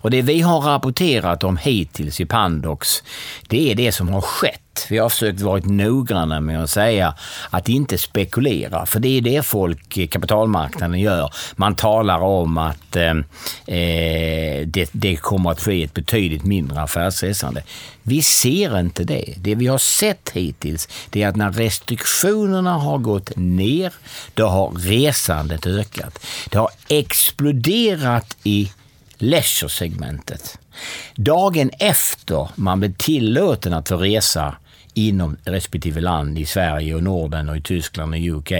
Och 0.00 0.10
det 0.10 0.22
vi 0.22 0.40
har 0.40 0.60
rapporterat 0.60 1.44
om 1.44 1.56
hittills 1.56 2.20
i 2.20 2.26
Pandox, 2.26 3.02
det 3.48 3.70
är 3.70 3.74
det 3.74 3.92
som 3.92 4.08
har 4.08 4.20
skett. 4.20 4.86
Vi 4.90 4.98
har 4.98 5.08
försökt 5.08 5.40
vara 5.40 5.60
noggranna 5.64 6.40
med 6.40 6.62
att 6.62 6.70
säga 6.70 7.14
att 7.50 7.68
inte 7.68 7.98
spekulera, 7.98 8.86
för 8.86 9.00
det 9.00 9.08
är 9.08 9.20
det 9.20 9.46
folk, 9.46 9.96
eh, 9.96 10.06
kapitalmarknaden 10.06 11.00
gör. 11.00 11.30
Man 11.56 11.74
talar 11.74 12.20
om 12.20 12.58
att 12.58 12.96
eh, 12.96 13.10
eh, 13.66 14.66
det, 14.66 14.90
det 14.92 15.16
kommer 15.16 15.50
att 15.50 15.60
ske 15.60 15.84
ett 15.84 15.94
betydligt 15.94 16.44
mindre 16.44 16.80
affärsresande. 16.80 17.62
Vi 18.02 18.22
ser 18.22 18.80
inte 18.80 19.04
det. 19.04 19.34
Det 19.36 19.54
vi 19.54 19.66
har 19.66 19.78
sett 19.78 20.30
hittills 20.32 20.88
det 21.10 21.22
är 21.22 21.28
att 21.28 21.36
när 21.36 21.52
restriktionerna 21.52 22.72
har 22.72 22.98
gått 22.98 23.36
ner, 23.36 23.92
då 24.34 24.46
har 24.46 24.70
resandet 24.70 25.66
ökat. 25.66 26.26
Det 26.50 26.58
har 26.58 26.70
exploderat 26.88 28.36
i 28.42 28.70
leisure-segmentet. 29.20 30.58
Dagen 31.14 31.70
efter 31.78 32.48
man 32.54 32.80
blev 32.80 32.94
tillåten 32.94 33.72
att 33.72 33.88
få 33.88 33.96
resa 33.96 34.56
inom 34.94 35.36
respektive 35.44 36.00
land 36.00 36.38
i 36.38 36.46
Sverige 36.46 36.94
och 36.94 37.02
Norden 37.02 37.48
och 37.48 37.56
i 37.56 37.60
Tyskland 37.60 38.14
och 38.14 38.20
UK 38.20 38.52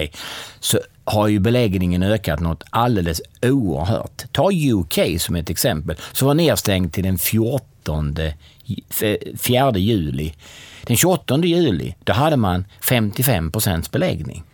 så 0.61 0.79
har 1.05 1.29
ju 1.29 1.39
beläggningen 1.39 2.03
ökat 2.03 2.41
något 2.41 2.65
alldeles 2.71 3.23
oerhört. 3.43 4.23
Ta 4.33 4.51
UK 4.53 5.21
som 5.21 5.37
ett 5.37 5.51
exempel, 5.51 5.97
som 6.13 6.29
var 6.29 6.35
nedstängt 6.35 6.95
till 6.95 7.05
den 7.05 7.19
14 7.19 8.17
4 9.39 9.79
juli. 9.79 10.33
Den 10.83 10.97
28 10.97 11.39
juli, 11.45 11.95
då 12.05 12.13
hade 12.13 12.37
man 12.37 12.65
55 12.81 13.53
procents 13.53 13.91
beläggning. 13.91 14.45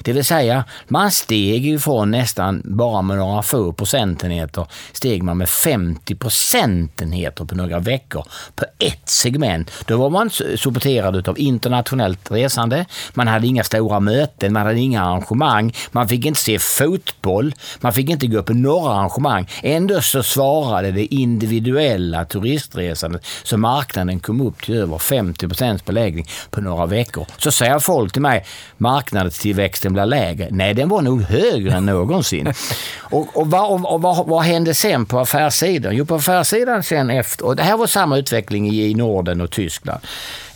Det 0.00 0.12
vill 0.12 0.24
säga, 0.24 0.64
man 0.88 1.10
steg 1.10 1.66
ifrån 1.66 2.10
nästan 2.10 2.62
bara 2.64 3.02
med 3.02 3.16
några 3.16 3.42
få 3.42 3.72
procentenheter, 3.72 4.66
steg 4.92 5.22
man 5.22 5.38
med 5.38 5.48
50 5.48 6.14
procentenheter 6.14 7.44
på 7.44 7.54
några 7.54 7.78
veckor 7.78 8.24
på 8.54 8.64
ett 8.78 9.08
segment. 9.08 9.70
Då 9.86 9.96
var 9.96 10.10
man 10.10 10.30
supporterad 10.56 11.28
av 11.28 11.38
internationellt 11.38 12.30
resande, 12.30 12.86
man 13.14 13.28
hade 13.28 13.46
inga 13.46 13.64
stora 13.64 14.00
möten, 14.00 14.52
man 14.52 14.66
hade 14.66 14.80
inga 14.80 15.04
arrangemang, 15.04 15.74
man 15.90 16.08
fick 16.08 16.26
inte 16.26 16.40
se 16.40 16.58
fotboll, 16.58 17.54
man 17.80 17.92
fick 17.92 18.10
inte 18.10 18.26
gå 18.26 18.42
på 18.42 18.54
några 18.54 18.92
arrangemang. 18.92 19.48
Ändå 19.62 20.00
så 20.00 20.22
svarade 20.22 20.92
det 20.92 21.14
individuella 21.14 22.24
turistresandet 22.24 23.26
så 23.42 23.56
marknaden 23.56 24.20
kom 24.20 24.40
upp 24.40 24.62
till 24.62 24.74
över 24.74 24.98
50 24.98 25.48
procents 25.48 25.84
beläggning 25.84 26.26
på 26.50 26.60
några 26.60 26.86
veckor. 26.86 27.26
Så 27.38 27.50
säger 27.50 27.78
folk 27.78 28.12
till 28.12 28.22
mig, 28.22 28.44
marknadstillväxt 28.76 29.65
marknadstillväxten 29.66 29.92
blir 29.92 30.06
lägre. 30.06 30.48
Nej, 30.50 30.74
den 30.74 30.88
var 30.88 31.02
nog 31.02 31.22
högre 31.22 31.72
än 31.72 31.86
någonsin. 31.86 32.52
Och, 33.10 33.36
och, 33.36 33.50
vad, 33.50 33.84
och 33.84 34.02
vad, 34.02 34.26
vad, 34.26 34.42
hände 34.42 34.74
sen 34.74 35.06
på 35.06 35.18
affärssidan? 35.18 35.96
Jo, 35.96 36.04
på 36.06 36.14
affärssidan 36.14 36.82
sen 36.82 37.10
efter, 37.10 37.46
och 37.46 37.56
det 37.56 37.62
här 37.62 37.76
var 37.76 37.86
samma 37.86 38.18
utveckling 38.18 38.68
i, 38.70 38.90
i 38.90 38.94
Norden 38.94 39.40
och 39.40 39.50
Tyskland. 39.50 40.00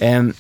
Um, 0.00 0.34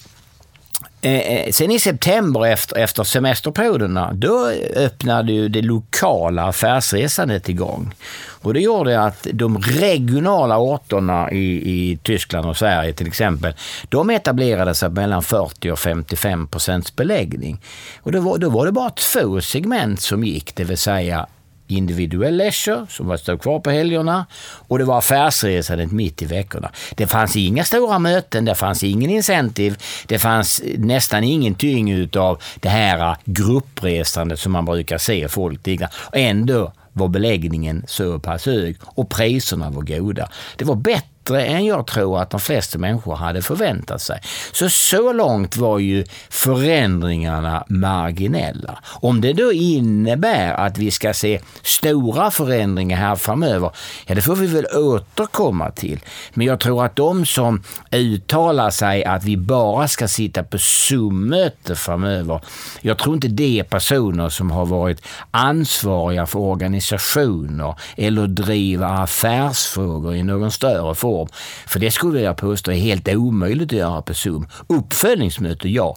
Eh, 1.02 1.20
eh, 1.20 1.50
sen 1.52 1.70
i 1.70 1.80
september 1.80 2.46
efter, 2.46 2.78
efter 2.78 3.04
semesterperioderna, 3.04 4.12
då 4.12 4.50
öppnade 4.76 5.32
ju 5.32 5.48
det 5.48 5.62
lokala 5.62 6.42
affärsresandet 6.42 7.48
igång. 7.48 7.94
Och 8.42 8.54
det 8.54 8.60
gjorde 8.60 9.00
att 9.00 9.26
de 9.32 9.58
regionala 9.58 10.58
orterna 10.58 11.32
i, 11.32 11.70
i 11.70 11.98
Tyskland 12.02 12.46
och 12.46 12.56
Sverige 12.56 12.92
till 12.92 13.06
exempel, 13.06 13.54
de 13.88 14.10
etablerade 14.10 14.74
sig 14.74 14.90
mellan 14.90 15.22
40 15.22 15.70
och 15.70 15.78
55 15.78 16.46
procents 16.46 16.96
beläggning. 16.96 17.60
Och 18.02 18.12
då 18.12 18.20
var, 18.20 18.38
då 18.38 18.50
var 18.50 18.66
det 18.66 18.72
bara 18.72 18.90
två 18.90 19.40
segment 19.40 20.00
som 20.00 20.24
gick, 20.24 20.54
det 20.54 20.64
vill 20.64 20.78
säga 20.78 21.26
individuell 21.70 22.36
leisure 22.36 22.86
som 22.88 23.06
var 23.06 23.16
stod 23.16 23.42
kvar 23.42 23.60
på 23.60 23.70
helgerna 23.70 24.26
och 24.68 24.78
det 24.78 24.84
var 24.84 24.98
affärsresandet 24.98 25.92
mitt 25.92 26.22
i 26.22 26.24
veckorna. 26.24 26.70
Det 26.94 27.06
fanns 27.06 27.36
inga 27.36 27.64
stora 27.64 27.98
möten, 27.98 28.44
det 28.44 28.54
fanns 28.54 28.84
ingen 28.84 29.10
incentive, 29.10 29.76
det 30.06 30.18
fanns 30.18 30.62
nästan 30.78 31.24
ingenting 31.24 31.90
utav 31.90 32.42
det 32.60 32.68
här 32.68 33.16
gruppresandet 33.24 34.40
som 34.40 34.52
man 34.52 34.64
brukar 34.64 34.98
se 34.98 35.28
folk 35.28 35.64
digna. 35.64 35.88
Ändå 36.12 36.72
var 36.92 37.08
beläggningen 37.08 37.84
så 37.86 38.18
pass 38.18 38.46
hög 38.46 38.76
och 38.84 39.08
priserna 39.08 39.70
var 39.70 39.82
goda. 39.82 40.28
Det 40.56 40.64
var 40.64 40.74
bättre 40.74 41.04
än 41.36 41.64
jag 41.64 41.86
tror 41.86 42.20
att 42.20 42.30
de 42.30 42.40
flesta 42.40 42.78
människor 42.78 43.16
hade 43.16 43.42
förväntat 43.42 44.02
sig. 44.02 44.20
Så 44.52 44.68
så 44.68 45.12
långt 45.12 45.56
var 45.56 45.78
ju 45.78 46.04
förändringarna 46.28 47.64
marginella. 47.68 48.78
Om 48.86 49.20
det 49.20 49.32
då 49.32 49.52
innebär 49.52 50.52
att 50.54 50.78
vi 50.78 50.90
ska 50.90 51.14
se 51.14 51.40
stora 51.62 52.30
förändringar 52.30 52.96
här 52.96 53.16
framöver, 53.16 53.70
ja 54.06 54.14
det 54.14 54.22
får 54.22 54.36
vi 54.36 54.46
väl 54.46 54.66
återkomma 54.74 55.70
till. 55.70 56.00
Men 56.34 56.46
jag 56.46 56.60
tror 56.60 56.84
att 56.84 56.96
de 56.96 57.26
som 57.26 57.62
uttalar 57.90 58.70
sig 58.70 59.04
att 59.04 59.24
vi 59.24 59.36
bara 59.36 59.88
ska 59.88 60.08
sitta 60.08 60.42
på 60.42 60.58
Zoom-möte 60.58 61.76
framöver, 61.76 62.40
jag 62.80 62.98
tror 62.98 63.14
inte 63.14 63.28
det 63.28 63.58
är 63.58 63.64
personer 63.64 64.28
som 64.28 64.50
har 64.50 64.66
varit 64.66 65.02
ansvariga 65.30 66.26
för 66.26 66.38
organisationer 66.38 67.74
eller 67.96 68.26
driva 68.26 68.86
affärsfrågor 68.86 70.14
i 70.14 70.22
någon 70.22 70.50
större 70.50 70.94
form. 70.94 71.19
För 71.66 71.80
det 71.80 71.90
skulle 71.90 72.20
jag 72.20 72.36
påstå 72.36 72.70
är 72.70 72.76
helt 72.76 73.08
omöjligt 73.08 73.72
att 73.72 73.78
göra 73.78 74.02
på 74.02 74.14
Zoom. 74.14 74.46
Uppföljningsmöte, 74.66 75.68
ja. 75.68 75.96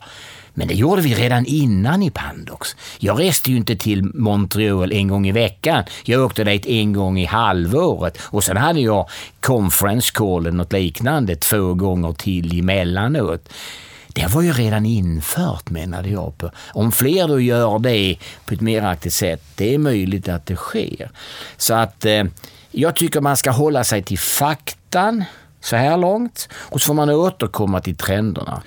Men 0.53 0.67
det 0.67 0.73
gjorde 0.73 1.01
vi 1.01 1.13
redan 1.13 1.45
innan 1.45 2.03
i 2.03 2.11
Pandox. 2.11 2.75
Jag 2.99 3.19
reste 3.19 3.51
ju 3.51 3.57
inte 3.57 3.75
till 3.75 4.03
Montreal 4.03 4.91
en 4.91 5.07
gång 5.07 5.27
i 5.27 5.31
veckan. 5.31 5.83
Jag 6.03 6.25
åkte 6.25 6.43
dit 6.43 6.65
en 6.65 6.93
gång 6.93 7.19
i 7.19 7.25
halvåret 7.25 8.17
och 8.21 8.43
sen 8.43 8.57
hade 8.57 8.79
jag 8.79 9.09
conference 9.39 10.11
call 10.13 10.45
eller 10.45 10.57
något 10.57 10.73
liknande 10.73 11.35
två 11.35 11.73
gånger 11.73 12.13
till 12.13 12.59
emellanåt. 12.59 13.49
Det 14.07 14.27
var 14.27 14.41
ju 14.41 14.53
redan 14.53 14.85
infört 14.85 15.69
menade 15.69 16.09
jag 16.09 16.37
på. 16.37 16.51
Om 16.73 16.91
fler 16.91 17.27
då 17.27 17.39
gör 17.39 17.79
det 17.79 18.17
på 18.45 18.53
ett 18.53 18.61
mer 18.61 18.81
aktivt 18.81 19.13
sätt, 19.13 19.43
det 19.55 19.73
är 19.73 19.77
möjligt 19.77 20.29
att 20.29 20.45
det 20.45 20.55
sker. 20.55 21.11
Så 21.57 21.73
att 21.73 22.05
eh, 22.05 22.23
jag 22.73 22.95
tycker 22.95 23.21
man 23.21 23.37
ska 23.37 23.51
hålla 23.51 23.83
sig 23.83 24.03
till 24.03 24.19
faktan 24.19 25.23
så 25.61 25.75
här 25.75 25.97
långt 25.97 26.49
och 26.53 26.81
så 26.81 26.85
får 26.85 26.93
man 26.93 27.09
återkomma 27.09 27.79
till 27.79 27.97
trenderna. 27.97 28.61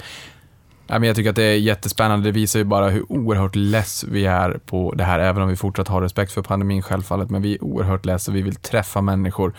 Ja, 0.86 0.98
men 0.98 1.06
jag 1.06 1.16
tycker 1.16 1.30
att 1.30 1.36
det 1.36 1.42
är 1.42 1.56
jättespännande. 1.56 2.28
Det 2.28 2.32
visar 2.32 2.58
ju 2.58 2.64
bara 2.64 2.88
hur 2.88 3.12
oerhört 3.12 3.56
less 3.56 4.04
vi 4.04 4.26
är 4.26 4.58
på 4.66 4.92
det 4.92 5.04
här, 5.04 5.18
även 5.18 5.42
om 5.42 5.48
vi 5.48 5.56
fortsatt 5.56 5.88
har 5.88 6.02
respekt 6.02 6.32
för 6.32 6.42
pandemin 6.42 6.82
självfallet. 6.82 7.30
Men 7.30 7.42
vi 7.42 7.54
är 7.54 7.64
oerhört 7.64 8.04
less 8.04 8.28
och 8.28 8.36
vi 8.36 8.42
vill 8.42 8.54
träffa 8.54 9.00
människor. 9.00 9.54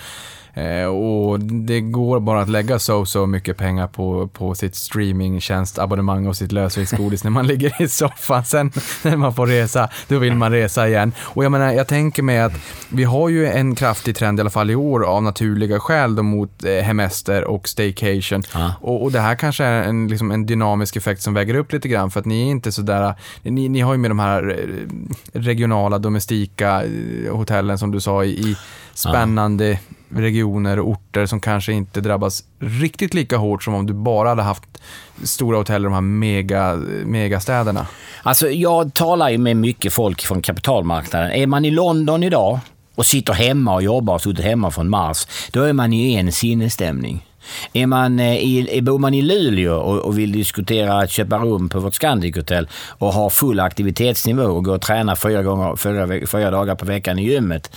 Eh, 0.58 0.86
och 0.86 1.40
det 1.40 1.82
går 1.82 2.20
bara 2.20 2.42
att 2.42 2.50
lägga 2.50 2.80
så 2.80 3.06
så 3.06 3.26
mycket 3.26 3.58
pengar 3.58 3.88
på, 3.88 4.28
på 4.28 4.56
sitt 4.56 4.76
streamingtjänstabonnemang 4.76 6.28
och 6.28 6.36
sitt 6.36 6.52
lösviktsgodis 6.52 7.24
när 7.24 7.32
man 7.32 7.48
ligger 7.52 7.82
i 7.82 7.88
soffan. 7.88 8.46
Sen 8.46 8.72
när 9.04 9.16
man 9.16 9.34
får 9.34 9.48
resa, 9.48 9.90
då 10.08 10.20
vill 10.20 10.36
man 10.36 10.52
resa 10.52 10.88
igen. 10.88 11.12
Och 11.20 11.44
jag 11.44 11.52
menar, 11.52 11.72
jag 11.72 11.88
tänker 11.88 12.24
mig 12.24 12.40
att 12.40 12.54
vi 12.90 13.04
har 13.04 13.30
ju 13.30 13.48
en 13.48 13.76
kraftig 13.76 14.16
trend 14.16 14.40
i 14.40 14.42
alla 14.42 14.50
fall 14.50 14.70
i 14.70 14.76
år 14.76 15.06
av 15.06 15.24
naturliga 15.24 15.80
skäl 15.80 16.16
då 16.16 16.24
mot 16.24 16.64
eh, 16.64 16.72
hemester 16.72 17.44
och 17.44 17.68
staycation. 17.68 18.44
Ja. 18.54 18.74
Och, 18.82 19.04
och 19.04 19.12
det 19.12 19.20
här 19.20 19.36
kanske 19.36 19.64
är 19.64 19.84
en, 19.84 20.08
liksom 20.08 20.32
en 20.32 20.46
dynamisk 20.46 20.96
effekt 20.96 21.22
som 21.22 21.34
väger 21.34 21.56
upp 21.56 21.74
lite 21.74 21.88
grann 21.88 22.12
för 22.12 22.20
att 22.20 22.26
ni 22.26 22.42
är 22.42 22.52
inte 22.52 22.72
sådär, 22.72 23.14
ni, 23.42 23.70
ni 23.70 23.82
har 23.82 23.94
ju 23.94 23.98
med 23.98 24.12
de 24.12 24.20
här 24.20 24.50
eh, 24.60 25.40
regionala 25.40 26.00
domestika 26.00 26.84
hotellen 27.32 27.78
som 27.78 27.92
du 27.92 28.00
sa 28.00 28.24
i, 28.24 28.30
i 28.30 28.58
spännande 28.94 29.80
regioner 30.10 30.80
och 30.80 30.90
orter 30.90 31.26
som 31.26 31.40
kanske 31.40 31.74
inte 31.74 32.02
drabbas 32.02 32.44
riktigt 32.60 33.14
lika 33.14 33.38
hårt 33.38 33.64
som 33.64 33.74
om 33.74 33.86
du 33.86 33.94
bara 33.94 34.30
hade 34.30 34.42
haft 34.42 34.82
stora 35.24 35.58
hotell 35.58 35.82
i 35.82 35.84
de 35.84 35.94
här 35.94 36.02
mega, 36.02 36.76
megastäderna? 37.06 37.88
Alltså 38.24 38.50
jag 38.50 38.94
talar 38.94 39.30
ju 39.30 39.38
med 39.38 39.58
mycket 39.58 39.94
folk 39.94 40.22
från 40.22 40.42
kapitalmarknaden. 40.42 41.32
Är 41.32 41.48
man 41.48 41.66
i 41.66 41.72
London 41.72 42.24
idag 42.24 42.60
och 42.98 43.06
sitter 43.06 43.34
hemma 43.34 43.74
och 43.74 43.84
jobbar 43.84 44.14
och 44.14 44.22
suttit 44.22 44.46
hemma 44.46 44.72
från 44.72 44.90
Mars, 44.90 45.28
då 45.52 45.64
är 45.64 45.74
man 45.74 45.94
i 45.94 46.16
en 46.16 46.32
sinnesstämning. 46.32 47.26
Är 47.74 47.88
man 47.88 48.20
eh, 48.20 48.38
i, 48.38 48.80
bor 48.82 49.00
man 49.00 49.14
i 49.14 49.22
Luleå 49.22 49.76
och, 49.76 50.00
och 50.00 50.18
vill 50.18 50.32
diskutera 50.32 51.00
att 51.00 51.12
köpa 51.12 51.38
rum 51.38 51.70
på 51.70 51.80
vårt 51.80 51.96
Scandic 51.96 52.36
Hotel 52.36 52.68
och 52.90 53.14
ha 53.14 53.30
full 53.30 53.60
aktivitetsnivå 53.60 54.44
och 54.44 54.66
gå 54.66 54.74
och 54.74 54.82
träna 54.82 55.16
fyra, 55.16 55.44
gånger, 55.44 55.76
fyra, 55.76 56.28
fyra 56.28 56.52
dagar 56.52 56.76
på 56.76 56.86
veckan 56.86 57.20
i 57.20 57.24
gymmet, 57.24 57.72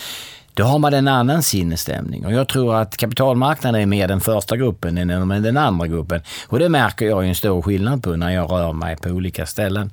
då 0.61 0.67
har 0.67 0.79
man 0.79 0.95
en 0.95 1.09
annan 1.09 1.43
sinnesstämning. 1.43 2.27
Och 2.27 2.33
jag 2.33 2.49
tror 2.49 2.75
att 2.75 2.97
kapitalmarknaden 2.97 3.81
är 3.81 3.87
mer 3.87 4.09
den 4.09 4.21
första 4.21 4.57
gruppen 4.57 4.99
än 4.99 5.43
den 5.43 5.57
andra 5.57 5.87
gruppen. 5.87 6.23
Och 6.47 6.59
det 6.59 6.69
märker 6.69 7.07
jag 7.07 7.27
en 7.27 7.35
stor 7.35 7.63
skillnad 7.63 8.03
på 8.03 8.17
när 8.17 8.31
jag 8.31 8.51
rör 8.51 8.73
mig 8.73 8.97
på 8.97 9.09
olika 9.09 9.47
ställen. 9.47 9.93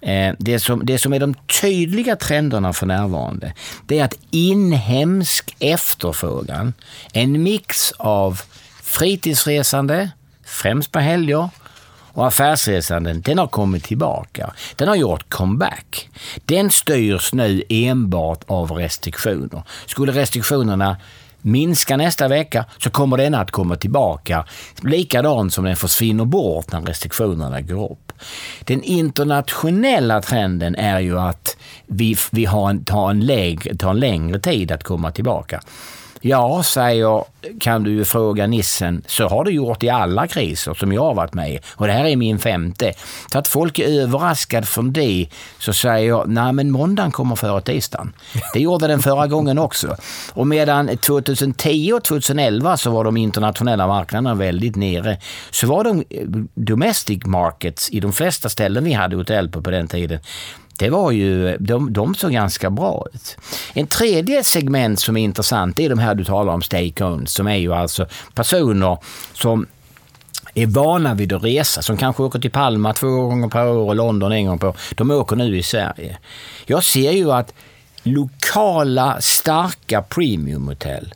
Eh, 0.00 0.34
det 0.38 0.58
som, 0.58 0.86
det 0.86 0.98
som 0.98 1.12
är 1.12 1.20
de 1.20 1.34
tydliga 1.34 2.16
trenderna 2.16 2.72
för 2.72 2.86
närvarande, 2.86 3.52
det 3.86 3.98
är 3.98 4.04
att 4.04 4.18
inhemsk 4.30 5.56
efterfrågan, 5.58 6.72
en 7.12 7.42
mix 7.42 7.92
av 7.92 8.40
fritidsresande, 8.82 10.10
främst 10.44 10.92
på 10.92 10.98
helger, 10.98 11.48
och 12.14 12.26
affärsresanden, 12.26 13.20
den 13.20 13.38
har 13.38 13.46
kommit 13.46 13.84
tillbaka. 13.84 14.52
Den 14.76 14.88
har 14.88 14.96
gjort 14.96 15.28
comeback. 15.28 16.08
Den 16.44 16.70
styrs 16.70 17.32
nu 17.32 17.62
enbart 17.68 18.44
av 18.46 18.72
restriktioner. 18.72 19.62
Skulle 19.86 20.12
restriktionerna 20.12 20.96
minska 21.44 21.96
nästa 21.96 22.28
vecka 22.28 22.64
så 22.78 22.90
kommer 22.90 23.16
den 23.16 23.34
att 23.34 23.50
komma 23.50 23.76
tillbaka 23.76 24.44
likadant 24.82 25.52
som 25.52 25.64
den 25.64 25.76
försvinner 25.76 26.24
bort 26.24 26.72
när 26.72 26.80
restriktionerna 26.80 27.60
går 27.60 27.92
upp. 27.92 28.12
Den 28.60 28.82
internationella 28.82 30.22
trenden 30.22 30.76
är 30.76 31.00
ju 31.00 31.18
att 31.18 31.56
vi, 31.86 32.16
vi 32.32 32.44
har 32.44 32.70
en, 32.70 32.84
tar, 32.84 33.10
en 33.10 33.20
läg, 33.20 33.78
tar 33.78 33.90
en 33.90 34.00
längre 34.00 34.38
tid 34.38 34.72
att 34.72 34.84
komma 34.84 35.10
tillbaka. 35.10 35.60
Ja, 36.26 36.62
säger, 36.62 37.24
kan 37.60 37.82
du 37.82 37.90
ju 37.90 38.04
fråga 38.04 38.46
nissen, 38.46 39.02
så 39.06 39.28
har 39.28 39.44
du 39.44 39.50
gjort 39.50 39.82
i 39.82 39.88
alla 39.88 40.26
kriser 40.26 40.74
som 40.74 40.92
jag 40.92 41.02
har 41.02 41.14
varit 41.14 41.34
med 41.34 41.50
i. 41.52 41.60
Och 41.74 41.86
det 41.86 41.92
här 41.92 42.04
är 42.04 42.16
min 42.16 42.38
femte. 42.38 42.92
Så 43.32 43.38
att 43.38 43.48
folk 43.48 43.78
är 43.78 44.02
överraskade 44.02 44.66
från 44.66 44.92
det, 44.92 45.28
så 45.58 45.72
säger 45.72 46.08
jag, 46.08 46.28
nej 46.28 46.52
men 46.52 46.70
måndagen 46.70 47.12
kommer 47.12 47.36
före 47.36 47.60
tisdagen. 47.60 48.12
Det 48.52 48.60
gjorde 48.60 48.86
den 48.86 49.02
förra 49.02 49.26
gången 49.26 49.58
också. 49.58 49.96
Och 50.32 50.46
medan 50.46 50.98
2010 50.98 51.92
och 51.92 52.04
2011 52.04 52.76
så 52.76 52.90
var 52.90 53.04
de 53.04 53.16
internationella 53.16 53.86
marknaderna 53.86 54.34
väldigt 54.34 54.76
nere, 54.76 55.18
så 55.50 55.66
var 55.66 55.84
de 55.84 56.04
domestic 56.54 57.26
markets 57.26 57.90
i 57.90 58.00
de 58.00 58.12
flesta 58.12 58.48
ställen 58.48 58.84
vi 58.84 58.92
hade 58.92 59.16
hotell 59.16 59.48
på 59.48 59.62
på 59.62 59.70
den 59.70 59.88
tiden, 59.88 60.18
det 60.78 60.90
var 60.90 61.10
ju, 61.10 61.56
de, 61.60 61.92
de 61.92 62.14
såg 62.14 62.32
ganska 62.32 62.70
bra 62.70 63.06
ut. 63.14 63.36
En 63.74 63.86
tredje 63.86 64.44
segment 64.44 65.00
som 65.00 65.16
är 65.16 65.24
intressant 65.24 65.78
är 65.78 65.88
de 65.88 65.98
här 65.98 66.14
du 66.14 66.24
talar 66.24 66.52
om, 66.52 66.62
staycones, 66.62 67.32
som 67.32 67.46
är 67.46 67.56
ju 67.56 67.74
alltså 67.74 68.06
personer 68.34 68.98
som 69.32 69.66
är 70.54 70.66
vana 70.66 71.14
vid 71.14 71.32
att 71.32 71.44
resa, 71.44 71.82
som 71.82 71.96
kanske 71.96 72.22
åker 72.22 72.38
till 72.38 72.50
Palma 72.50 72.92
två 72.92 73.06
gånger 73.06 73.48
per 73.48 73.66
år 73.66 73.88
och 73.88 73.96
London 73.96 74.32
en 74.32 74.46
gång 74.46 74.58
per 74.58 74.68
år. 74.68 74.76
De 74.94 75.10
åker 75.10 75.36
nu 75.36 75.58
i 75.58 75.62
Sverige. 75.62 76.18
Jag 76.66 76.84
ser 76.84 77.12
ju 77.12 77.32
att 77.32 77.54
lokala 78.02 79.20
starka 79.20 80.02
premiumhotell 80.02 81.14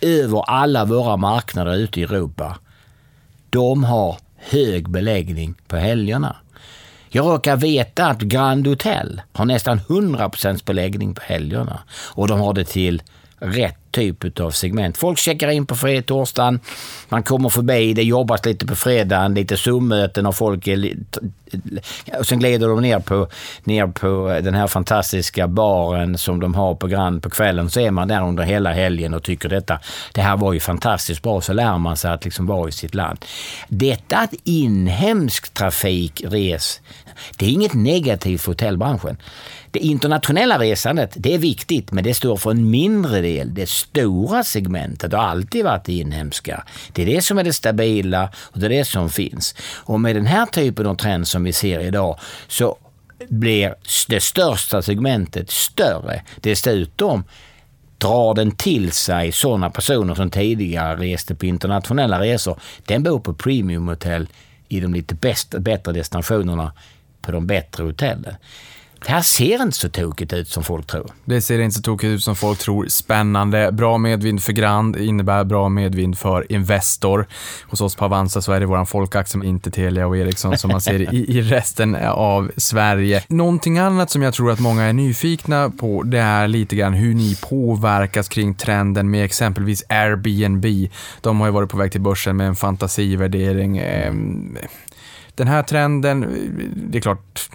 över 0.00 0.50
alla 0.50 0.84
våra 0.84 1.16
marknader 1.16 1.76
ute 1.76 2.00
i 2.00 2.02
Europa, 2.02 2.58
de 3.50 3.84
har 3.84 4.16
hög 4.36 4.88
beläggning 4.88 5.54
på 5.68 5.76
helgerna. 5.76 6.36
Jag 7.12 7.26
råkar 7.26 7.56
veta 7.56 8.06
att 8.06 8.20
Grand 8.20 8.66
Hotel 8.66 9.22
har 9.32 9.44
nästan 9.44 9.80
100% 9.80 10.64
beläggning 10.64 11.14
på 11.14 11.22
helgerna. 11.24 11.80
Och 12.12 12.28
de 12.28 12.40
har 12.40 12.54
det 12.54 12.64
till 12.64 13.02
rätt 13.38 13.79
typ 13.90 14.40
av 14.40 14.50
segment. 14.50 14.96
Folk 14.96 15.18
checkar 15.18 15.48
in 15.48 15.66
på 15.66 15.76
fredag, 15.76 16.02
torsdagen, 16.02 16.60
man 17.08 17.22
kommer 17.22 17.48
förbi, 17.48 17.94
det 17.94 18.02
jobbas 18.02 18.44
lite 18.44 18.66
på 18.66 18.76
fredagen, 18.76 19.34
lite 19.34 19.56
Zoom-möten 19.56 20.26
och 20.26 20.36
folk 20.36 20.66
är 20.66 20.94
och 22.18 22.26
sen 22.26 22.38
glider 22.38 22.68
de 22.68 22.82
ner 22.82 22.98
på, 22.98 23.28
ner 23.64 23.86
på 23.86 24.40
den 24.42 24.54
här 24.54 24.66
fantastiska 24.66 25.48
baren 25.48 26.18
som 26.18 26.40
de 26.40 26.54
har 26.54 26.74
på 26.74 26.86
Grand 26.86 27.22
på 27.22 27.30
kvällen. 27.30 27.70
Så 27.70 27.80
är 27.80 27.90
man 27.90 28.08
där 28.08 28.22
under 28.22 28.42
hela 28.42 28.72
helgen 28.72 29.14
och 29.14 29.22
tycker 29.22 29.48
detta, 29.48 29.78
det 30.12 30.20
här 30.20 30.36
var 30.36 30.52
ju 30.52 30.60
fantastiskt 30.60 31.22
bra. 31.22 31.40
Så 31.40 31.52
lär 31.52 31.78
man 31.78 31.96
sig 31.96 32.10
att 32.10 32.24
liksom 32.24 32.46
vara 32.46 32.68
i 32.68 32.72
sitt 32.72 32.94
land. 32.94 33.24
Detta 33.68 34.16
att 34.16 34.34
inhemsk 34.44 35.54
trafik 35.54 36.22
res, 36.24 36.80
det 37.36 37.46
är 37.46 37.50
inget 37.50 37.74
negativt 37.74 38.40
för 38.40 38.52
hotellbranschen. 38.52 39.16
Det 39.70 39.78
internationella 39.78 40.58
resandet, 40.58 41.12
det 41.16 41.34
är 41.34 41.38
viktigt, 41.38 41.92
men 41.92 42.04
det 42.04 42.14
står 42.14 42.36
för 42.36 42.50
en 42.50 42.70
mindre 42.70 43.20
del. 43.20 43.54
Det 43.54 43.66
stora 43.80 44.44
segmentet 44.44 45.12
har 45.12 45.20
alltid 45.20 45.64
varit 45.64 45.84
det 45.84 45.92
inhemska. 45.92 46.64
Det 46.92 47.02
är 47.02 47.06
det 47.06 47.22
som 47.22 47.38
är 47.38 47.44
det 47.44 47.52
stabila 47.52 48.30
och 48.36 48.58
det 48.58 48.66
är 48.66 48.70
det 48.70 48.84
som 48.84 49.10
finns. 49.10 49.54
Och 49.62 50.00
med 50.00 50.16
den 50.16 50.26
här 50.26 50.46
typen 50.46 50.86
av 50.86 50.94
trend 50.94 51.28
som 51.28 51.44
vi 51.44 51.52
ser 51.52 51.80
idag 51.80 52.18
så 52.48 52.78
blir 53.28 53.74
det 54.08 54.20
största 54.20 54.82
segmentet 54.82 55.50
större. 55.50 56.22
Dessutom 56.40 57.24
drar 57.98 58.34
den 58.34 58.50
till 58.50 58.92
sig 58.92 59.32
sådana 59.32 59.70
personer 59.70 60.14
som 60.14 60.30
tidigare 60.30 60.96
reste 60.96 61.34
på 61.34 61.46
internationella 61.46 62.20
resor. 62.20 62.60
Den 62.86 63.02
bor 63.02 63.20
på 63.20 63.34
premiumhotell 63.34 64.28
i 64.68 64.80
de 64.80 64.94
lite 64.94 65.14
bäst, 65.14 65.50
bättre 65.50 65.92
destinationerna 65.92 66.72
på 67.22 67.32
de 67.32 67.46
bättre 67.46 67.84
hotellen. 67.84 68.34
Det 69.06 69.12
här 69.12 69.22
ser 69.22 69.62
inte 69.62 69.76
så 69.76 69.88
tokigt 69.88 70.32
ut 70.32 70.48
som 70.48 70.64
folk 70.64 70.86
tror. 70.86 71.10
Det 71.24 71.40
ser 71.40 71.58
inte 71.58 71.76
så 71.76 71.82
tokigt 71.82 72.10
ut 72.10 72.24
som 72.24 72.36
folk 72.36 72.58
tror. 72.58 72.86
Spännande. 72.88 73.72
Bra 73.72 73.98
medvind 73.98 74.42
för 74.42 74.52
Grand 74.52 74.96
innebär 74.96 75.44
bra 75.44 75.68
medvind 75.68 76.18
för 76.18 76.52
Investor. 76.52 77.26
Hos 77.68 77.80
oss 77.80 77.96
på 77.96 78.04
Avanza 78.04 78.42
så 78.42 78.52
är 78.52 78.60
det 78.60 78.66
våran 78.66 78.86
folkaktie, 78.86 79.44
inte 79.44 79.70
Telia 79.70 80.06
och 80.06 80.16
Ericsson 80.16 80.58
som 80.58 80.70
man 80.70 80.80
ser 80.80 81.14
i, 81.14 81.38
i 81.38 81.42
resten 81.42 81.94
av 82.06 82.50
Sverige. 82.56 83.22
Någonting 83.28 83.78
annat 83.78 84.10
som 84.10 84.22
jag 84.22 84.34
tror 84.34 84.50
att 84.50 84.60
många 84.60 84.82
är 84.82 84.92
nyfikna 84.92 85.70
på, 85.70 86.02
det 86.02 86.18
är 86.18 86.48
lite 86.48 86.76
grann 86.76 86.94
hur 86.94 87.14
ni 87.14 87.36
påverkas 87.42 88.28
kring 88.28 88.54
trenden 88.54 89.10
med 89.10 89.24
exempelvis 89.24 89.84
Airbnb. 89.88 90.66
De 91.20 91.40
har 91.40 91.46
ju 91.46 91.52
varit 91.52 91.70
på 91.70 91.76
väg 91.76 91.92
till 91.92 92.00
börsen 92.00 92.36
med 92.36 92.46
en 92.46 92.56
fantasivärdering. 92.56 93.78
Ehm, 93.78 94.58
den 95.34 95.48
här 95.48 95.62
trenden, 95.62 96.26
det 96.90 96.98
är 96.98 97.02
klart, 97.02 97.50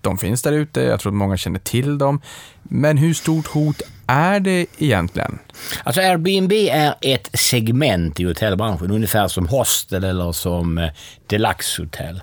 de 0.00 0.18
finns 0.18 0.42
där 0.42 0.52
ute, 0.52 0.80
jag 0.80 1.00
tror 1.00 1.12
att 1.12 1.16
många 1.16 1.36
känner 1.36 1.58
till 1.58 1.98
dem. 1.98 2.20
Men 2.62 2.98
hur 2.98 3.14
stort 3.14 3.46
hot 3.46 3.82
är 4.06 4.40
det 4.40 4.66
egentligen? 4.78 5.38
Alltså 5.84 6.00
Airbnb 6.00 6.52
är 6.52 6.94
ett 7.00 7.30
segment 7.32 8.20
i 8.20 8.24
hotellbranschen, 8.24 8.90
ungefär 8.90 9.28
som 9.28 9.48
hostel 9.48 10.04
eller 10.04 10.32
som 10.32 10.78
eh, 10.78 10.90
deluxe 11.26 11.82
hotell. 11.82 12.22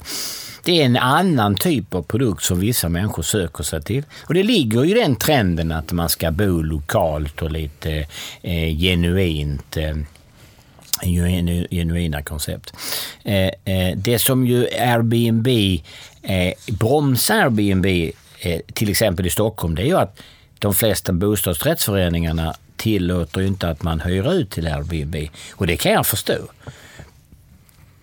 Det 0.63 0.81
är 0.81 0.85
en 0.85 0.97
annan 0.97 1.55
typ 1.55 1.93
av 1.93 2.01
produkt 2.01 2.43
som 2.43 2.59
vissa 2.59 2.89
människor 2.89 3.23
söker 3.23 3.63
sig 3.63 3.81
till. 3.81 4.03
Och 4.23 4.33
det 4.33 4.43
ligger 4.43 4.85
i 4.85 4.93
den 4.93 5.15
trenden 5.15 5.71
att 5.71 5.91
man 5.91 6.09
ska 6.09 6.31
bo 6.31 6.61
lokalt 6.61 7.41
och 7.41 7.51
lite 7.51 8.07
eh, 8.41 8.77
genuint 8.77 9.77
eh, 9.77 9.95
genuina 11.71 12.21
koncept. 12.21 12.73
Eh, 13.23 13.49
eh, 13.65 13.97
det 13.97 14.19
som 14.19 14.47
ju 14.47 14.67
Airbnb 14.79 15.47
eh, 16.25 16.53
bromsar 16.79 17.35
Airbnb, 17.35 17.85
eh, 18.39 18.59
till 18.73 18.89
exempel 18.89 19.25
i 19.25 19.29
Stockholm, 19.29 19.75
det 19.75 19.81
är 19.81 19.85
ju 19.85 19.97
att 19.97 20.21
de 20.59 20.73
flesta 20.73 21.13
bostadsrättsföreningarna 21.13 22.55
tillåter 22.75 23.41
ju 23.41 23.47
inte 23.47 23.69
att 23.69 23.83
man 23.83 23.99
hyr 23.99 24.31
ut 24.33 24.51
till 24.51 24.67
Airbnb. 24.67 25.15
Och 25.51 25.67
det 25.67 25.77
kan 25.77 25.91
jag 25.91 26.07
förstå. 26.07 26.37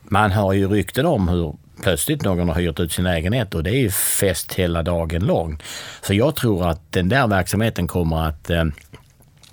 Man 0.02 0.32
har 0.32 0.52
ju 0.52 0.68
rykten 0.68 1.06
om 1.06 1.28
hur 1.28 1.54
plötsligt 1.82 2.22
någon 2.22 2.48
har 2.48 2.60
hyrt 2.60 2.80
ut 2.80 2.92
sin 2.92 3.04
lägenhet 3.04 3.54
och 3.54 3.62
det 3.62 3.70
är 3.70 3.80
ju 3.80 3.90
fest 3.90 4.52
hela 4.52 4.82
dagen 4.82 5.24
lång. 5.24 5.62
Så 6.02 6.14
jag 6.14 6.36
tror 6.36 6.68
att 6.68 6.80
den 6.90 7.08
där 7.08 7.26
verksamheten 7.26 7.86
kommer 7.86 8.28
att 8.28 8.50
eh, 8.50 8.64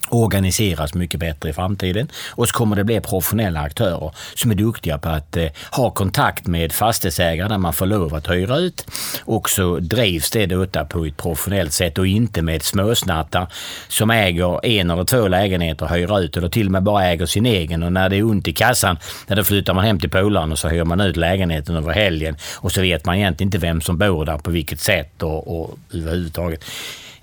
organiseras 0.09 0.93
mycket 0.93 1.19
bättre 1.19 1.49
i 1.49 1.53
framtiden. 1.53 2.11
Och 2.29 2.47
så 2.47 2.53
kommer 2.53 2.75
det 2.75 2.83
bli 2.83 3.01
professionella 3.01 3.59
aktörer 3.59 4.11
som 4.35 4.51
är 4.51 4.55
duktiga 4.55 4.97
på 4.97 5.09
att 5.09 5.37
eh, 5.37 5.47
ha 5.71 5.89
kontakt 5.89 6.47
med 6.47 6.71
fastighetsägare 6.71 7.49
där 7.49 7.57
man 7.57 7.73
får 7.73 7.85
lov 7.85 8.15
att 8.15 8.29
hyra 8.29 8.57
ut. 8.57 8.85
Och 9.25 9.49
så 9.49 9.79
drivs 9.79 10.31
det 10.31 10.45
detta 10.45 10.85
på 10.85 11.05
ett 11.05 11.17
professionellt 11.17 11.73
sätt 11.73 11.97
och 11.97 12.07
inte 12.07 12.41
med 12.41 12.63
småsnattar 12.63 13.47
som 13.87 14.09
äger 14.09 14.65
en 14.65 14.89
eller 14.89 15.03
två 15.03 15.27
lägenheter 15.27 15.85
och 15.85 15.91
hyr 15.91 16.19
ut 16.19 16.37
eller 16.37 16.49
till 16.49 16.65
och 16.65 16.71
med 16.71 16.83
bara 16.83 17.05
äger 17.05 17.25
sin 17.25 17.45
egen 17.45 17.83
och 17.83 17.93
när 17.93 18.09
det 18.09 18.17
är 18.17 18.23
ont 18.23 18.47
i 18.47 18.53
kassan, 18.53 18.97
när 19.27 19.35
då 19.35 19.43
flyttar 19.43 19.73
man 19.73 19.85
hem 19.85 19.99
till 19.99 20.09
polaren 20.09 20.51
och 20.51 20.59
så 20.59 20.67
hyr 20.67 20.83
man 20.83 21.01
ut 21.01 21.17
lägenheten 21.17 21.75
över 21.75 21.93
helgen 21.93 22.37
och 22.55 22.71
så 22.71 22.81
vet 22.81 23.05
man 23.05 23.15
egentligen 23.15 23.47
inte 23.47 23.57
vem 23.57 23.81
som 23.81 23.97
bor 23.97 24.25
där 24.25 24.37
på 24.37 24.51
vilket 24.51 24.79
sätt 24.79 25.23
och, 25.23 25.61
och 25.61 25.79
överhuvudtaget. 25.93 26.65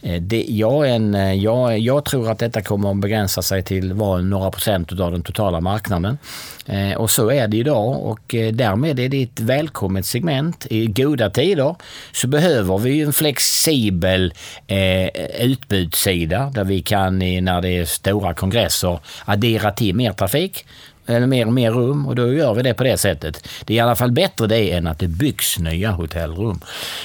Eh, 0.07 0.21
det, 0.21 0.45
jag, 0.49 0.89
är 0.89 0.95
en, 0.95 1.15
eh, 1.15 1.35
jag, 1.35 1.79
jag 1.79 2.05
tror 2.05 2.31
att 2.31 2.39
detta 2.39 2.63
kommer 2.63 2.91
att 2.91 3.01
begränsa 3.01 3.43
sig 3.43 3.63
till 3.63 3.93
var 3.93 4.19
några 4.19 4.51
procent 4.51 5.01
av 5.01 5.13
den 5.13 5.23
totala 5.23 5.61
marknaden. 5.61 6.19
Eh, 6.67 6.97
och 6.97 7.11
så 7.11 7.31
är 7.31 7.49
det 7.49 7.57
idag 7.57 8.03
och 8.03 8.35
eh, 8.35 8.53
därmed 8.53 9.01
är 9.01 9.09
det 9.09 9.23
ett 9.23 9.41
välkommet 9.41 10.07
segment. 10.07 10.67
I 10.71 10.87
goda 10.87 11.31
tider 11.31 11.75
så 12.13 12.29
behöver 12.29 12.79
vi 12.79 13.03
en 13.03 13.13
flexibel 13.13 14.35
eh, 14.67 15.09
utbudssida 15.41 16.51
där 16.55 16.65
vi 16.65 16.83
kan 16.83 17.19
när 17.19 17.63
det 17.63 17.69
är 17.69 17.85
stora 17.85 18.35
kongresser 18.35 18.99
addera 19.25 19.71
till 19.71 19.95
mer 19.95 20.13
trafik 20.13 20.67
eller 21.07 21.27
mer 21.27 21.47
och 21.47 21.53
mer 21.53 21.71
rum 21.71 22.07
och 22.07 22.15
då 22.15 22.33
gör 22.33 22.55
vi 22.55 22.63
det 22.63 22.75
på 22.75 22.85
det 22.85 22.99
sättet. 22.99 23.49
Det 23.65 23.75
är 23.75 23.77
i 23.77 23.81
alla 23.81 23.97
fall 23.97 24.13
bättre 24.13 24.47
det 24.47 24.73
än 24.73 24.87
att 24.87 24.99
det 24.99 25.09
byggs 25.09 25.59
nya 25.59 25.91
hotellrum. 25.91 26.61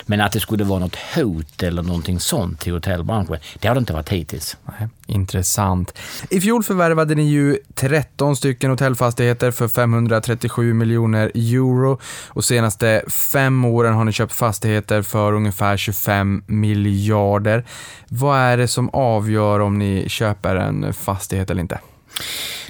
Men 0.05 0.21
att 0.21 0.31
det 0.31 0.39
skulle 0.39 0.63
vara 0.63 0.79
något 0.79 0.95
hot 1.15 1.63
eller 1.63 1.83
någonting 1.83 2.19
sånt 2.19 2.59
till 2.59 2.73
hotellbranschen, 2.73 3.37
det 3.59 3.67
har 3.67 3.75
det 3.75 3.79
inte 3.79 3.93
varit 3.93 4.09
hittills. 4.09 4.57
Nej, 4.65 4.87
intressant. 5.07 5.97
I 6.29 6.41
fjol 6.41 6.63
förvärvade 6.63 7.15
ni 7.15 7.23
ju 7.23 7.57
13 7.75 8.35
stycken 8.35 8.69
hotellfastigheter 8.69 9.51
för 9.51 9.67
537 9.67 10.73
miljoner 10.73 11.31
euro 11.35 11.99
och 12.27 12.43
senaste 12.43 13.03
fem 13.07 13.65
åren 13.65 13.93
har 13.93 14.03
ni 14.03 14.11
köpt 14.11 14.33
fastigheter 14.33 15.01
för 15.01 15.33
ungefär 15.33 15.77
25 15.77 16.43
miljarder. 16.47 17.65
Vad 18.07 18.39
är 18.39 18.57
det 18.57 18.67
som 18.67 18.89
avgör 18.89 19.59
om 19.59 19.79
ni 19.79 20.09
köper 20.09 20.55
en 20.55 20.93
fastighet 20.93 21.49
eller 21.49 21.61
inte? 21.61 21.79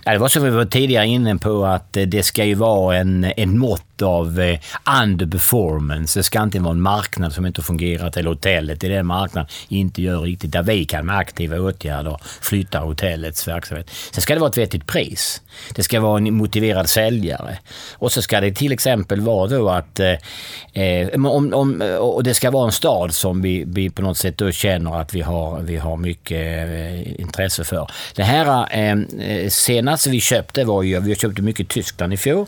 Det 0.04 0.18
var 0.18 0.28
som 0.28 0.44
vi 0.44 0.50
var 0.50 0.66
tidigare 0.66 1.08
inne 1.08 1.38
på 1.38 1.66
att 1.66 1.98
eh, 1.98 2.04
det 2.04 2.24
ska 2.24 2.46
ju 2.46 2.56
vara 2.56 2.98
en, 2.98 3.24
en 3.38 3.58
mått 3.58 3.91
av 4.02 4.40
eh, 4.40 4.60
underperformance. 5.04 6.20
Det 6.20 6.24
ska 6.24 6.44
inte 6.44 6.60
vara 6.60 6.72
en 6.72 6.82
marknad 6.82 7.34
som 7.34 7.46
inte 7.46 7.62
fungerat 7.62 8.18
eller 8.18 8.30
hotellet 8.30 8.84
i 8.84 8.88
den 8.88 9.06
marknaden 9.06 9.50
inte 9.68 10.02
gör 10.02 10.22
riktigt. 10.22 10.52
Där 10.52 10.64
vi 10.64 10.86
kan 10.86 11.06
med 11.06 11.18
aktiva 11.18 11.60
åtgärder 11.60 12.18
flytta 12.42 12.80
hotellets 12.80 13.48
verksamhet. 13.48 13.90
Sen 14.12 14.22
ska 14.22 14.34
det 14.34 14.40
vara 14.40 14.50
ett 14.50 14.58
vettigt 14.58 14.88
pris. 14.88 15.42
Det 15.76 15.84
ska 15.84 16.00
vara 16.00 16.18
en 16.18 16.34
motiverad 16.34 16.90
säljare. 16.90 17.58
Och 17.94 18.12
så 18.12 18.22
ska 18.22 18.42
det 18.42 18.52
till 18.52 18.72
exempel 18.72 19.22
vara 19.22 19.48
då 19.48 19.70
att 19.70 20.00
eh, 20.00 20.84
eh 20.84 21.08
om, 21.14 21.54
om, 21.54 21.82
och 22.00 22.24
det 22.24 22.34
ska 22.34 22.52
vara 22.52 22.66
en 22.66 22.72
stad 22.72 23.14
som 23.14 23.42
vi, 23.42 23.64
vi 23.68 23.90
på 23.90 24.02
något 24.02 24.18
sätt 24.18 24.38
då 24.38 24.52
känner 24.52 25.02
att 25.02 25.14
vi 25.14 25.22
har, 25.22 25.60
vi 25.60 25.78
har 25.78 25.98
mycket 25.98 26.68
eh, 26.68 27.22
intresse 27.22 27.64
för. 27.64 27.92
Det 28.16 28.24
här 28.24 28.68
eh, 28.72 28.92
eh 29.28 29.50
senaste 29.50 30.10
vi 30.10 30.20
köpte 30.20 30.64
var 30.64 30.84
ju, 30.84 31.00
vi 31.00 31.16
köpte 31.16 31.42
mycket 31.42 31.66
i 31.66 31.70
Tyskland 31.70 32.14
i 32.14 32.18
fjol. 32.18 32.48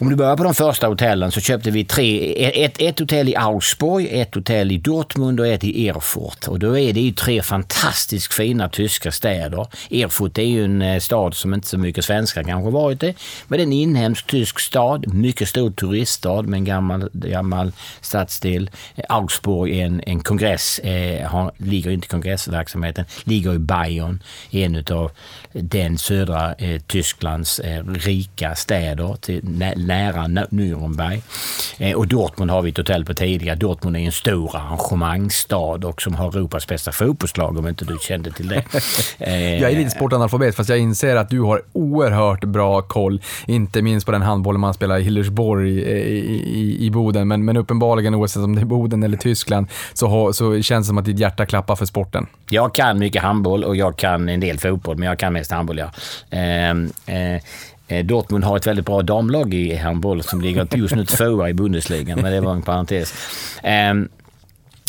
Om 0.00 0.10
du 0.10 0.16
börjar 0.16 0.36
på 0.36 0.44
de 0.44 0.54
första 0.54 0.86
hotellen 0.86 1.30
så 1.30 1.40
köpte 1.40 1.70
vi 1.70 1.84
tre, 1.84 2.64
ett, 2.64 2.80
ett 2.80 2.98
hotell 2.98 3.28
i 3.28 3.36
Augsburg, 3.36 4.08
ett 4.10 4.34
hotell 4.34 4.72
i 4.72 4.78
Dortmund 4.78 5.40
och 5.40 5.46
ett 5.46 5.64
i 5.64 5.88
Erfurt. 5.88 6.48
Och 6.48 6.58
då 6.58 6.78
är 6.78 6.92
det 6.92 7.00
ju 7.00 7.12
tre 7.12 7.42
fantastiskt 7.42 8.34
fina 8.34 8.68
tyska 8.68 9.12
städer. 9.12 9.66
Erfurt 9.90 10.38
är 10.38 10.42
ju 10.42 10.64
en 10.64 10.82
eh, 10.82 10.98
stad 10.98 11.34
som 11.34 11.54
inte 11.54 11.68
så 11.68 11.78
mycket 11.78 12.04
svenskar 12.04 12.42
kanske 12.42 12.70
varit 12.70 13.02
i. 13.02 13.14
Men 13.48 13.58
det 13.58 13.62
är 13.62 13.66
en 13.66 13.72
inhemsk 13.72 14.26
tysk 14.26 14.60
stad, 14.60 15.14
mycket 15.14 15.48
stor 15.48 15.70
turiststad 15.70 16.42
med 16.42 16.58
en 16.58 16.64
gammal, 16.64 17.10
gammal 17.12 17.72
stadsdel. 18.00 18.70
Eh, 18.94 19.04
Augsburg 19.08 19.76
är 19.76 19.86
en, 19.86 20.02
en 20.06 20.20
kongress, 20.20 20.78
eh, 20.78 21.28
har, 21.28 21.52
ligger 21.56 21.90
inte 21.90 22.06
i 22.06 22.08
kongressverksamheten, 22.08 23.04
ligger 23.24 23.54
i 23.54 23.58
Bayern, 23.58 24.22
en 24.50 24.84
av 24.90 25.10
den 25.52 25.98
södra 25.98 26.54
eh, 26.54 26.80
Tysklands 26.80 27.58
eh, 27.58 27.84
rika 27.84 28.54
städer. 28.54 29.16
Till, 29.20 29.40
nära 29.90 30.26
Nürnberg. 30.50 31.22
Eh, 31.78 31.96
och 31.96 32.06
Dortmund 32.08 32.50
har 32.50 32.62
vi 32.62 32.70
ett 32.70 32.76
hotell 32.76 33.04
på 33.04 33.14
tidigare. 33.14 33.56
Dortmund 33.56 33.96
är 33.96 34.00
en 34.00 34.12
stor 34.12 34.56
arrangemangsstad 34.56 35.84
och 35.84 36.02
som 36.02 36.14
har 36.14 36.28
Europas 36.28 36.66
bästa 36.66 36.92
fotbollslag 36.92 37.58
om 37.58 37.68
inte 37.68 37.84
du 37.84 37.96
kände 38.00 38.30
till 38.30 38.48
det. 38.48 38.64
jag 39.60 39.70
är 39.72 39.76
lite 39.76 39.90
sportanalfabet 39.90 40.56
fast 40.56 40.68
jag 40.68 40.78
inser 40.78 41.16
att 41.16 41.30
du 41.30 41.40
har 41.40 41.62
oerhört 41.72 42.44
bra 42.44 42.82
koll. 42.82 43.22
Inte 43.46 43.82
minst 43.82 44.06
på 44.06 44.12
den 44.12 44.22
handbollen 44.22 44.60
man 44.60 44.74
spelar 44.74 44.98
i 44.98 45.02
Hillersborg 45.02 45.70
i, 45.70 46.00
i, 46.60 46.86
i 46.86 46.90
Boden. 46.90 47.28
Men, 47.28 47.44
men 47.44 47.56
uppenbarligen 47.56 48.14
oavsett 48.14 48.42
om 48.42 48.54
det 48.54 48.60
är 48.60 48.66
Boden 48.66 49.02
eller 49.02 49.16
Tyskland 49.16 49.66
så, 49.92 50.06
har, 50.06 50.32
så 50.32 50.62
känns 50.62 50.86
det 50.86 50.88
som 50.88 50.98
att 50.98 51.04
ditt 51.04 51.18
hjärta 51.18 51.46
klappar 51.46 51.76
för 51.76 51.86
sporten. 51.86 52.26
Jag 52.50 52.74
kan 52.74 52.98
mycket 52.98 53.22
handboll 53.22 53.64
och 53.64 53.76
jag 53.76 53.96
kan 53.96 54.28
en 54.28 54.40
del 54.40 54.58
fotboll, 54.58 54.96
men 54.96 55.08
jag 55.08 55.18
kan 55.18 55.32
mest 55.32 55.50
handboll. 55.50 55.78
Ja. 55.78 55.90
Eh, 56.30 56.70
eh, 56.70 57.30
Eh, 57.30 57.40
Eh, 57.90 58.04
Dortmund 58.04 58.44
har 58.44 58.56
ett 58.56 58.66
väldigt 58.66 58.86
bra 58.86 59.02
damlag 59.02 59.54
i 59.54 59.76
handboll 59.76 60.22
som 60.22 60.40
ligger 60.40 60.76
just 60.76 60.94
nu 60.94 61.04
tvåa 61.04 61.48
i 61.48 61.54
Bundesliga, 61.54 62.16
men 62.16 62.32
det 62.32 62.40
var 62.40 62.52
en 62.52 62.62
parentes. 62.62 63.14
Ehm, 63.62 64.08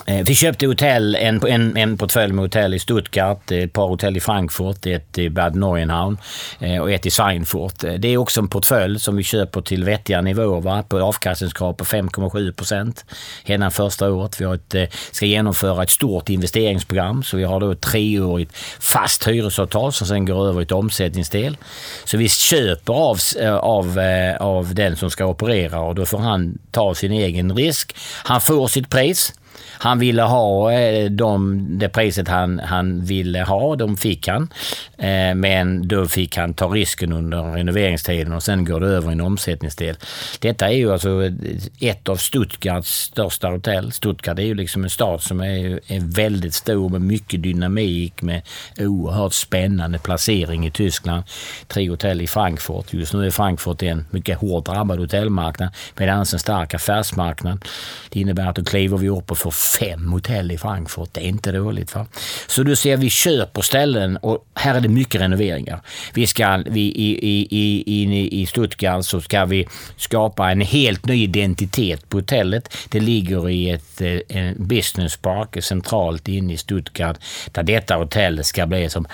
Eh, 0.05 0.23
vi 0.25 0.35
köpte 0.35 0.67
hotell, 0.67 1.15
en, 1.15 1.47
en, 1.47 1.77
en 1.77 1.97
portfölj 1.97 2.33
med 2.33 2.43
hotell 2.43 2.73
i 2.73 2.79
Stuttgart, 2.79 3.51
eh, 3.51 3.57
ett 3.57 3.73
par 3.73 3.87
hotell 3.87 4.17
i 4.17 4.19
Frankfurt, 4.19 4.85
ett 4.85 5.17
i 5.17 5.29
Bad 5.29 5.55
Neuenhaun 5.55 6.17
eh, 6.59 6.81
och 6.81 6.91
ett 6.91 7.05
i 7.05 7.11
Seinfurt. 7.11 7.79
Det 7.97 8.07
är 8.07 8.17
också 8.17 8.39
en 8.39 8.47
portfölj 8.47 8.99
som 8.99 9.15
vi 9.15 9.23
köper 9.23 9.61
till 9.61 9.83
vettiga 9.83 10.21
nivåer 10.21 10.61
va? 10.61 10.83
på 10.87 10.99
avkastningskrav 10.99 11.73
på 11.73 11.85
5,7 11.85 12.51
procent 12.51 13.05
redan 13.43 13.71
första 13.71 14.11
året. 14.11 14.41
Vi 14.41 14.45
har 14.45 14.55
ett, 14.55 14.93
ska 15.11 15.25
genomföra 15.25 15.83
ett 15.83 15.89
stort 15.89 16.29
investeringsprogram 16.29 17.23
så 17.23 17.37
vi 17.37 17.43
har 17.43 17.59
då 17.59 17.71
ett 17.71 17.81
treårigt 17.81 18.57
fast 18.79 19.27
hyresavtal 19.27 19.93
som 19.93 20.07
sen 20.07 20.25
går 20.25 20.47
över 20.47 20.59
i 20.59 20.63
ett 20.63 20.71
omsättningsdel. 20.71 21.57
Så 22.05 22.17
vi 22.17 22.29
köper 22.29 22.93
av, 22.93 23.19
av, 23.61 23.99
av 24.39 24.75
den 24.75 24.95
som 24.95 25.09
ska 25.09 25.25
operera 25.25 25.79
och 25.79 25.95
då 25.95 26.05
får 26.05 26.17
han 26.17 26.57
ta 26.71 26.95
sin 26.95 27.11
egen 27.11 27.55
risk. 27.55 27.95
Han 28.23 28.41
får 28.41 28.67
sitt 28.67 28.89
pris. 28.89 29.33
Han 29.81 29.99
ville 29.99 30.21
ha 30.21 30.71
eh, 30.71 31.11
de, 31.11 31.65
det 31.79 31.89
priset 31.89 32.27
han, 32.27 32.59
han 32.59 33.05
ville 33.05 33.43
ha, 33.43 33.75
de 33.75 33.97
fick 33.97 34.27
han. 34.27 34.49
Eh, 34.97 35.35
men 35.35 35.87
då 35.87 36.05
fick 36.05 36.37
han 36.37 36.53
ta 36.53 36.67
risken 36.67 37.13
under 37.13 37.43
renoveringstiden 37.43 38.33
och 38.33 38.43
sen 38.43 38.65
går 38.65 38.79
det 38.79 38.87
över 38.87 39.09
i 39.09 39.11
en 39.11 39.21
omsättningsdel. 39.21 39.95
Detta 40.39 40.69
är 40.69 40.73
ju 40.73 40.91
alltså 40.93 41.31
ett 41.79 42.09
av 42.09 42.15
Stuttgarts 42.15 42.89
största 42.89 43.47
hotell. 43.47 43.91
Stuttgart 43.91 44.39
är 44.39 44.43
ju 44.43 44.55
liksom 44.55 44.83
en 44.83 44.89
stad 44.89 45.21
som 45.21 45.41
är, 45.41 45.79
är 45.87 46.15
väldigt 46.15 46.53
stor 46.53 46.89
med 46.89 47.01
mycket 47.01 47.43
dynamik, 47.43 48.21
med 48.21 48.41
oerhört 48.77 49.33
spännande 49.33 49.99
placering 49.99 50.65
i 50.67 50.71
Tyskland. 50.71 51.23
Tre 51.67 51.89
hotell 51.89 52.21
i 52.21 52.27
Frankfurt. 52.27 52.93
Just 52.93 53.13
nu 53.13 53.25
är 53.25 53.31
Frankfurt 53.31 53.83
en 53.83 54.05
mycket 54.11 54.37
hårt 54.37 54.65
drabbad 54.65 54.99
hotellmarknad 54.99 55.69
medan 55.97 56.19
en 56.19 56.25
stark 56.25 56.73
affärsmarknad. 56.73 57.65
Det 58.09 58.19
innebär 58.19 58.47
att 58.47 58.55
då 58.55 58.63
kliver 58.63 58.97
vi 58.97 59.09
upp 59.09 59.31
och 59.31 59.37
får 59.37 59.51
fem 59.79 60.11
hotell 60.11 60.51
i 60.51 60.57
Frankfurt. 60.57 61.09
Det 61.11 61.21
är 61.21 61.27
inte 61.27 61.51
dåligt. 61.51 61.95
Va? 61.95 62.07
Så 62.47 62.63
du 62.63 62.75
ser, 62.75 62.97
vi 62.97 63.09
köper 63.09 63.61
ställen 63.61 64.17
och 64.17 64.45
här 64.55 64.75
är 64.75 64.81
det 64.81 64.89
mycket 64.89 65.21
renoveringar. 65.21 65.81
Vi 66.13 66.27
ska, 66.27 66.63
vi, 66.65 66.81
i, 66.81 67.19
i, 67.21 67.83
i, 67.85 68.41
I 68.41 68.45
Stuttgart 68.45 69.05
så 69.05 69.21
ska 69.21 69.45
vi 69.45 69.67
skapa 69.97 70.51
en 70.51 70.61
helt 70.61 71.05
ny 71.05 71.23
identitet 71.23 72.09
på 72.09 72.17
hotellet. 72.17 72.77
Det 72.89 72.99
ligger 72.99 73.49
i 73.49 73.69
ett 73.69 74.01
eh, 74.01 74.19
en 74.27 74.67
business 74.67 75.17
park 75.17 75.63
centralt 75.63 76.27
inne 76.27 76.53
i 76.53 76.57
Stuttgart 76.57 77.17
där 77.51 77.63
detta 77.63 77.95
hotell 77.95 78.43
ska 78.43 78.65
bli 78.65 78.89
som 78.89 79.05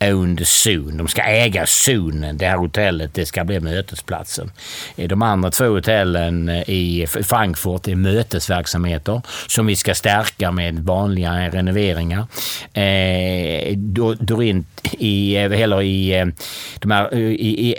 owned 0.00 0.40
zone. 0.40 0.98
De 0.98 1.08
ska 1.08 1.22
äga 1.22 1.66
zonen. 1.66 2.36
Det 2.36 2.46
här 2.46 2.56
hotellet 2.56 3.14
det 3.14 3.26
ska 3.26 3.44
bli 3.44 3.60
mötesplatsen. 3.60 4.50
De 4.96 5.22
andra 5.22 5.50
två 5.50 5.64
hotellen 5.64 6.48
eh, 6.48 6.70
i 6.70 7.06
Frankfurt 7.06 7.88
är 7.88 7.94
mötesverksamheter 7.94 9.22
som 9.46 9.66
vi 9.66 9.76
ska 9.76 9.94
stärka 9.94 10.50
med 10.50 10.78
vanliga 10.78 11.50
renoveringar. 11.50 12.26
Eh, 12.72 13.76
Dorint 14.18 14.66
i, 14.92 15.36
eh, 15.36 15.60
eller 15.60 15.82
i, 15.82 16.18
eh, 16.18 16.26
de 16.78 16.90
här, 16.90 17.14
i 17.14 17.74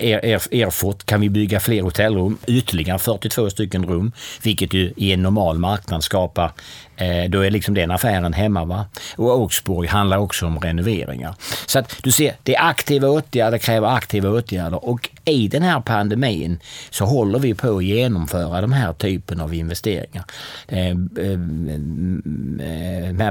Erfurt 0.61 1.05
kan 1.05 1.21
vi 1.21 1.29
bygga 1.29 1.59
fler 1.59 1.81
hotellrum, 1.81 2.37
ytterligare 2.47 2.99
42 2.99 3.49
stycken 3.49 3.85
rum, 3.85 4.11
vilket 4.43 4.73
ju 4.73 4.93
i 4.95 5.13
en 5.13 5.21
normal 5.21 5.57
marknad 5.57 6.03
skapar 6.03 6.51
Eh, 6.97 7.29
då 7.29 7.41
är 7.41 7.51
liksom 7.51 7.73
den 7.73 7.91
affären 7.91 8.33
hemma. 8.33 8.65
Va? 8.65 8.85
Och 9.15 9.31
Augsburg 9.31 9.89
handlar 9.89 10.17
också 10.17 10.45
om 10.45 10.59
renoveringar. 10.59 11.35
Så 11.65 11.79
att 11.79 12.06
du 12.07 12.11
ser, 12.11 12.35
det 12.43 12.55
är 12.55 12.69
aktiva 12.69 13.07
åtgärder, 13.07 13.57
kräver 13.57 13.87
aktiva 13.87 14.29
åtgärder 14.29 14.85
och 14.85 15.09
i 15.25 15.47
den 15.47 15.61
här 15.61 15.79
pandemin 15.79 16.59
så 16.89 17.05
håller 17.05 17.39
vi 17.39 17.53
på 17.53 17.77
att 17.77 17.83
genomföra 17.83 18.61
de 18.61 18.71
här 18.71 18.93
typen 18.93 19.39
av 19.41 19.53
investeringar. 19.53 20.25
Eh, 20.67 20.89
eh, 20.89 20.95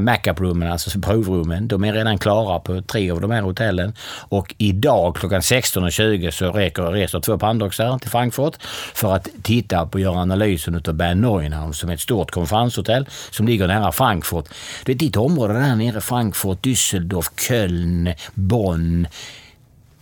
Macap-rummen, 0.01 0.73
alltså 0.73 1.01
provrummen, 1.01 1.69
de 1.69 1.85
är 1.85 1.93
redan 1.93 2.19
klara 2.19 2.59
på 2.59 2.83
tre 2.83 3.11
av 3.11 3.21
de 3.21 3.31
här 3.31 3.43
hotellen 3.43 3.95
och 4.29 4.55
idag 4.59 5.17
klockan 5.17 5.41
16.20 5.41 6.31
så 6.31 6.53
reker, 6.53 6.83
reser 6.83 7.21
två 7.21 7.39
pandoxar 7.39 7.99
till 7.99 8.11
Frankfurt 8.11 8.63
för 8.95 9.15
att 9.15 9.29
titta 9.43 9.87
på 9.87 9.93
och 9.93 10.01
göra 10.01 10.19
analysen 10.19 10.83
av 10.89 10.95
Bern 10.95 11.21
Neuenhaus 11.21 11.79
som 11.79 11.91
är 11.91 11.95
ett 11.95 12.01
stort 12.01 12.31
konferenshotell 12.31 13.07
som 13.31 13.47
ligger 13.47 13.67
nära 13.67 13.93
Frankfurt. 13.93 14.45
Det 14.85 14.93
är 14.93 14.97
ditt 14.97 15.17
område 15.17 15.55
där 15.55 15.77
nere, 15.77 16.01
Frankfurt, 16.01 16.67
Düsseldorf, 16.67 17.31
Köln, 17.37 18.15
Bonn. 18.35 18.66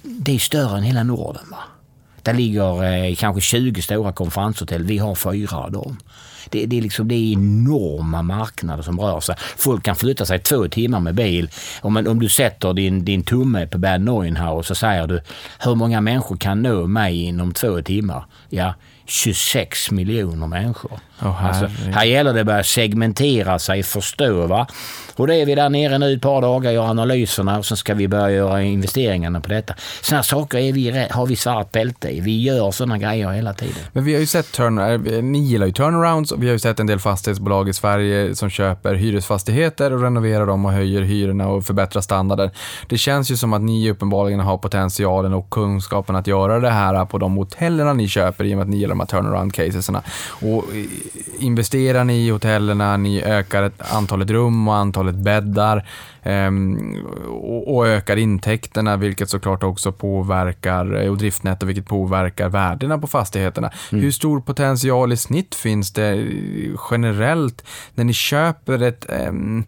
Det 0.03 0.35
är 0.35 0.39
större 0.39 0.79
än 0.79 0.83
hela 0.83 1.03
Norden. 1.03 1.45
Va? 1.51 1.59
Där 2.23 2.35
ligger 2.35 2.85
eh, 2.85 3.15
kanske 3.15 3.41
20 3.41 3.83
stora 3.83 4.13
konferenshotell. 4.13 4.83
Vi 4.83 4.99
har 4.99 5.15
fyra 5.15 5.57
av 5.57 5.73
dem. 5.73 5.97
Det, 6.51 6.67
det, 6.67 6.79
är 6.79 6.83
liksom, 6.83 7.09
det 7.09 7.15
är 7.15 7.33
enorma 7.33 8.23
marknader 8.23 8.83
som 8.83 9.01
rör 9.01 9.21
sig. 9.21 9.37
Folk 9.57 9.85
kan 9.85 9.97
flytta 9.97 10.27
sig 10.27 10.39
två 10.39 10.69
timmar 10.69 11.01
med 11.01 11.15
bil. 11.15 11.51
Om, 11.81 11.97
om 11.97 12.21
du 12.21 12.29
sätter 12.29 12.73
din, 12.73 13.05
din 13.05 13.23
tumme 13.23 13.67
på 13.67 13.79
Bad 13.79 14.01
Neuenhaus 14.01 14.67
så 14.67 14.75
säger 14.75 15.07
du 15.07 15.21
hur 15.59 15.75
många 15.75 16.01
människor 16.01 16.37
kan 16.37 16.63
nå 16.63 16.87
mig 16.87 17.23
inom 17.23 17.53
två 17.53 17.83
timmar? 17.83 18.25
Ja, 18.49 18.75
26 19.07 19.91
miljoner 19.91 20.47
människor. 20.47 21.01
Oh, 21.23 21.47
alltså, 21.47 21.67
här 21.93 22.05
gäller 22.05 22.33
det 22.33 22.41
att 22.41 22.47
börja 22.47 22.65
segmentera 22.65 23.59
sig, 23.59 23.83
förstå. 23.83 24.47
Va? 24.47 24.67
Och 25.17 25.27
det 25.27 25.35
är 25.35 25.47
vi 25.47 25.55
där 25.55 25.69
nere 25.69 25.99
nu 25.99 26.13
ett 26.13 26.23
par 26.23 26.43
dagar, 26.43 26.73
gör 26.73 26.85
analyserna 26.85 27.59
och 27.59 27.67
sen 27.67 27.77
ska 27.77 27.95
vi 27.95 28.09
börja 28.09 28.31
göra 28.31 28.63
investeringarna 28.63 29.41
på 29.41 29.49
detta. 29.49 29.75
Sådana 30.03 30.23
saker 30.23 30.59
är 30.59 30.73
vi, 30.73 31.07
har 31.11 31.27
vi 31.27 31.37
svart 31.37 31.73
bälte 31.73 32.09
i. 32.09 32.21
Vi 32.21 32.43
gör 32.43 32.71
sådana 32.71 32.99
grejer 32.99 33.31
hela 33.31 33.55
tiden. 33.55 33.75
Men 33.93 34.05
vi 34.05 34.13
har 34.13 34.21
ju 34.21 34.27
sett, 34.27 34.53
turn, 34.53 34.79
eh, 34.79 35.23
ni 35.23 35.39
gillar 35.39 35.67
ju 35.67 35.73
turnarounds 35.73 36.33
och 36.33 36.43
vi 36.43 36.47
har 36.47 36.53
ju 36.53 36.59
sett 36.59 36.81
en 36.81 36.87
del 36.87 36.99
fastighetsbolag 36.99 37.69
i 37.69 37.73
Sverige 37.73 38.35
som 38.35 38.51
köper 38.51 38.95
hyresfastigheter 38.95 39.93
och 39.93 40.03
renoverar 40.03 40.47
dem 40.47 40.65
och 40.65 40.73
höjer 40.73 41.03
hyrorna 41.03 41.49
och 41.49 41.65
förbättrar 41.65 42.03
standarden. 42.03 42.51
Det 42.89 42.99
känns 42.99 43.31
ju 43.31 43.37
som 43.37 43.53
att 43.53 43.63
ni 43.63 43.91
uppenbarligen 43.91 44.41
har 44.41 44.59
potentialen 44.59 45.35
och 45.35 45.51
kunskapen 45.51 46.17
att 46.17 46.27
göra 46.27 46.61
det 46.61 46.71
här 46.71 47.05
på 47.05 47.19
de 47.19 47.37
hotellerna 47.37 47.93
ni 47.93 48.09
köper 48.09 48.45
i 48.45 48.53
och 48.53 48.57
med 48.57 48.63
att 48.63 48.71
ni 48.71 48.77
gillar 48.77 48.95
de 48.95 49.01
här 49.01 49.07
turnaround-casesarna. 49.07 50.03
Och 50.41 50.65
investerar 51.39 52.05
ni 52.05 52.27
i 52.27 52.31
hotellerna, 52.31 52.97
ni 52.97 53.23
ökar 53.23 53.71
antalet 53.79 54.31
rum 54.31 54.69
och 54.69 54.75
antalet 54.75 55.15
bäddar 55.15 55.89
ehm, 56.23 56.97
och 57.67 57.87
ökar 57.87 58.17
intäkterna, 58.17 58.97
vilket 58.97 59.31
såklart 59.31 59.63
också 59.63 59.93
påverkar, 59.93 61.03
eh, 61.03 61.11
och 61.11 61.19
driftnetto, 61.19 61.67
vilket 61.67 61.87
påverkar 61.87 62.49
värdena 62.49 62.99
på 62.99 63.07
fastigheterna. 63.07 63.71
Mm. 63.93 64.05
Hur 64.05 64.11
stor 64.11 64.41
potential 64.41 65.13
i 65.13 65.17
snitt 65.17 65.55
finns 65.55 65.93
det 65.93 66.27
generellt 66.91 67.65
när 67.95 68.05
ni 68.05 68.13
köper 68.13 68.83
ett, 68.83 69.11
ehm, 69.11 69.65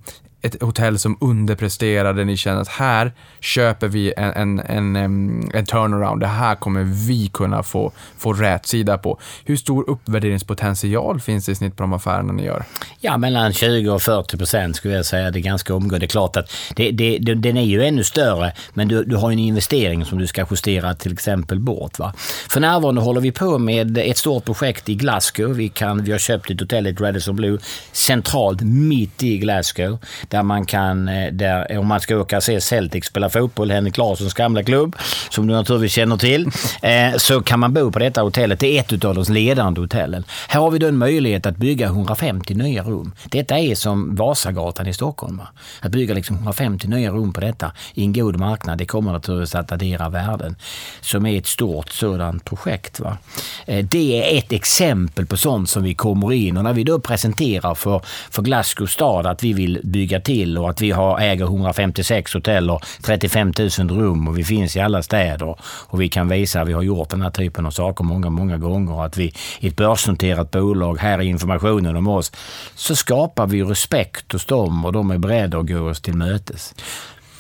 ett 0.47 0.63
hotell 0.63 0.99
som 0.99 1.17
underpresterar 1.21 2.15
där 2.15 2.25
ni 2.25 2.37
känner 2.37 2.61
att 2.61 2.69
här 2.69 3.13
köper 3.41 3.89
vi 3.89 4.15
en, 4.17 4.59
en, 4.59 4.97
en, 4.97 5.51
en 5.55 5.67
turnaround. 5.67 6.21
Det 6.21 6.27
här 6.27 6.55
kommer 6.55 6.83
vi 6.83 7.29
kunna 7.29 7.63
få, 7.63 7.93
få 8.19 8.33
rätsida 8.33 8.99
på. 8.99 9.19
Hur 9.45 9.57
stor 9.57 9.91
uppvärderingspotential 9.91 11.21
finns 11.21 11.47
det 11.47 11.53
i 11.53 11.55
snitt 11.55 11.77
på 11.77 11.83
de 11.83 11.93
affärerna 11.93 12.33
ni 12.33 12.45
gör? 12.45 12.65
Ja, 13.01 13.17
mellan 13.17 13.53
20 13.53 13.91
och 13.91 14.03
40 14.03 14.37
procent 14.37 14.77
skulle 14.77 14.95
jag 14.95 15.07
säga. 15.07 15.31
Det 15.31 15.39
är 15.39 15.41
ganska 15.41 15.75
omgående. 15.75 15.99
Det 15.99 16.07
är 16.07 16.09
klart 16.09 16.37
att 16.37 16.53
det, 16.77 16.91
det, 16.91 17.19
det, 17.19 17.35
den 17.35 17.57
är 17.57 17.65
ju 17.65 17.85
ännu 17.85 18.05
större, 18.05 18.53
men 18.75 18.89
du, 18.89 19.05
du 19.05 19.17
har 19.17 19.31
en 19.33 19.39
investering 19.39 20.05
som 20.05 20.19
du 20.19 20.27
ska 20.27 20.47
justera 20.51 20.95
till 20.95 21.13
exempel 21.13 21.61
bort. 21.61 21.99
Va? 21.99 22.13
För 22.51 22.61
närvarande 22.61 23.01
håller 23.01 23.21
vi 23.21 23.33
på 23.33 23.59
med 23.59 23.99
ett 23.99 24.19
stort 24.19 24.45
projekt 24.45 24.89
i 24.89 24.95
Glasgow. 24.95 25.53
Vi, 25.53 25.69
kan, 25.69 26.05
vi 26.05 26.13
har 26.13 26.19
köpt 26.19 26.51
ett 26.51 26.61
hotell, 26.61 26.87
i 26.87 26.93
Radisson 26.93 27.37
Blue, 27.37 27.59
centralt 27.93 28.61
mitt 28.63 29.23
i 29.23 29.39
Glasgow 29.39 29.99
där 30.37 30.43
man 30.43 30.67
kan, 30.67 31.09
eh, 31.09 31.33
där, 31.33 31.79
om 31.79 31.87
man 31.87 32.01
ska 32.01 32.17
åka 32.17 32.37
och 32.37 32.43
se 32.43 32.61
Celtic 32.61 33.05
spela 33.05 33.31
fotboll, 33.31 33.71
Henrik 33.71 33.97
Larssons 33.97 34.35
gamla 34.35 34.63
klubb, 34.63 34.97
som 35.31 35.47
du 35.47 35.55
naturligtvis 35.55 35.93
känner 35.93 36.17
till, 36.17 36.51
eh, 36.83 37.17
så 37.17 37.43
kan 37.43 37.61
man 37.61 37.75
bo 37.75 37.93
på 37.93 37.99
detta 37.99 38.23
hotellet. 38.23 38.61
Det 38.61 38.79
är 38.79 38.81
ett 38.81 39.05
av 39.05 39.15
de 39.15 39.33
ledande 39.33 39.81
hotellen. 39.81 40.25
Här 40.49 40.61
har 40.61 40.71
vi 40.71 40.79
då 40.79 40.87
en 40.87 40.97
möjlighet 40.97 41.47
att 41.47 41.57
bygga 41.57 41.87
150 41.87 42.55
nya 42.55 42.83
rum. 42.83 43.13
Detta 43.25 43.59
är 43.59 43.75
som 43.75 44.15
Vasagatan 44.15 44.87
i 44.87 44.93
Stockholm. 44.93 45.37
Va? 45.37 45.49
Att 45.81 45.93
bygga 45.93 46.15
liksom 46.15 46.37
150 46.37 46.89
nya 46.89 47.11
rum 47.11 47.33
på 47.33 47.41
detta 47.41 47.73
i 47.95 48.03
en 48.03 48.13
god 48.13 48.37
marknad, 48.37 48.79
det 48.79 48.87
kommer 48.87 49.13
naturligtvis 49.13 49.55
att 49.55 49.73
addera 49.73 50.09
värden. 50.09 50.57
Som 51.01 51.27
är 51.27 51.39
ett 51.39 51.47
stort 51.47 51.91
sådant 51.91 52.45
projekt. 52.45 53.01
Va? 53.01 53.19
Eh, 53.67 53.85
det 53.85 54.35
är 54.35 54.39
ett 54.39 54.53
exempel 54.53 55.27
på 55.27 55.37
sånt 55.37 55.71
som 55.71 55.83
vi 55.83 55.95
kommer 55.95 56.33
in 56.33 56.57
och 56.57 56.65
när 56.65 56.73
vi 56.73 56.85
då 56.85 57.01
presenterar 57.01 57.75
för, 57.75 58.01
för 58.31 58.43
Glasgow 58.43 58.87
stad 58.87 59.27
att 59.27 59.43
vi 59.43 59.53
vill 59.53 59.81
bygga 59.85 60.21
till 60.27 60.59
och 60.59 60.71
att 60.71 60.81
vi 60.81 60.91
har, 60.91 61.21
äger 61.21 61.45
156 61.45 62.35
hotell 62.35 62.71
och 62.71 62.85
35 63.03 63.53
000 63.59 63.71
rum 63.89 64.29
och 64.29 64.39
vi 64.39 64.45
finns 64.45 64.77
i 64.77 64.81
alla 64.81 65.03
städer 65.03 65.57
och 65.63 66.01
vi 66.01 66.09
kan 66.09 66.29
visa 66.29 66.61
att 66.61 66.69
vi 66.69 66.73
har 66.73 66.83
gjort 66.83 67.09
den 67.09 67.23
här 67.23 67.31
typen 67.31 67.67
av 67.67 67.71
saker 67.71 68.05
många, 68.05 68.31
många 68.31 68.57
gånger. 68.57 69.05
Att 69.05 69.17
vi 69.17 69.35
i 69.61 69.69
ett 69.69 69.77
börsnoterat 69.77 70.51
bolag, 70.51 70.99
här 70.99 71.19
är 71.19 71.23
informationen 71.23 71.97
om 71.97 72.07
oss, 72.09 72.33
så 72.75 72.97
skapar 72.97 73.47
vi 73.47 73.63
respekt 73.63 74.33
hos 74.33 74.47
dem 74.47 74.85
och 74.85 74.93
de 74.93 75.11
är 75.11 75.19
beredda 75.19 75.59
att 75.59 75.67
gå 75.67 75.81
oss 75.89 76.01
till 76.01 76.15
mötes. 76.15 76.75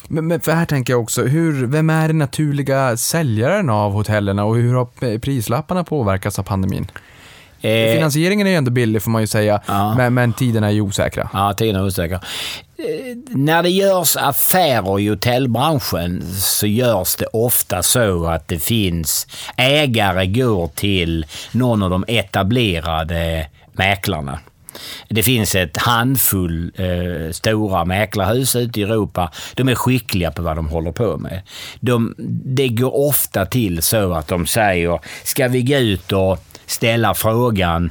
Men, 0.08 0.26
men 0.26 0.40
för 0.40 0.52
här 0.52 0.66
tänker 0.66 0.92
jag 0.92 1.02
också, 1.02 1.22
hur, 1.22 1.66
vem 1.66 1.90
är 1.90 2.08
den 2.08 2.18
naturliga 2.18 2.96
säljaren 2.96 3.70
av 3.70 3.92
hotellerna 3.92 4.44
och 4.44 4.56
hur 4.56 4.74
har 4.74 5.18
prislapparna 5.18 5.84
påverkats 5.84 6.38
av 6.38 6.42
pandemin? 6.42 6.90
Eh, 7.61 7.93
Finansieringen 7.95 8.47
är 8.47 8.51
ju 8.51 8.57
ändå 8.57 8.70
billig 8.70 9.03
får 9.03 9.11
man 9.11 9.20
ju 9.20 9.27
säga, 9.27 9.61
ja. 9.66 9.95
men, 9.95 10.15
men 10.15 10.33
tiderna 10.33 10.66
är 10.66 10.70
ju 10.70 10.81
osäkra. 10.81 11.31
Ja, 11.33 11.53
tiderna 11.53 11.78
är 11.78 11.85
osäkra. 11.85 12.20
Eh, 12.78 13.16
när 13.28 13.62
det 13.62 13.70
görs 13.70 14.16
affärer 14.16 15.01
i 15.01 15.09
hotellbranschen 15.09 16.23
så 16.35 16.66
görs 16.66 17.16
det 17.16 17.27
ofta 17.27 17.83
så 17.83 18.27
att 18.27 18.49
det 18.49 18.59
finns 18.59 19.27
ägare 19.57 20.27
går 20.27 20.69
till 20.69 21.27
någon 21.53 21.83
av 21.83 21.91
de 21.91 22.05
etablerade 22.09 23.47
mäklarna. 23.73 24.39
Det 25.09 25.23
finns 25.23 25.55
ett 25.55 25.77
handfull 25.77 26.73
eh, 26.77 27.33
stora 27.33 27.85
mäklarhus 27.85 28.57
ute 28.57 28.81
i 28.81 28.83
Europa. 28.83 29.33
De 29.55 29.69
är 29.69 29.74
skickliga 29.74 30.31
på 30.31 30.43
vad 30.43 30.57
de 30.57 30.69
håller 30.69 30.93
på 30.93 31.16
med. 31.16 31.43
De, 31.81 32.15
det 32.45 32.69
går 32.69 32.97
ofta 32.97 33.47
till 33.47 33.83
så 33.83 34.12
att 34.12 34.28
de 34.28 34.47
säger, 34.47 35.01
ska 35.24 35.49
vi 35.49 35.62
gå 35.62 35.77
ut 35.77 36.12
och 36.12 36.39
ställa 36.66 37.14
frågan 37.14 37.90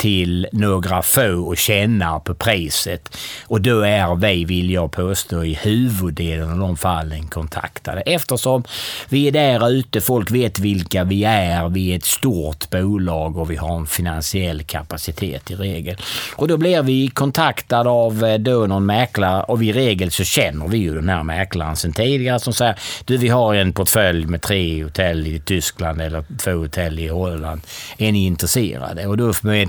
till 0.00 0.46
några 0.52 1.02
få 1.02 1.42
och 1.46 1.56
känna 1.56 2.20
på 2.20 2.34
priset. 2.34 3.16
Och 3.46 3.60
då 3.60 3.80
är 3.80 4.16
vi, 4.16 4.44
vill 4.44 4.70
jag 4.70 4.92
påstå, 4.92 5.44
i 5.44 5.54
huvuddelen 5.54 6.50
av 6.50 6.58
de 6.58 6.76
fallen 6.76 7.26
kontaktade. 7.26 8.00
Eftersom 8.00 8.64
vi 9.08 9.28
är 9.28 9.32
där 9.32 9.70
ute, 9.70 10.00
folk 10.00 10.30
vet 10.30 10.58
vilka 10.58 11.04
vi 11.04 11.24
är, 11.24 11.68
vi 11.68 11.92
är 11.92 11.96
ett 11.96 12.04
stort 12.04 12.70
bolag 12.70 13.36
och 13.36 13.50
vi 13.50 13.56
har 13.56 13.76
en 13.76 13.86
finansiell 13.86 14.62
kapacitet 14.62 15.50
i 15.50 15.54
regel. 15.54 15.96
Och 16.36 16.48
då 16.48 16.56
blir 16.56 16.82
vi 16.82 17.08
kontaktade 17.08 17.90
av 17.90 18.24
eh, 18.24 18.38
då 18.38 18.66
någon 18.66 18.86
mäklare 18.86 19.42
och 19.42 19.62
i 19.62 19.72
regel 19.72 20.10
så 20.10 20.24
känner 20.24 20.68
vi 20.68 20.78
ju 20.78 20.94
den 20.94 21.08
här 21.08 21.22
mäklaren 21.22 21.76
sedan 21.76 21.92
tidigare 21.92 22.40
som 22.40 22.52
säger 22.52 22.78
du 23.04 23.16
vi 23.16 23.28
har 23.28 23.54
en 23.54 23.72
portfölj 23.72 24.26
med 24.26 24.42
tre 24.42 24.84
hotell 24.84 25.26
i 25.26 25.40
Tyskland 25.40 26.00
eller 26.00 26.24
två 26.38 26.50
hotell 26.50 26.98
i 26.98 27.08
Holland. 27.08 27.60
Är 27.98 28.12
ni 28.12 28.26
intresserade? 28.26 29.06
Och 29.06 29.16
då 29.16 29.32
med 29.42 29.68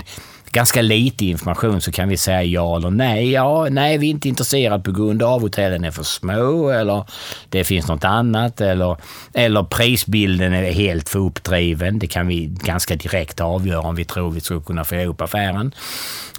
ganska 0.52 0.82
lite 0.82 1.24
information 1.24 1.80
så 1.80 1.92
kan 1.92 2.08
vi 2.08 2.16
säga 2.16 2.42
ja 2.42 2.76
eller 2.76 2.90
nej. 2.90 3.30
Ja, 3.30 3.68
nej, 3.70 3.98
vi 3.98 4.06
är 4.06 4.10
inte 4.10 4.28
intresserade 4.28 4.82
på 4.82 4.92
grund 4.92 5.22
av 5.22 5.40
hotellen 5.40 5.84
är 5.84 5.90
för 5.90 6.02
små 6.02 6.70
eller 6.70 7.04
det 7.48 7.64
finns 7.64 7.88
något 7.88 8.04
annat 8.04 8.60
eller, 8.60 8.96
eller 9.34 9.62
prisbilden 9.62 10.52
är 10.52 10.72
helt 10.72 11.08
för 11.08 11.18
uppdriven. 11.18 11.98
Det 11.98 12.06
kan 12.06 12.26
vi 12.26 12.46
ganska 12.46 12.96
direkt 12.96 13.40
avgöra 13.40 13.80
om 13.80 13.94
vi 13.94 14.04
tror 14.04 14.30
vi 14.30 14.40
ska 14.40 14.60
kunna 14.60 14.84
få 14.84 14.94
ihop 14.94 15.20
affären. 15.20 15.74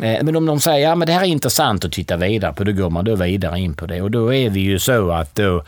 Eh, 0.02 0.24
men 0.24 0.36
om 0.36 0.46
de 0.46 0.60
säger 0.60 0.90
ja, 0.90 0.96
men 0.96 1.06
det 1.06 1.14
här 1.14 1.22
är 1.22 1.26
intressant 1.26 1.86
att 1.86 1.92
titta 1.92 2.18
vidare 2.18 2.54
på, 2.54 2.64
då 2.64 2.72
går 2.72 2.90
man 2.90 3.06
då 3.06 3.16
vidare 3.16 3.60
in 3.60 3.74
på 3.74 3.86
det 3.86 4.02
och 4.02 4.12
då 4.12 4.34
är 4.34 4.50
vi 4.50 4.60
ju 4.60 4.80
så 4.80 5.12
att 5.12 5.36
då 5.36 5.64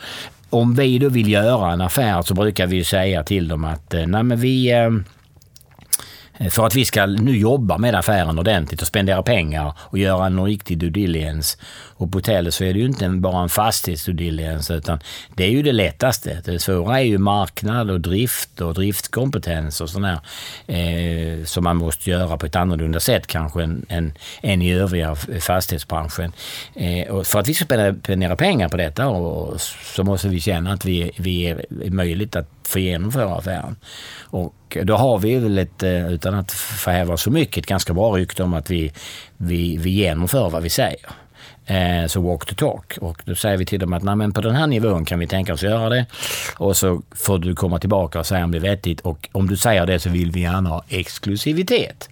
om 0.50 0.74
vi 0.74 0.98
då 0.98 1.08
vill 1.08 1.30
göra 1.30 1.72
en 1.72 1.80
affär 1.80 2.22
så 2.22 2.34
brukar 2.34 2.66
vi 2.66 2.84
säga 2.84 3.24
till 3.24 3.48
dem 3.48 3.64
att 3.64 3.94
eh, 3.94 4.06
nej 4.06 4.22
men 4.22 4.40
vi 4.40 4.72
eh, 4.72 4.90
Eh, 6.38 6.48
för 6.48 6.66
att 6.66 6.74
vi 6.74 6.84
ska 6.84 7.06
nu 7.06 7.38
jobba 7.38 7.78
med 7.78 7.94
affären 7.94 8.38
ordentligt 8.38 8.82
och 8.82 8.88
spendera 8.88 9.22
pengar 9.22 9.72
och 9.78 9.98
göra 9.98 10.26
en 10.26 10.44
riktig 10.44 10.78
due 10.78 10.90
diligence. 10.90 11.58
Och 11.98 12.12
på 12.12 12.18
hotellet 12.18 12.54
så 12.54 12.64
är 12.64 12.72
det 12.72 12.78
ju 12.78 12.86
inte 12.86 13.08
bara 13.08 13.42
en 13.42 13.48
fastighets 13.48 14.08
utan 14.08 15.00
det 15.34 15.44
är 15.44 15.50
ju 15.50 15.62
det 15.62 15.72
lättaste. 15.72 16.42
Det 16.44 16.58
svåra 16.58 17.00
är 17.00 17.04
ju 17.04 17.18
marknad 17.18 17.90
och 17.90 18.00
drift 18.00 18.60
och 18.60 18.74
driftskompetens 18.74 19.80
och 19.80 19.90
sådär. 19.90 20.20
Eh, 20.66 21.44
som 21.44 21.64
man 21.64 21.76
måste 21.76 22.10
göra 22.10 22.36
på 22.36 22.46
ett 22.46 22.56
annorlunda 22.56 23.00
sätt 23.00 23.26
kanske 23.26 23.62
än, 23.62 23.86
än, 23.88 24.12
än 24.42 24.62
i 24.62 24.72
övriga 24.72 25.14
fastighetsbranschen. 25.40 26.32
Eh, 26.74 27.08
och 27.08 27.26
för 27.26 27.40
att 27.40 27.48
vi 27.48 27.54
ska 27.54 27.64
spendera 28.02 28.36
pengar 28.36 28.68
på 28.68 28.76
detta 28.76 29.08
och, 29.08 29.60
så 29.94 30.04
måste 30.04 30.28
vi 30.28 30.40
känna 30.40 30.72
att 30.72 30.84
vi, 30.84 31.10
vi 31.16 31.46
är 31.46 31.90
möjligt 31.90 32.36
att 32.36 32.48
få 32.62 32.78
genomföra 32.78 33.34
affären. 33.34 33.76
Och 34.20 34.76
då 34.82 34.96
har 34.96 35.18
vi 35.18 35.36
väl 35.36 35.58
ett, 35.58 35.82
eh, 35.82 36.12
utan 36.12 36.34
att 36.34 36.52
förhäva 36.52 37.16
så 37.16 37.30
mycket, 37.30 37.64
ett 37.64 37.66
ganska 37.66 37.94
bra 37.94 38.16
rykte 38.16 38.42
om 38.42 38.54
att 38.54 38.70
vi, 38.70 38.92
vi, 39.36 39.76
vi 39.76 39.90
genomför 39.90 40.50
vad 40.50 40.62
vi 40.62 40.70
säger. 40.70 41.10
Eh, 41.66 42.06
så 42.06 42.20
walk 42.20 42.46
the 42.46 42.54
talk. 42.54 42.98
Och 43.00 43.22
då 43.24 43.34
säger 43.34 43.56
vi 43.56 43.66
till 43.66 43.80
dem 43.80 43.92
att 43.92 44.02
Nej, 44.02 44.16
men 44.16 44.32
på 44.32 44.40
den 44.40 44.54
här 44.54 44.66
nivån 44.66 45.04
kan 45.04 45.18
vi 45.18 45.26
tänka 45.26 45.54
oss 45.54 45.62
göra 45.62 45.88
det. 45.88 46.06
Och 46.56 46.76
så 46.76 47.02
får 47.14 47.38
du 47.38 47.54
komma 47.54 47.78
tillbaka 47.78 48.18
och 48.20 48.26
säga 48.26 48.44
om 48.44 48.50
det 48.50 48.58
är 48.58 48.60
vettigt. 48.60 49.00
Och 49.00 49.28
om 49.32 49.48
du 49.48 49.56
säger 49.56 49.86
det 49.86 49.98
så 49.98 50.10
vill 50.10 50.30
vi 50.30 50.40
gärna 50.40 50.70
ha 50.70 50.84
exklusivitet. 50.88 52.08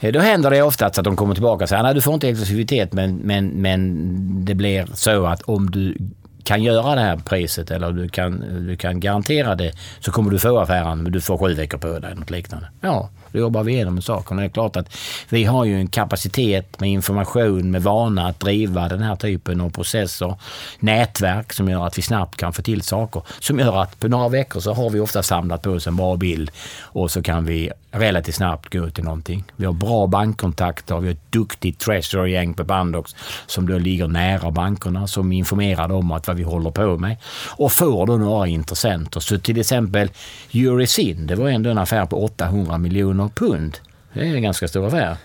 Eh, 0.00 0.12
då 0.12 0.20
händer 0.20 0.50
det 0.50 0.62
oftast 0.62 0.98
att 0.98 1.04
de 1.04 1.16
kommer 1.16 1.34
tillbaka 1.34 1.64
och 1.64 1.68
säger 1.68 1.84
att 1.84 1.94
du 1.94 2.02
får 2.02 2.14
inte 2.14 2.28
exklusivitet 2.28 2.92
men, 2.92 3.16
men, 3.16 3.48
men 3.48 4.44
det 4.44 4.54
blir 4.54 4.86
så 4.94 5.26
att 5.26 5.42
om 5.42 5.70
du 5.70 5.96
kan 6.44 6.62
göra 6.62 6.94
det 6.94 7.00
här 7.00 7.16
priset 7.16 7.70
eller 7.70 7.92
du 7.92 8.08
kan, 8.08 8.40
du 8.66 8.76
kan 8.76 9.00
garantera 9.00 9.54
det 9.54 9.72
så 10.00 10.12
kommer 10.12 10.30
du 10.30 10.38
få 10.38 10.58
affären 10.58 11.02
men 11.02 11.12
du 11.12 11.20
får 11.20 11.38
sju 11.38 11.54
veckor 11.54 11.78
på 11.78 11.98
dig. 11.98 12.14
Något 12.14 12.30
liknande. 12.30 12.68
Ja, 12.80 13.10
då 13.32 13.38
jobbar 13.38 13.62
vi 13.62 13.72
igenom 13.72 14.02
sakerna. 14.02 14.40
Det 14.40 14.46
är 14.46 14.50
klart 14.50 14.76
att 14.76 14.96
vi 15.28 15.44
har 15.44 15.64
ju 15.64 15.76
en 15.76 15.88
kapacitet 15.88 16.80
med 16.80 16.90
information, 16.90 17.70
med 17.70 17.82
vana 17.82 18.28
att 18.28 18.40
driva 18.40 18.88
den 18.88 19.02
här 19.02 19.16
typen 19.16 19.60
av 19.60 19.70
processer. 19.70 20.34
Nätverk 20.78 21.52
som 21.52 21.68
gör 21.68 21.86
att 21.86 21.98
vi 21.98 22.02
snabbt 22.02 22.36
kan 22.36 22.52
få 22.52 22.62
till 22.62 22.82
saker. 22.82 23.22
Som 23.40 23.58
gör 23.58 23.82
att 23.82 24.00
på 24.00 24.08
några 24.08 24.28
veckor 24.28 24.60
så 24.60 24.72
har 24.72 24.90
vi 24.90 25.00
ofta 25.00 25.22
samlat 25.22 25.62
på 25.62 25.70
oss 25.70 25.86
en 25.86 25.96
bra 25.96 26.16
bild 26.16 26.50
och 26.80 27.10
så 27.10 27.22
kan 27.22 27.44
vi 27.44 27.70
relativt 27.92 28.34
snabbt 28.34 28.72
gå 28.72 28.90
till 28.90 29.04
någonting. 29.04 29.44
Vi 29.56 29.66
har 29.66 29.72
bra 29.72 30.06
bankkontakter, 30.06 31.00
vi 31.00 31.06
har 31.06 31.14
ett 31.14 31.32
duktigt 31.32 31.80
treasury-gäng 31.80 32.54
på 32.54 32.64
Bandox 32.64 33.16
som 33.46 33.68
då 33.68 33.78
ligger 33.78 34.08
nära 34.08 34.50
bankerna 34.50 35.06
som 35.06 35.32
informerar 35.32 35.88
dem 35.88 36.12
om 36.12 36.20
vad 36.26 36.36
vi 36.36 36.42
håller 36.42 36.70
på 36.70 36.96
med 36.96 37.16
och 37.48 37.72
får 37.72 38.06
då 38.06 38.16
några 38.16 38.46
intressenter. 38.46 39.20
Så 39.20 39.38
till 39.38 39.60
exempel 39.60 40.10
Eurocin, 40.54 41.26
det 41.26 41.34
var 41.34 41.48
ändå 41.48 41.70
en 41.70 41.78
affär 41.78 42.06
på 42.06 42.24
800 42.24 42.78
miljoner 42.78 43.19
pund. 43.28 43.78
Det 44.12 44.20
är 44.20 44.34
en 44.34 44.42
ganska 44.42 44.68
stor 44.68 44.86
affär. 44.86 45.16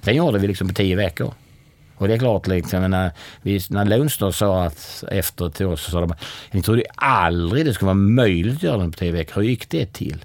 Den 0.00 0.16
gjorde 0.16 0.38
vi 0.38 0.46
liksom 0.46 0.68
på 0.68 0.74
tio 0.74 0.96
veckor. 0.96 1.34
Och 1.96 2.08
det 2.08 2.14
är 2.14 2.18
klart, 2.18 2.46
liksom, 2.46 2.90
när, 2.90 3.10
vi, 3.42 3.60
när 3.70 3.84
Lonsdal 3.84 4.32
sa 4.32 4.64
att 4.64 5.04
efter 5.10 5.50
till 5.50 5.66
oss 5.66 5.82
så 5.82 5.90
sa 5.90 6.00
de 6.00 6.14
vi 6.50 6.62
trodde 6.62 6.82
aldrig 6.94 7.66
det 7.66 7.74
skulle 7.74 7.86
vara 7.86 7.94
möjligt 7.94 8.56
att 8.56 8.62
göra 8.62 8.78
den 8.78 8.92
på 8.92 8.98
tio 8.98 9.12
veckor. 9.12 9.34
Hur 9.34 9.48
gick 9.48 9.70
det 9.70 9.92
till? 9.92 10.24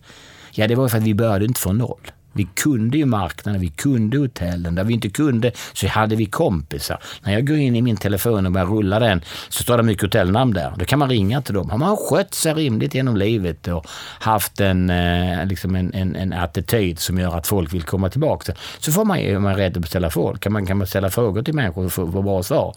Ja, 0.52 0.68
det 0.68 0.76
var 0.76 0.90
för 0.90 0.98
att 0.98 1.04
vi 1.04 1.14
började 1.14 1.46
inte 1.46 1.60
från 1.60 1.78
noll. 1.78 2.12
Vi 2.34 2.48
kunde 2.56 2.98
ju 2.98 3.06
marknaden, 3.06 3.62
vi 3.62 3.70
kunde 3.70 4.18
hotellen. 4.18 4.76
Där 4.76 4.84
vi 4.84 4.94
inte 4.94 5.10
kunde 5.10 5.52
så 5.74 5.88
hade 5.88 6.16
vi 6.16 6.26
kompisar. 6.26 7.00
När 7.22 7.34
jag 7.34 7.48
går 7.48 7.58
in 7.58 7.76
i 7.76 7.82
min 7.82 7.98
telefon 7.98 8.46
och 8.46 8.52
börjar 8.52 8.68
rulla 8.68 9.00
den 9.00 9.22
så 9.50 9.64
står 9.64 9.78
det 9.78 9.84
mycket 9.84 10.04
hotellnamn 10.04 10.54
där. 10.54 10.74
Då 10.78 10.86
kan 10.86 11.00
man 11.00 11.10
ringa 11.10 11.42
till 11.42 11.54
dem. 11.54 11.70
Har 11.70 11.78
man 11.78 11.98
skött 11.98 12.34
sig 12.34 12.54
rimligt 12.54 12.96
genom 12.96 13.18
livet 13.18 13.68
och 13.68 13.88
haft 14.20 14.60
en, 14.60 14.90
eh, 14.90 15.46
liksom 15.46 15.76
en, 15.76 15.94
en, 15.94 16.16
en 16.16 16.34
attityd 16.34 17.00
som 17.00 17.20
gör 17.20 17.38
att 17.38 17.48
folk 17.48 17.74
vill 17.74 17.84
komma 17.84 18.10
tillbaka 18.10 18.54
så 18.80 18.92
får 18.92 19.06
man 19.06 19.22
ju, 19.22 19.40
man 19.40 19.56
rätt 19.56 19.76
att 19.76 19.82
beställa 19.82 20.10
folk. 20.10 20.44
Kan 20.44 20.54
man, 20.54 20.66
kan 20.66 20.78
man 20.78 20.88
ställa 20.88 21.10
frågor 21.10 21.42
till 21.44 21.54
människor 21.54 21.86
och 21.86 21.94
få, 21.94 22.12
få 22.12 22.22
bra 22.22 22.44
svar. 22.44 22.76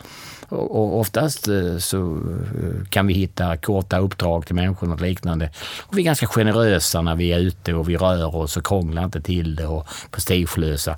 Och 0.48 1.00
oftast 1.00 1.48
eh, 1.48 1.78
så 1.78 2.16
eh, 2.16 2.86
kan 2.88 3.06
vi 3.06 3.14
hitta 3.14 3.56
korta 3.56 3.98
uppdrag 3.98 4.46
till 4.46 4.54
människor 4.54 4.92
och 4.92 5.00
liknande. 5.00 5.50
Och 5.80 5.98
vi 5.98 6.02
är 6.02 6.04
ganska 6.04 6.26
generösa 6.26 7.02
när 7.02 7.16
vi 7.16 7.32
är 7.32 7.38
ute 7.38 7.74
och 7.74 7.88
vi 7.88 7.96
rör 7.96 8.36
oss 8.36 8.56
och 8.56 8.66
krånglar 8.66 9.04
inte 9.04 9.20
till 9.20 9.56
det 9.56 9.66
och 9.66 9.88
prestigelösa. 10.10 10.96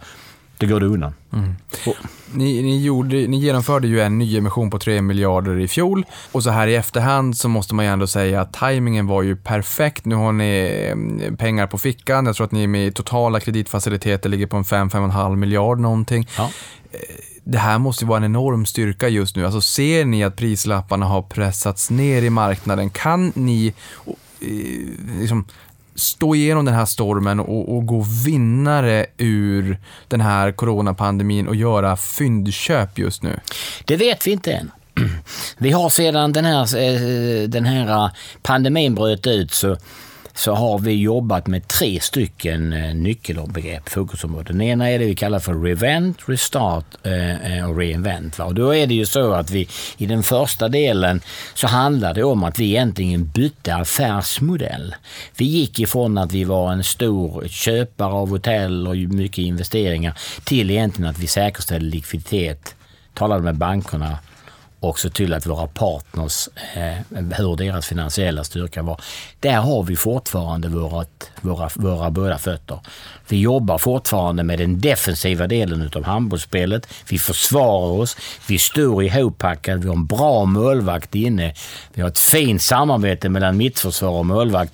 Det 0.59 0.67
går 0.67 0.81
det 0.81 0.87
undan. 0.87 1.15
Mm. 1.33 1.57
Ni, 2.33 2.63
ni, 2.63 2.85
gjorde, 2.85 3.17
ni 3.17 3.39
genomförde 3.39 3.89
ju 3.89 4.01
en 4.01 4.19
nyemission 4.19 4.71
på 4.71 4.79
3 4.79 5.03
miljarder 5.03 5.61
i 5.61 5.69
fjol 5.69 6.07
och 6.33 6.43
så 6.43 6.51
här 6.51 6.67
i 6.67 6.75
efterhand 6.75 7.37
så 7.37 7.49
måste 7.49 7.75
man 7.75 7.85
ju 7.85 7.91
ändå 7.91 8.07
säga 8.07 8.41
att 8.41 8.53
tajmingen 8.53 9.07
var 9.07 9.23
ju 9.23 9.37
perfekt. 9.37 10.05
Nu 10.05 10.15
har 10.15 10.33
ni 10.33 10.89
mm, 10.93 11.37
pengar 11.37 11.67
på 11.67 11.79
fickan. 11.79 12.27
Jag 12.27 12.37
tror 12.37 12.45
att 12.45 12.53
ni 12.53 12.67
med 12.67 12.95
totala 12.95 13.41
kreditfaciliteter 13.41 14.29
ligger 14.29 14.47
på 14.47 14.57
en 14.57 14.65
5-5,5 14.65 15.37
miljard 15.37 15.81
någonting. 15.81 16.29
Ja 16.37 16.51
eh, 16.93 16.99
det 17.51 17.59
här 17.59 17.79
måste 17.79 18.05
ju 18.05 18.09
vara 18.09 18.17
en 18.17 18.25
enorm 18.25 18.67
styrka 18.67 19.09
just 19.09 19.37
nu. 19.37 19.45
Alltså 19.45 19.61
ser 19.61 20.05
ni 20.05 20.25
att 20.25 20.37
prislapparna 20.37 21.07
har 21.07 21.23
pressats 21.23 21.91
ner 21.91 22.23
i 22.23 22.31
marknaden? 22.31 22.91
Kan 22.91 23.33
ni 23.35 23.75
eh, 24.41 25.21
liksom, 25.21 25.47
stå 25.95 26.35
igenom 26.35 26.65
den 26.65 26.75
här 26.75 26.85
stormen 26.85 27.41
och, 27.41 27.77
och, 27.77 27.87
gå 27.87 28.07
vinnare 28.25 29.07
ur 29.19 29.79
den 30.09 30.21
här 30.21 30.53
coronapandemin 30.53 31.49
och 31.49 31.57
göra 31.57 31.97
fyndköp 31.97 32.99
just 32.99 33.23
nu? 33.23 33.41
Det 33.85 33.97
vet 33.97 34.27
vi 34.27 34.31
inte 34.31 34.53
än. 34.53 34.71
Vi 35.59 35.71
har 35.71 35.89
sedan 35.89 36.33
den 36.33 36.45
här, 36.45 36.77
eh, 36.77 37.49
den 37.49 37.65
här 37.65 38.05
eh, 38.05 38.11
pandemin 38.43 38.95
bröt 38.95 39.27
ut 39.27 39.53
så 39.53 39.77
så 40.39 40.55
har 40.55 40.79
vi 40.79 40.93
jobbat 40.93 41.47
med 41.47 41.69
tre 41.69 42.01
stycken 42.01 42.73
eh, 42.73 42.95
nyckelbegrepp, 42.95 43.89
fokusområden. 43.89 44.59
Den 44.59 44.67
ena 44.67 44.91
är 44.91 44.99
det 44.99 45.05
vi 45.05 45.15
kallar 45.15 45.39
för 45.39 45.55
Revent, 45.55 46.19
Restart 46.27 46.85
eh, 47.03 47.59
eh, 47.59 47.71
och 47.71 47.77
Reinvent. 47.77 48.39
Och 48.39 48.55
då 48.55 48.75
är 48.75 48.87
det 48.87 48.95
ju 48.95 49.07
så 49.07 49.33
att 49.33 49.51
vi 49.51 49.69
i 49.97 50.07
den 50.07 50.23
första 50.23 50.69
delen 50.69 51.21
så 51.55 51.67
handlar 51.67 52.15
det 52.15 52.25
om 52.25 52.45
att 52.45 52.59
vi 52.59 52.65
egentligen 52.65 53.27
bytte 53.27 53.75
affärsmodell. 53.75 54.95
Vi 55.37 55.45
gick 55.45 55.81
ifrån 55.81 56.19
att 56.19 56.33
vi 56.33 56.45
var 56.45 56.73
en 56.73 56.85
stor 56.85 57.49
köpare 57.49 58.13
av 58.13 58.29
hotell 58.29 58.89
och 58.89 58.97
mycket 58.97 59.39
investeringar 59.39 60.19
till 60.45 60.71
egentligen 60.71 61.11
att 61.11 61.19
vi 61.19 61.27
säkerställde 61.27 61.87
likviditet, 61.87 62.75
talade 63.15 63.43
med 63.43 63.55
bankerna 63.55 64.19
och 64.81 64.99
se 64.99 65.11
till 65.11 65.35
att 65.35 65.47
våra 65.47 65.67
partners, 65.67 66.49
eh, 66.75 67.19
hur 67.37 67.57
deras 67.57 67.87
finansiella 67.87 68.45
styrka 68.45 68.83
var. 68.83 69.01
Där 69.41 69.57
har 69.57 69.83
vi 69.83 69.97
fortfarande 69.97 70.69
vårat, 70.69 71.31
våra, 71.41 71.71
våra 71.75 72.11
båda 72.11 72.39
fötter. 72.39 72.81
Vi 73.29 73.41
jobbar 73.41 73.79
fortfarande 73.79 74.43
med 74.43 74.59
den 74.59 74.81
defensiva 74.81 75.47
delen 75.47 75.83
utav 75.83 76.05
handbollsspelet. 76.05 76.89
Vi 77.09 77.19
försvarar 77.19 78.01
oss, 78.01 78.17
vi 78.49 78.59
står 78.59 79.05
ihoppackade, 79.05 79.79
vi 79.79 79.89
har 79.89 79.97
en 79.97 80.07
bra 80.07 80.45
målvakt 80.45 81.15
inne. 81.15 81.55
Vi 81.95 82.03
har 82.03 82.09
ett 82.09 82.19
fint 82.19 82.63
samarbete 82.63 83.29
mellan 83.29 83.57
mittförsvar 83.57 84.11
och 84.11 84.27
målvakt. 84.27 84.73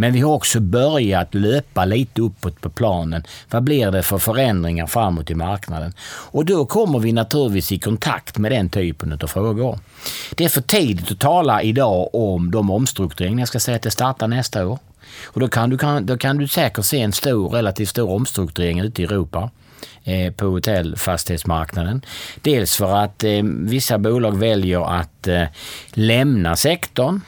Men 0.00 0.12
vi 0.12 0.20
har 0.20 0.32
också 0.32 0.60
börjat 0.60 1.34
löpa 1.34 1.84
lite 1.84 2.22
uppåt 2.22 2.60
på 2.60 2.70
planen. 2.70 3.22
Vad 3.50 3.62
blir 3.62 3.90
det 3.90 4.02
för 4.02 4.18
förändringar 4.18 4.86
framåt 4.86 5.30
i 5.30 5.34
marknaden? 5.34 5.92
Och 6.30 6.44
då 6.44 6.66
kommer 6.66 6.98
vi 6.98 7.12
naturligtvis 7.12 7.72
i 7.72 7.78
kontakt 7.78 8.38
med 8.38 8.52
den 8.52 8.68
typen 8.68 9.18
av 9.22 9.26
frågor. 9.26 9.78
Det 10.34 10.44
är 10.44 10.48
för 10.48 10.60
tidigt 10.60 11.10
att 11.10 11.18
tala 11.18 11.62
idag 11.62 12.14
om 12.14 12.50
de 12.50 12.70
omstruktureringar. 12.70 13.38
Jag 13.40 13.48
ska 13.48 13.60
säga 13.60 13.76
att 13.76 13.82
det 13.82 13.90
startar 13.90 14.28
nästa 14.28 14.66
år. 14.66 14.78
Och 15.24 15.40
då 15.40 15.48
kan 15.48 15.70
du, 15.70 15.78
kan, 15.78 16.06
då 16.06 16.18
kan 16.18 16.38
du 16.38 16.48
säkert 16.48 16.84
se 16.84 17.00
en 17.00 17.12
stor, 17.12 17.48
relativt 17.48 17.88
stor 17.88 18.10
omstrukturering 18.10 18.80
ute 18.80 19.02
i 19.02 19.04
Europa 19.04 19.50
eh, 20.04 20.32
på 20.32 20.46
hotellfastighetsmarknaden. 20.46 22.02
Dels 22.42 22.76
för 22.76 22.96
att 22.96 23.24
eh, 23.24 23.42
vissa 23.44 23.98
bolag 23.98 24.36
väljer 24.36 25.00
att 25.00 25.26
eh, 25.26 25.44
lämna 25.92 26.56
sektorn 26.56 27.20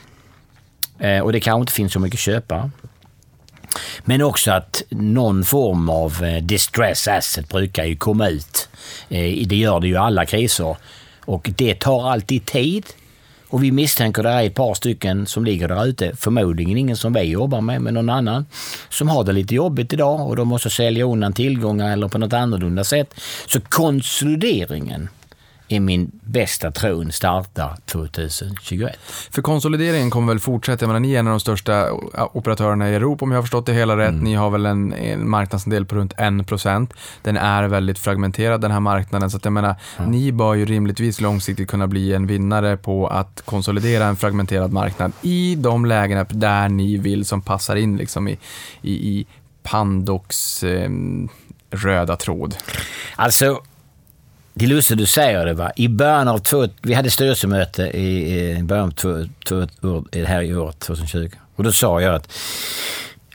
Eh, 1.00 1.20
och 1.20 1.32
det 1.32 1.40
kanske 1.40 1.60
inte 1.60 1.72
finns 1.72 1.92
så 1.92 2.00
mycket 2.00 2.20
köpare. 2.20 2.70
Men 4.04 4.22
också 4.22 4.50
att 4.50 4.82
någon 4.88 5.44
form 5.44 5.88
av 5.88 6.24
eh, 6.24 6.42
distress 6.42 7.08
asset 7.08 7.48
brukar 7.48 7.84
ju 7.84 7.96
komma 7.96 8.28
ut. 8.28 8.68
Eh, 9.08 9.46
det 9.46 9.56
gör 9.56 9.80
det 9.80 9.86
ju 9.88 9.94
i 9.94 9.96
alla 9.96 10.26
kriser. 10.26 10.76
Och 11.24 11.50
det 11.56 11.74
tar 11.74 12.10
alltid 12.10 12.46
tid. 12.46 12.86
Och 13.48 13.64
vi 13.64 13.72
misstänker 13.72 14.22
det 14.22 14.28
är 14.28 14.42
ett 14.42 14.54
par 14.54 14.74
stycken 14.74 15.26
som 15.26 15.44
ligger 15.44 15.68
där 15.68 15.84
ute. 15.84 16.16
Förmodligen 16.16 16.76
ingen 16.76 16.96
som 16.96 17.12
vi 17.12 17.20
jobbar 17.20 17.60
med, 17.60 17.82
men 17.82 17.94
någon 17.94 18.10
annan 18.10 18.46
som 18.88 19.08
har 19.08 19.24
det 19.24 19.32
lite 19.32 19.54
jobbigt 19.54 19.92
idag 19.92 20.28
och 20.28 20.36
de 20.36 20.48
måste 20.48 20.70
sälja 20.70 21.04
undan 21.04 21.32
tillgångar 21.32 21.92
eller 21.92 22.08
på 22.08 22.18
något 22.18 22.32
annorlunda 22.32 22.84
sätt. 22.84 23.14
Så 23.46 23.60
konsolideringen 23.60 25.08
i 25.70 25.80
min 25.80 26.10
bästa 26.24 26.70
tron 26.70 27.12
startar 27.12 27.76
2021. 27.84 28.98
För 29.30 29.42
konsolideringen 29.42 30.10
kommer 30.10 30.32
väl 30.32 30.40
fortsätta? 30.40 30.82
Jag 30.84 30.88
menar, 30.88 31.00
ni 31.00 31.14
är 31.14 31.18
en 31.18 31.26
av 31.26 31.30
de 31.30 31.40
största 31.40 31.92
operatörerna 32.32 32.90
i 32.90 32.94
Europa 32.94 33.24
om 33.24 33.30
jag 33.30 33.38
har 33.38 33.42
förstått 33.42 33.66
det 33.66 33.72
hela 33.72 33.96
rätt. 33.96 34.08
Mm. 34.08 34.24
Ni 34.24 34.34
har 34.34 34.50
väl 34.50 34.66
en, 34.66 34.92
en 34.92 35.30
marknadsandel 35.30 35.84
på 35.86 35.94
runt 35.94 36.14
1%. 36.14 36.88
Den 37.22 37.36
är 37.36 37.68
väldigt 37.68 37.98
fragmenterad 37.98 38.60
den 38.60 38.70
här 38.70 38.80
marknaden 38.80 39.30
så 39.30 39.36
att 39.36 39.44
jag 39.44 39.52
menar, 39.52 39.74
mm. 39.98 40.10
ni 40.10 40.32
bör 40.32 40.54
ju 40.54 40.64
rimligtvis 40.64 41.20
långsiktigt 41.20 41.68
kunna 41.68 41.86
bli 41.86 42.12
en 42.12 42.26
vinnare 42.26 42.76
på 42.76 43.06
att 43.06 43.42
konsolidera 43.44 44.04
en 44.04 44.16
fragmenterad 44.16 44.72
marknad 44.72 45.12
i 45.22 45.54
de 45.54 45.84
lägena 45.84 46.26
där 46.28 46.68
ni 46.68 46.96
vill 46.96 47.24
som 47.24 47.42
passar 47.42 47.76
in 47.76 47.96
liksom 47.96 48.28
i, 48.28 48.38
i, 48.82 48.92
i 48.92 49.26
Pandox 49.62 50.62
eh, 50.62 50.90
röda 51.70 52.16
tråd. 52.16 52.56
Alltså 53.16 53.60
det 54.54 54.64
är 54.64 54.68
lustigt 54.68 54.98
du 54.98 55.06
säger 55.06 55.46
det. 55.46 55.54
Va? 55.54 55.72
I 55.76 55.88
början 55.88 56.28
av 56.28 56.38
två, 56.38 56.68
vi 56.82 56.94
hade 56.94 57.10
styrelsemöte 57.10 57.82
i, 57.82 58.50
i 58.58 58.62
början 58.62 58.86
av 58.86 58.90
två, 58.90 59.26
två, 59.44 60.04
det 60.10 60.24
här 60.24 60.42
i 60.42 60.54
år, 60.54 60.72
2020. 60.72 61.30
Och 61.56 61.64
då 61.64 61.72
sa 61.72 62.00
jag 62.00 62.14
att 62.14 62.32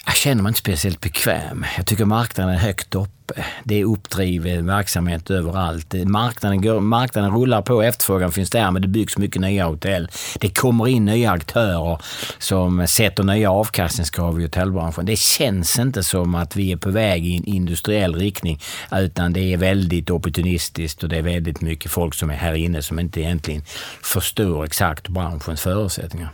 jag 0.05 0.15
känner 0.15 0.43
mig 0.43 0.49
inte 0.49 0.59
speciellt 0.59 1.01
bekväm. 1.01 1.65
Jag 1.77 1.85
tycker 1.85 2.05
marknaden 2.05 2.55
är 2.55 2.59
högt 2.59 2.95
uppe. 2.95 3.45
Det 3.63 3.81
är 3.81 3.85
uppdriven 3.85 4.65
verksamhet 4.65 5.31
överallt. 5.31 5.93
Marknaden, 6.05 6.61
går, 6.61 6.79
marknaden 6.79 7.31
rullar 7.31 7.61
på, 7.61 7.81
efterfrågan 7.81 8.31
finns 8.31 8.49
där, 8.49 8.71
men 8.71 8.81
det 8.81 8.87
byggs 8.87 9.17
mycket 9.17 9.41
nya 9.41 9.65
hotell. 9.65 10.09
Det 10.39 10.49
kommer 10.49 10.87
in 10.87 11.05
nya 11.05 11.31
aktörer 11.31 12.01
som 12.37 12.87
sätter 12.87 13.23
nya 13.23 13.51
avkastningskrav 13.51 14.39
i 14.39 14.43
hotellbranschen. 14.43 15.05
Det 15.05 15.19
känns 15.19 15.79
inte 15.79 16.03
som 16.03 16.35
att 16.35 16.55
vi 16.55 16.71
är 16.71 16.77
på 16.77 16.89
väg 16.89 17.25
i 17.25 17.37
en 17.37 17.45
industriell 17.45 18.15
riktning, 18.15 18.59
utan 18.91 19.33
det 19.33 19.53
är 19.53 19.57
väldigt 19.57 20.09
opportunistiskt 20.09 21.03
och 21.03 21.09
det 21.09 21.17
är 21.17 21.21
väldigt 21.21 21.61
mycket 21.61 21.91
folk 21.91 22.13
som 22.13 22.29
är 22.29 22.35
här 22.35 22.53
inne 22.53 22.81
som 22.81 22.99
inte 22.99 23.21
egentligen 23.21 23.63
förstår 24.03 24.65
exakt 24.65 25.07
branschens 25.07 25.61
förutsättningar 25.61 26.29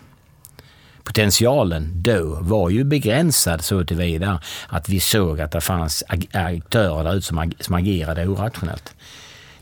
potentialen 1.04 1.92
då 1.96 2.38
var 2.42 2.70
ju 2.70 2.84
begränsad 2.84 3.64
så 3.64 3.84
tillvida 3.84 4.42
att 4.68 4.90
vi 4.90 5.00
såg 5.00 5.42
att 5.42 5.52
det 5.52 5.62
fanns 5.62 6.04
aktörer 6.32 7.04
där 7.04 7.16
ute 7.16 7.28
som, 7.28 7.52
som 7.60 7.76
agerade 7.76 8.28
orationellt. 8.28 8.94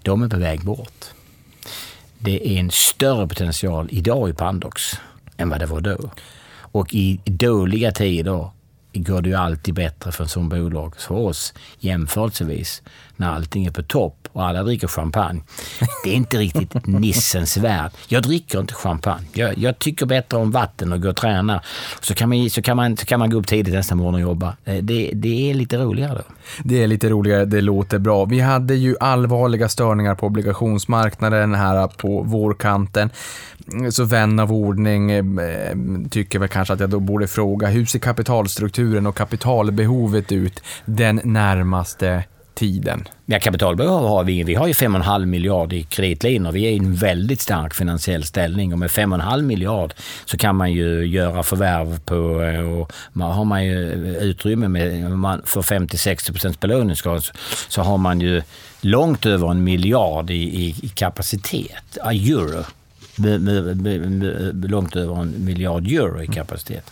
De 0.01 0.23
är 0.23 0.29
på 0.29 0.37
väg 0.37 0.65
bort. 0.65 1.05
det 2.19 2.47
är 2.47 2.59
en 2.59 2.71
större 2.71 3.27
potential 3.27 3.87
idag 3.91 4.29
i 4.29 4.33
Pandox 4.33 4.93
än 5.37 5.49
vad 5.49 5.59
det 5.59 5.65
var 5.65 5.81
då. 5.81 6.11
Och 6.71 6.93
i 6.93 7.19
dåliga 7.25 7.91
tider 7.91 8.49
går 8.93 9.21
det 9.21 9.29
ju 9.29 9.35
alltid 9.35 9.73
bättre 9.73 10.11
för 10.11 10.23
en 10.23 10.29
sån 10.29 10.49
bolag 10.49 10.95
för 10.97 11.15
oss 11.15 11.53
jämförelsevis 11.79 12.81
när 13.19 13.31
allting 13.31 13.65
är 13.65 13.71
på 13.71 13.83
topp 13.83 14.27
och 14.31 14.45
alla 14.45 14.63
dricker 14.63 14.87
champagne. 14.87 15.41
Det 16.03 16.09
är 16.09 16.13
inte 16.13 16.37
riktigt 16.37 16.73
Nissens 16.87 17.57
värld. 17.57 17.91
Jag 18.07 18.23
dricker 18.23 18.59
inte 18.59 18.73
champagne. 18.73 19.27
Jag, 19.33 19.57
jag 19.57 19.79
tycker 19.79 20.05
bättre 20.05 20.37
om 20.37 20.51
vatten 20.51 20.93
och 20.93 21.01
gå 21.01 21.09
och 21.09 21.15
träna. 21.15 21.61
Så 22.01 22.13
kan 22.13 22.29
man, 22.29 22.49
så 22.49 22.61
kan 22.61 22.77
man, 22.77 22.97
så 22.97 23.05
kan 23.05 23.19
man 23.19 23.29
gå 23.29 23.37
upp 23.37 23.47
tidigt 23.47 23.73
nästa 23.73 23.95
morgon 23.95 24.13
och 24.13 24.21
jobba. 24.21 24.55
Eh, 24.65 24.75
det, 24.75 25.11
det 25.13 25.49
är 25.49 25.53
lite 25.53 25.77
roligare 25.77 26.13
då. 26.13 26.33
Det 26.63 26.83
är 26.83 26.87
lite 26.87 27.09
roligare, 27.09 27.45
det 27.45 27.61
låter 27.61 27.99
bra. 27.99 28.25
Vi 28.25 28.39
hade 28.39 28.75
ju 28.75 28.95
allvarliga 28.99 29.69
störningar 29.69 30.15
på 30.15 30.25
obligationsmarknaden 30.25 31.55
här 31.55 31.87
på 31.87 32.21
vårkanten. 32.21 33.09
Så 33.89 34.03
vän 34.03 34.39
av 34.39 34.51
ordning 34.51 35.11
eh, 35.11 35.75
tycker 36.09 36.39
väl 36.39 36.49
kanske 36.49 36.73
att 36.73 36.79
jag 36.79 36.89
då 36.89 36.99
borde 36.99 37.27
fråga, 37.27 37.67
hur 37.67 37.85
ser 37.85 37.99
kapitalstrukturen 37.99 39.07
och 39.07 39.15
kapitalbehovet 39.15 40.31
ut 40.31 40.63
den 40.85 41.21
närmaste 41.23 42.23
tiden? 42.53 43.07
Ja, 43.25 43.39
kapitalbehov 43.39 44.07
har 44.07 44.23
vi. 44.23 44.43
Vi 44.43 44.55
har 44.55 44.67
ju 44.67 44.73
5,5 44.73 45.25
miljard 45.25 45.73
i 45.73 45.83
kreditlinor. 45.83 46.51
Vi 46.51 46.65
är 46.65 46.69
i 46.69 46.77
en 46.77 46.95
väldigt 46.95 47.41
stark 47.41 47.73
finansiell 47.73 48.23
ställning 48.23 48.73
och 48.73 48.79
med 48.79 48.89
5,5 48.89 49.41
miljard 49.41 49.93
så 50.25 50.37
kan 50.37 50.55
man 50.55 50.71
ju 50.71 51.05
göra 51.05 51.43
förvärv 51.43 51.99
på 51.99 52.41
eh, 52.43 52.79
och 52.79 52.93
man 53.13 53.31
har 53.31 53.45
man 53.45 53.65
ju 53.65 53.77
utrymme 54.17 54.67
med, 54.67 55.41
för 55.45 55.61
50-60 55.61 56.31
procents 56.31 56.59
belåningsgrad 56.59 57.23
så 57.67 57.81
har 57.81 57.97
man 57.97 58.21
ju 58.21 58.41
långt 58.81 59.25
över 59.25 59.51
en 59.51 59.63
miljard 59.63 60.29
i, 60.29 60.33
i, 60.33 60.75
i 60.81 60.89
kapacitet, 60.95 61.97
euro 62.05 62.65
långt 64.69 64.95
över 64.95 65.21
en 65.21 65.45
miljard 65.45 65.87
euro 65.87 66.21
i 66.21 66.27
kapacitet. 66.27 66.91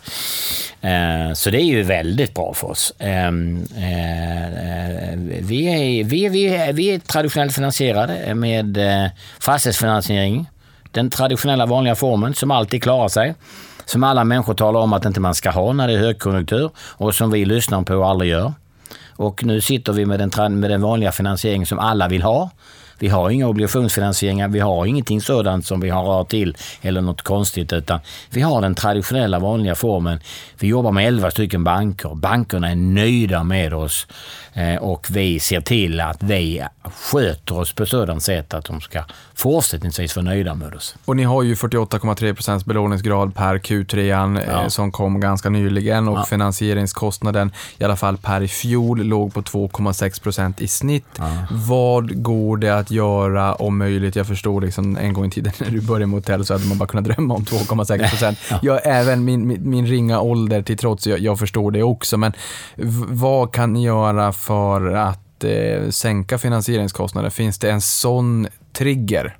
Eh, 0.81 1.33
så 1.33 1.49
det 1.49 1.61
är 1.61 1.65
ju 1.65 1.83
väldigt 1.83 2.33
bra 2.33 2.53
för 2.53 2.67
oss. 2.67 2.93
Ehm, 2.99 3.63
eh, 3.75 5.17
vi 5.41 5.67
är, 5.67 6.03
vi, 6.03 6.29
vi, 6.29 6.71
vi 6.73 6.93
är 6.93 6.99
traditionellt 6.99 7.53
finansierade 7.53 8.35
med 8.35 8.77
eh, 8.77 9.11
fastighetsfinansiering. 9.39 10.49
Den 10.91 11.09
traditionella 11.09 11.65
vanliga 11.65 11.95
formen 11.95 12.33
som 12.33 12.51
alltid 12.51 12.83
klarar 12.83 13.07
sig. 13.07 13.35
Som 13.85 14.03
alla 14.03 14.23
människor 14.23 14.53
talar 14.53 14.79
om 14.79 14.93
att 14.93 15.05
inte 15.05 15.19
man 15.19 15.35
ska 15.35 15.49
ha 15.49 15.73
när 15.73 15.87
det 15.87 15.93
är 15.93 15.97
högkonjunktur 15.97 16.69
och 16.77 17.15
som 17.15 17.31
vi 17.31 17.45
lyssnar 17.45 17.81
på 17.81 17.95
och 17.95 18.09
aldrig 18.09 18.31
gör. 18.31 18.53
Och 19.17 19.43
nu 19.43 19.61
sitter 19.61 19.93
vi 19.93 20.05
med 20.05 20.19
den, 20.19 20.59
med 20.59 20.69
den 20.69 20.81
vanliga 20.81 21.11
finansiering 21.11 21.65
som 21.65 21.79
alla 21.79 22.07
vill 22.07 22.23
ha. 22.23 22.49
Vi 22.99 23.07
har 23.07 23.29
inga 23.29 23.47
obligationsfinansieringar, 23.47 24.47
vi 24.47 24.59
har 24.59 24.85
ingenting 24.85 25.21
sådant 25.21 25.65
som 25.65 25.79
vi 25.79 25.89
har 25.89 26.03
rört 26.03 26.29
till 26.29 26.57
eller 26.81 27.01
något 27.01 27.21
konstigt 27.21 27.73
utan 27.73 27.99
vi 28.29 28.41
har 28.41 28.61
den 28.61 28.75
traditionella 28.75 29.39
vanliga 29.39 29.75
formen. 29.75 30.19
Vi 30.59 30.67
jobbar 30.67 30.91
med 30.91 31.07
11 31.07 31.31
stycken 31.31 31.63
banker. 31.63 32.15
Bankerna 32.15 32.71
är 32.71 32.75
nöjda 32.75 33.43
med 33.43 33.73
oss 33.73 34.07
eh, 34.53 34.75
och 34.75 35.07
vi 35.09 35.39
ser 35.39 35.61
till 35.61 35.99
att 35.99 36.23
vi 36.23 36.63
sköter 36.83 37.59
oss 37.59 37.73
på 37.73 37.85
sådant 37.85 38.23
sätt 38.23 38.53
att 38.53 38.65
de 38.65 38.81
ska 38.81 39.03
fortsättningsvis 39.35 40.15
vara 40.15 40.23
nöjda 40.23 40.55
med 40.55 40.73
oss. 40.73 40.95
Och 41.05 41.15
ni 41.15 41.23
har 41.23 41.43
ju 41.43 41.53
48,3 41.53 42.33
procents 42.33 42.65
belåningsgrad 42.65 43.35
per 43.35 43.57
Q3 43.57 43.97
eh, 44.37 44.43
ja. 44.47 44.69
som 44.69 44.91
kom 44.91 45.19
ganska 45.19 45.49
nyligen 45.49 46.07
och 46.07 46.17
ja. 46.17 46.23
finansieringskostnaden 46.23 47.51
i 47.77 47.83
alla 47.83 47.95
fall 47.95 48.17
per 48.17 48.41
i 48.41 48.47
fjol 48.47 49.03
låg 49.03 49.33
på 49.33 49.41
2,6 49.41 50.21
procent 50.23 50.61
i 50.61 50.67
snitt. 50.67 51.05
Ja. 51.17 51.31
Vad 51.51 52.23
går 52.23 52.57
det 52.57 52.77
att 52.77 52.86
göra 52.91 53.55
om 53.55 53.77
möjligt? 53.77 54.15
Jag 54.15 54.27
förstår 54.27 54.61
liksom 54.61 54.97
en 54.97 55.13
gång 55.13 55.25
i 55.25 55.29
tiden 55.29 55.53
när 55.59 55.69
du 55.69 55.81
började 55.81 56.05
med 56.05 56.15
hotell 56.15 56.45
så 56.45 56.53
hade 56.53 56.65
man 56.65 56.77
bara 56.77 56.87
kunnat 56.87 57.05
drömma 57.05 57.33
om 57.33 57.43
2,6 57.43 58.09
procent. 58.09 58.37
Ja. 58.61 58.77
även 58.77 59.25
min, 59.25 59.47
min, 59.47 59.69
min, 59.69 59.87
ringa 59.87 60.21
ålder 60.21 60.61
till 60.61 60.77
trots, 60.77 61.07
jag, 61.07 61.19
jag 61.19 61.39
förstår 61.39 61.71
det 61.71 61.83
också, 61.83 62.17
men 62.17 62.33
vad 63.07 63.53
kan 63.53 63.73
ni 63.73 63.83
göra 63.83 64.33
för 64.33 64.91
att 64.91 65.43
eh, 65.43 65.89
sänka 65.89 66.37
finansieringskostnader? 66.37 67.29
Finns 67.29 67.59
det 67.59 67.71
en 67.71 67.81
sån 67.81 68.47
trigger? 68.73 69.37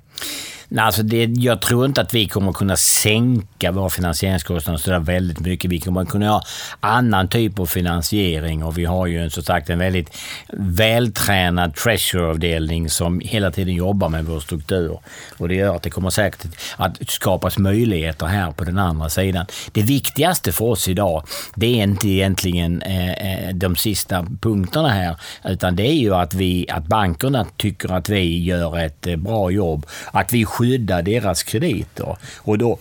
Nej, 0.70 0.84
alltså 0.84 1.02
det, 1.02 1.24
jag 1.24 1.60
tror 1.60 1.86
inte 1.86 2.00
att 2.00 2.14
vi 2.14 2.28
kommer 2.28 2.52
kunna 2.52 2.76
sänka 2.76 3.72
våra 3.72 3.90
finansieringskostnader 3.90 4.78
så 4.78 4.98
väldigt 4.98 5.40
mycket. 5.40 5.70
Vi 5.70 5.80
kommer 5.80 6.04
kunna 6.04 6.28
ha 6.28 6.42
annan 6.80 7.28
typ 7.28 7.58
av 7.58 7.66
finansiering 7.66 8.64
och 8.64 8.78
vi 8.78 8.84
har 8.84 9.06
ju 9.06 9.30
som 9.30 9.42
sagt 9.42 9.70
en 9.70 9.78
väldigt 9.78 10.16
vältränad 10.52 11.74
treasureavdelning 11.74 12.90
som 12.90 13.20
hela 13.20 13.50
tiden 13.50 13.74
jobbar 13.74 14.08
med 14.08 14.24
vår 14.24 14.40
struktur. 14.40 14.98
Och 15.36 15.48
det 15.48 15.54
gör 15.54 15.76
att 15.76 15.82
det 15.82 15.90
kommer 15.90 16.10
säkert 16.10 16.46
att 16.76 17.10
skapas 17.10 17.58
möjligheter 17.58 18.26
här 18.26 18.52
på 18.52 18.64
den 18.64 18.78
andra 18.78 19.08
sidan. 19.08 19.46
Det 19.72 19.82
viktigaste 19.82 20.52
för 20.52 20.64
oss 20.64 20.88
idag, 20.88 21.22
det 21.54 21.66
är 21.66 21.82
inte 21.82 22.08
egentligen 22.08 22.82
eh, 22.82 23.12
eh 23.12 23.54
de 23.54 23.76
sista 23.76 24.26
punkterna 24.40 24.88
här, 24.88 25.16
utan 25.44 25.76
det 25.76 25.86
är 25.86 25.94
ju 25.94 26.14
att, 26.14 26.34
vi, 26.34 26.66
att 26.70 26.86
bankerna 26.86 27.46
tycker 27.56 27.92
att 27.92 28.08
vi 28.08 28.44
gör 28.44 28.78
ett 28.78 29.06
eh, 29.06 29.16
bra 29.16 29.50
jobb. 29.50 29.86
Att 30.12 30.32
vi 30.32 30.44
skydda 30.58 31.02
deras 31.02 31.42
krediter. 31.42 32.16
Och 32.36 32.58
då 32.58 32.78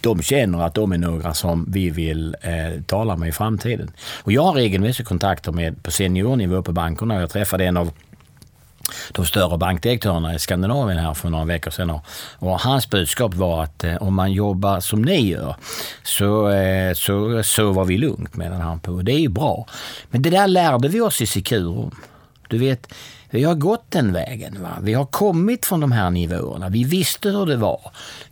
de 0.00 0.22
känner 0.22 0.62
att 0.62 0.74
de 0.74 0.92
är 0.92 0.98
några 0.98 1.34
som 1.34 1.66
vi 1.68 1.90
vill 1.90 2.36
eh, 2.40 2.82
tala 2.86 3.16
med 3.16 3.28
i 3.28 3.32
framtiden. 3.32 3.90
Och 4.22 4.32
jag 4.32 4.42
har 4.42 4.52
regelmässigt 4.52 5.08
kontakter 5.08 5.52
med 5.52 5.82
på 5.82 5.90
seniornivå 5.90 6.62
på 6.62 6.72
bankerna. 6.72 7.20
Jag 7.20 7.30
träffade 7.30 7.64
en 7.64 7.76
av 7.76 7.90
de 9.12 9.26
större 9.26 9.58
bankdirektörerna 9.58 10.34
i 10.34 10.38
Skandinavien 10.38 10.98
här 10.98 11.14
för 11.14 11.30
några 11.30 11.44
veckor 11.44 11.70
sedan. 11.70 12.00
Och 12.38 12.60
hans 12.60 12.90
budskap 12.90 13.34
var 13.34 13.62
att 13.62 13.84
eh, 13.84 13.96
om 13.96 14.14
man 14.14 14.32
jobbar 14.32 14.80
som 14.80 15.02
ni 15.02 15.28
gör 15.28 15.56
så, 16.02 16.48
eh, 16.48 16.94
så 16.94 17.42
sover 17.42 17.84
vi 17.84 17.98
lugnt 17.98 18.36
menade 18.36 18.62
han. 18.62 18.80
på. 18.80 19.02
Det 19.02 19.12
är 19.12 19.18
ju 19.18 19.28
bra. 19.28 19.66
Men 20.10 20.22
det 20.22 20.30
där 20.30 20.48
lärde 20.48 20.88
vi 20.88 21.00
oss 21.00 21.20
i 21.20 21.26
Securum. 21.26 21.90
Du 22.48 22.58
vet, 22.58 22.92
vi 23.32 23.44
har 23.44 23.54
gått 23.54 23.90
den 23.90 24.12
vägen. 24.12 24.62
Va? 24.62 24.78
Vi 24.82 24.94
har 24.94 25.04
kommit 25.04 25.66
från 25.66 25.80
de 25.80 25.92
här 25.92 26.10
nivåerna. 26.10 26.68
Vi 26.68 26.84
visste 26.84 27.30
hur 27.30 27.46
det 27.46 27.56
var. 27.56 27.80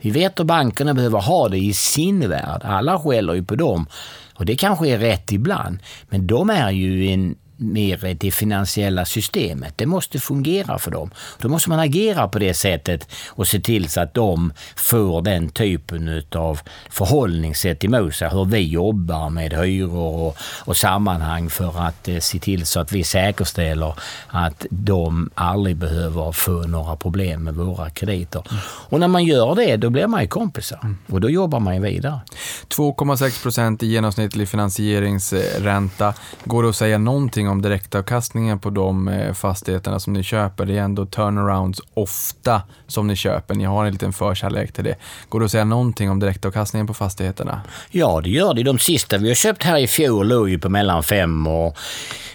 Vi 0.01 0.11
vet 0.11 0.41
att 0.41 0.47
bankerna 0.47 0.95
behöver 0.95 1.21
ha 1.21 1.49
det 1.49 1.59
i 1.59 1.73
sin 1.73 2.29
värld. 2.29 2.61
Alla 2.65 2.99
skäller 2.99 3.35
ju 3.35 3.45
på 3.45 3.55
dem. 3.55 3.87
Och 4.35 4.47
det 4.47 4.57
kanske 4.57 4.89
är 4.89 4.99
rätt 4.99 5.33
ibland. 5.33 5.79
Men 6.09 6.27
de 6.27 6.51
är 6.51 6.71
ju 6.71 7.09
en 7.09 7.37
mer 7.61 8.15
det 8.15 8.31
finansiella 8.31 9.05
systemet. 9.05 9.75
Det 9.77 9.87
måste 9.87 10.19
fungera 10.19 10.79
för 10.79 10.91
dem. 10.91 11.11
Då 11.39 11.49
måste 11.49 11.71
man 11.71 11.79
agera 11.79 12.29
på 12.29 12.39
det 12.39 12.55
sättet 12.55 13.09
och 13.29 13.47
se 13.47 13.61
till 13.61 13.89
så 13.89 14.01
att 14.01 14.15
de 14.15 14.53
får 14.77 15.23
den 15.23 15.49
typen 15.49 16.23
av 16.35 16.61
förhållningssätt 16.91 17.85
emot 17.85 18.15
sig. 18.15 18.29
Hur 18.29 18.45
vi 18.45 18.59
jobbar 18.59 19.31
med 19.31 19.53
hyror 19.53 20.21
och, 20.21 20.37
och 20.65 20.77
sammanhang 20.77 21.51
för 21.51 21.81
att 21.87 22.09
eh, 22.09 22.19
se 22.19 22.39
till 22.39 22.67
så 22.67 22.81
att 22.81 22.93
vi 22.93 23.05
säkerställer 23.05 23.95
att 24.29 24.67
de 24.71 25.31
aldrig 25.35 25.77
behöver 25.77 26.33
få 26.33 26.53
några 26.53 26.97
problem 26.97 27.45
med 27.45 27.55
våra 27.55 27.91
krediter. 27.91 28.43
Och 28.89 29.01
när 29.01 29.09
man 29.09 29.25
gör 29.25 29.55
det, 29.55 29.77
då 29.77 29.91
blir 29.91 30.07
man 30.07 30.23
ju 30.23 30.29
kompisar 30.29 30.95
och 31.07 31.21
då 31.21 31.31
jobbar 31.31 31.61
man 31.61 31.75
ju 31.75 31.81
vidare. 31.81 32.21
2,6 32.69 33.43
procent 33.43 33.83
i 33.83 33.87
genomsnittlig 33.87 34.49
finansieringsränta. 34.49 36.15
Går 36.45 36.63
det 36.63 36.69
att 36.69 36.77
säga 36.77 36.99
någonting 36.99 37.49
om 37.51 37.63
direktavkastningen 37.63 38.59
på 38.59 38.71
de 38.71 39.09
eh, 39.09 39.33
fastigheterna 39.33 40.01
som 40.01 40.13
ni 40.13 40.23
köper. 40.23 40.67
Det 40.67 40.79
är 40.79 40.83
ändå 40.83 41.07
turnarounds 41.07 41.81
ofta 41.95 42.63
som 42.87 43.07
ni 43.07 43.17
köper. 43.17 43.55
Ni 43.55 43.65
har 43.65 43.85
en 43.85 43.93
liten 43.93 44.13
förkärlek 44.13 44.73
till 44.73 44.85
det. 44.85 44.95
Går 45.29 45.41
det 45.41 45.45
att 45.45 45.53
säga 45.53 45.65
någonting 45.65 46.11
om 46.11 46.21
direktavkastningen 46.21 46.87
på 46.87 46.95
fastigheterna? 46.95 47.61
Ja, 47.91 48.21
det 48.25 48.31
gör 48.31 48.55
det. 48.55 48.63
De 48.63 48.79
sista 48.79 49.19
vi 49.19 49.29
har 49.29 49.35
köpt 49.35 49.63
här 49.63 49.79
i 49.79 49.87
fjol 49.87 50.29
låg 50.29 50.49
ju 50.49 50.59
på 50.59 50.69
mellan 50.69 51.03
5 51.03 51.47
och 51.47 51.77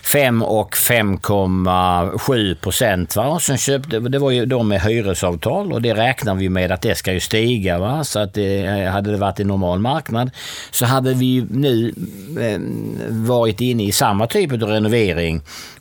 5 0.04 0.42
och 0.42 0.76
5,7 0.76 2.56
procent. 2.56 3.16
Va? 3.16 3.40
sen 3.40 3.58
köpte, 3.58 4.00
det 4.00 4.20
var 4.20 4.32
ju 4.32 4.46
de 4.46 4.68
med 4.68 4.82
hyresavtal 4.82 5.74
och 5.74 5.82
det 5.82 5.94
räknar 5.94 6.36
vi 6.36 6.50
med 6.50 6.72
att 6.72 6.82
det 6.82 6.96
ska 6.96 7.14
ju 7.14 7.20
stiga. 7.20 7.80
Va? 7.80 8.04
Så 8.04 8.20
att 8.20 8.34
det, 8.34 8.66
eh, 8.66 8.92
hade 8.92 9.12
det 9.12 9.18
varit 9.18 9.40
en 9.40 9.48
normal 9.48 9.80
marknad 9.80 10.32
så 10.72 10.86
hade 10.86 11.14
vi 11.14 11.46
nu 11.50 11.94
eh, 12.40 12.60
varit 13.10 13.62
inne 13.62 13.84
i 13.84 13.92
samma 13.92 14.28
typ 14.28 14.52
av 14.52 14.60
renovering 14.60 15.05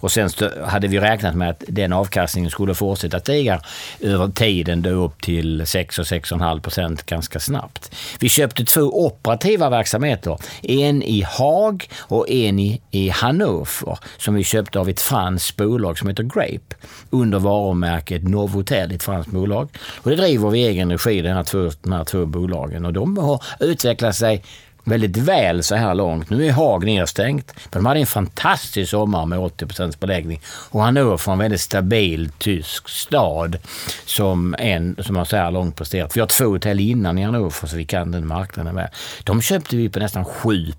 och 0.01 0.13
sen 0.13 0.31
hade 0.65 0.89
vi 0.89 1.01
räknat 1.01 1.35
med 1.35 1.51
att 1.51 1.65
den 1.69 1.93
avkastningen 1.93 2.51
skulle 2.51 2.75
fortsätta 2.75 3.21
stiga 3.21 3.61
över 4.01 4.29
tiden 4.29 4.83
då 4.83 4.91
upp 4.91 5.23
till 5.23 5.67
6 5.67 5.99
och 5.99 6.05
6,5 6.05 6.61
procent 6.61 7.07
ganska 7.07 7.41
snabbt. 7.41 7.95
Vi 8.21 8.29
köpte 8.29 8.65
två 8.65 9.07
operativa 9.07 9.71
verksamheter. 9.71 10.39
En 10.63 11.03
i 11.03 11.23
Haag 11.23 11.89
och 12.01 12.31
en 12.31 12.59
i, 12.59 12.81
i 12.91 13.09
Hannover 13.09 13.99
som 14.17 14.35
vi 14.35 14.45
köpte 14.45 14.79
av 14.79 14.89
ett 14.89 15.01
franskt 15.01 15.57
bolag 15.57 15.99
som 15.99 16.09
heter 16.09 16.23
Grape 16.23 16.77
under 17.11 17.39
varumärket 17.39 18.23
Novotel, 18.23 18.93
ett 18.93 19.03
franskt 19.03 19.33
bolag. 19.33 19.69
Och 20.03 20.11
det 20.11 20.17
driver 20.17 20.51
vi 20.51 20.61
i 20.61 20.67
egen 20.67 20.91
regi, 20.93 21.23
de 21.23 21.29
här 21.29 21.45
två, 21.45 21.71
de 21.83 21.93
här 21.93 22.05
två 22.05 22.27
bolagen. 22.27 22.85
Och 22.85 22.93
de 22.93 23.19
har 23.19 23.43
utvecklat 23.61 24.17
sig 24.17 24.43
väldigt 24.85 25.17
väl 25.17 25.63
så 25.63 25.75
här 25.75 25.95
långt. 25.95 26.31
Nu 26.31 26.47
är 26.47 26.53
Haag 26.53 26.85
nedstängt, 26.85 27.53
men 27.57 27.83
de 27.83 27.87
hade 27.87 28.01
en 28.01 28.07
fantastisk 28.07 28.91
sommar 28.91 29.27
med 29.27 29.39
80 29.39 29.67
procents 29.67 30.01
beläggning. 30.01 30.41
Och 30.71 30.83
Hannover 30.83 31.33
en 31.33 31.39
väldigt 31.39 31.61
stabil 31.61 32.31
tysk 32.39 32.89
stad 32.89 33.59
som, 34.07 34.55
en, 34.59 34.97
som 34.99 35.17
har 35.17 35.25
så 35.25 35.37
här 35.37 35.51
långt 35.51 35.77
presterat. 35.77 36.17
Vi 36.17 36.21
har 36.21 36.27
två 36.27 36.45
hotell 36.45 36.81
innan 36.81 37.19
i 37.19 37.23
Hannover 37.23 37.67
så 37.67 37.77
vi 37.77 37.85
kan 37.85 38.11
den 38.11 38.27
marknaden 38.27 38.75
väl. 38.75 38.89
De 39.25 39.43
köpte 39.43 39.77
vi 39.77 39.89
på 39.89 39.99
nästan 39.99 40.25
7 40.25 40.73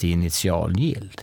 i 0.00 0.10
initial 0.10 0.80
yield. 0.80 1.20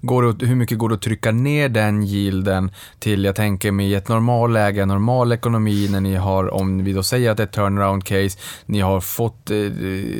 Går 0.00 0.22
det, 0.22 0.46
hur 0.46 0.54
mycket 0.54 0.78
går 0.78 0.88
det 0.88 0.94
att 0.94 1.02
trycka 1.02 1.32
ner 1.32 1.68
den 1.68 2.02
yielden 2.02 2.70
till, 2.98 3.24
jag 3.24 3.36
tänker 3.36 3.72
mig 3.72 3.90
i 3.90 3.94
ett 3.94 4.08
normalläge, 4.08 4.86
normal 4.86 5.32
ekonomi, 5.32 5.88
när 5.90 6.00
ni 6.00 6.14
har, 6.14 6.54
om 6.54 6.84
vi 6.84 6.92
då 6.92 7.02
säger 7.02 7.30
att 7.30 7.36
det 7.36 7.42
är 7.42 7.46
ett 7.46 7.52
turnaround 7.52 8.04
case, 8.04 8.38
ni 8.66 8.80
har 8.80 9.00
fått 9.00 9.50
eh, 9.50 9.56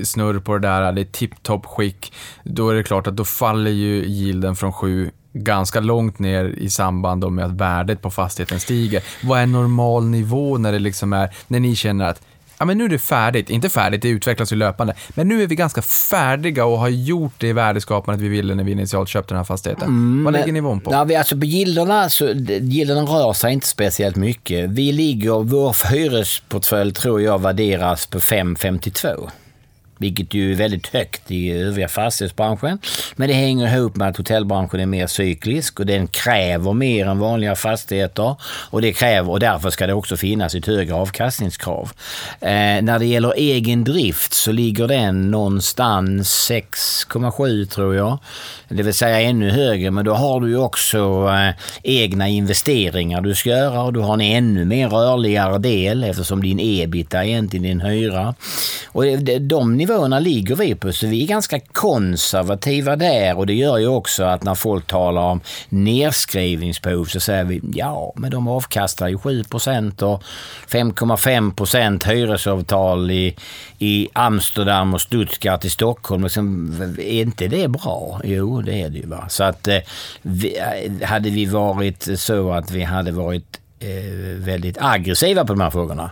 snurr 0.04 0.38
på 0.38 0.58
det 0.58 0.68
där, 0.68 0.92
det 0.92 1.00
är 1.00 1.04
tipptopp 1.04 1.66
skick, 1.66 2.12
då 2.44 2.70
är 2.70 2.74
det 2.74 2.82
klart 2.82 3.06
att 3.06 3.16
då 3.16 3.24
faller 3.24 3.70
ju 3.70 4.04
yielden 4.04 4.56
från 4.56 4.72
7 4.72 5.10
ganska 5.34 5.80
långt 5.80 6.18
ner 6.18 6.44
i 6.44 6.70
samband 6.70 7.32
med 7.32 7.44
att 7.44 7.52
värdet 7.52 8.02
på 8.02 8.10
fastigheten 8.10 8.60
stiger. 8.60 9.02
Vad 9.22 9.40
är 9.40 9.46
normal 9.46 10.04
nivå 10.04 10.58
när 10.58 10.72
det 10.72 10.78
liksom 10.78 11.12
är, 11.12 11.34
när 11.48 11.60
ni 11.60 11.76
känner 11.76 12.04
att 12.04 12.22
ja, 12.64 12.66
men 12.66 12.78
nu 12.78 12.84
är 12.84 12.88
det 12.88 12.98
färdigt. 12.98 13.50
Inte 13.50 13.68
färdigt, 13.68 14.02
det 14.02 14.08
utvecklas 14.08 14.52
ju 14.52 14.56
löpande. 14.56 14.94
Men 15.14 15.28
nu 15.28 15.42
är 15.42 15.46
vi 15.46 15.54
ganska 15.54 15.82
färdiga 15.82 16.64
och 16.64 16.78
har 16.78 16.88
gjort 16.88 17.32
det 17.38 17.52
värdeskapandet 17.52 18.24
vi 18.24 18.28
ville 18.28 18.54
när 18.54 18.64
vi 18.64 18.72
initialt 18.72 19.08
köpte 19.08 19.34
den 19.34 19.36
här 19.38 19.44
fastigheten. 19.44 19.88
Mm, 19.88 20.24
Vad 20.24 20.32
lägger 20.32 20.52
nivån 20.52 20.80
på? 20.80 20.92
Ja, 20.92 21.04
vi, 21.04 21.16
alltså 21.16 21.36
på 21.38 21.44
gilderna, 21.44 22.08
så, 22.08 22.26
gilderna 22.60 23.00
rör 23.00 23.32
sig 23.32 23.52
inte 23.52 23.66
speciellt 23.66 24.16
mycket. 24.16 24.70
Vi 24.70 24.92
ligger, 24.92 25.42
vår 25.42 25.90
hyresportfölj 25.90 26.92
tror 26.92 27.22
jag 27.22 27.40
värderas 27.40 28.06
på 28.06 28.18
5,52 28.18 29.30
vilket 29.98 30.34
ju 30.34 30.52
är 30.52 30.56
väldigt 30.56 30.86
högt 30.86 31.30
i 31.30 31.52
övriga 31.52 31.88
fastighetsbranschen. 31.88 32.78
Men 33.16 33.28
det 33.28 33.34
hänger 33.34 33.76
ihop 33.76 33.96
med 33.96 34.08
att 34.08 34.16
hotellbranschen 34.16 34.80
är 34.80 34.86
mer 34.86 35.06
cyklisk 35.06 35.80
och 35.80 35.86
den 35.86 36.06
kräver 36.06 36.72
mer 36.72 37.06
än 37.06 37.18
vanliga 37.18 37.56
fastigheter. 37.56 38.36
Och, 38.70 38.82
det 38.82 38.92
kräver, 38.92 39.30
och 39.30 39.40
därför 39.40 39.70
ska 39.70 39.86
det 39.86 39.94
också 39.94 40.16
finnas 40.16 40.54
ett 40.54 40.66
högre 40.66 40.94
avkastningskrav. 40.94 41.92
Eh, 42.40 42.82
när 42.82 42.98
det 42.98 43.06
gäller 43.06 43.34
egen 43.36 43.84
drift 43.84 44.32
så 44.34 44.52
ligger 44.52 44.88
den 44.88 45.30
någonstans 45.30 46.50
6,7 46.50 47.66
tror 47.66 47.94
jag. 47.94 48.18
Det 48.68 48.82
vill 48.82 48.94
säga 48.94 49.20
ännu 49.20 49.50
högre, 49.50 49.90
men 49.90 50.04
då 50.04 50.14
har 50.14 50.40
du 50.40 50.48
ju 50.48 50.58
också 50.58 51.28
eh, 51.28 51.54
egna 51.82 52.28
investeringar 52.28 53.20
du 53.20 53.34
ska 53.34 53.50
göra 53.50 53.82
och 53.82 53.92
du 53.92 54.00
har 54.00 54.14
en 54.14 54.20
ännu 54.20 54.64
mer 54.64 54.88
rörligare 54.88 55.58
del 55.58 56.04
eftersom 56.04 56.42
din 56.42 56.60
ebita 56.60 57.18
är 57.18 57.28
egentligen 57.28 57.62
din 57.62 57.80
hyra. 57.80 58.34
Och 58.86 59.04
de 59.40 59.76
nivåerna 59.84 60.18
ligger 60.18 60.56
vi 60.56 60.74
på, 60.74 60.92
så 60.92 61.06
vi 61.06 61.22
är 61.22 61.26
ganska 61.26 61.60
konservativa 61.60 62.96
där 62.96 63.38
och 63.38 63.46
det 63.46 63.54
gör 63.54 63.78
ju 63.78 63.86
också 63.86 64.24
att 64.24 64.42
när 64.42 64.54
folk 64.54 64.86
talar 64.86 65.22
om 65.22 65.40
nedskrivningsbehov 65.68 67.04
så 67.04 67.20
säger 67.20 67.44
vi 67.44 67.60
ja, 67.74 68.12
men 68.16 68.30
de 68.30 68.48
avkastar 68.48 69.08
ju 69.08 69.18
7 69.18 69.44
procent 69.44 70.02
och 70.02 70.22
5,5 70.68 71.54
procent 71.54 72.04
hyresavtal 72.04 73.10
i, 73.10 73.36
i 73.78 74.08
Amsterdam 74.12 74.94
och 74.94 75.00
Stuttgart 75.00 75.64
i 75.64 75.70
Stockholm. 75.70 76.22
Liksom, 76.22 76.72
är 76.98 77.22
inte 77.22 77.48
det 77.48 77.68
bra? 77.68 78.20
Jo, 78.24 78.62
det 78.62 78.82
är 78.82 78.88
det 78.90 78.98
ju. 78.98 79.06
Va? 79.06 79.24
Så 79.28 79.44
att 79.44 79.68
eh, 79.68 79.78
vi, 80.22 80.56
eh, 80.58 81.08
hade 81.08 81.30
vi 81.30 81.46
varit 81.46 82.08
så 82.16 82.52
att 82.52 82.70
vi 82.70 82.82
hade 82.82 83.12
varit 83.12 83.60
eh, 83.80 83.88
väldigt 84.38 84.76
aggressiva 84.80 85.44
på 85.44 85.52
de 85.52 85.60
här 85.60 85.70
frågorna 85.70 86.10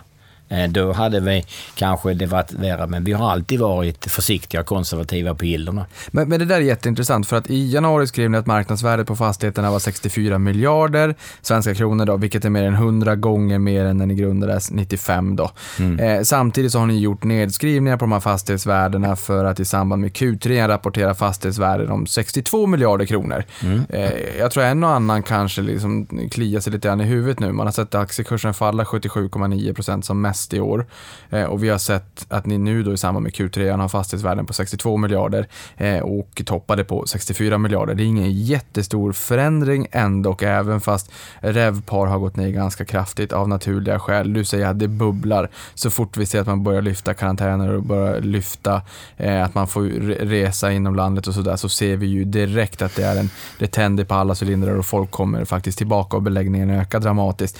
då 0.69 0.91
hade 0.91 1.19
vi 1.19 1.45
kanske 1.75 2.13
det 2.13 2.25
varit 2.25 2.51
värre, 2.53 2.87
men 2.87 3.03
vi 3.03 3.11
har 3.11 3.31
alltid 3.31 3.59
varit 3.59 4.11
försiktiga 4.11 4.61
och 4.61 4.67
konservativa 4.67 5.35
på 5.35 5.45
gilderna. 5.45 5.85
Men, 6.11 6.29
men 6.29 6.39
det 6.39 6.45
där 6.45 6.55
är 6.55 6.61
jätteintressant, 6.61 7.27
för 7.27 7.37
att 7.37 7.49
i 7.49 7.71
januari 7.71 8.07
skrev 8.07 8.29
ni 8.29 8.37
att 8.37 8.45
marknadsvärdet 8.45 9.07
på 9.07 9.15
fastigheterna 9.15 9.71
var 9.71 9.79
64 9.79 10.39
miljarder 10.39 11.15
svenska 11.41 11.75
kronor, 11.75 12.05
då, 12.05 12.17
vilket 12.17 12.45
är 12.45 12.49
mer 12.49 12.63
än 12.63 12.73
100 12.73 13.15
gånger 13.15 13.59
mer 13.59 13.85
än 13.85 13.97
när 13.97 14.05
ni 14.05 14.15
grundades 14.15 14.71
95. 14.71 15.35
Då. 15.35 15.51
Mm. 15.79 15.99
Eh, 15.99 16.23
samtidigt 16.23 16.71
så 16.71 16.79
har 16.79 16.85
ni 16.85 16.99
gjort 16.99 17.23
nedskrivningar 17.23 17.97
på 17.97 18.05
de 18.05 18.11
här 18.11 18.19
fastighetsvärdena 18.19 19.15
för 19.15 19.45
att 19.45 19.59
i 19.59 19.65
samband 19.65 20.01
med 20.01 20.11
Q3 20.11 20.67
rapportera 20.67 21.13
fastighetsvärden 21.13 21.91
om 21.91 22.07
62 22.07 22.67
miljarder 22.67 23.05
kronor. 23.05 23.43
Mm. 23.63 23.81
Eh, 23.89 24.11
jag 24.39 24.51
tror 24.51 24.63
en 24.63 24.83
och 24.83 24.89
annan 24.89 25.23
kanske 25.23 25.61
liksom 25.61 26.07
kliar 26.31 26.59
sig 26.59 26.73
lite 26.73 26.87
grann 26.87 27.01
i 27.01 27.03
huvudet 27.03 27.39
nu. 27.39 27.51
Man 27.51 27.67
har 27.67 27.71
sett 27.71 27.95
aktiekursen 27.95 28.53
falla 28.53 28.83
77,9 28.83 29.73
procent 29.73 30.05
som 30.05 30.21
mest 30.21 30.42
mest 30.43 30.53
i 30.53 30.59
år. 30.59 30.85
Eh, 31.29 31.43
och 31.43 31.63
vi 31.63 31.69
har 31.69 31.77
sett 31.77 32.25
att 32.29 32.45
ni 32.45 32.57
nu 32.57 32.83
då 32.83 32.93
i 32.93 32.97
samband 32.97 33.23
med 33.23 33.33
Q3 33.33 33.77
har 33.77 33.89
fastighetsvärden 33.89 34.45
på 34.45 34.53
62 34.53 34.97
miljarder 34.97 35.47
eh, 35.77 35.99
och 35.99 36.41
toppade 36.45 36.83
på 36.83 37.05
64 37.07 37.57
miljarder. 37.57 37.95
Det 37.95 38.03
är 38.03 38.05
ingen 38.05 38.31
jättestor 38.31 39.13
förändring 39.13 39.87
ändå, 39.91 40.37
även 40.41 40.81
fast 40.81 41.11
Revpar 41.41 42.07
har 42.07 42.19
gått 42.19 42.35
ner 42.35 42.49
ganska 42.49 42.85
kraftigt 42.85 43.33
av 43.33 43.49
naturliga 43.49 43.99
skäl. 43.99 44.33
Du 44.33 44.45
säger 44.45 44.67
att 44.67 44.79
det 44.79 44.87
bubblar 44.87 45.49
så 45.75 45.89
fort 45.89 46.17
vi 46.17 46.25
ser 46.25 46.41
att 46.41 46.47
man 46.47 46.63
börjar 46.63 46.81
lyfta 46.81 47.13
karantäner 47.13 47.73
och 47.73 47.83
börjar 47.83 48.21
lyfta 48.21 48.81
eh, 49.17 49.43
att 49.43 49.55
man 49.55 49.67
får 49.67 49.83
resa 50.25 50.71
inom 50.71 50.95
landet 50.95 51.27
och 51.27 51.33
sådär 51.33 51.55
så 51.55 51.69
ser 51.69 51.97
vi 51.97 52.07
ju 52.07 52.25
direkt 52.25 52.81
att 52.81 52.95
det 52.95 53.03
är 53.03 53.19
en, 53.19 53.29
det 53.59 53.67
tänder 53.67 54.05
på 54.05 54.15
alla 54.15 54.35
cylindrar 54.41 54.77
och 54.77 54.85
folk 54.85 55.11
kommer 55.11 55.45
faktiskt 55.45 55.77
tillbaka 55.77 56.17
och 56.17 56.23
beläggningen 56.23 56.69
ökar 56.69 56.99
dramatiskt. 56.99 57.59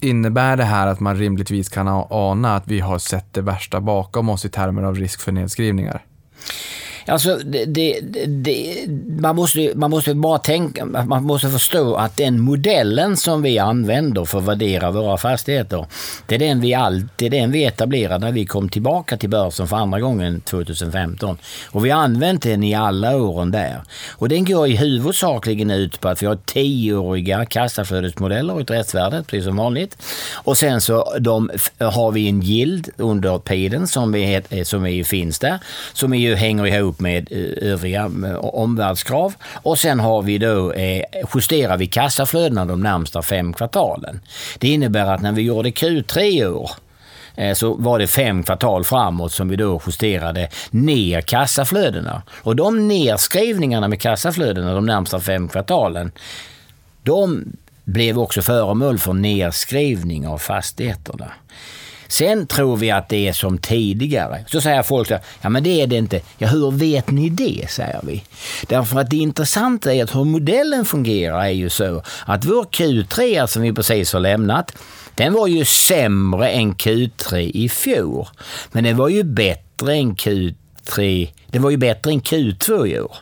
Innebär 0.00 0.56
det 0.56 0.64
här 0.64 0.86
att 0.86 1.00
man 1.00 1.16
rimligtvis 1.16 1.68
kan 1.68 1.88
ana 2.10 2.56
att 2.56 2.68
vi 2.68 2.80
har 2.80 2.98
sett 2.98 3.34
det 3.34 3.42
värsta 3.42 3.80
bakom 3.80 4.28
oss 4.28 4.44
i 4.44 4.48
termer 4.48 4.82
av 4.82 4.94
risk 4.94 5.20
för 5.20 5.32
nedskrivningar? 5.32 6.04
Alltså, 7.08 7.36
det, 7.44 7.64
det, 7.64 8.00
det, 8.26 8.86
man, 9.20 9.36
måste, 9.36 9.72
man 9.74 9.90
måste 9.90 10.14
bara 10.14 10.38
tänka, 10.38 10.84
man 10.84 11.24
måste 11.24 11.48
förstå 11.48 11.94
att 11.94 12.16
den 12.16 12.40
modellen 12.40 13.16
som 13.16 13.42
vi 13.42 13.58
använder 13.58 14.24
för 14.24 14.38
att 14.38 14.44
värdera 14.44 14.90
våra 14.90 15.16
fastigheter, 15.16 15.86
det 16.26 16.34
är 16.34 16.38
den 16.38 16.60
vi, 16.60 16.74
all, 16.74 17.08
det 17.16 17.26
är 17.26 17.30
den 17.30 17.52
vi 17.52 17.64
etablerade 17.64 18.26
när 18.26 18.32
vi 18.32 18.46
kom 18.46 18.68
tillbaka 18.68 19.16
till 19.16 19.30
börsen 19.30 19.66
för 19.68 19.76
andra 19.76 20.00
gången 20.00 20.40
2015. 20.40 21.38
Och 21.70 21.84
vi 21.84 21.90
har 21.90 22.02
använt 22.02 22.42
den 22.42 22.62
i 22.62 22.74
alla 22.74 23.16
åren 23.16 23.50
där. 23.50 23.82
Och 24.12 24.28
den 24.28 24.44
går 24.44 24.68
i 24.68 24.76
huvudsakligen 24.76 25.70
ut 25.70 26.00
på 26.00 26.08
att 26.08 26.22
vi 26.22 26.26
har 26.26 26.36
tioåriga 26.36 27.44
kassaflödesmodeller 27.44 28.54
och 28.54 28.60
ett 28.60 28.70
rättsvärde, 28.70 29.24
precis 29.26 29.44
som 29.44 29.56
vanligt. 29.56 30.02
Och 30.34 30.58
sen 30.58 30.80
så 30.80 31.16
de, 31.18 31.50
har 31.78 32.12
vi 32.12 32.28
en 32.28 32.40
gild 32.40 32.88
under 32.96 33.38
tiden 33.38 33.86
som, 33.86 34.12
vi, 34.12 34.42
som 34.64 34.86
är, 34.86 35.04
finns 35.04 35.38
där, 35.38 35.58
som 35.92 36.14
är 36.14 36.18
ju 36.18 36.34
hänger 36.34 36.66
ihop 36.66 36.95
ihop 36.96 37.00
med 37.00 37.28
eh, 37.30 37.70
övriga 37.72 38.10
eh, 38.24 38.36
omvärldskrav. 38.36 39.34
Och 39.64 39.78
sen 39.78 40.00
har 40.00 40.22
vi 40.22 40.38
då, 40.38 40.72
eh, 40.72 41.02
justerar 41.34 41.76
vi 41.76 41.86
kassaflödena 41.86 42.64
de 42.64 42.80
närmsta 42.80 43.22
fem 43.22 43.52
kvartalen. 43.52 44.20
Det 44.58 44.68
innebär 44.68 45.06
att 45.06 45.22
när 45.22 45.32
vi 45.32 45.42
gjorde 45.42 45.70
Q3 45.70 46.20
i 46.20 46.46
år 46.46 46.70
så 47.54 47.74
var 47.74 47.98
det 47.98 48.06
fem 48.06 48.42
kvartal 48.42 48.84
framåt 48.84 49.32
som 49.32 49.48
vi 49.48 49.56
då 49.56 49.80
justerade 49.86 50.48
ner 50.70 51.20
kassaflödena. 51.20 52.22
Och 52.44 52.56
de 52.56 52.88
nedskrivningarna 52.88 53.88
med 53.88 54.00
kassaflödena 54.00 54.74
de 54.74 54.86
närmsta 54.86 55.20
fem 55.20 55.48
kvartalen, 55.48 56.12
de 57.02 57.44
blev 57.84 58.18
också 58.18 58.42
föremål 58.42 58.98
för 58.98 59.12
nedskrivning 59.12 60.26
av 60.26 60.38
fastigheterna. 60.38 61.32
Sen 62.08 62.46
tror 62.46 62.76
vi 62.76 62.90
att 62.90 63.08
det 63.08 63.28
är 63.28 63.32
som 63.32 63.58
tidigare. 63.58 64.44
Så 64.46 64.60
säger 64.60 64.82
folk 64.82 65.08
så 65.08 65.18
ja 65.40 65.48
men 65.48 65.62
det 65.62 65.82
är 65.82 65.86
det 65.86 65.96
inte. 65.96 66.20
Ja, 66.38 66.48
hur 66.48 66.70
vet 66.70 67.10
ni 67.10 67.28
det, 67.28 67.70
säger 67.70 68.00
vi. 68.02 68.22
Därför 68.68 69.00
att 69.00 69.10
det 69.10 69.16
intressanta 69.16 69.94
är 69.94 70.04
att 70.04 70.14
hur 70.14 70.24
modellen 70.24 70.84
fungerar 70.84 71.40
är 71.40 71.50
ju 71.50 71.68
så 71.68 72.02
att 72.26 72.44
vår 72.44 72.64
Q3 72.64 73.46
som 73.46 73.62
vi 73.62 73.72
precis 73.72 74.12
har 74.12 74.20
lämnat, 74.20 74.72
den 75.14 75.32
var 75.32 75.46
ju 75.46 75.64
sämre 75.64 76.48
än 76.48 76.74
Q3 76.74 77.36
i 77.38 77.68
fjol. 77.68 78.26
Men 78.72 78.84
den 78.84 78.96
var 78.96 79.08
ju 79.08 79.22
bättre 79.22 79.94
än 79.94 80.16
Q3, 80.16 81.28
det 81.50 81.58
var 81.58 81.70
ju 81.70 81.76
bättre 81.76 82.10
än 82.10 82.20
Q2 82.20 82.86
i 82.86 83.00
år. 83.00 83.16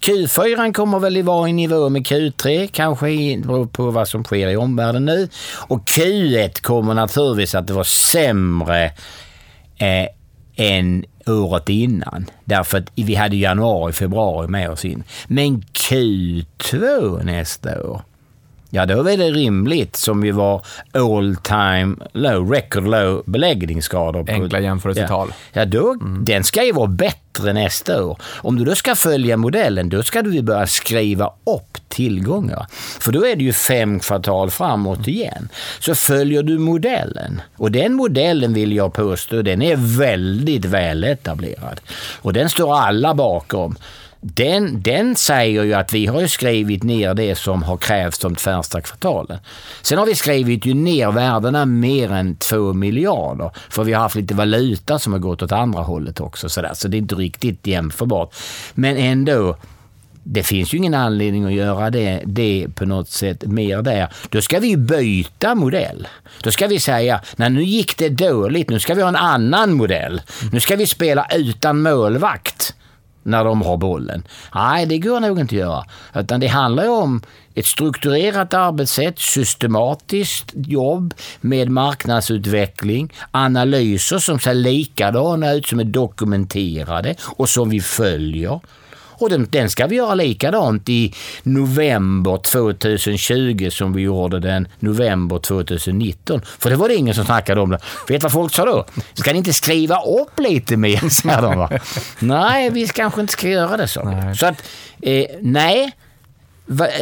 Q4 0.00 0.72
kommer 0.72 0.98
väl 0.98 1.22
vara 1.22 1.48
i 1.48 1.52
nivå 1.52 1.88
med 1.88 2.06
Q3, 2.06 2.66
kanske 2.72 3.06
beror 3.46 3.66
på 3.66 3.90
vad 3.90 4.08
som 4.08 4.24
sker 4.24 4.48
i 4.48 4.56
omvärlden 4.56 5.04
nu. 5.04 5.28
Och 5.68 5.84
Q1 5.84 6.62
kommer 6.62 6.94
naturligtvis 6.94 7.54
att 7.54 7.70
vara 7.70 7.84
sämre 7.84 8.84
eh, 9.76 10.08
än 10.56 11.04
året 11.26 11.68
innan. 11.68 12.26
Därför 12.44 12.78
att 12.78 12.90
vi 12.94 13.14
hade 13.14 13.36
januari, 13.36 13.92
februari 13.92 14.48
med 14.48 14.70
oss 14.70 14.84
in. 14.84 15.04
Men 15.26 15.60
Q2 15.60 17.24
nästa 17.24 17.82
år, 17.82 18.02
Ja, 18.70 18.86
då 18.86 19.08
är 19.08 19.16
det 19.16 19.30
rimligt 19.30 19.96
som 19.96 20.20
vi 20.20 20.30
var 20.30 20.62
all 20.92 21.36
time 21.36 21.96
low, 22.12 22.50
record 22.50 22.86
low 22.86 23.22
beläggningsskador. 23.26 24.30
Enkla 24.30 24.60
jämförelsetal. 24.60 25.28
Ja, 25.52 25.60
ja 25.60 25.64
då, 25.64 25.92
mm. 25.92 26.24
den 26.24 26.44
ska 26.44 26.64
ju 26.64 26.72
vara 26.72 26.86
bättre 26.86 27.52
nästa 27.52 28.04
år. 28.04 28.18
Om 28.22 28.56
du 28.56 28.64
då 28.64 28.74
ska 28.74 28.94
följa 28.94 29.36
modellen, 29.36 29.88
då 29.88 30.02
ska 30.02 30.22
du 30.22 30.42
börja 30.42 30.66
skriva 30.66 31.26
upp 31.26 31.78
tillgångar. 31.88 32.66
För 33.00 33.12
då 33.12 33.26
är 33.26 33.36
det 33.36 33.44
ju 33.44 33.52
fem 33.52 34.00
kvartal 34.00 34.50
framåt 34.50 35.08
igen. 35.08 35.48
Så 35.78 35.94
följer 35.94 36.42
du 36.42 36.58
modellen, 36.58 37.40
och 37.56 37.72
den 37.72 37.94
modellen 37.94 38.54
vill 38.54 38.72
jag 38.72 38.92
påstå, 38.92 39.42
den 39.42 39.62
är 39.62 39.98
väldigt 39.98 40.64
väl 40.64 41.04
etablerad. 41.04 41.80
Och 42.22 42.32
den 42.32 42.50
står 42.50 42.76
alla 42.76 43.14
bakom 43.14 43.76
den, 44.20 44.82
den 44.82 45.16
säger 45.16 45.62
ju 45.62 45.74
att 45.74 45.92
vi 45.92 46.06
har 46.06 46.20
ju 46.20 46.28
skrivit 46.28 46.82
ner 46.82 47.14
det 47.14 47.34
som 47.34 47.62
har 47.62 47.76
krävts 47.76 48.18
de 48.18 48.36
första 48.36 48.80
kvartalen. 48.80 49.38
Sen 49.82 49.98
har 49.98 50.06
vi 50.06 50.14
skrivit 50.14 50.66
ju 50.66 50.74
ner 50.74 51.12
värdena 51.12 51.66
mer 51.66 52.12
än 52.12 52.36
2 52.36 52.72
miljarder. 52.72 53.50
För 53.68 53.84
vi 53.84 53.92
har 53.92 54.02
haft 54.02 54.16
lite 54.16 54.34
valuta 54.34 54.98
som 54.98 55.12
har 55.12 55.20
gått 55.20 55.42
åt 55.42 55.52
andra 55.52 55.82
hållet 55.82 56.20
också. 56.20 56.48
Så, 56.48 56.62
där. 56.62 56.74
så 56.74 56.88
det 56.88 56.96
är 56.96 56.98
inte 56.98 57.14
riktigt 57.14 57.66
jämförbart. 57.66 58.34
Men 58.74 58.96
ändå, 58.96 59.56
det 60.22 60.42
finns 60.42 60.74
ju 60.74 60.78
ingen 60.78 60.94
anledning 60.94 61.44
att 61.44 61.52
göra 61.52 61.90
det, 61.90 62.22
det 62.26 62.68
på 62.74 62.86
något 62.86 63.08
sätt 63.08 63.46
mer 63.46 63.82
där. 63.82 64.08
Då 64.28 64.40
ska 64.40 64.58
vi 64.58 64.76
byta 64.76 65.54
modell. 65.54 66.08
Då 66.42 66.50
ska 66.50 66.66
vi 66.66 66.80
säga, 66.80 67.20
när 67.36 67.50
nu 67.50 67.64
gick 67.64 67.98
det 67.98 68.08
dåligt, 68.08 68.70
nu 68.70 68.80
ska 68.80 68.94
vi 68.94 69.02
ha 69.02 69.08
en 69.08 69.16
annan 69.16 69.74
modell. 69.74 70.20
Nu 70.52 70.60
ska 70.60 70.76
vi 70.76 70.86
spela 70.86 71.26
utan 71.34 71.82
målvakt 71.82 72.74
när 73.28 73.44
de 73.44 73.62
har 73.62 73.76
bollen. 73.76 74.22
Nej, 74.54 74.86
det 74.86 74.98
går 74.98 75.20
nog 75.20 75.40
inte 75.40 75.54
att 75.54 75.58
göra. 75.58 75.84
Utan 76.14 76.40
det 76.40 76.46
handlar 76.46 76.82
ju 76.82 76.90
om 76.90 77.22
ett 77.54 77.66
strukturerat 77.66 78.54
arbetssätt, 78.54 79.18
systematiskt 79.18 80.52
jobb 80.54 81.14
med 81.40 81.68
marknadsutveckling, 81.70 83.12
analyser 83.30 84.18
som 84.18 84.38
ser 84.38 84.54
likadana 84.54 85.52
ut, 85.52 85.66
som 85.66 85.80
är 85.80 85.84
dokumenterade 85.84 87.14
och 87.20 87.48
som 87.48 87.70
vi 87.70 87.80
följer. 87.80 88.60
Och 89.18 89.30
den, 89.30 89.46
den 89.50 89.70
ska 89.70 89.86
vi 89.86 89.96
göra 89.96 90.14
likadant 90.14 90.88
i 90.88 91.14
november 91.42 92.36
2020 92.44 93.68
som 93.70 93.92
vi 93.92 94.02
gjorde 94.02 94.40
den 94.40 94.68
november 94.78 95.38
2019. 95.38 96.40
För 96.58 96.70
det 96.70 96.76
var 96.76 96.88
det 96.88 96.94
ingen 96.94 97.14
som 97.14 97.24
snackade 97.24 97.60
om 97.60 97.70
det. 97.70 97.78
Vet 98.08 98.22
vad 98.22 98.32
folk 98.32 98.54
sa 98.54 98.64
då? 98.64 98.84
Ska 99.14 99.32
ni 99.32 99.38
inte 99.38 99.52
skriva 99.52 100.00
upp 100.00 100.38
lite 100.38 100.76
mer? 100.76 101.08
Sa 101.08 101.40
de, 101.40 101.58
va? 101.58 101.70
Nej, 102.18 102.70
vi 102.70 102.86
kanske 102.86 103.20
inte 103.20 103.32
ska 103.32 103.48
göra 103.48 103.76
det 103.76 103.88
så. 103.88 104.04
Nej. 104.04 104.36
Så 104.36 104.46
att, 104.46 104.62
eh, 105.02 105.24
nej. 105.40 105.92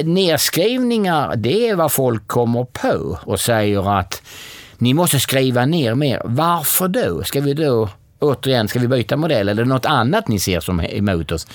Nedskrivningar, 0.05 1.37
det 1.37 1.69
är 1.69 1.75
vad 1.75 1.93
folk 1.93 2.27
kommer 2.27 2.65
på 2.65 3.19
och 3.23 3.41
säger 3.41 3.99
att 3.99 4.23
ni 4.79 4.95
måste 4.95 5.21
skriva 5.21 5.67
ner 5.67 5.95
mer. 5.95 6.23
Varför 6.25 6.89
då? 6.89 7.23
Ska 7.25 7.41
vi 7.41 7.55
då 7.55 7.89
återigen, 8.19 8.69
ska 8.69 8.79
vi 8.79 8.89
byta 8.89 9.17
modell 9.17 9.49
eller 9.49 9.65
något 9.65 9.87
annat 9.87 10.29
ni 10.29 10.39
ser 10.39 10.61
som 10.61 10.81
är 10.81 10.95
emot 10.95 11.33
oss? 11.33 11.47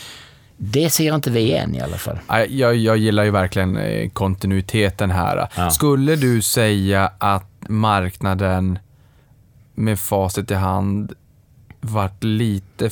Det 0.63 0.89
ser 0.89 1.15
inte 1.15 1.31
vi 1.31 1.53
än 1.53 1.75
i 1.75 1.81
alla 1.81 1.97
fall. 1.97 2.19
Jag, 2.49 2.75
jag 2.75 2.97
gillar 2.97 3.23
ju 3.23 3.31
verkligen 3.31 3.77
eh, 3.77 4.09
kontinuiteten 4.09 5.11
här. 5.11 5.47
Ja. 5.55 5.69
Skulle 5.69 6.15
du 6.15 6.41
säga 6.41 7.11
att 7.17 7.49
marknaden 7.67 8.79
med 9.75 9.99
facit 9.99 10.51
i 10.51 10.53
hand 10.53 11.13
varit 11.79 12.23
lite 12.23 12.89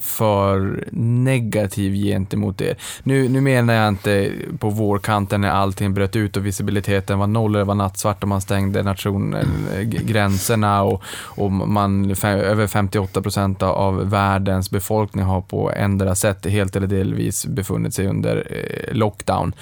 för 0.00 0.84
negativ 0.92 1.94
gentemot 1.94 2.60
er. 2.60 2.76
Nu, 3.02 3.28
nu 3.28 3.40
menar 3.40 3.74
jag 3.74 3.88
inte 3.88 4.32
på 4.58 4.70
vårkanten 4.70 5.40
när 5.40 5.50
allting 5.50 5.94
bröt 5.94 6.16
ut 6.16 6.36
och 6.36 6.46
visibiliteten 6.46 7.18
var 7.18 7.26
noll, 7.26 7.52
det 7.52 7.64
var 7.64 7.74
nattsvart 7.74 8.22
och 8.22 8.28
man 8.28 8.40
stängde 8.40 8.82
nationen, 8.82 9.48
gränserna 9.82 10.82
och, 10.82 11.02
och 11.12 11.52
man, 11.52 12.14
över 12.24 12.66
58 12.66 13.22
procent 13.22 13.62
av 13.62 14.10
världens 14.10 14.70
befolkning 14.70 15.24
har 15.24 15.40
på 15.40 15.72
ändra 15.72 16.14
sätt 16.14 16.46
helt 16.46 16.76
eller 16.76 16.86
delvis 16.86 17.46
befunnit 17.46 17.94
sig 17.94 18.06
under 18.06 18.46
eh, 18.50 18.94
lockdown. 18.94 19.52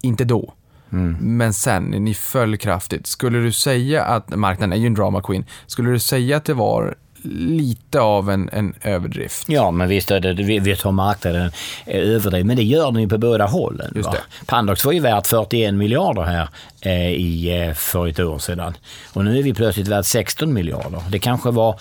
Inte 0.00 0.24
då. 0.24 0.52
Mm. 0.92 1.16
Men 1.20 1.52
sen, 1.52 1.84
ni 1.84 2.14
föll 2.14 2.56
kraftigt. 2.56 3.06
Skulle 3.06 3.38
du 3.38 3.52
säga 3.52 4.04
att, 4.04 4.36
marknaden 4.36 4.72
är 4.72 4.76
ju 4.76 4.86
en 4.86 4.94
drama 4.94 5.22
queen, 5.22 5.44
skulle 5.66 5.90
du 5.90 5.98
säga 5.98 6.36
att 6.36 6.44
det 6.44 6.54
var 6.54 6.94
lite 7.30 8.00
av 8.00 8.30
en, 8.30 8.48
en 8.52 8.74
överdrift. 8.82 9.48
Ja, 9.48 9.70
men 9.70 9.88
visst 9.88 10.10
är 10.10 10.20
det, 10.20 10.32
vi, 10.32 10.76
tar 10.76 10.92
marknaden 10.92 11.50
överdriven, 11.86 12.46
men 12.46 12.56
det 12.56 12.62
gör 12.62 12.92
den 12.92 13.02
ju 13.02 13.08
på 13.08 13.18
båda 13.18 13.46
hållen. 13.46 13.92
Just 13.94 14.12
det. 14.12 14.18
Pandox 14.46 14.84
var 14.84 14.92
ju 14.92 15.00
värt 15.00 15.26
41 15.26 15.74
miljarder 15.74 16.22
här 16.22 16.48
eh, 16.80 17.10
i, 17.10 17.62
eh, 17.68 17.74
för 17.74 18.06
ett 18.08 18.20
år 18.20 18.38
sedan. 18.38 18.76
Och 19.12 19.24
nu 19.24 19.38
är 19.38 19.42
vi 19.42 19.54
plötsligt 19.54 19.88
värt 19.88 20.06
16 20.06 20.52
miljarder. 20.52 21.02
Det 21.10 21.18
kanske 21.18 21.50
var 21.50 21.80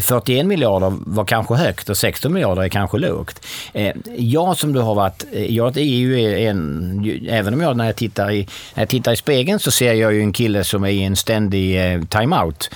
41 0.00 0.46
miljarder 0.46 0.92
var 1.06 1.24
kanske 1.24 1.54
högt 1.54 1.88
och 1.88 1.96
16 1.96 2.32
miljarder 2.32 2.62
är 2.62 2.68
kanske 2.68 2.98
lågt. 2.98 3.46
Eh, 3.72 3.96
jag 4.16 4.56
som 4.56 4.72
du 4.72 4.80
har 4.80 4.94
varit, 4.94 5.24
eh, 5.32 5.54
jag 5.54 5.76
är 5.76 5.82
ju 5.82 6.40
en, 6.46 7.26
även 7.28 7.54
om 7.54 7.60
jag 7.60 7.76
när 7.76 7.86
jag 7.86 7.96
tittar 7.96 8.30
i, 8.30 8.48
när 8.74 8.82
jag 8.82 8.88
tittar 8.88 9.12
i 9.12 9.16
spegeln 9.16 9.58
så 9.58 9.70
ser 9.70 9.92
jag 9.92 10.14
ju 10.14 10.20
en 10.20 10.32
kille 10.32 10.64
som 10.64 10.84
är 10.84 10.88
i 10.88 11.02
en 11.02 11.16
ständig 11.16 11.94
eh, 11.94 12.02
timeout 12.02 12.70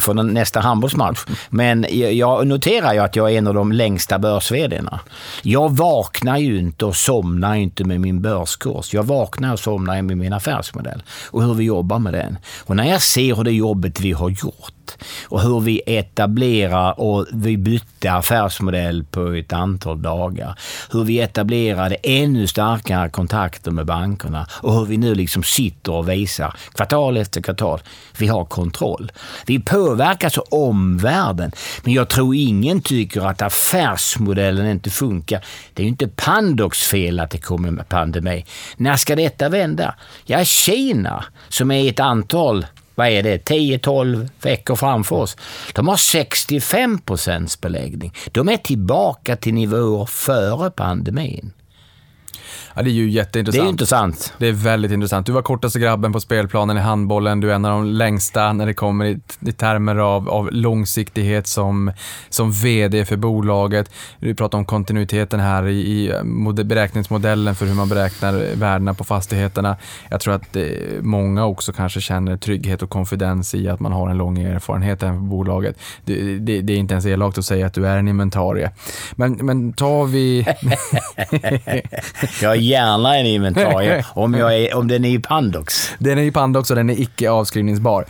från 0.00 0.34
nästa 0.34 0.60
handbollsmatch. 0.60 1.24
Men 1.48 1.86
jag 1.90 2.46
noterar 2.46 2.92
ju 2.92 2.98
att 2.98 3.16
jag 3.16 3.32
är 3.32 3.38
en 3.38 3.46
av 3.46 3.54
de 3.54 3.72
längsta 3.72 4.18
börs 4.18 4.52
Jag 5.42 5.76
vaknar 5.76 6.38
ju 6.38 6.58
inte 6.58 6.84
och 6.84 6.96
somnar 6.96 7.54
inte 7.54 7.84
med 7.84 8.00
min 8.00 8.22
börskurs. 8.22 8.94
Jag 8.94 9.02
vaknar 9.02 9.52
och 9.52 9.60
somnar 9.60 10.02
med 10.02 10.16
min 10.16 10.32
affärsmodell 10.32 11.02
och 11.30 11.42
hur 11.42 11.54
vi 11.54 11.64
jobbar 11.64 11.98
med 11.98 12.12
den. 12.12 12.38
Och 12.64 12.76
när 12.76 12.90
jag 12.90 13.02
ser 13.02 13.34
hur 13.34 13.44
det 13.44 13.52
jobbet 13.52 14.00
vi 14.00 14.12
har 14.12 14.30
gjort 14.30 14.75
och 15.28 15.42
hur 15.42 15.60
vi 15.60 15.82
etablerar 15.86 17.00
och 17.00 17.26
vi 17.32 17.56
bytte 17.56 18.12
affärsmodell 18.12 19.04
på 19.04 19.32
ett 19.32 19.52
antal 19.52 20.02
dagar. 20.02 20.58
Hur 20.92 21.04
vi 21.04 21.20
etablerade 21.20 21.94
ännu 21.94 22.46
starkare 22.46 23.08
kontakter 23.08 23.70
med 23.70 23.86
bankerna 23.86 24.46
och 24.50 24.74
hur 24.74 24.84
vi 24.84 24.96
nu 24.96 25.14
liksom 25.14 25.42
sitter 25.42 25.92
och 25.92 26.08
visar 26.08 26.54
kvartal 26.74 27.16
efter 27.16 27.42
kvartal. 27.42 27.80
Vi 28.18 28.26
har 28.26 28.44
kontroll. 28.44 29.12
Vi 29.46 29.60
påverkas 29.60 30.38
av 30.38 30.44
omvärlden, 30.50 31.52
men 31.84 31.92
jag 31.92 32.08
tror 32.08 32.34
ingen 32.34 32.80
tycker 32.80 33.20
att 33.20 33.42
affärsmodellen 33.42 34.66
inte 34.66 34.90
funkar. 34.90 35.44
Det 35.74 35.82
är 35.82 35.84
ju 35.84 35.90
inte 35.90 36.08
Pandox 36.08 36.82
fel 36.82 37.20
att 37.20 37.30
det 37.30 37.38
kommer 37.38 37.70
med 37.70 37.88
pandemi. 37.88 38.44
När 38.76 38.96
ska 38.96 39.16
detta 39.16 39.48
vända? 39.48 39.94
Ja, 40.24 40.44
Kina, 40.44 41.24
som 41.48 41.70
är 41.70 41.88
ett 41.88 42.00
antal 42.00 42.66
vad 42.96 43.08
är 43.08 43.22
det, 43.22 43.50
10-12 43.50 44.28
veckor 44.42 44.76
framför 44.76 45.16
oss. 45.16 45.36
De 45.72 45.88
har 45.88 45.96
65 45.96 46.98
procents 46.98 47.60
beläggning. 47.60 48.12
De 48.32 48.48
är 48.48 48.56
tillbaka 48.56 49.36
till 49.36 49.54
nivåer 49.54 50.06
före 50.06 50.70
pandemin. 50.70 51.52
Ja, 52.74 52.82
det 52.82 52.90
är 52.90 52.92
ju 52.92 53.10
jätteintressant. 53.10 53.64
Det 53.64 53.68
är 53.68 53.70
intressant. 53.70 54.32
Det 54.38 54.48
är 54.48 54.52
väldigt 54.52 54.92
intressant. 54.92 55.26
Du 55.26 55.32
var 55.32 55.42
kortaste 55.42 55.78
grabben 55.78 56.12
på 56.12 56.20
spelplanen 56.20 56.76
i 56.76 56.80
handbollen. 56.80 57.40
Du 57.40 57.50
är 57.50 57.54
en 57.54 57.64
av 57.64 57.70
de 57.70 57.86
längsta 57.86 58.52
när 58.52 58.66
det 58.66 58.74
kommer 58.74 59.04
i, 59.04 59.20
i 59.40 59.52
termer 59.52 59.96
av, 59.96 60.28
av 60.28 60.48
långsiktighet 60.52 61.46
som, 61.46 61.92
som 62.28 62.52
VD 62.52 63.04
för 63.04 63.16
bolaget. 63.16 63.90
Du 64.20 64.34
pratar 64.34 64.58
om 64.58 64.64
kontinuiteten 64.64 65.40
här 65.40 65.66
i, 65.66 65.80
i 65.80 66.12
beräkningsmodellen 66.64 67.54
för 67.54 67.66
hur 67.66 67.74
man 67.74 67.88
beräknar 67.88 68.54
värdena 68.54 68.94
på 68.94 69.04
fastigheterna. 69.04 69.76
Jag 70.10 70.20
tror 70.20 70.34
att 70.34 70.52
det, 70.52 71.02
många 71.02 71.44
också 71.46 71.72
kanske 71.72 72.00
känner 72.00 72.36
trygghet 72.36 72.82
och 72.82 72.90
konfidens 72.90 73.54
i 73.54 73.68
att 73.68 73.80
man 73.80 73.92
har 73.92 74.10
en 74.10 74.18
lång 74.18 74.38
erfarenhet 74.38 75.02
även 75.02 75.16
på 75.16 75.24
bolaget. 75.24 75.78
Det, 76.04 76.38
det, 76.38 76.60
det 76.60 76.72
är 76.72 76.76
inte 76.76 76.94
ens 76.94 77.06
elakt 77.06 77.38
att 77.38 77.44
säga 77.44 77.66
att 77.66 77.74
du 77.74 77.86
är 77.86 77.98
en 77.98 78.08
inventarie. 78.08 78.70
Men, 79.16 79.32
men 79.32 79.72
tar 79.72 80.04
vi... 80.04 80.46
jag 82.46 82.56
gärna 82.56 83.16
en 83.16 83.26
inventarie 83.26 84.04
om, 84.14 84.34
jag 84.34 84.58
är, 84.58 84.76
om 84.76 84.88
den 84.88 85.04
är 85.04 85.08
i 85.08 85.18
Pandox. 85.18 85.90
Den 85.98 86.18
är 86.18 86.22
i 86.22 86.30
Pandox 86.30 86.70
och 86.70 86.76
den 86.76 86.90
är 86.90 87.00
icke 87.00 87.30
avskrivningsbar. 87.30 88.04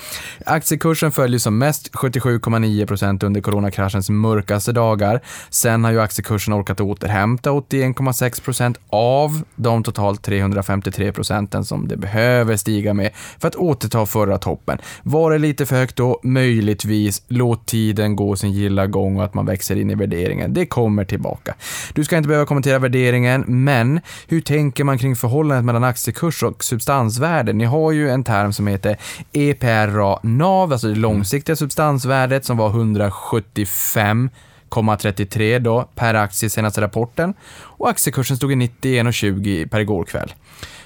Aktiekursen 0.47 1.13
följer 1.13 1.39
som 1.39 1.59
mest 1.59 1.93
77,9% 1.93 3.25
under 3.25 3.41
coronakraschens 3.41 4.11
mörkaste 4.11 4.73
dagar. 4.73 5.21
Sen 5.51 5.85
har 5.85 5.93
ju 5.93 6.01
aktiekursen 6.01 6.55
orkat 6.55 6.81
återhämta 6.81 7.51
81,6% 7.51 8.77
av 8.91 9.43
de 9.55 9.83
totalt 9.83 10.23
353 10.23 11.13
procenten 11.13 11.65
som 11.65 11.89
det 11.89 11.97
behöver 11.97 12.57
stiga 12.57 12.95
med 12.95 13.11
för 13.39 13.49
att 13.49 13.57
återta 13.57 14.07
förra 14.07 14.39
toppen. 14.39 14.79
Var 15.03 15.31
det 15.31 15.39
lite 15.39 15.67
för 15.67 15.77
högt 15.77 15.97
då? 15.97 16.21
Möjligtvis. 16.23 17.23
Låt 17.29 17.67
tiden 17.67 18.17
gå 18.17 18.37
sin 18.37 18.53
gilla 18.53 18.87
gång 18.87 19.17
och 19.17 19.25
att 19.25 19.35
man 19.35 19.47
växer 19.47 19.77
in 19.77 19.91
i 19.91 19.95
värderingen. 19.95 20.55
Det 20.55 20.67
kommer 20.67 21.05
tillbaka. 21.05 21.55
Du 21.95 22.05
ska 22.05 22.17
inte 22.17 22.29
behöva 22.29 22.47
kommentera 22.47 22.79
värderingen, 22.79 23.45
men 23.47 24.01
hur 24.29 24.41
tänker 24.41 24.85
man 24.85 24.99
kring 24.99 25.17
förhållandet 25.17 25.65
mellan 25.65 25.85
aktiekurs 25.85 26.43
och 26.43 26.65
substansvärde? 26.65 27.53
Ni 27.53 27.65
har 27.65 27.93
ju 27.93 28.11
en 28.11 28.25
term 28.25 28.53
som 28.53 28.67
heter 28.67 28.97
EPRA-NAV, 29.33 30.73
alltså 30.73 30.89
det 30.89 30.95
långsiktiga 30.95 31.53
mm. 31.53 31.57
substansvärdet 31.57 32.45
som 32.45 32.57
var 32.57 32.71
175,33 32.71 35.59
då 35.59 35.89
per 35.95 36.15
aktie 36.15 36.51
senaste 36.51 36.81
rapporten 36.81 37.35
och 37.61 37.89
aktiekursen 37.89 38.37
stod 38.37 38.53
i 38.53 38.55
91,20 38.55 39.69
per 39.69 39.81
igår 39.81 40.05
kväll. 40.05 40.35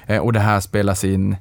Eh, 0.06 0.18
och 0.18 0.32
det 0.32 0.40
här 0.40 0.60
spelas 0.60 1.04
in 1.04 1.36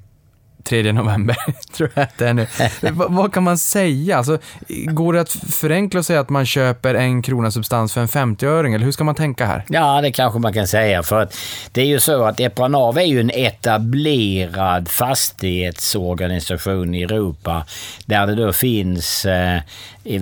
3 0.69 0.91
november, 0.91 1.35
tror 1.73 1.89
jag 1.93 2.03
att 2.03 2.17
det 2.17 2.27
är 2.27 2.33
nu. 2.33 2.47
Vad 2.93 3.33
kan 3.33 3.43
man 3.43 3.57
säga? 3.57 4.17
Alltså, 4.17 4.37
går 4.67 5.13
det 5.13 5.21
att 5.21 5.31
förenkla 5.31 5.99
och 5.99 6.05
säga 6.05 6.19
att 6.19 6.29
man 6.29 6.45
köper 6.45 6.95
en 6.95 7.21
krona 7.21 7.51
substans 7.51 7.93
för 7.93 8.01
en 8.01 8.07
50-öring, 8.07 8.73
eller 8.73 8.85
hur 8.85 8.91
ska 8.91 9.03
man 9.03 9.15
tänka 9.15 9.45
här? 9.45 9.65
Ja, 9.69 10.01
det 10.01 10.11
kanske 10.11 10.39
man 10.39 10.53
kan 10.53 10.67
säga. 10.67 11.03
För 11.03 11.21
att 11.21 11.37
det 11.71 11.81
är 11.81 11.85
ju 11.85 11.99
så 11.99 12.23
att 12.23 12.39
Epranav 12.39 12.97
är 12.97 13.03
ju 13.03 13.19
en 13.19 13.31
etablerad 13.33 14.89
fastighetsorganisation 14.89 16.95
i 16.95 17.03
Europa 17.03 17.65
där 18.05 18.27
det 18.27 18.35
då 18.35 18.53
finns 18.53 19.25
eh, 19.25 19.59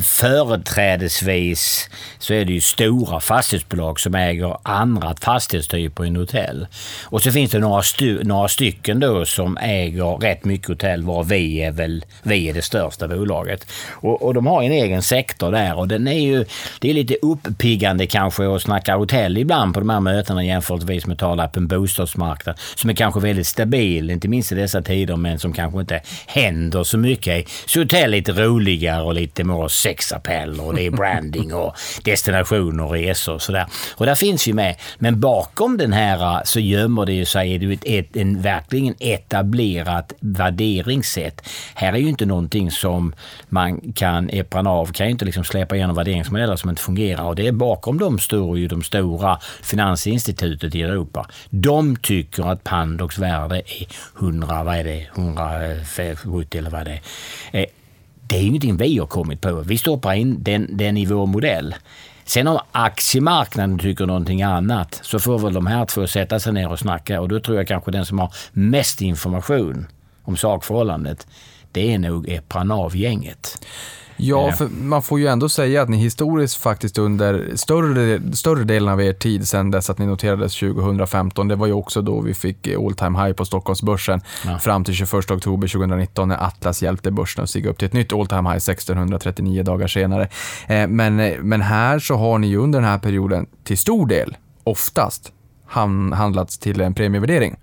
företrädesvis 0.03 1.89
så 2.19 2.34
är 2.34 2.45
det 2.45 2.53
ju 2.53 2.61
stora 2.61 3.19
fastighetsbolag 3.19 3.99
som 3.99 4.15
äger 4.15 4.57
andra 4.64 5.15
fastighetstyper 5.22 6.03
än 6.03 6.15
hotell. 6.15 6.68
Och 7.03 7.22
så 7.22 7.31
finns 7.31 7.51
det 7.51 7.59
några, 7.59 7.81
stu, 7.81 8.23
några 8.23 8.47
stycken 8.47 8.99
då 8.99 9.26
som 9.26 9.57
äger 9.57 10.18
rätt 10.18 10.45
mycket 10.45 10.68
hotell 10.68 11.03
var 11.03 11.23
vi 11.23 11.61
är 11.61 11.72
väl 11.72 12.05
vi 12.23 12.49
är 12.49 12.53
det 12.53 12.61
största 12.61 13.07
bolaget. 13.07 13.68
Och, 13.89 14.22
och 14.22 14.34
de 14.34 14.47
har 14.47 14.64
en 14.64 14.72
egen 14.72 15.01
sektor 15.01 15.51
där 15.51 15.77
och 15.77 15.88
den 15.88 16.07
är 16.07 16.19
ju, 16.19 16.45
det 16.80 16.89
är 16.89 16.93
lite 16.93 17.15
uppiggande 17.22 18.07
kanske 18.07 18.55
att 18.55 18.61
snacka 18.61 18.95
hotell 18.95 19.38
ibland 19.38 19.73
på 19.73 19.80
de 19.80 19.89
här 19.89 19.99
mötena 19.99 20.43
jämfört 20.43 20.84
med 20.84 21.11
att 21.11 21.19
tala 21.19 21.47
på 21.47 21.59
en 21.59 21.68
bostadsmarknad 21.68 22.59
som 22.76 22.89
är 22.89 22.93
kanske 22.93 23.19
väldigt 23.19 23.47
stabil, 23.47 24.09
inte 24.09 24.27
minst 24.27 24.51
i 24.51 24.55
dessa 24.55 24.81
tider, 24.81 25.15
men 25.15 25.39
som 25.39 25.53
kanske 25.53 25.80
inte 25.80 26.01
händer 26.26 26.84
så 26.84 26.97
mycket. 26.97 27.49
Så 27.65 27.80
hotell 27.80 28.14
är 28.14 28.18
lite 28.18 28.31
roligare 28.31 29.03
och 29.03 29.14
lite 29.14 29.43
mer 29.43 29.68
sexappell 29.78 30.60
och 30.60 30.76
det 30.76 30.86
är 30.86 30.91
branding 30.91 31.54
och 31.54 31.76
destinationer 32.04 32.84
och 32.84 32.91
resor 32.91 33.34
och 33.34 33.41
sådär. 33.41 33.66
Och 33.95 34.06
där 34.06 34.16
finns 34.16 34.48
ju 34.48 34.54
med. 34.54 34.76
Men 34.98 35.20
bakom 35.20 35.78
den 35.78 35.94
här 35.94 36.38
äh, 36.38 36.44
så 36.44 36.60
gömmer 36.60 37.06
det 37.06 37.14
ju 37.14 37.26
sig 37.26 37.74
ett, 37.74 37.82
ett, 37.86 38.16
en 38.16 38.41
verkligen 38.41 38.95
etablerat 38.99 40.14
värderingssätt. 40.20 41.41
Här 41.74 41.94
är 41.94 41.98
ju 41.98 42.10
inte 42.10 42.26
någonting 42.26 42.72
som 42.72 43.14
man 43.49 43.94
kan, 43.94 44.30
Epranav 44.30 44.91
kan 44.91 45.06
ju 45.06 45.12
inte 45.12 45.26
liksom 45.26 45.44
släppa 45.44 45.76
igenom 45.76 45.95
värderingsmodeller 45.95 46.56
som 46.56 46.70
inte 46.70 46.82
fungerar 46.82 47.24
och 47.24 47.36
det 47.36 47.48
är 47.48 47.52
bakom 47.52 47.98
dem 47.98 48.20
står 48.20 48.58
ju 48.58 48.68
de 48.68 48.84
stora 48.84 49.40
finansinstitutet 49.62 50.76
i 50.76 50.82
Europa. 50.82 51.28
De 51.49 51.95
tycker 51.95 52.52
att 52.52 52.64
Pandox 52.64 53.18
värde 53.18 53.58
är 53.58 53.88
100, 54.20 54.64
vad 54.64 54.76
är 54.76 54.84
det, 54.84 55.08
170 55.16 56.58
eh, 56.58 56.60
eller 56.60 56.70
vad 56.70 56.86
det 56.86 56.99
är. 57.52 57.60
Eh, 57.60 57.66
det 58.30 58.36
är 58.36 58.41
ingenting 58.41 58.78
vi 58.78 58.98
har 58.98 59.08
kommit 59.08 59.41
på. 59.41 59.52
Vi 59.52 59.78
stoppar 59.78 60.14
in 60.14 60.44
den, 60.44 60.78
den 60.78 60.98
i 60.98 61.06
vår 61.06 61.26
modell. 61.26 61.76
Sen 62.26 62.48
om 62.48 62.60
aktiemarknaden 62.72 63.80
tycker 63.80 64.06
någonting 64.06 64.41
annat 64.41 64.99
så 65.04 65.20
får 65.20 65.40
väl 65.40 65.54
de 65.54 65.68
här 65.68 65.86
två 65.86 66.08
sätta 66.08 66.40
sig 66.40 66.54
ner 66.54 66.72
och 66.72 66.80
snacka 66.80 67.22
och 67.22 67.30
då 67.30 67.40
tror 67.40 67.58
jag 67.58 67.68
kanske 67.68 67.91
den 67.91 68.06
som 68.06 68.20
har 68.20 68.34
mest 68.52 69.02
information 69.02 69.88
om 70.24 70.38
sakförhållandet 70.38 71.28
det 71.72 71.94
är 71.94 71.99
nog 71.99 72.30
Epranav-gänget. 72.30 73.66
Ja, 74.18 74.52
för 74.52 74.68
man 74.81 75.03
får 75.03 75.19
ju 75.19 75.27
ändå 75.27 75.49
säga 75.49 75.81
att 75.81 75.89
ni 75.89 75.98
historiskt 75.98 76.56
faktiskt 76.56 76.98
under 76.98 77.56
större, 77.56 78.35
större 78.35 78.64
delen 78.64 78.89
av 78.89 79.02
er 79.02 79.14
tid 79.14 79.48
sedan 79.48 79.72
dess 79.72 79.89
att 79.89 79.98
ni 79.98 80.06
noterades 80.06 80.60
2015, 80.60 81.48
det 81.48 81.56
var 81.56 81.68
ju 81.68 81.73
också 81.73 82.02
då 82.02 82.22
vi 82.22 82.34
fick 82.34 82.68
all 82.68 82.94
time 82.94 83.23
high 83.23 83.34
på 83.34 83.45
Stockholmsbörsen 83.45 84.22
ja. 84.45 84.60
fram 84.60 84.84
till 84.84 84.94
21 84.94 85.14
oktober 85.14 85.68
2019 85.68 86.27
när 86.27 86.44
Atlas 86.44 86.84
hjälpte 86.84 87.11
börsen 87.11 87.44
att 87.44 87.49
stiga 87.49 87.69
upp 87.69 87.77
till 87.77 87.85
ett 87.85 87.94
nytt 87.94 88.14
all 88.14 88.27
time 88.27 88.49
high 88.49 88.57
1639 88.57 89.64
dagar 89.64 89.88
senare. 89.88 90.30
Eh, 90.68 90.88
men, 90.88 91.15
men 91.41 91.61
här 91.61 91.99
så 91.99 92.15
har 92.15 92.38
ni 92.38 92.48
ju 92.48 92.57
under 92.57 92.80
den 92.80 92.89
här 92.89 92.99
perioden 92.99 93.45
till 93.64 93.77
stor 93.77 94.07
del, 94.07 94.38
oftast, 94.64 95.31
handlats 95.69 96.57
till 96.57 96.81
en 96.81 96.94
premievärdering. 96.94 97.56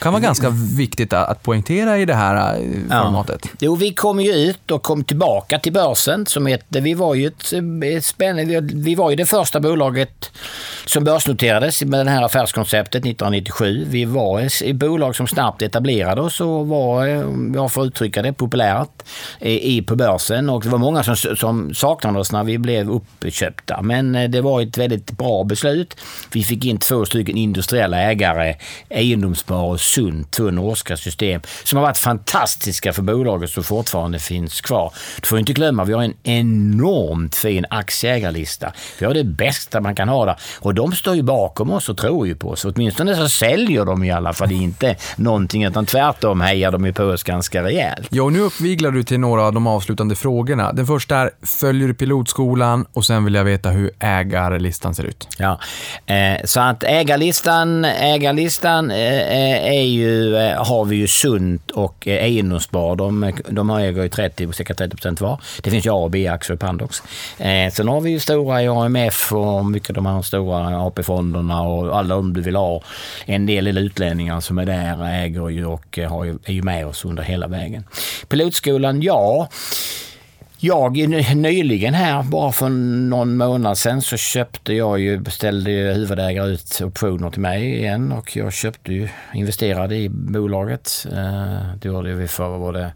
kan 0.00 0.12
vara 0.12 0.22
ganska 0.22 0.50
viktigt 0.76 1.12
att 1.12 1.42
poängtera 1.42 1.98
i 1.98 2.04
det 2.04 2.14
här 2.14 2.54
eh, 2.54 3.02
formatet. 3.02 3.40
Ja. 3.44 3.50
Jo, 3.58 3.74
vi 3.74 3.94
kom 3.94 4.20
ju 4.20 4.32
ut 4.32 4.70
och 4.70 4.82
kom 4.82 5.04
tillbaka 5.04 5.58
till 5.58 5.72
börsen 5.72 6.26
som 6.26 6.46
ett, 6.46 6.64
vi 6.68 6.94
var 6.94 7.14
ju 7.14 7.26
ett, 7.26 8.04
spännande, 8.04 8.60
vi 8.60 8.94
var 8.94 9.10
ju 9.10 9.16
det 9.16 9.26
första 9.26 9.60
bolaget 9.60 10.30
som 10.86 11.04
börsnoterades 11.04 11.84
med 11.84 12.06
det 12.06 12.10
här 12.10 12.22
affärskonceptet 12.22 12.98
1997. 12.98 13.86
Vi 13.88 14.04
var 14.04 14.40
ett 14.40 14.76
bolag 14.76 15.16
som 15.16 15.26
snabbt 15.26 15.62
etablerade 15.62 16.20
oss 16.20 16.40
och 16.40 16.68
var, 16.68 17.06
eh, 17.06 17.24
jag 17.54 17.72
får 17.72 17.86
uttrycka 17.86 18.22
det, 18.22 18.32
populärt 18.32 19.02
i, 19.40 19.82
på 19.82 19.96
börsen 19.96 20.50
och 20.50 20.62
det 20.62 20.68
var 20.68 20.78
många 20.78 21.02
som, 21.02 21.16
som 21.16 21.74
saknade 21.74 22.18
oss 22.18 22.32
när 22.32 22.44
vi 22.44 22.58
blev 22.58 22.90
uppköpta. 22.90 23.82
Men 23.82 24.14
eh, 24.14 24.30
det 24.30 24.40
var 24.40 24.60
ett 24.60 24.78
väldigt 24.78 25.10
bra 25.10 25.44
beslut. 25.44 25.96
Vi 26.32 26.44
fick 26.44 26.64
in 26.64 26.78
två 26.78 27.04
stycken 27.04 27.36
industriella 27.42 27.98
ägare, 27.98 28.56
Egendomsspar 28.88 29.62
och 29.62 29.80
Sunt, 29.80 30.30
två 30.30 30.50
norska 30.50 30.96
system 30.96 31.40
som 31.64 31.76
har 31.76 31.86
varit 31.86 31.98
fantastiska 31.98 32.92
för 32.92 33.02
bolaget 33.02 33.50
som 33.50 33.64
fortfarande 33.64 34.18
finns 34.18 34.60
kvar. 34.60 34.92
Du 35.20 35.28
får 35.28 35.38
inte 35.38 35.52
glömma, 35.52 35.84
vi 35.84 35.92
har 35.92 36.02
en 36.02 36.14
enormt 36.22 37.34
fin 37.34 37.66
aktieägarlista. 37.70 38.72
Vi 38.98 39.06
har 39.06 39.14
det 39.14 39.24
bästa 39.24 39.80
man 39.80 39.94
kan 39.94 40.08
ha 40.08 40.24
där 40.24 40.36
och 40.60 40.74
de 40.74 40.92
står 40.92 41.14
ju 41.14 41.22
bakom 41.22 41.70
oss 41.70 41.88
och 41.88 41.96
tror 41.96 42.26
ju 42.26 42.34
på 42.34 42.50
oss. 42.50 42.64
Åtminstone 42.64 43.16
så 43.16 43.28
säljer 43.28 43.84
de 43.84 44.04
i 44.04 44.10
alla 44.10 44.32
fall 44.32 44.52
inte 44.52 44.96
någonting 45.16 45.64
utan 45.64 45.86
tvärtom 45.86 46.40
hejar 46.40 46.70
de 46.70 46.86
ju 46.86 46.92
på 46.92 47.04
oss 47.04 47.22
ganska 47.22 47.62
rejält. 47.62 48.08
Ja, 48.10 48.22
och 48.22 48.32
nu 48.32 48.40
uppviglar 48.40 48.90
du 48.90 49.02
till 49.02 49.20
några 49.20 49.42
av 49.42 49.52
de 49.52 49.66
avslutande 49.66 50.14
frågorna. 50.14 50.72
Den 50.72 50.86
första 50.86 51.16
är, 51.16 51.30
följer 51.42 51.88
du 51.88 51.94
pilotskolan? 51.94 52.86
Och 52.92 53.04
sen 53.04 53.24
vill 53.24 53.34
jag 53.34 53.44
veta 53.44 53.70
hur 53.70 53.90
ägarlistan 53.98 54.94
ser 54.94 55.04
ut. 55.04 55.28
Ja, 55.38 55.60
eh, 56.06 56.44
så 56.44 56.60
att 56.60 56.82
ägarlistan 56.82 57.31
ägarlistan, 57.32 57.84
ägarlistan 57.84 58.90
eh, 58.90 59.20
eh, 59.20 59.74
är 59.76 59.82
ju, 59.82 60.36
eh, 60.36 60.64
har 60.64 60.84
vi 60.84 60.96
ju 60.96 61.08
Sunt 61.08 61.70
och 61.70 62.06
Egendomsspar. 62.06 62.96
De, 62.96 63.32
de 63.48 63.70
äger 63.70 64.02
ju 64.02 64.08
30, 64.08 64.52
cirka 64.52 64.74
30 64.74 64.96
procent 64.96 65.20
var. 65.20 65.40
Det 65.62 65.70
finns 65.70 65.86
ju 65.86 65.90
A 65.90 65.94
och 65.94 66.10
B-aktier 66.10 66.56
i 66.56 66.58
Pandox. 66.58 67.02
Sen 67.72 67.88
har 67.88 68.00
vi 68.00 68.10
ju 68.10 68.20
stora 68.20 68.62
i 68.62 68.68
AMF 68.68 69.32
och 69.32 69.66
mycket 69.66 69.90
av 69.90 69.94
de 69.94 70.06
här 70.06 70.22
stora 70.22 70.86
AP-fonderna 70.86 71.62
och 71.62 71.98
alla 71.98 72.14
de 72.14 72.32
du 72.32 72.40
vill 72.40 72.56
ha. 72.56 72.82
En 73.26 73.46
del 73.46 73.78
utlänningar 73.78 74.40
som 74.40 74.58
är 74.58 74.66
där 74.66 75.04
äger 75.04 75.48
ju 75.48 75.66
och 75.66 75.98
har 76.08 76.24
ju, 76.24 76.38
är 76.44 76.52
ju 76.52 76.62
med 76.62 76.86
oss 76.86 77.04
under 77.04 77.22
hela 77.22 77.46
vägen. 77.46 77.84
Pilotskolan, 78.28 79.02
ja. 79.02 79.48
Jag 80.64 80.96
nyligen 81.36 81.94
här, 81.94 82.22
bara 82.22 82.52
för 82.52 82.68
någon 82.68 83.36
månad 83.36 83.78
sedan, 83.78 84.02
så 84.02 84.16
köpte 84.16 84.74
jag 84.74 84.98
ju, 85.00 85.18
beställde 85.18 85.70
huvudägare 85.70 86.50
ut 86.50 86.80
optioner 86.84 87.30
till 87.30 87.40
mig 87.40 87.76
igen 87.76 88.12
och 88.12 88.36
jag 88.36 88.52
köpte 88.52 88.92
ju, 88.92 89.08
investerade 89.34 89.96
i 89.96 90.08
bolaget. 90.08 91.06
Eh, 91.12 91.74
det 91.80 91.88
gjorde 91.88 92.14
vi 92.14 92.28
för, 92.28 92.58
var 92.58 92.72
det, 92.72 92.92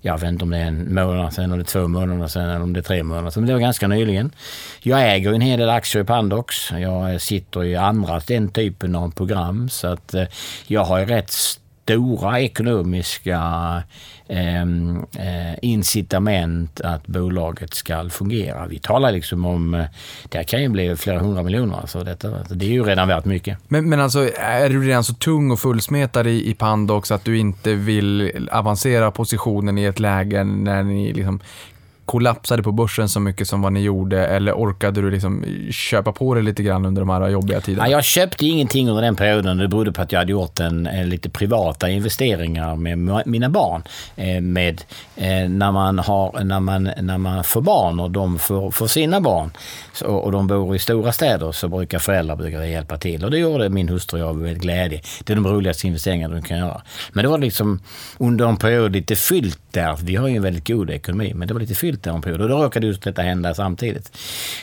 jag 0.00 0.18
vet 0.18 0.28
inte 0.28 0.44
om 0.44 0.50
det 0.50 0.58
är 0.58 0.66
en 0.66 0.94
månad 0.94 1.32
sedan, 1.32 1.52
om 1.52 1.58
det 1.58 1.62
är 1.62 1.64
två 1.64 1.88
månader 1.88 2.28
sedan 2.28 2.48
eller 2.48 2.62
om 2.62 2.72
det 2.72 2.80
är 2.80 2.82
tre 2.82 3.02
månader 3.02 3.30
sedan, 3.30 3.42
men 3.42 3.48
det 3.48 3.54
var 3.54 3.60
ganska 3.60 3.88
nyligen. 3.88 4.32
Jag 4.80 5.14
äger 5.14 5.32
en 5.32 5.40
hel 5.40 5.58
del 5.58 5.70
aktier 5.70 6.02
i 6.02 6.06
Pandox. 6.06 6.70
Jag 6.70 7.20
sitter 7.20 7.64
i 7.64 7.76
andra 7.76 8.20
den 8.26 8.48
typen 8.48 8.94
av 8.94 9.10
program 9.10 9.68
så 9.68 9.86
att 9.86 10.14
eh, 10.14 10.24
jag 10.66 10.84
har 10.84 10.98
ju 10.98 11.06
rätt 11.06 11.32
stora 11.82 12.40
ekonomiska 12.40 13.42
ehm, 14.28 15.06
eh, 15.18 15.54
incitament 15.62 16.80
att 16.80 17.06
bolaget 17.06 17.74
ska 17.74 18.08
fungera. 18.08 18.66
Vi 18.66 18.78
talar 18.78 19.12
liksom 19.12 19.44
om, 19.44 19.74
eh, 19.74 19.84
det 20.28 20.38
här 20.38 20.44
kan 20.44 20.62
ju 20.62 20.68
bli 20.68 20.96
flera 20.96 21.18
hundra 21.18 21.42
miljoner. 21.42 21.76
Alltså 21.80 22.04
detta, 22.04 22.38
alltså, 22.38 22.54
det 22.54 22.64
är 22.64 22.70
ju 22.70 22.84
redan 22.84 23.08
värt 23.08 23.24
mycket. 23.24 23.58
Men, 23.68 23.88
men 23.88 24.00
alltså, 24.00 24.28
är 24.34 24.68
du 24.68 24.82
redan 24.82 25.04
så 25.04 25.14
tung 25.14 25.50
och 25.50 25.60
fullsmetad 25.60 26.26
i, 26.26 26.50
i 26.50 26.54
Pandox 26.54 27.10
att 27.10 27.24
du 27.24 27.38
inte 27.38 27.74
vill 27.74 28.48
avancera 28.52 29.10
positionen 29.10 29.78
i 29.78 29.84
ett 29.84 30.00
läge 30.00 30.44
när 30.44 30.82
ni 30.82 31.12
liksom 31.12 31.40
kollapsade 32.12 32.62
på 32.62 32.72
börsen 32.72 33.08
så 33.08 33.20
mycket 33.20 33.48
som 33.48 33.62
vad 33.62 33.72
ni 33.72 33.80
gjorde 33.80 34.26
eller 34.26 34.52
orkade 34.52 35.02
du 35.02 35.10
liksom 35.10 35.44
köpa 35.70 36.12
på 36.12 36.34
det 36.34 36.42
lite 36.42 36.62
grann 36.62 36.84
under 36.84 37.02
de 37.02 37.10
här 37.10 37.28
jobbiga 37.28 37.60
tiderna? 37.60 37.88
Ja, 37.88 37.92
jag 37.96 38.04
köpte 38.04 38.46
ingenting 38.46 38.88
under 38.88 39.02
den 39.02 39.16
perioden. 39.16 39.58
Det 39.58 39.68
berodde 39.68 39.92
på 39.92 40.02
att 40.02 40.12
jag 40.12 40.18
hade 40.18 40.32
gjort 40.32 40.60
en, 40.60 40.86
en 40.86 41.08
lite 41.08 41.30
privata 41.30 41.90
investeringar 41.90 42.76
med 42.76 43.22
mina 43.26 43.48
barn. 43.48 43.82
Eh, 44.16 44.40
med, 44.40 44.82
eh, 45.16 45.48
när, 45.48 45.72
man 45.72 45.98
har, 45.98 46.44
när, 46.44 46.60
man, 46.60 46.90
när 47.00 47.18
man 47.18 47.44
får 47.44 47.60
barn 47.60 48.00
och 48.00 48.10
de 48.10 48.38
får, 48.38 48.70
får 48.70 48.86
sina 48.86 49.20
barn 49.20 49.50
så, 49.92 50.06
och 50.06 50.32
de 50.32 50.46
bor 50.46 50.76
i 50.76 50.78
stora 50.78 51.12
städer 51.12 51.52
så 51.52 51.68
brukar 51.68 51.98
föräldrar 51.98 52.36
brukar 52.36 52.62
hjälpa 52.62 52.96
till. 52.96 53.24
Och 53.24 53.30
det 53.30 53.38
gjorde 53.38 53.68
min 53.68 53.88
hustru 53.88 54.22
och 54.22 54.28
jag 54.28 54.36
med 54.36 54.60
glädje. 54.60 55.00
Det 55.24 55.32
är 55.32 55.36
de 55.36 55.46
roligaste 55.46 55.86
investeringarna 55.86 56.34
du 56.34 56.42
kan 56.42 56.58
göra. 56.58 56.82
Men 57.12 57.22
det 57.22 57.28
var 57.28 57.38
liksom 57.38 57.80
under 58.18 58.46
en 58.46 58.56
period 58.56 58.92
lite 58.92 59.16
fyllt 59.16 59.60
där. 59.70 59.98
Vi 60.02 60.16
har 60.16 60.28
ju 60.28 60.36
en 60.36 60.42
väldigt 60.42 60.68
god 60.68 60.90
ekonomi, 60.90 61.32
men 61.34 61.48
det 61.48 61.54
var 61.54 61.60
lite 61.60 61.74
fyllt 61.74 62.01
lite 62.02 62.10
om 62.10 62.22
period 62.22 62.40
och 62.40 62.48
då 62.48 62.62
råkade 62.62 62.86
just 62.86 63.02
detta 63.02 63.22
hända 63.22 63.54
samtidigt. 63.54 64.18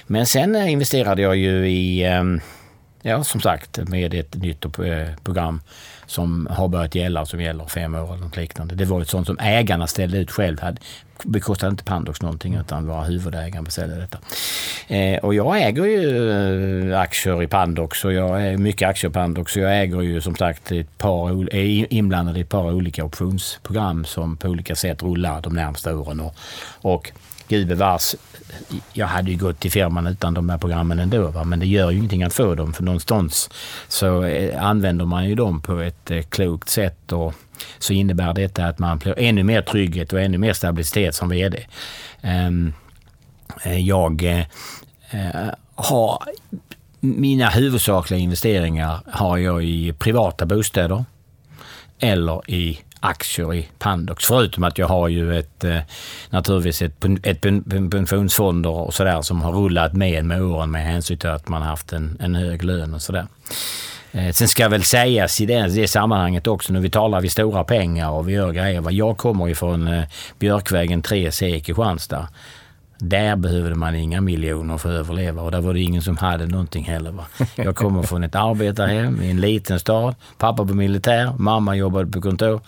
Men 0.07 0.25
sen 0.25 0.55
eh, 0.55 0.71
investerade 0.71 1.21
jag 1.21 1.35
ju 1.35 1.67
i 1.67 2.03
ehm, 2.03 2.41
Ja, 3.01 3.23
som 3.23 3.41
sagt, 3.41 3.79
med 3.87 4.13
ett 4.13 4.35
nytt 4.35 4.65
eh, 4.65 5.15
program 5.23 5.61
som 6.05 6.47
har 6.51 6.67
börjat 6.67 6.95
gälla 6.95 7.21
och 7.21 7.27
som 7.27 7.41
gäller 7.41 7.65
fem 7.65 7.95
år 7.95 8.13
eller 8.13 8.23
något 8.23 8.37
liknande. 8.37 8.75
Det 8.75 8.85
var 8.85 9.01
ett 9.01 9.09
sånt 9.09 9.27
som 9.27 9.37
ägarna 9.39 9.87
ställde 9.87 10.17
ut 10.17 10.31
själv. 10.31 10.59
Hade, 10.59 10.77
bekostade 11.23 11.71
inte 11.71 11.83
Pandox 11.83 12.21
någonting 12.21 12.55
utan 12.55 12.87
var 12.87 13.05
huvudägaren 13.05 13.63
beställde 13.63 13.95
detta. 13.95 14.17
Eh, 14.87 15.19
och 15.19 15.33
jag 15.33 15.61
äger 15.61 15.85
ju 15.85 16.91
eh, 16.91 16.99
aktier 16.99 17.43
i 17.43 17.47
Pandox 17.47 18.05
och 18.05 18.13
jag 18.13 18.43
är 18.43 18.57
mycket 18.57 18.89
aktier 18.89 19.11
i 19.11 19.13
Pandox 19.13 19.55
och 19.55 19.61
jag 19.61 19.81
äger 19.81 20.01
ju 20.01 20.21
som 20.21 20.35
sagt 20.35 20.71
ett 20.71 20.97
par, 20.97 21.55
är 21.55 21.93
inblandad 21.93 22.37
i 22.37 22.41
ett 22.41 22.49
par 22.49 22.73
olika 22.73 23.05
optionsprogram 23.05 24.05
som 24.05 24.37
på 24.37 24.47
olika 24.47 24.75
sätt 24.75 25.03
rullar 25.03 25.41
de 25.41 25.53
närmsta 25.53 25.95
åren. 25.95 26.19
Och, 26.19 26.35
och 26.81 27.11
Gudbevars, 27.49 28.15
jag 28.93 29.07
hade 29.07 29.31
ju 29.31 29.37
gått 29.37 29.59
till 29.59 29.71
firman 29.71 30.07
utan 30.07 30.33
de 30.33 30.49
här 30.49 30.57
programmen 30.57 30.99
ändå. 30.99 31.27
Va? 31.27 31.43
Men 31.43 31.59
det 31.59 31.65
gör 31.65 31.91
ju 31.91 31.97
ingenting 31.97 32.23
att 32.23 32.33
få 32.33 32.55
dem 32.55 32.73
för 32.73 32.83
någonstans 32.83 33.49
så 33.87 34.23
eh, 34.23 34.63
använder 34.63 35.05
man 35.05 35.29
ju 35.29 35.35
dem 35.35 35.61
på 35.61 35.79
ett 35.79 36.11
eh, 36.11 36.21
klokt 36.21 36.69
sätt 36.69 37.11
och 37.11 37.33
så 37.79 37.93
innebär 37.93 38.33
detta 38.33 38.65
att 38.65 38.79
man 38.79 38.99
får 38.99 39.19
ännu 39.19 39.43
mer 39.43 39.61
trygghet 39.61 40.13
och 40.13 40.21
ännu 40.21 40.37
mer 40.37 40.53
stabilitet 40.53 41.15
som 41.15 41.29
VD. 41.29 41.65
Ehm, 42.21 42.73
eh, 43.63 43.87
jag 43.87 44.45
har 45.75 46.23
mina 46.99 47.49
huvudsakliga 47.49 48.19
investeringar 48.19 48.99
har 49.11 49.37
jag 49.37 49.63
i 49.63 49.93
privata 49.93 50.45
bostäder 50.45 51.05
eller 51.99 52.51
i 52.51 52.79
aktier 52.99 53.53
i 53.53 53.69
Pandox. 53.79 54.25
Förutom 54.25 54.63
att 54.63 54.77
jag 54.77 54.87
har 54.87 55.07
ju 55.07 55.39
ett, 55.39 55.63
eh, 55.63 55.79
naturligtvis 56.29 56.81
ett, 56.81 57.05
ett 57.23 57.41
pensionsfonder 57.81 58.69
och 58.69 58.93
sådär 58.93 59.21
som 59.21 59.41
har 59.41 59.51
rullat 59.51 59.93
med 59.93 60.25
med 60.25 60.41
åren 60.41 60.71
med 60.71 60.83
hänsyn 60.83 61.17
till 61.17 61.29
att 61.29 61.47
man 61.47 61.61
haft 61.61 61.93
en, 61.93 62.17
en 62.19 62.35
hög 62.35 62.63
lön 62.63 62.93
och 62.93 63.01
sådär. 63.01 63.27
Eh, 64.11 64.31
sen 64.31 64.47
ska 64.47 64.69
väl 64.69 64.83
sägas 64.83 65.41
i 65.41 65.45
det, 65.45 65.67
det 65.67 65.87
sammanhanget 65.87 66.47
också, 66.47 66.73
när 66.73 66.79
vi 66.79 66.89
talar 66.89 67.21
vi 67.21 67.29
stora 67.29 67.63
pengar 67.63 68.09
och 68.09 68.29
vi 68.29 68.33
gör 68.33 68.51
grejer. 68.51 68.91
Jag 68.91 69.17
kommer 69.17 69.47
ju 69.47 69.55
från 69.55 69.87
eh, 69.87 70.03
Björkvägen 70.39 71.03
3C 71.03 71.45
i 71.45 71.59
Kristianstad. 71.59 72.27
Där 73.01 73.35
behövde 73.35 73.75
man 73.75 73.95
inga 73.95 74.21
miljoner 74.21 74.77
för 74.77 74.89
att 74.89 74.99
överleva 74.99 75.41
och 75.41 75.51
där 75.51 75.61
var 75.61 75.73
det 75.73 75.79
ingen 75.79 76.01
som 76.01 76.17
hade 76.17 76.45
någonting 76.45 76.83
heller. 76.83 77.11
Va? 77.11 77.25
Jag 77.55 77.75
kommer 77.75 78.03
från 78.03 78.23
ett 78.23 78.35
arbetarhem 78.35 79.21
i 79.21 79.31
en 79.31 79.41
liten 79.41 79.79
stad. 79.79 80.15
Pappa 80.37 80.63
var 80.63 80.73
militär, 80.73 81.33
mamma 81.37 81.75
jobbade 81.75 82.11
på 82.11 82.21
kontor. 82.21 82.61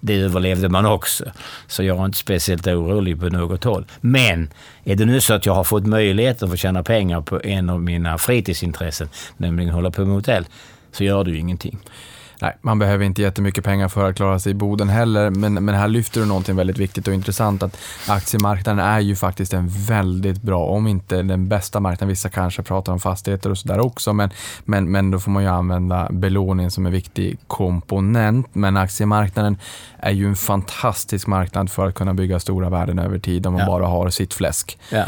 Det 0.00 0.14
överlevde 0.20 0.68
man 0.68 0.86
också. 0.86 1.24
Så 1.66 1.82
jag 1.82 1.98
är 1.98 2.04
inte 2.04 2.18
speciellt 2.18 2.66
orolig 2.66 3.20
på 3.20 3.28
något 3.28 3.64
håll. 3.64 3.86
Men 4.00 4.50
är 4.84 4.96
det 4.96 5.04
nu 5.04 5.20
så 5.20 5.34
att 5.34 5.46
jag 5.46 5.54
har 5.54 5.64
fått 5.64 5.86
möjlighet 5.86 6.42
att 6.42 6.50
få 6.50 6.56
tjäna 6.56 6.82
pengar 6.82 7.20
på 7.20 7.40
en 7.44 7.70
av 7.70 7.82
mina 7.82 8.18
fritidsintressen, 8.18 9.08
nämligen 9.36 9.74
hålla 9.74 9.90
på 9.90 10.04
med 10.04 10.14
hotell, 10.14 10.46
så 10.92 11.04
gör 11.04 11.24
det 11.24 11.30
ju 11.30 11.38
ingenting. 11.38 11.78
Nej, 12.40 12.56
man 12.60 12.78
behöver 12.78 13.04
inte 13.04 13.22
jättemycket 13.22 13.64
pengar 13.64 13.88
för 13.88 14.10
att 14.10 14.16
klara 14.16 14.38
sig 14.38 14.52
i 14.52 14.54
Boden 14.54 14.88
heller, 14.88 15.30
men, 15.30 15.54
men 15.54 15.74
här 15.74 15.88
lyfter 15.88 16.20
du 16.20 16.26
någonting 16.26 16.56
väldigt 16.56 16.78
viktigt 16.78 17.08
och 17.08 17.14
intressant 17.14 17.62
att 17.62 17.76
aktiemarknaden 18.08 18.84
är 18.84 19.00
ju 19.00 19.16
faktiskt 19.16 19.52
en 19.52 19.68
väldigt 19.68 20.42
bra, 20.42 20.66
om 20.66 20.86
inte 20.86 21.22
den 21.22 21.48
bästa 21.48 21.80
marknaden, 21.80 22.08
vissa 22.08 22.28
kanske 22.28 22.62
pratar 22.62 22.92
om 22.92 23.00
fastigheter 23.00 23.50
och 23.50 23.58
sådär 23.58 23.80
också, 23.80 24.12
men, 24.12 24.30
men, 24.64 24.90
men 24.90 25.10
då 25.10 25.18
får 25.18 25.30
man 25.30 25.42
ju 25.42 25.48
använda 25.48 26.08
belåning 26.10 26.70
som 26.70 26.86
en 26.86 26.92
viktig 26.92 27.38
komponent. 27.46 28.46
Men 28.52 28.76
aktiemarknaden 28.76 29.58
är 29.98 30.10
ju 30.10 30.26
en 30.26 30.36
fantastisk 30.36 31.26
marknad 31.26 31.70
för 31.70 31.88
att 31.88 31.94
kunna 31.94 32.14
bygga 32.14 32.40
stora 32.40 32.70
värden 32.70 32.98
över 32.98 33.18
tid 33.18 33.46
om 33.46 33.52
man 33.52 33.60
ja. 33.60 33.66
bara 33.66 33.86
har 33.86 34.10
sitt 34.10 34.34
fläsk. 34.34 34.78
Ja. 34.90 35.04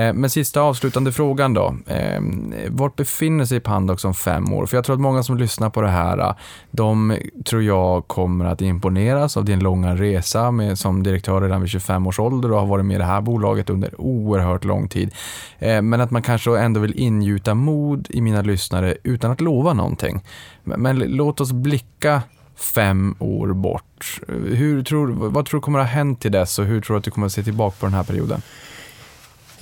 Eh, 0.00 0.12
men 0.12 0.30
sista 0.30 0.60
avslutande 0.60 1.12
frågan 1.12 1.54
då. 1.54 1.74
Ehm, 1.86 2.54
vart 2.68 2.96
befinner 2.96 3.44
sig 3.44 3.60
Pandox 3.60 4.04
om 4.04 4.14
fem 4.14 4.52
år? 4.52 4.66
För 4.66 4.76
jag 4.76 4.84
tror 4.84 4.94
att 4.94 5.00
många 5.00 5.22
som 5.22 5.36
lyssnar 5.36 5.70
på 5.70 5.80
det 5.80 5.88
här, 5.88 6.18
eh, 6.18 6.34
de 6.70 7.16
tror 7.44 7.62
jag 7.62 8.08
kommer 8.08 8.44
att 8.44 8.62
imponeras 8.62 9.36
av 9.36 9.44
din 9.44 9.60
långa 9.60 9.96
resa 9.96 10.50
med, 10.50 10.78
som 10.78 11.02
direktör 11.02 11.40
redan 11.40 11.60
vid 11.60 11.70
25 11.70 12.06
års 12.06 12.18
ålder 12.18 12.52
och 12.52 12.60
har 12.60 12.66
varit 12.66 12.84
med 12.84 12.94
i 12.94 12.98
det 12.98 13.04
här 13.04 13.20
bolaget 13.20 13.70
under 13.70 14.00
oerhört 14.00 14.64
lång 14.64 14.88
tid. 14.88 15.14
Eh, 15.58 15.82
men 15.82 16.00
att 16.00 16.10
man 16.10 16.22
kanske 16.22 16.58
ändå 16.58 16.80
vill 16.80 17.00
ingjuta 17.00 17.54
mod 17.54 18.06
i 18.10 18.20
mina 18.20 18.42
lyssnare 18.42 18.96
utan 19.02 19.30
att 19.30 19.40
lova 19.40 19.72
någonting. 19.72 20.20
Men 20.64 20.98
låt 20.98 21.40
oss 21.40 21.52
blicka 21.52 22.22
fem 22.56 23.14
år 23.18 23.52
bort. 23.52 24.20
Hur 24.28 24.82
tror, 24.82 25.06
vad 25.06 25.46
tror 25.46 25.60
du 25.60 25.62
kommer 25.62 25.78
att 25.78 25.86
ha 25.86 25.92
hänt 25.92 26.20
till 26.20 26.32
dess 26.32 26.58
och 26.58 26.64
hur 26.64 26.80
tror 26.80 26.94
du 26.94 26.98
att 26.98 27.04
du 27.04 27.10
kommer 27.10 27.26
att 27.26 27.32
se 27.32 27.42
tillbaka 27.42 27.76
på 27.80 27.86
den 27.86 27.94
här 27.94 28.04
perioden? 28.04 28.42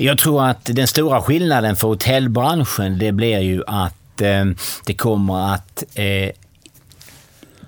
Jag 0.00 0.18
tror 0.18 0.44
att 0.44 0.64
den 0.64 0.86
stora 0.86 1.22
skillnaden 1.22 1.76
för 1.76 1.88
hotellbranschen 1.88 2.98
det 2.98 3.12
blir 3.12 3.38
ju 3.38 3.62
att 3.66 4.20
eh, 4.20 4.44
det 4.86 4.94
kommer 4.94 5.54
att 5.54 5.84
eh, 5.94 6.30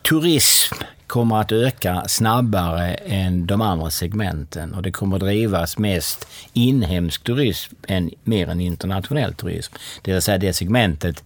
turism 0.09 0.75
kommer 1.07 1.41
att 1.41 1.53
öka 1.53 2.05
snabbare 2.07 2.95
än 2.95 3.47
de 3.47 3.61
andra 3.61 3.91
segmenten 3.91 4.75
och 4.75 4.83
det 4.83 4.91
kommer 4.91 5.17
att 5.17 5.23
drivas 5.23 5.79
mest 5.79 6.27
inhemsk 6.53 7.25
turism 7.25 7.75
än 7.89 8.11
mer 8.25 8.49
än 8.49 8.61
internationell 8.61 9.35
turism. 9.35 9.75
Det 10.03 10.13
vill 10.13 10.23
säga 10.23 10.39
det 10.39 10.53
segmentet 10.53 11.25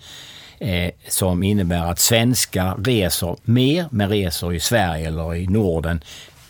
eh, 0.59 0.91
som 1.09 1.43
innebär 1.43 1.91
att 1.91 1.99
svenskar 1.99 2.77
reser 2.85 3.37
mer, 3.43 3.87
men 3.91 4.09
reser 4.09 4.53
i 4.53 4.61
Sverige 4.61 5.09
eller 5.09 5.35
i 5.35 5.47
Norden 5.47 6.01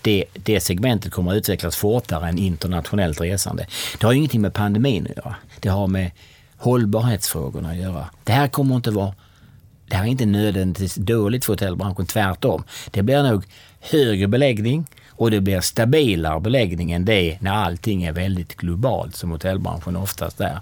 det, 0.05 0.24
det 0.32 0.60
segmentet 0.60 1.12
kommer 1.12 1.31
att 1.31 1.36
utvecklas 1.36 1.76
fortare 1.76 2.28
än 2.28 2.39
internationellt 2.39 3.20
resande. 3.20 3.66
Det 4.01 4.06
har 4.06 4.12
ingenting 4.12 4.40
med 4.40 4.55
pandemin 4.55 5.06
att 5.10 5.16
göra. 5.16 5.35
Det 5.60 5.68
har 5.68 5.86
med 5.86 6.10
hållbarhetsfrågorna 6.56 7.70
att 7.70 7.76
göra. 7.76 8.06
Det 8.24 8.32
här 8.32 8.48
kommer 8.48 8.76
inte 8.76 8.90
vara 8.90 9.14
det 9.86 9.97
här 9.97 10.05
är 10.05 10.09
inte 10.09 10.26
nödvändigtvis 10.26 10.94
dåligt 10.94 11.44
för 11.44 11.52
hotellbranschen, 11.52 12.06
tvärtom. 12.06 12.64
Det 12.90 13.02
blir 13.02 13.22
nog 13.22 13.44
högre 13.81 14.28
beläggning, 14.28 14.86
och 15.16 15.31
det 15.31 15.41
blir 15.41 15.61
stabilare 15.61 16.41
beläggning 16.41 16.93
än 16.93 17.05
det 17.05 17.39
när 17.41 17.53
allting 17.53 18.05
är 18.05 18.12
väldigt 18.12 18.57
globalt 18.57 19.16
som 19.16 19.31
hotellbranschen 19.31 19.97
oftast 19.97 20.41
är. 20.41 20.61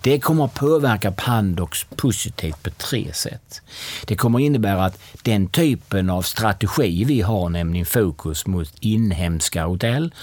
Det 0.00 0.20
kommer 0.20 0.44
att 0.44 0.54
påverka 0.54 1.12
Pandox 1.12 1.86
positivt 1.96 2.62
på 2.62 2.70
tre 2.70 3.12
sätt. 3.12 3.62
Det 4.04 4.16
kommer 4.16 4.38
innebära 4.40 4.84
att 4.84 4.98
den 5.22 5.46
typen 5.46 6.10
av 6.10 6.22
strategi 6.22 7.04
vi 7.04 7.20
har, 7.20 7.48
nämligen 7.48 7.86
fokus 7.86 8.46
mot 8.46 8.72
inhemska 8.80 9.64
hotell, 9.64 10.14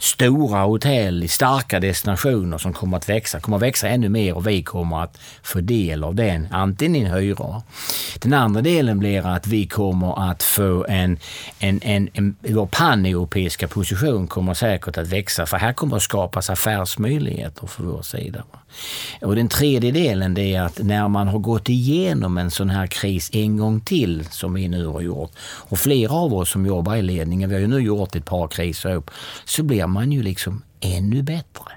stora 0.00 0.62
hotell 0.62 1.22
i 1.24 1.28
starka 1.28 1.80
destinationer 1.80 2.58
som 2.58 2.72
kommer 2.72 2.96
att 2.96 3.08
växa, 3.08 3.40
kommer 3.40 3.56
att 3.56 3.62
växa 3.62 3.88
ännu 3.88 4.08
mer 4.08 4.34
och 4.34 4.46
vi 4.46 4.62
kommer 4.62 5.02
att 5.02 5.18
få 5.42 5.60
del 5.60 6.04
av 6.04 6.14
den, 6.14 6.48
antingen 6.50 7.06
i 7.06 7.10
hyror. 7.10 7.62
Den 8.18 8.32
andra 8.32 8.62
delen 8.62 8.98
blir 8.98 9.26
att 9.26 9.46
vi 9.46 9.66
kommer 9.66 10.30
att 10.30 10.42
få 10.42 10.86
en, 10.88 11.18
en, 11.58 11.80
en, 11.82 12.08
en 12.12 12.36
vår 12.40 12.66
paneuropeiska 12.66 13.68
position 13.68 14.26
kommer 14.26 14.54
säkert 14.54 14.98
att 14.98 15.08
växa 15.08 15.46
för 15.46 15.56
här 15.56 15.72
kommer 15.72 15.96
att 15.96 16.02
skapas 16.02 16.50
affärsmöjligheter 16.50 17.66
för 17.66 17.84
vår 17.84 18.02
sida. 18.02 18.44
Och 19.20 19.36
den 19.36 19.48
tredje 19.48 19.92
delen 19.92 20.34
det 20.34 20.54
är 20.54 20.62
att 20.62 20.78
när 20.78 21.08
man 21.08 21.28
har 21.28 21.38
gått 21.38 21.68
igenom 21.68 22.38
en 22.38 22.50
sån 22.50 22.70
här 22.70 22.86
kris 22.86 23.30
en 23.32 23.56
gång 23.56 23.80
till 23.80 24.24
som 24.30 24.54
vi 24.54 24.68
nu 24.68 24.86
har 24.86 25.00
gjort 25.00 25.32
och 25.40 25.78
flera 25.78 26.12
av 26.12 26.34
oss 26.34 26.50
som 26.50 26.66
jobbar 26.66 26.96
i 26.96 27.02
ledningen, 27.02 27.48
vi 27.48 27.54
har 27.54 27.60
ju 27.60 27.68
nu 27.68 27.80
gjort 27.80 28.16
ett 28.16 28.24
par 28.24 28.48
kriser 28.48 28.94
upp, 28.94 29.10
så 29.44 29.62
blir 29.62 29.86
man 29.86 30.12
ju 30.12 30.22
liksom 30.22 30.62
ännu 30.80 31.22
bättre. 31.22 31.72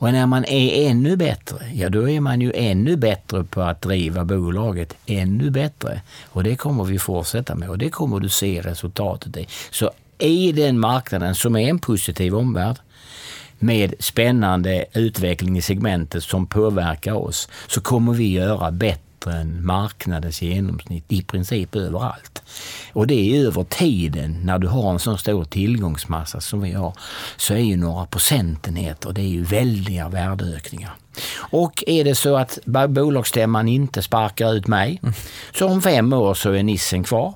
Och 0.00 0.12
när 0.12 0.26
man 0.26 0.44
är 0.44 0.90
ännu 0.90 1.16
bättre, 1.16 1.58
ja 1.74 1.88
då 1.88 2.10
är 2.10 2.20
man 2.20 2.40
ju 2.40 2.52
ännu 2.54 2.96
bättre 2.96 3.44
på 3.44 3.62
att 3.62 3.82
driva 3.82 4.24
bolaget 4.24 4.96
ännu 5.06 5.50
bättre. 5.50 6.02
Och 6.28 6.44
det 6.44 6.56
kommer 6.56 6.84
vi 6.84 6.98
fortsätta 6.98 7.54
med 7.54 7.70
och 7.70 7.78
det 7.78 7.90
kommer 7.90 8.20
du 8.20 8.28
se 8.28 8.60
resultatet 8.60 9.36
i. 9.36 9.46
Så 9.70 9.90
i 10.18 10.52
den 10.52 10.78
marknaden 10.78 11.34
som 11.34 11.56
är 11.56 11.70
en 11.70 11.78
positiv 11.78 12.36
omvärld, 12.36 12.76
med 13.62 13.94
spännande 13.98 14.84
utveckling 14.92 15.58
i 15.58 15.62
segmentet 15.62 16.24
som 16.24 16.46
påverkar 16.46 17.12
oss, 17.12 17.48
så 17.66 17.80
kommer 17.80 18.12
vi 18.12 18.32
göra 18.32 18.70
bättre 18.70 19.32
än 19.32 19.66
marknadens 19.66 20.42
genomsnitt 20.42 21.04
i 21.08 21.22
princip 21.22 21.76
överallt. 21.76 22.42
Och 22.92 23.06
det 23.06 23.14
är 23.14 23.46
över 23.46 23.64
tiden, 23.64 24.40
när 24.44 24.58
du 24.58 24.68
har 24.68 24.92
en 24.92 24.98
så 24.98 25.16
stor 25.16 25.44
tillgångsmassa 25.44 26.40
som 26.40 26.60
vi 26.60 26.72
har, 26.72 26.94
så 27.36 27.54
är 27.54 27.58
ju 27.58 27.76
några 27.76 28.06
procentenheter, 28.06 29.12
det 29.12 29.20
är 29.20 29.28
ju 29.28 29.44
väldiga 29.44 30.08
värdeökningar. 30.08 30.92
Och 31.36 31.84
är 31.86 32.04
det 32.04 32.14
så 32.14 32.36
att 32.36 32.58
bolagsstämman 32.88 33.68
inte 33.68 34.02
sparkar 34.02 34.54
ut 34.54 34.66
mig, 34.66 35.00
så 35.54 35.68
om 35.68 35.82
fem 35.82 36.12
år 36.12 36.34
så 36.34 36.52
är 36.52 36.62
nissen 36.62 37.04
kvar. 37.04 37.34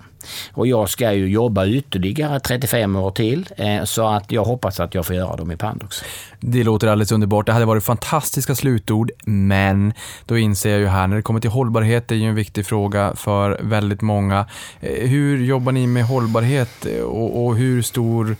Och 0.53 0.67
jag 0.67 0.91
ska 0.91 1.13
ju 1.13 1.29
jobba 1.29 1.67
ytterligare 1.67 2.41
35 2.41 2.97
år 2.97 3.11
till, 3.11 3.49
eh, 3.57 3.85
så 3.85 4.09
att 4.09 4.33
jag 4.33 4.45
hoppas 4.45 4.81
att 4.81 4.95
jag 4.95 5.07
får 5.07 5.17
göra 5.17 5.37
dem 5.37 5.53
i 5.53 5.57
Pandox. 5.57 6.03
Det 6.41 6.65
låter 6.65 6.87
alldeles 6.87 7.13
underbart. 7.13 7.47
Det 7.47 7.53
hade 7.53 7.65
varit 7.65 7.85
fantastiska 7.85 8.55
slutord, 8.55 9.11
men 9.25 9.93
då 10.27 10.39
inser 10.39 10.71
jag 10.71 10.81
ju 10.81 10.87
här, 10.87 11.07
när 11.07 11.17
det 11.17 11.23
kommer 11.23 11.41
till 11.41 11.51
hållbarhet, 11.51 12.09
det 12.09 12.15
är 12.15 12.19
ju 12.19 12.29
en 12.29 12.35
viktig 12.35 12.67
fråga 12.67 13.13
för 13.17 13.59
väldigt 13.63 14.01
många. 14.01 14.47
Eh, 14.81 15.09
hur 15.09 15.45
jobbar 15.45 15.73
ni 15.73 15.87
med 15.87 16.05
hållbarhet 16.05 16.87
eh, 16.87 17.03
och, 17.03 17.47
och 17.47 17.57
hur 17.57 17.83
stor 17.83 18.37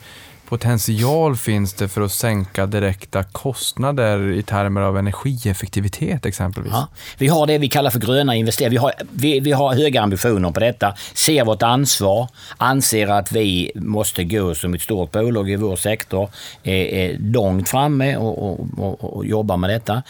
potential 0.49 1.37
finns 1.37 1.73
det 1.75 1.89
för 1.89 2.01
att 2.01 2.13
sänka 2.13 2.67
direkta 2.67 3.23
kostnader 3.23 4.31
i 4.33 4.43
termer 4.43 4.81
av 4.81 4.99
energieffektivitet 4.99 6.27
exempelvis? 6.27 6.73
Ja, 6.73 6.89
vi 7.19 7.29
har 7.29 7.47
det 7.47 7.59
vi 7.59 7.69
kallar 7.69 7.91
för 7.91 8.01
gröna 8.01 8.35
investeringar. 8.35 8.71
Vi 8.71 8.77
har, 8.77 8.93
vi, 9.11 9.41
vi 9.41 9.53
har 9.53 9.75
höga 9.75 10.03
ambitioner 10.03 10.51
på 10.51 10.61
detta, 10.61 10.95
ser 11.15 11.45
vårt 11.45 11.63
ansvar, 11.63 12.29
anser 12.57 13.09
att 13.09 13.33
vi 13.33 13.73
måste 13.75 14.25
gå 14.25 14.55
som 14.55 14.75
ett 14.75 14.83
stort 14.83 15.13
bolag 15.13 15.51
i 15.51 15.57
vår 15.57 15.77
sektor, 15.77 16.31
är, 16.63 16.85
är 16.85 17.19
långt 17.19 17.69
framme 17.69 18.17
och, 18.17 18.51
och, 18.51 18.67
och, 18.79 19.17
och 19.17 19.27
jobbar 19.27 19.57
med 19.57 19.71
detta. 19.71 20.03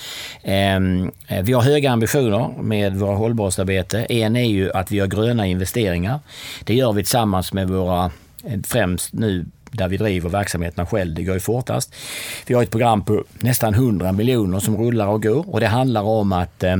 Ehm, 0.42 1.10
vi 1.42 1.52
har 1.52 1.62
höga 1.62 1.90
ambitioner 1.90 2.62
med 2.62 2.96
våra 2.96 3.16
hållbarhetsarbete. 3.16 4.04
En 4.04 4.36
är 4.36 4.44
ju 4.44 4.72
att 4.72 4.92
vi 4.92 5.00
har 5.00 5.06
gröna 5.06 5.46
investeringar. 5.46 6.20
Det 6.64 6.74
gör 6.74 6.92
vi 6.92 7.02
tillsammans 7.02 7.52
med 7.52 7.68
våra 7.68 8.10
eh, 8.44 8.60
främst 8.64 9.12
nu 9.12 9.44
där 9.76 9.88
vi 9.88 9.96
driver 9.96 10.30
verksamheterna 10.30 10.86
själv. 10.86 11.14
Det 11.14 11.22
går 11.22 11.34
ju 11.34 11.40
fortast. 11.40 11.94
Vi 12.46 12.54
har 12.54 12.62
ett 12.62 12.70
program 12.70 13.04
på 13.04 13.24
nästan 13.38 13.74
100 13.74 14.12
miljoner 14.12 14.60
som 14.60 14.76
rullar 14.76 15.06
och 15.06 15.22
går 15.22 15.50
och 15.50 15.60
det 15.60 15.66
handlar 15.66 16.02
om 16.02 16.32
att 16.32 16.62
eh, 16.62 16.76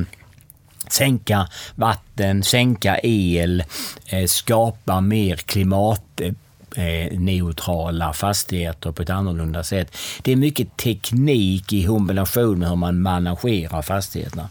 sänka 0.89 1.49
vatten, 1.75 2.43
sänka 2.43 2.99
el, 3.03 3.65
eh, 4.07 4.27
skapa 4.27 5.01
mer 5.01 5.37
klimat 5.37 6.21
eh, 6.21 6.33
Eh, 6.77 7.19
neutrala 7.19 8.13
fastigheter 8.13 8.93
på 8.93 9.03
ett 9.03 9.11
annorlunda 9.11 9.63
sätt. 9.63 9.97
Det 10.23 10.33
är 10.33 10.37
mycket 10.37 10.77
teknik 10.77 11.73
i 11.73 11.87
kombination 11.87 12.59
med 12.59 12.69
hur 12.69 12.77
man 12.77 13.01
managerar 13.01 13.83
fastigheterna. 13.83 14.49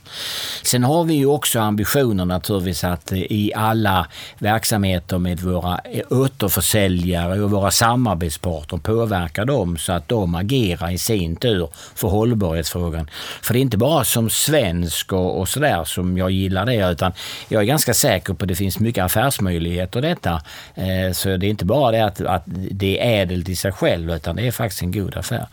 Sen 0.64 0.84
har 0.84 1.04
vi 1.04 1.14
ju 1.14 1.26
också 1.26 1.60
ambitioner 1.60 2.26
naturligtvis 2.26 2.84
att 2.84 3.12
eh, 3.12 3.18
i 3.20 3.52
alla 3.56 4.08
verksamheter 4.38 5.18
med 5.18 5.40
våra 5.40 5.80
eh, 5.84 6.02
återförsäljare 6.10 7.42
och 7.42 7.52
våra 7.52 7.72
samarbetspartner 7.72 8.80
påverka 8.80 9.46
dem 9.46 9.78
så 9.78 9.94
att 9.94 10.08
de 10.08 10.36
agerar 10.36 10.92
i 10.92 10.98
sin 10.98 11.36
tur 11.36 11.70
för 11.96 12.08
hållbarhetsfrågan. 12.08 13.10
För 13.42 13.54
det 13.54 13.60
är 13.60 13.62
inte 13.62 13.78
bara 13.78 14.04
som 14.04 14.30
svensk 14.30 15.14
och, 15.14 15.40
och 15.40 15.50
sådär 15.50 15.84
som 15.84 16.18
jag 16.18 16.32
gillar 16.32 16.66
det 16.66 16.92
utan 16.92 17.12
jag 17.48 17.62
är 17.62 17.66
ganska 17.68 17.94
säker 17.94 18.34
på 18.34 18.44
att 18.44 18.48
det 18.48 18.56
finns 18.56 18.80
mycket 18.80 19.04
affärsmöjligheter 19.04 20.00
i 20.00 20.02
detta. 20.02 20.42
Så 21.14 21.38
det 21.38 21.46
är 21.46 21.50
inte 21.50 21.66
bara 21.66 21.92
det 21.92 22.06
att, 22.06 22.13
att 22.22 22.44
det 22.72 23.00
är 23.00 23.22
ädelt 23.22 23.50
i 23.50 23.56
sig 23.56 23.72
själv, 23.72 24.12
utan 24.12 24.36
det 24.36 24.48
är 24.48 24.52
faktiskt 24.52 24.82
en 24.82 24.92
god 24.92 25.18
affär. 25.18 25.48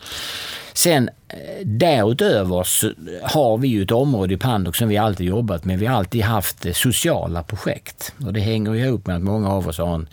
Sen 0.73 1.09
eh, 1.29 1.67
därutöver 1.67 2.63
så 2.63 2.93
har 3.23 3.59
vi 3.59 3.69
ju 3.69 3.83
ett 3.83 3.91
område 3.91 4.35
i 4.35 4.37
Pandox 4.37 4.79
som 4.79 4.89
vi 4.89 4.97
alltid 4.97 5.27
jobbat 5.27 5.65
med. 5.65 5.79
Vi 5.79 5.87
har 5.87 5.97
alltid 5.97 6.23
haft 6.23 6.67
eh, 6.67 6.73
sociala 6.73 7.43
projekt 7.43 8.15
och 8.27 8.33
det 8.33 8.41
hänger 8.41 8.75
ihop 8.75 9.07
med 9.07 9.17
att 9.17 9.23
många 9.23 9.51
av 9.51 9.69
oss 9.69 9.79
har 9.79 9.95
en 9.95 10.09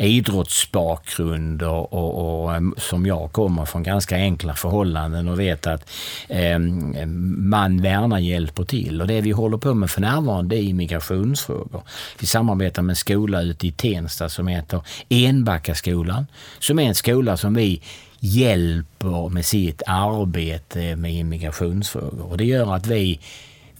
idrottsbakgrund 0.00 1.62
och, 1.62 1.92
och, 1.92 2.44
och, 2.44 2.54
eh, 2.54 2.60
som 2.76 3.06
jag 3.06 3.32
kommer 3.32 3.64
från 3.64 3.82
ganska 3.82 4.16
enkla 4.16 4.54
förhållanden 4.54 5.28
och 5.28 5.40
vet 5.40 5.66
att 5.66 5.90
eh, 6.28 6.58
man 6.58 7.82
värnar 7.82 8.18
hjälper 8.18 8.64
till. 8.64 9.00
Och 9.00 9.06
det 9.06 9.20
vi 9.20 9.30
håller 9.30 9.58
på 9.58 9.74
med 9.74 9.90
för 9.90 10.00
närvarande 10.00 10.56
är 10.56 10.62
immigrationsfrågor. 10.62 11.82
Vi 12.20 12.26
samarbetar 12.26 12.82
med 12.82 12.92
en 12.92 12.96
skola 12.96 13.42
ute 13.42 13.66
i 13.66 13.72
Tensta 13.72 14.28
som 14.28 14.46
heter 14.46 14.82
Enbackaskolan, 15.08 16.26
som 16.58 16.78
är 16.78 16.82
en 16.82 16.94
skola 16.94 17.36
som 17.36 17.54
vi 17.54 17.82
hjälper 18.20 19.28
med 19.28 19.46
sitt 19.46 19.82
arbete 19.86 20.96
med 20.96 21.14
immigrationsfrågor. 21.14 22.30
Och 22.30 22.36
det 22.36 22.44
gör 22.44 22.74
att 22.74 22.86
vi, 22.86 23.20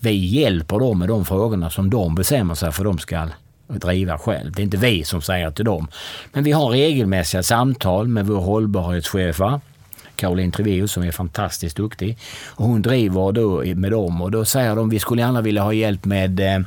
vi 0.00 0.12
hjälper 0.12 0.78
dem 0.78 0.98
med 0.98 1.08
de 1.08 1.24
frågorna 1.24 1.70
som 1.70 1.90
de 1.90 2.14
bestämmer 2.14 2.54
sig 2.54 2.72
för 2.72 2.84
att 2.84 2.90
de 2.90 2.98
ska 2.98 3.28
driva 3.78 4.18
själv. 4.18 4.52
Det 4.52 4.62
är 4.62 4.64
inte 4.64 4.76
vi 4.76 5.04
som 5.04 5.22
säger 5.22 5.50
till 5.50 5.64
dem. 5.64 5.88
Men 6.32 6.44
vi 6.44 6.52
har 6.52 6.70
regelmässiga 6.70 7.42
samtal 7.42 8.08
med 8.08 8.26
vår 8.26 8.40
hållbarhetschef 8.40 9.40
Caroline 10.16 10.52
Trevius 10.52 10.92
som 10.92 11.02
är 11.02 11.10
fantastiskt 11.10 11.76
duktig. 11.76 12.18
Och 12.46 12.66
hon 12.66 12.82
driver 12.82 13.32
då 13.32 13.64
med 13.74 13.90
dem 13.90 14.22
och 14.22 14.30
då 14.30 14.44
säger 14.44 14.76
de 14.76 14.90
vi 14.90 14.98
skulle 14.98 15.22
gärna 15.22 15.40
vilja 15.40 15.62
ha 15.62 15.72
hjälp 15.72 16.04
med 16.04 16.40
eh, 16.40 16.60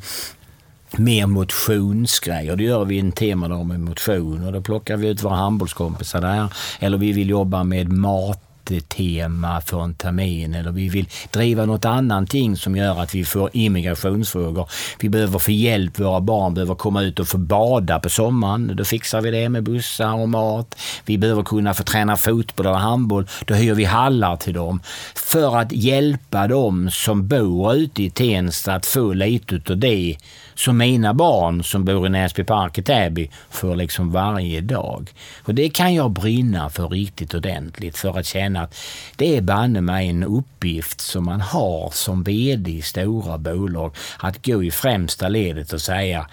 mer 0.98 1.28
motionsgrejer. 1.28 2.56
Det 2.56 2.64
gör 2.64 2.86
vi 2.86 3.00
en 3.00 3.12
temadag 3.12 3.66
med 3.66 3.80
motion 3.80 4.46
och 4.46 4.54
då 4.54 4.62
plockar 4.62 4.98
vi 4.98 5.08
ut 5.08 5.24
våra 5.24 5.36
handbollskompisar 5.36 6.22
där. 6.22 6.54
Eller 6.80 6.98
vi 6.98 7.12
vill 7.12 7.30
jobba 7.30 7.64
med 7.64 7.92
mat 7.92 8.53
tema 8.88 9.62
för 9.62 9.84
en 9.84 9.96
termin 9.96 10.54
eller 10.54 10.72
vi 10.72 10.90
vill 10.90 11.08
driva 11.32 11.66
något 11.66 11.86
annat 11.86 12.30
ting 12.30 12.58
som 12.58 12.76
gör 12.76 13.02
att 13.02 13.16
vi 13.16 13.26
får 13.26 13.50
immigrationsfrågor. 13.54 14.70
Vi 15.00 15.10
behöver 15.10 15.40
få 15.40 15.52
hjälp, 15.52 16.00
våra 16.00 16.22
barn 16.22 16.54
behöver 16.54 16.76
komma 16.76 17.02
ut 17.02 17.20
och 17.20 17.28
få 17.28 17.38
bada 17.38 18.00
på 18.00 18.10
sommaren. 18.10 18.76
Då 18.76 18.86
fixar 18.86 19.22
vi 19.22 19.32
det 19.32 19.50
med 19.50 19.64
bussar 19.64 20.14
och 20.14 20.30
mat. 20.30 20.76
Vi 21.06 21.18
behöver 21.18 21.44
kunna 21.44 21.74
få 21.74 21.84
träna 21.84 22.18
fotboll 22.18 22.66
eller 22.66 22.78
handboll. 22.78 23.28
Då 23.46 23.54
hyr 23.54 23.74
vi 23.74 23.84
hallar 23.84 24.36
till 24.36 24.54
dem 24.54 24.82
för 25.16 25.58
att 25.58 25.72
hjälpa 25.72 26.48
dem 26.48 26.90
som 26.92 27.28
bor 27.28 27.74
ute 27.74 28.04
i 28.04 28.10
Tensta 28.10 28.76
att 28.76 28.86
få 28.86 29.14
lite 29.14 29.62
av 29.70 29.78
det 29.78 30.18
som 30.56 30.78
mina 30.78 31.14
barn 31.14 31.64
som 31.64 31.86
bor 31.86 32.08
i 32.08 32.10
Näsby 32.10 32.44
Park 32.44 32.78
i 32.78 32.82
Täby 32.82 33.30
får 33.50 33.76
liksom 33.76 34.12
varje 34.12 34.62
dag. 34.62 35.14
Och 35.44 35.56
det 35.56 35.70
kan 35.70 35.94
jag 35.94 36.12
brinna 36.12 36.70
för 36.70 36.88
riktigt 36.88 37.34
ordentligt 37.34 37.98
för 37.98 38.20
att 38.20 38.26
känna 38.26 38.62
att 38.62 38.76
det 39.16 39.38
är 39.38 39.42
banne 39.42 39.82
mig 39.82 40.10
en 40.10 40.24
uppgift 40.24 41.02
som 41.02 41.26
man 41.26 41.42
har 41.42 41.90
som 41.94 42.24
VD 42.24 42.72
i 42.72 42.82
stora 42.82 43.38
bolag 43.38 43.96
att 44.18 44.46
gå 44.46 44.64
i 44.64 44.72
främsta 44.72 45.30
ledet 45.30 45.74
och 45.74 45.82
säga 45.82 46.28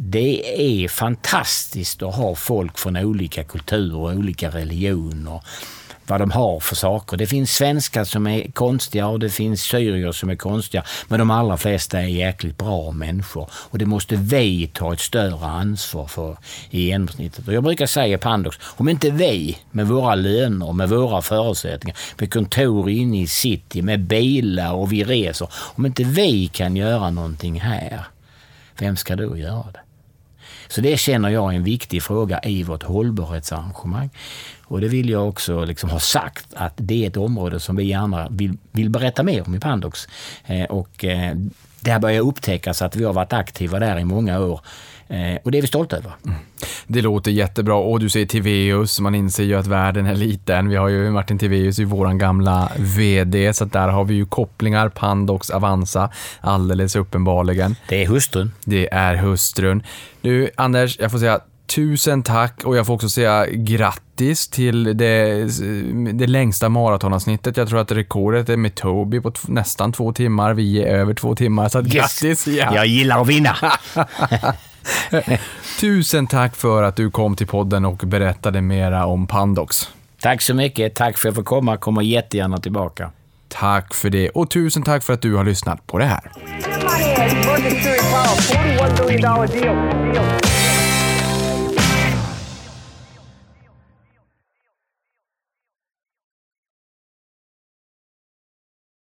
det 0.00 0.60
är 0.60 0.88
fantastiskt 0.88 2.02
att 2.02 2.14
ha 2.14 2.34
folk 2.34 2.78
från 2.78 2.96
olika 2.96 3.44
kulturer 3.44 3.96
och 3.96 4.10
olika 4.10 4.50
religioner 4.50 5.40
vad 6.08 6.20
de 6.20 6.30
har 6.30 6.60
för 6.60 6.76
saker. 6.76 7.16
Det 7.16 7.26
finns 7.26 7.54
svenskar 7.54 8.04
som 8.04 8.26
är 8.26 8.50
konstiga 8.50 9.06
och 9.06 9.18
det 9.18 9.30
finns 9.30 9.62
syrier 9.62 10.12
som 10.12 10.30
är 10.30 10.36
konstiga. 10.36 10.84
Men 11.08 11.18
de 11.18 11.30
allra 11.30 11.56
flesta 11.56 12.00
är 12.00 12.06
jäkligt 12.06 12.58
bra 12.58 12.90
människor. 12.90 13.50
Och 13.52 13.78
det 13.78 13.86
måste 13.86 14.16
vi 14.16 14.70
ta 14.74 14.92
ett 14.92 15.00
större 15.00 15.46
ansvar 15.46 16.06
för 16.06 16.36
i 16.70 16.86
genomsnittet. 16.86 17.48
Och 17.48 17.54
jag 17.54 17.62
brukar 17.62 17.86
säga 17.86 18.18
Pandox, 18.18 18.56
om 18.62 18.88
inte 18.88 19.10
vi 19.10 19.58
med 19.70 19.86
våra 19.86 20.14
löner, 20.14 20.72
med 20.72 20.88
våra 20.88 21.22
förutsättningar, 21.22 21.98
med 22.18 22.32
kontor 22.32 22.90
inne 22.90 23.20
i 23.20 23.26
city, 23.26 23.82
med 23.82 24.00
bilar 24.00 24.72
och 24.72 24.92
vi 24.92 25.04
reser. 25.04 25.48
Om 25.54 25.86
inte 25.86 26.04
vi 26.04 26.46
kan 26.46 26.76
göra 26.76 27.10
någonting 27.10 27.60
här, 27.60 28.04
vem 28.78 28.96
ska 28.96 29.16
då 29.16 29.36
göra 29.36 29.66
det? 29.72 29.87
Så 30.68 30.80
det 30.80 30.96
känner 30.96 31.28
jag 31.28 31.52
är 31.52 31.56
en 31.56 31.64
viktig 31.64 32.02
fråga 32.02 32.40
i 32.42 32.62
vårt 32.62 32.82
hållbarhetsarrangemang. 32.82 34.10
Och 34.64 34.80
det 34.80 34.88
vill 34.88 35.10
jag 35.10 35.28
också 35.28 35.64
liksom 35.64 35.90
ha 35.90 36.00
sagt 36.00 36.46
att 36.54 36.72
det 36.76 37.04
är 37.04 37.08
ett 37.08 37.16
område 37.16 37.60
som 37.60 37.76
vi 37.76 37.84
gärna 37.84 38.28
vill, 38.30 38.56
vill 38.72 38.90
berätta 38.90 39.22
mer 39.22 39.46
om 39.46 39.54
i 39.54 39.60
Pandox. 39.60 40.08
Eh, 40.46 40.64
och 40.64 41.04
eh, 41.04 41.36
där 41.80 41.98
börjar 41.98 42.20
upptäckas 42.20 42.82
att 42.82 42.96
vi 42.96 43.04
har 43.04 43.12
varit 43.12 43.32
aktiva 43.32 43.78
där 43.78 43.98
i 43.98 44.04
många 44.04 44.40
år. 44.40 44.60
Eh, 45.08 45.38
och 45.44 45.50
det 45.50 45.58
är 45.58 45.62
vi 45.62 45.68
stolta 45.68 45.96
över. 45.96 46.12
Mm. 46.26 46.38
Det 46.86 47.02
låter 47.02 47.30
jättebra. 47.30 47.74
Och 47.74 48.00
du 48.00 48.08
säger 48.08 48.26
Tiveus, 48.26 49.00
man 49.00 49.14
inser 49.14 49.44
ju 49.44 49.54
att 49.54 49.66
världen 49.66 50.06
är 50.06 50.14
liten. 50.14 50.68
Vi 50.68 50.76
har 50.76 50.88
ju 50.88 51.10
Martin 51.10 51.38
Tiveus, 51.38 51.78
vår 51.78 52.12
gamla 52.14 52.72
VD, 52.76 53.52
så 53.54 53.64
där 53.64 53.88
har 53.88 54.04
vi 54.04 54.14
ju 54.14 54.26
kopplingar, 54.26 54.88
Pandox, 54.88 55.50
Avanza, 55.50 56.10
alldeles 56.40 56.96
uppenbarligen. 56.96 57.76
Det 57.88 58.02
är 58.02 58.06
hustrun. 58.06 58.52
Det 58.64 58.88
är 58.92 59.16
hustrun. 59.16 59.82
Du, 60.20 60.50
Anders, 60.56 60.98
jag 60.98 61.10
får 61.10 61.18
säga 61.18 61.40
Tusen 61.74 62.22
tack 62.22 62.64
och 62.64 62.76
jag 62.76 62.86
får 62.86 62.94
också 62.94 63.08
säga 63.08 63.46
grattis 63.46 64.48
till 64.48 64.84
det, 64.84 65.44
det 66.12 66.26
längsta 66.26 66.68
maratonavsnittet. 66.68 67.56
Jag 67.56 67.68
tror 67.68 67.80
att 67.80 67.92
rekordet 67.92 68.48
är 68.48 68.56
med 68.56 68.74
Toby 68.74 69.20
på 69.20 69.32
nästan 69.48 69.92
två 69.92 70.12
timmar. 70.12 70.54
Vi 70.54 70.82
är 70.82 70.86
över 70.86 71.14
två 71.14 71.34
timmar, 71.34 71.68
så 71.68 71.80
yes. 71.80 71.92
grattis! 71.92 72.46
Ja. 72.46 72.74
Jag 72.74 72.86
gillar 72.86 73.20
att 73.20 73.26
vinna! 73.26 73.56
Tusen 75.80 76.26
tack 76.26 76.56
för 76.56 76.82
att 76.82 76.96
du 76.96 77.10
kom 77.10 77.36
till 77.36 77.46
podden 77.46 77.84
och 77.84 77.96
berättade 77.96 78.60
mera 78.60 79.06
om 79.06 79.26
Pandox. 79.26 79.88
Tack 80.20 80.42
så 80.42 80.54
mycket. 80.54 80.94
Tack 80.94 81.18
för 81.18 81.28
att 81.28 81.30
jag 81.30 81.34
får 81.34 81.42
komma. 81.42 81.76
Kommer 81.76 82.02
jättegärna 82.02 82.58
tillbaka. 82.58 83.10
Tack 83.48 83.94
för 83.94 84.10
det 84.10 84.28
och 84.28 84.50
tusen 84.50 84.82
tack 84.82 85.04
för 85.04 85.12
att 85.12 85.22
du 85.22 85.34
har 85.34 85.44
lyssnat 85.44 85.86
på 85.86 85.98
det 85.98 86.04
här. 86.04 86.32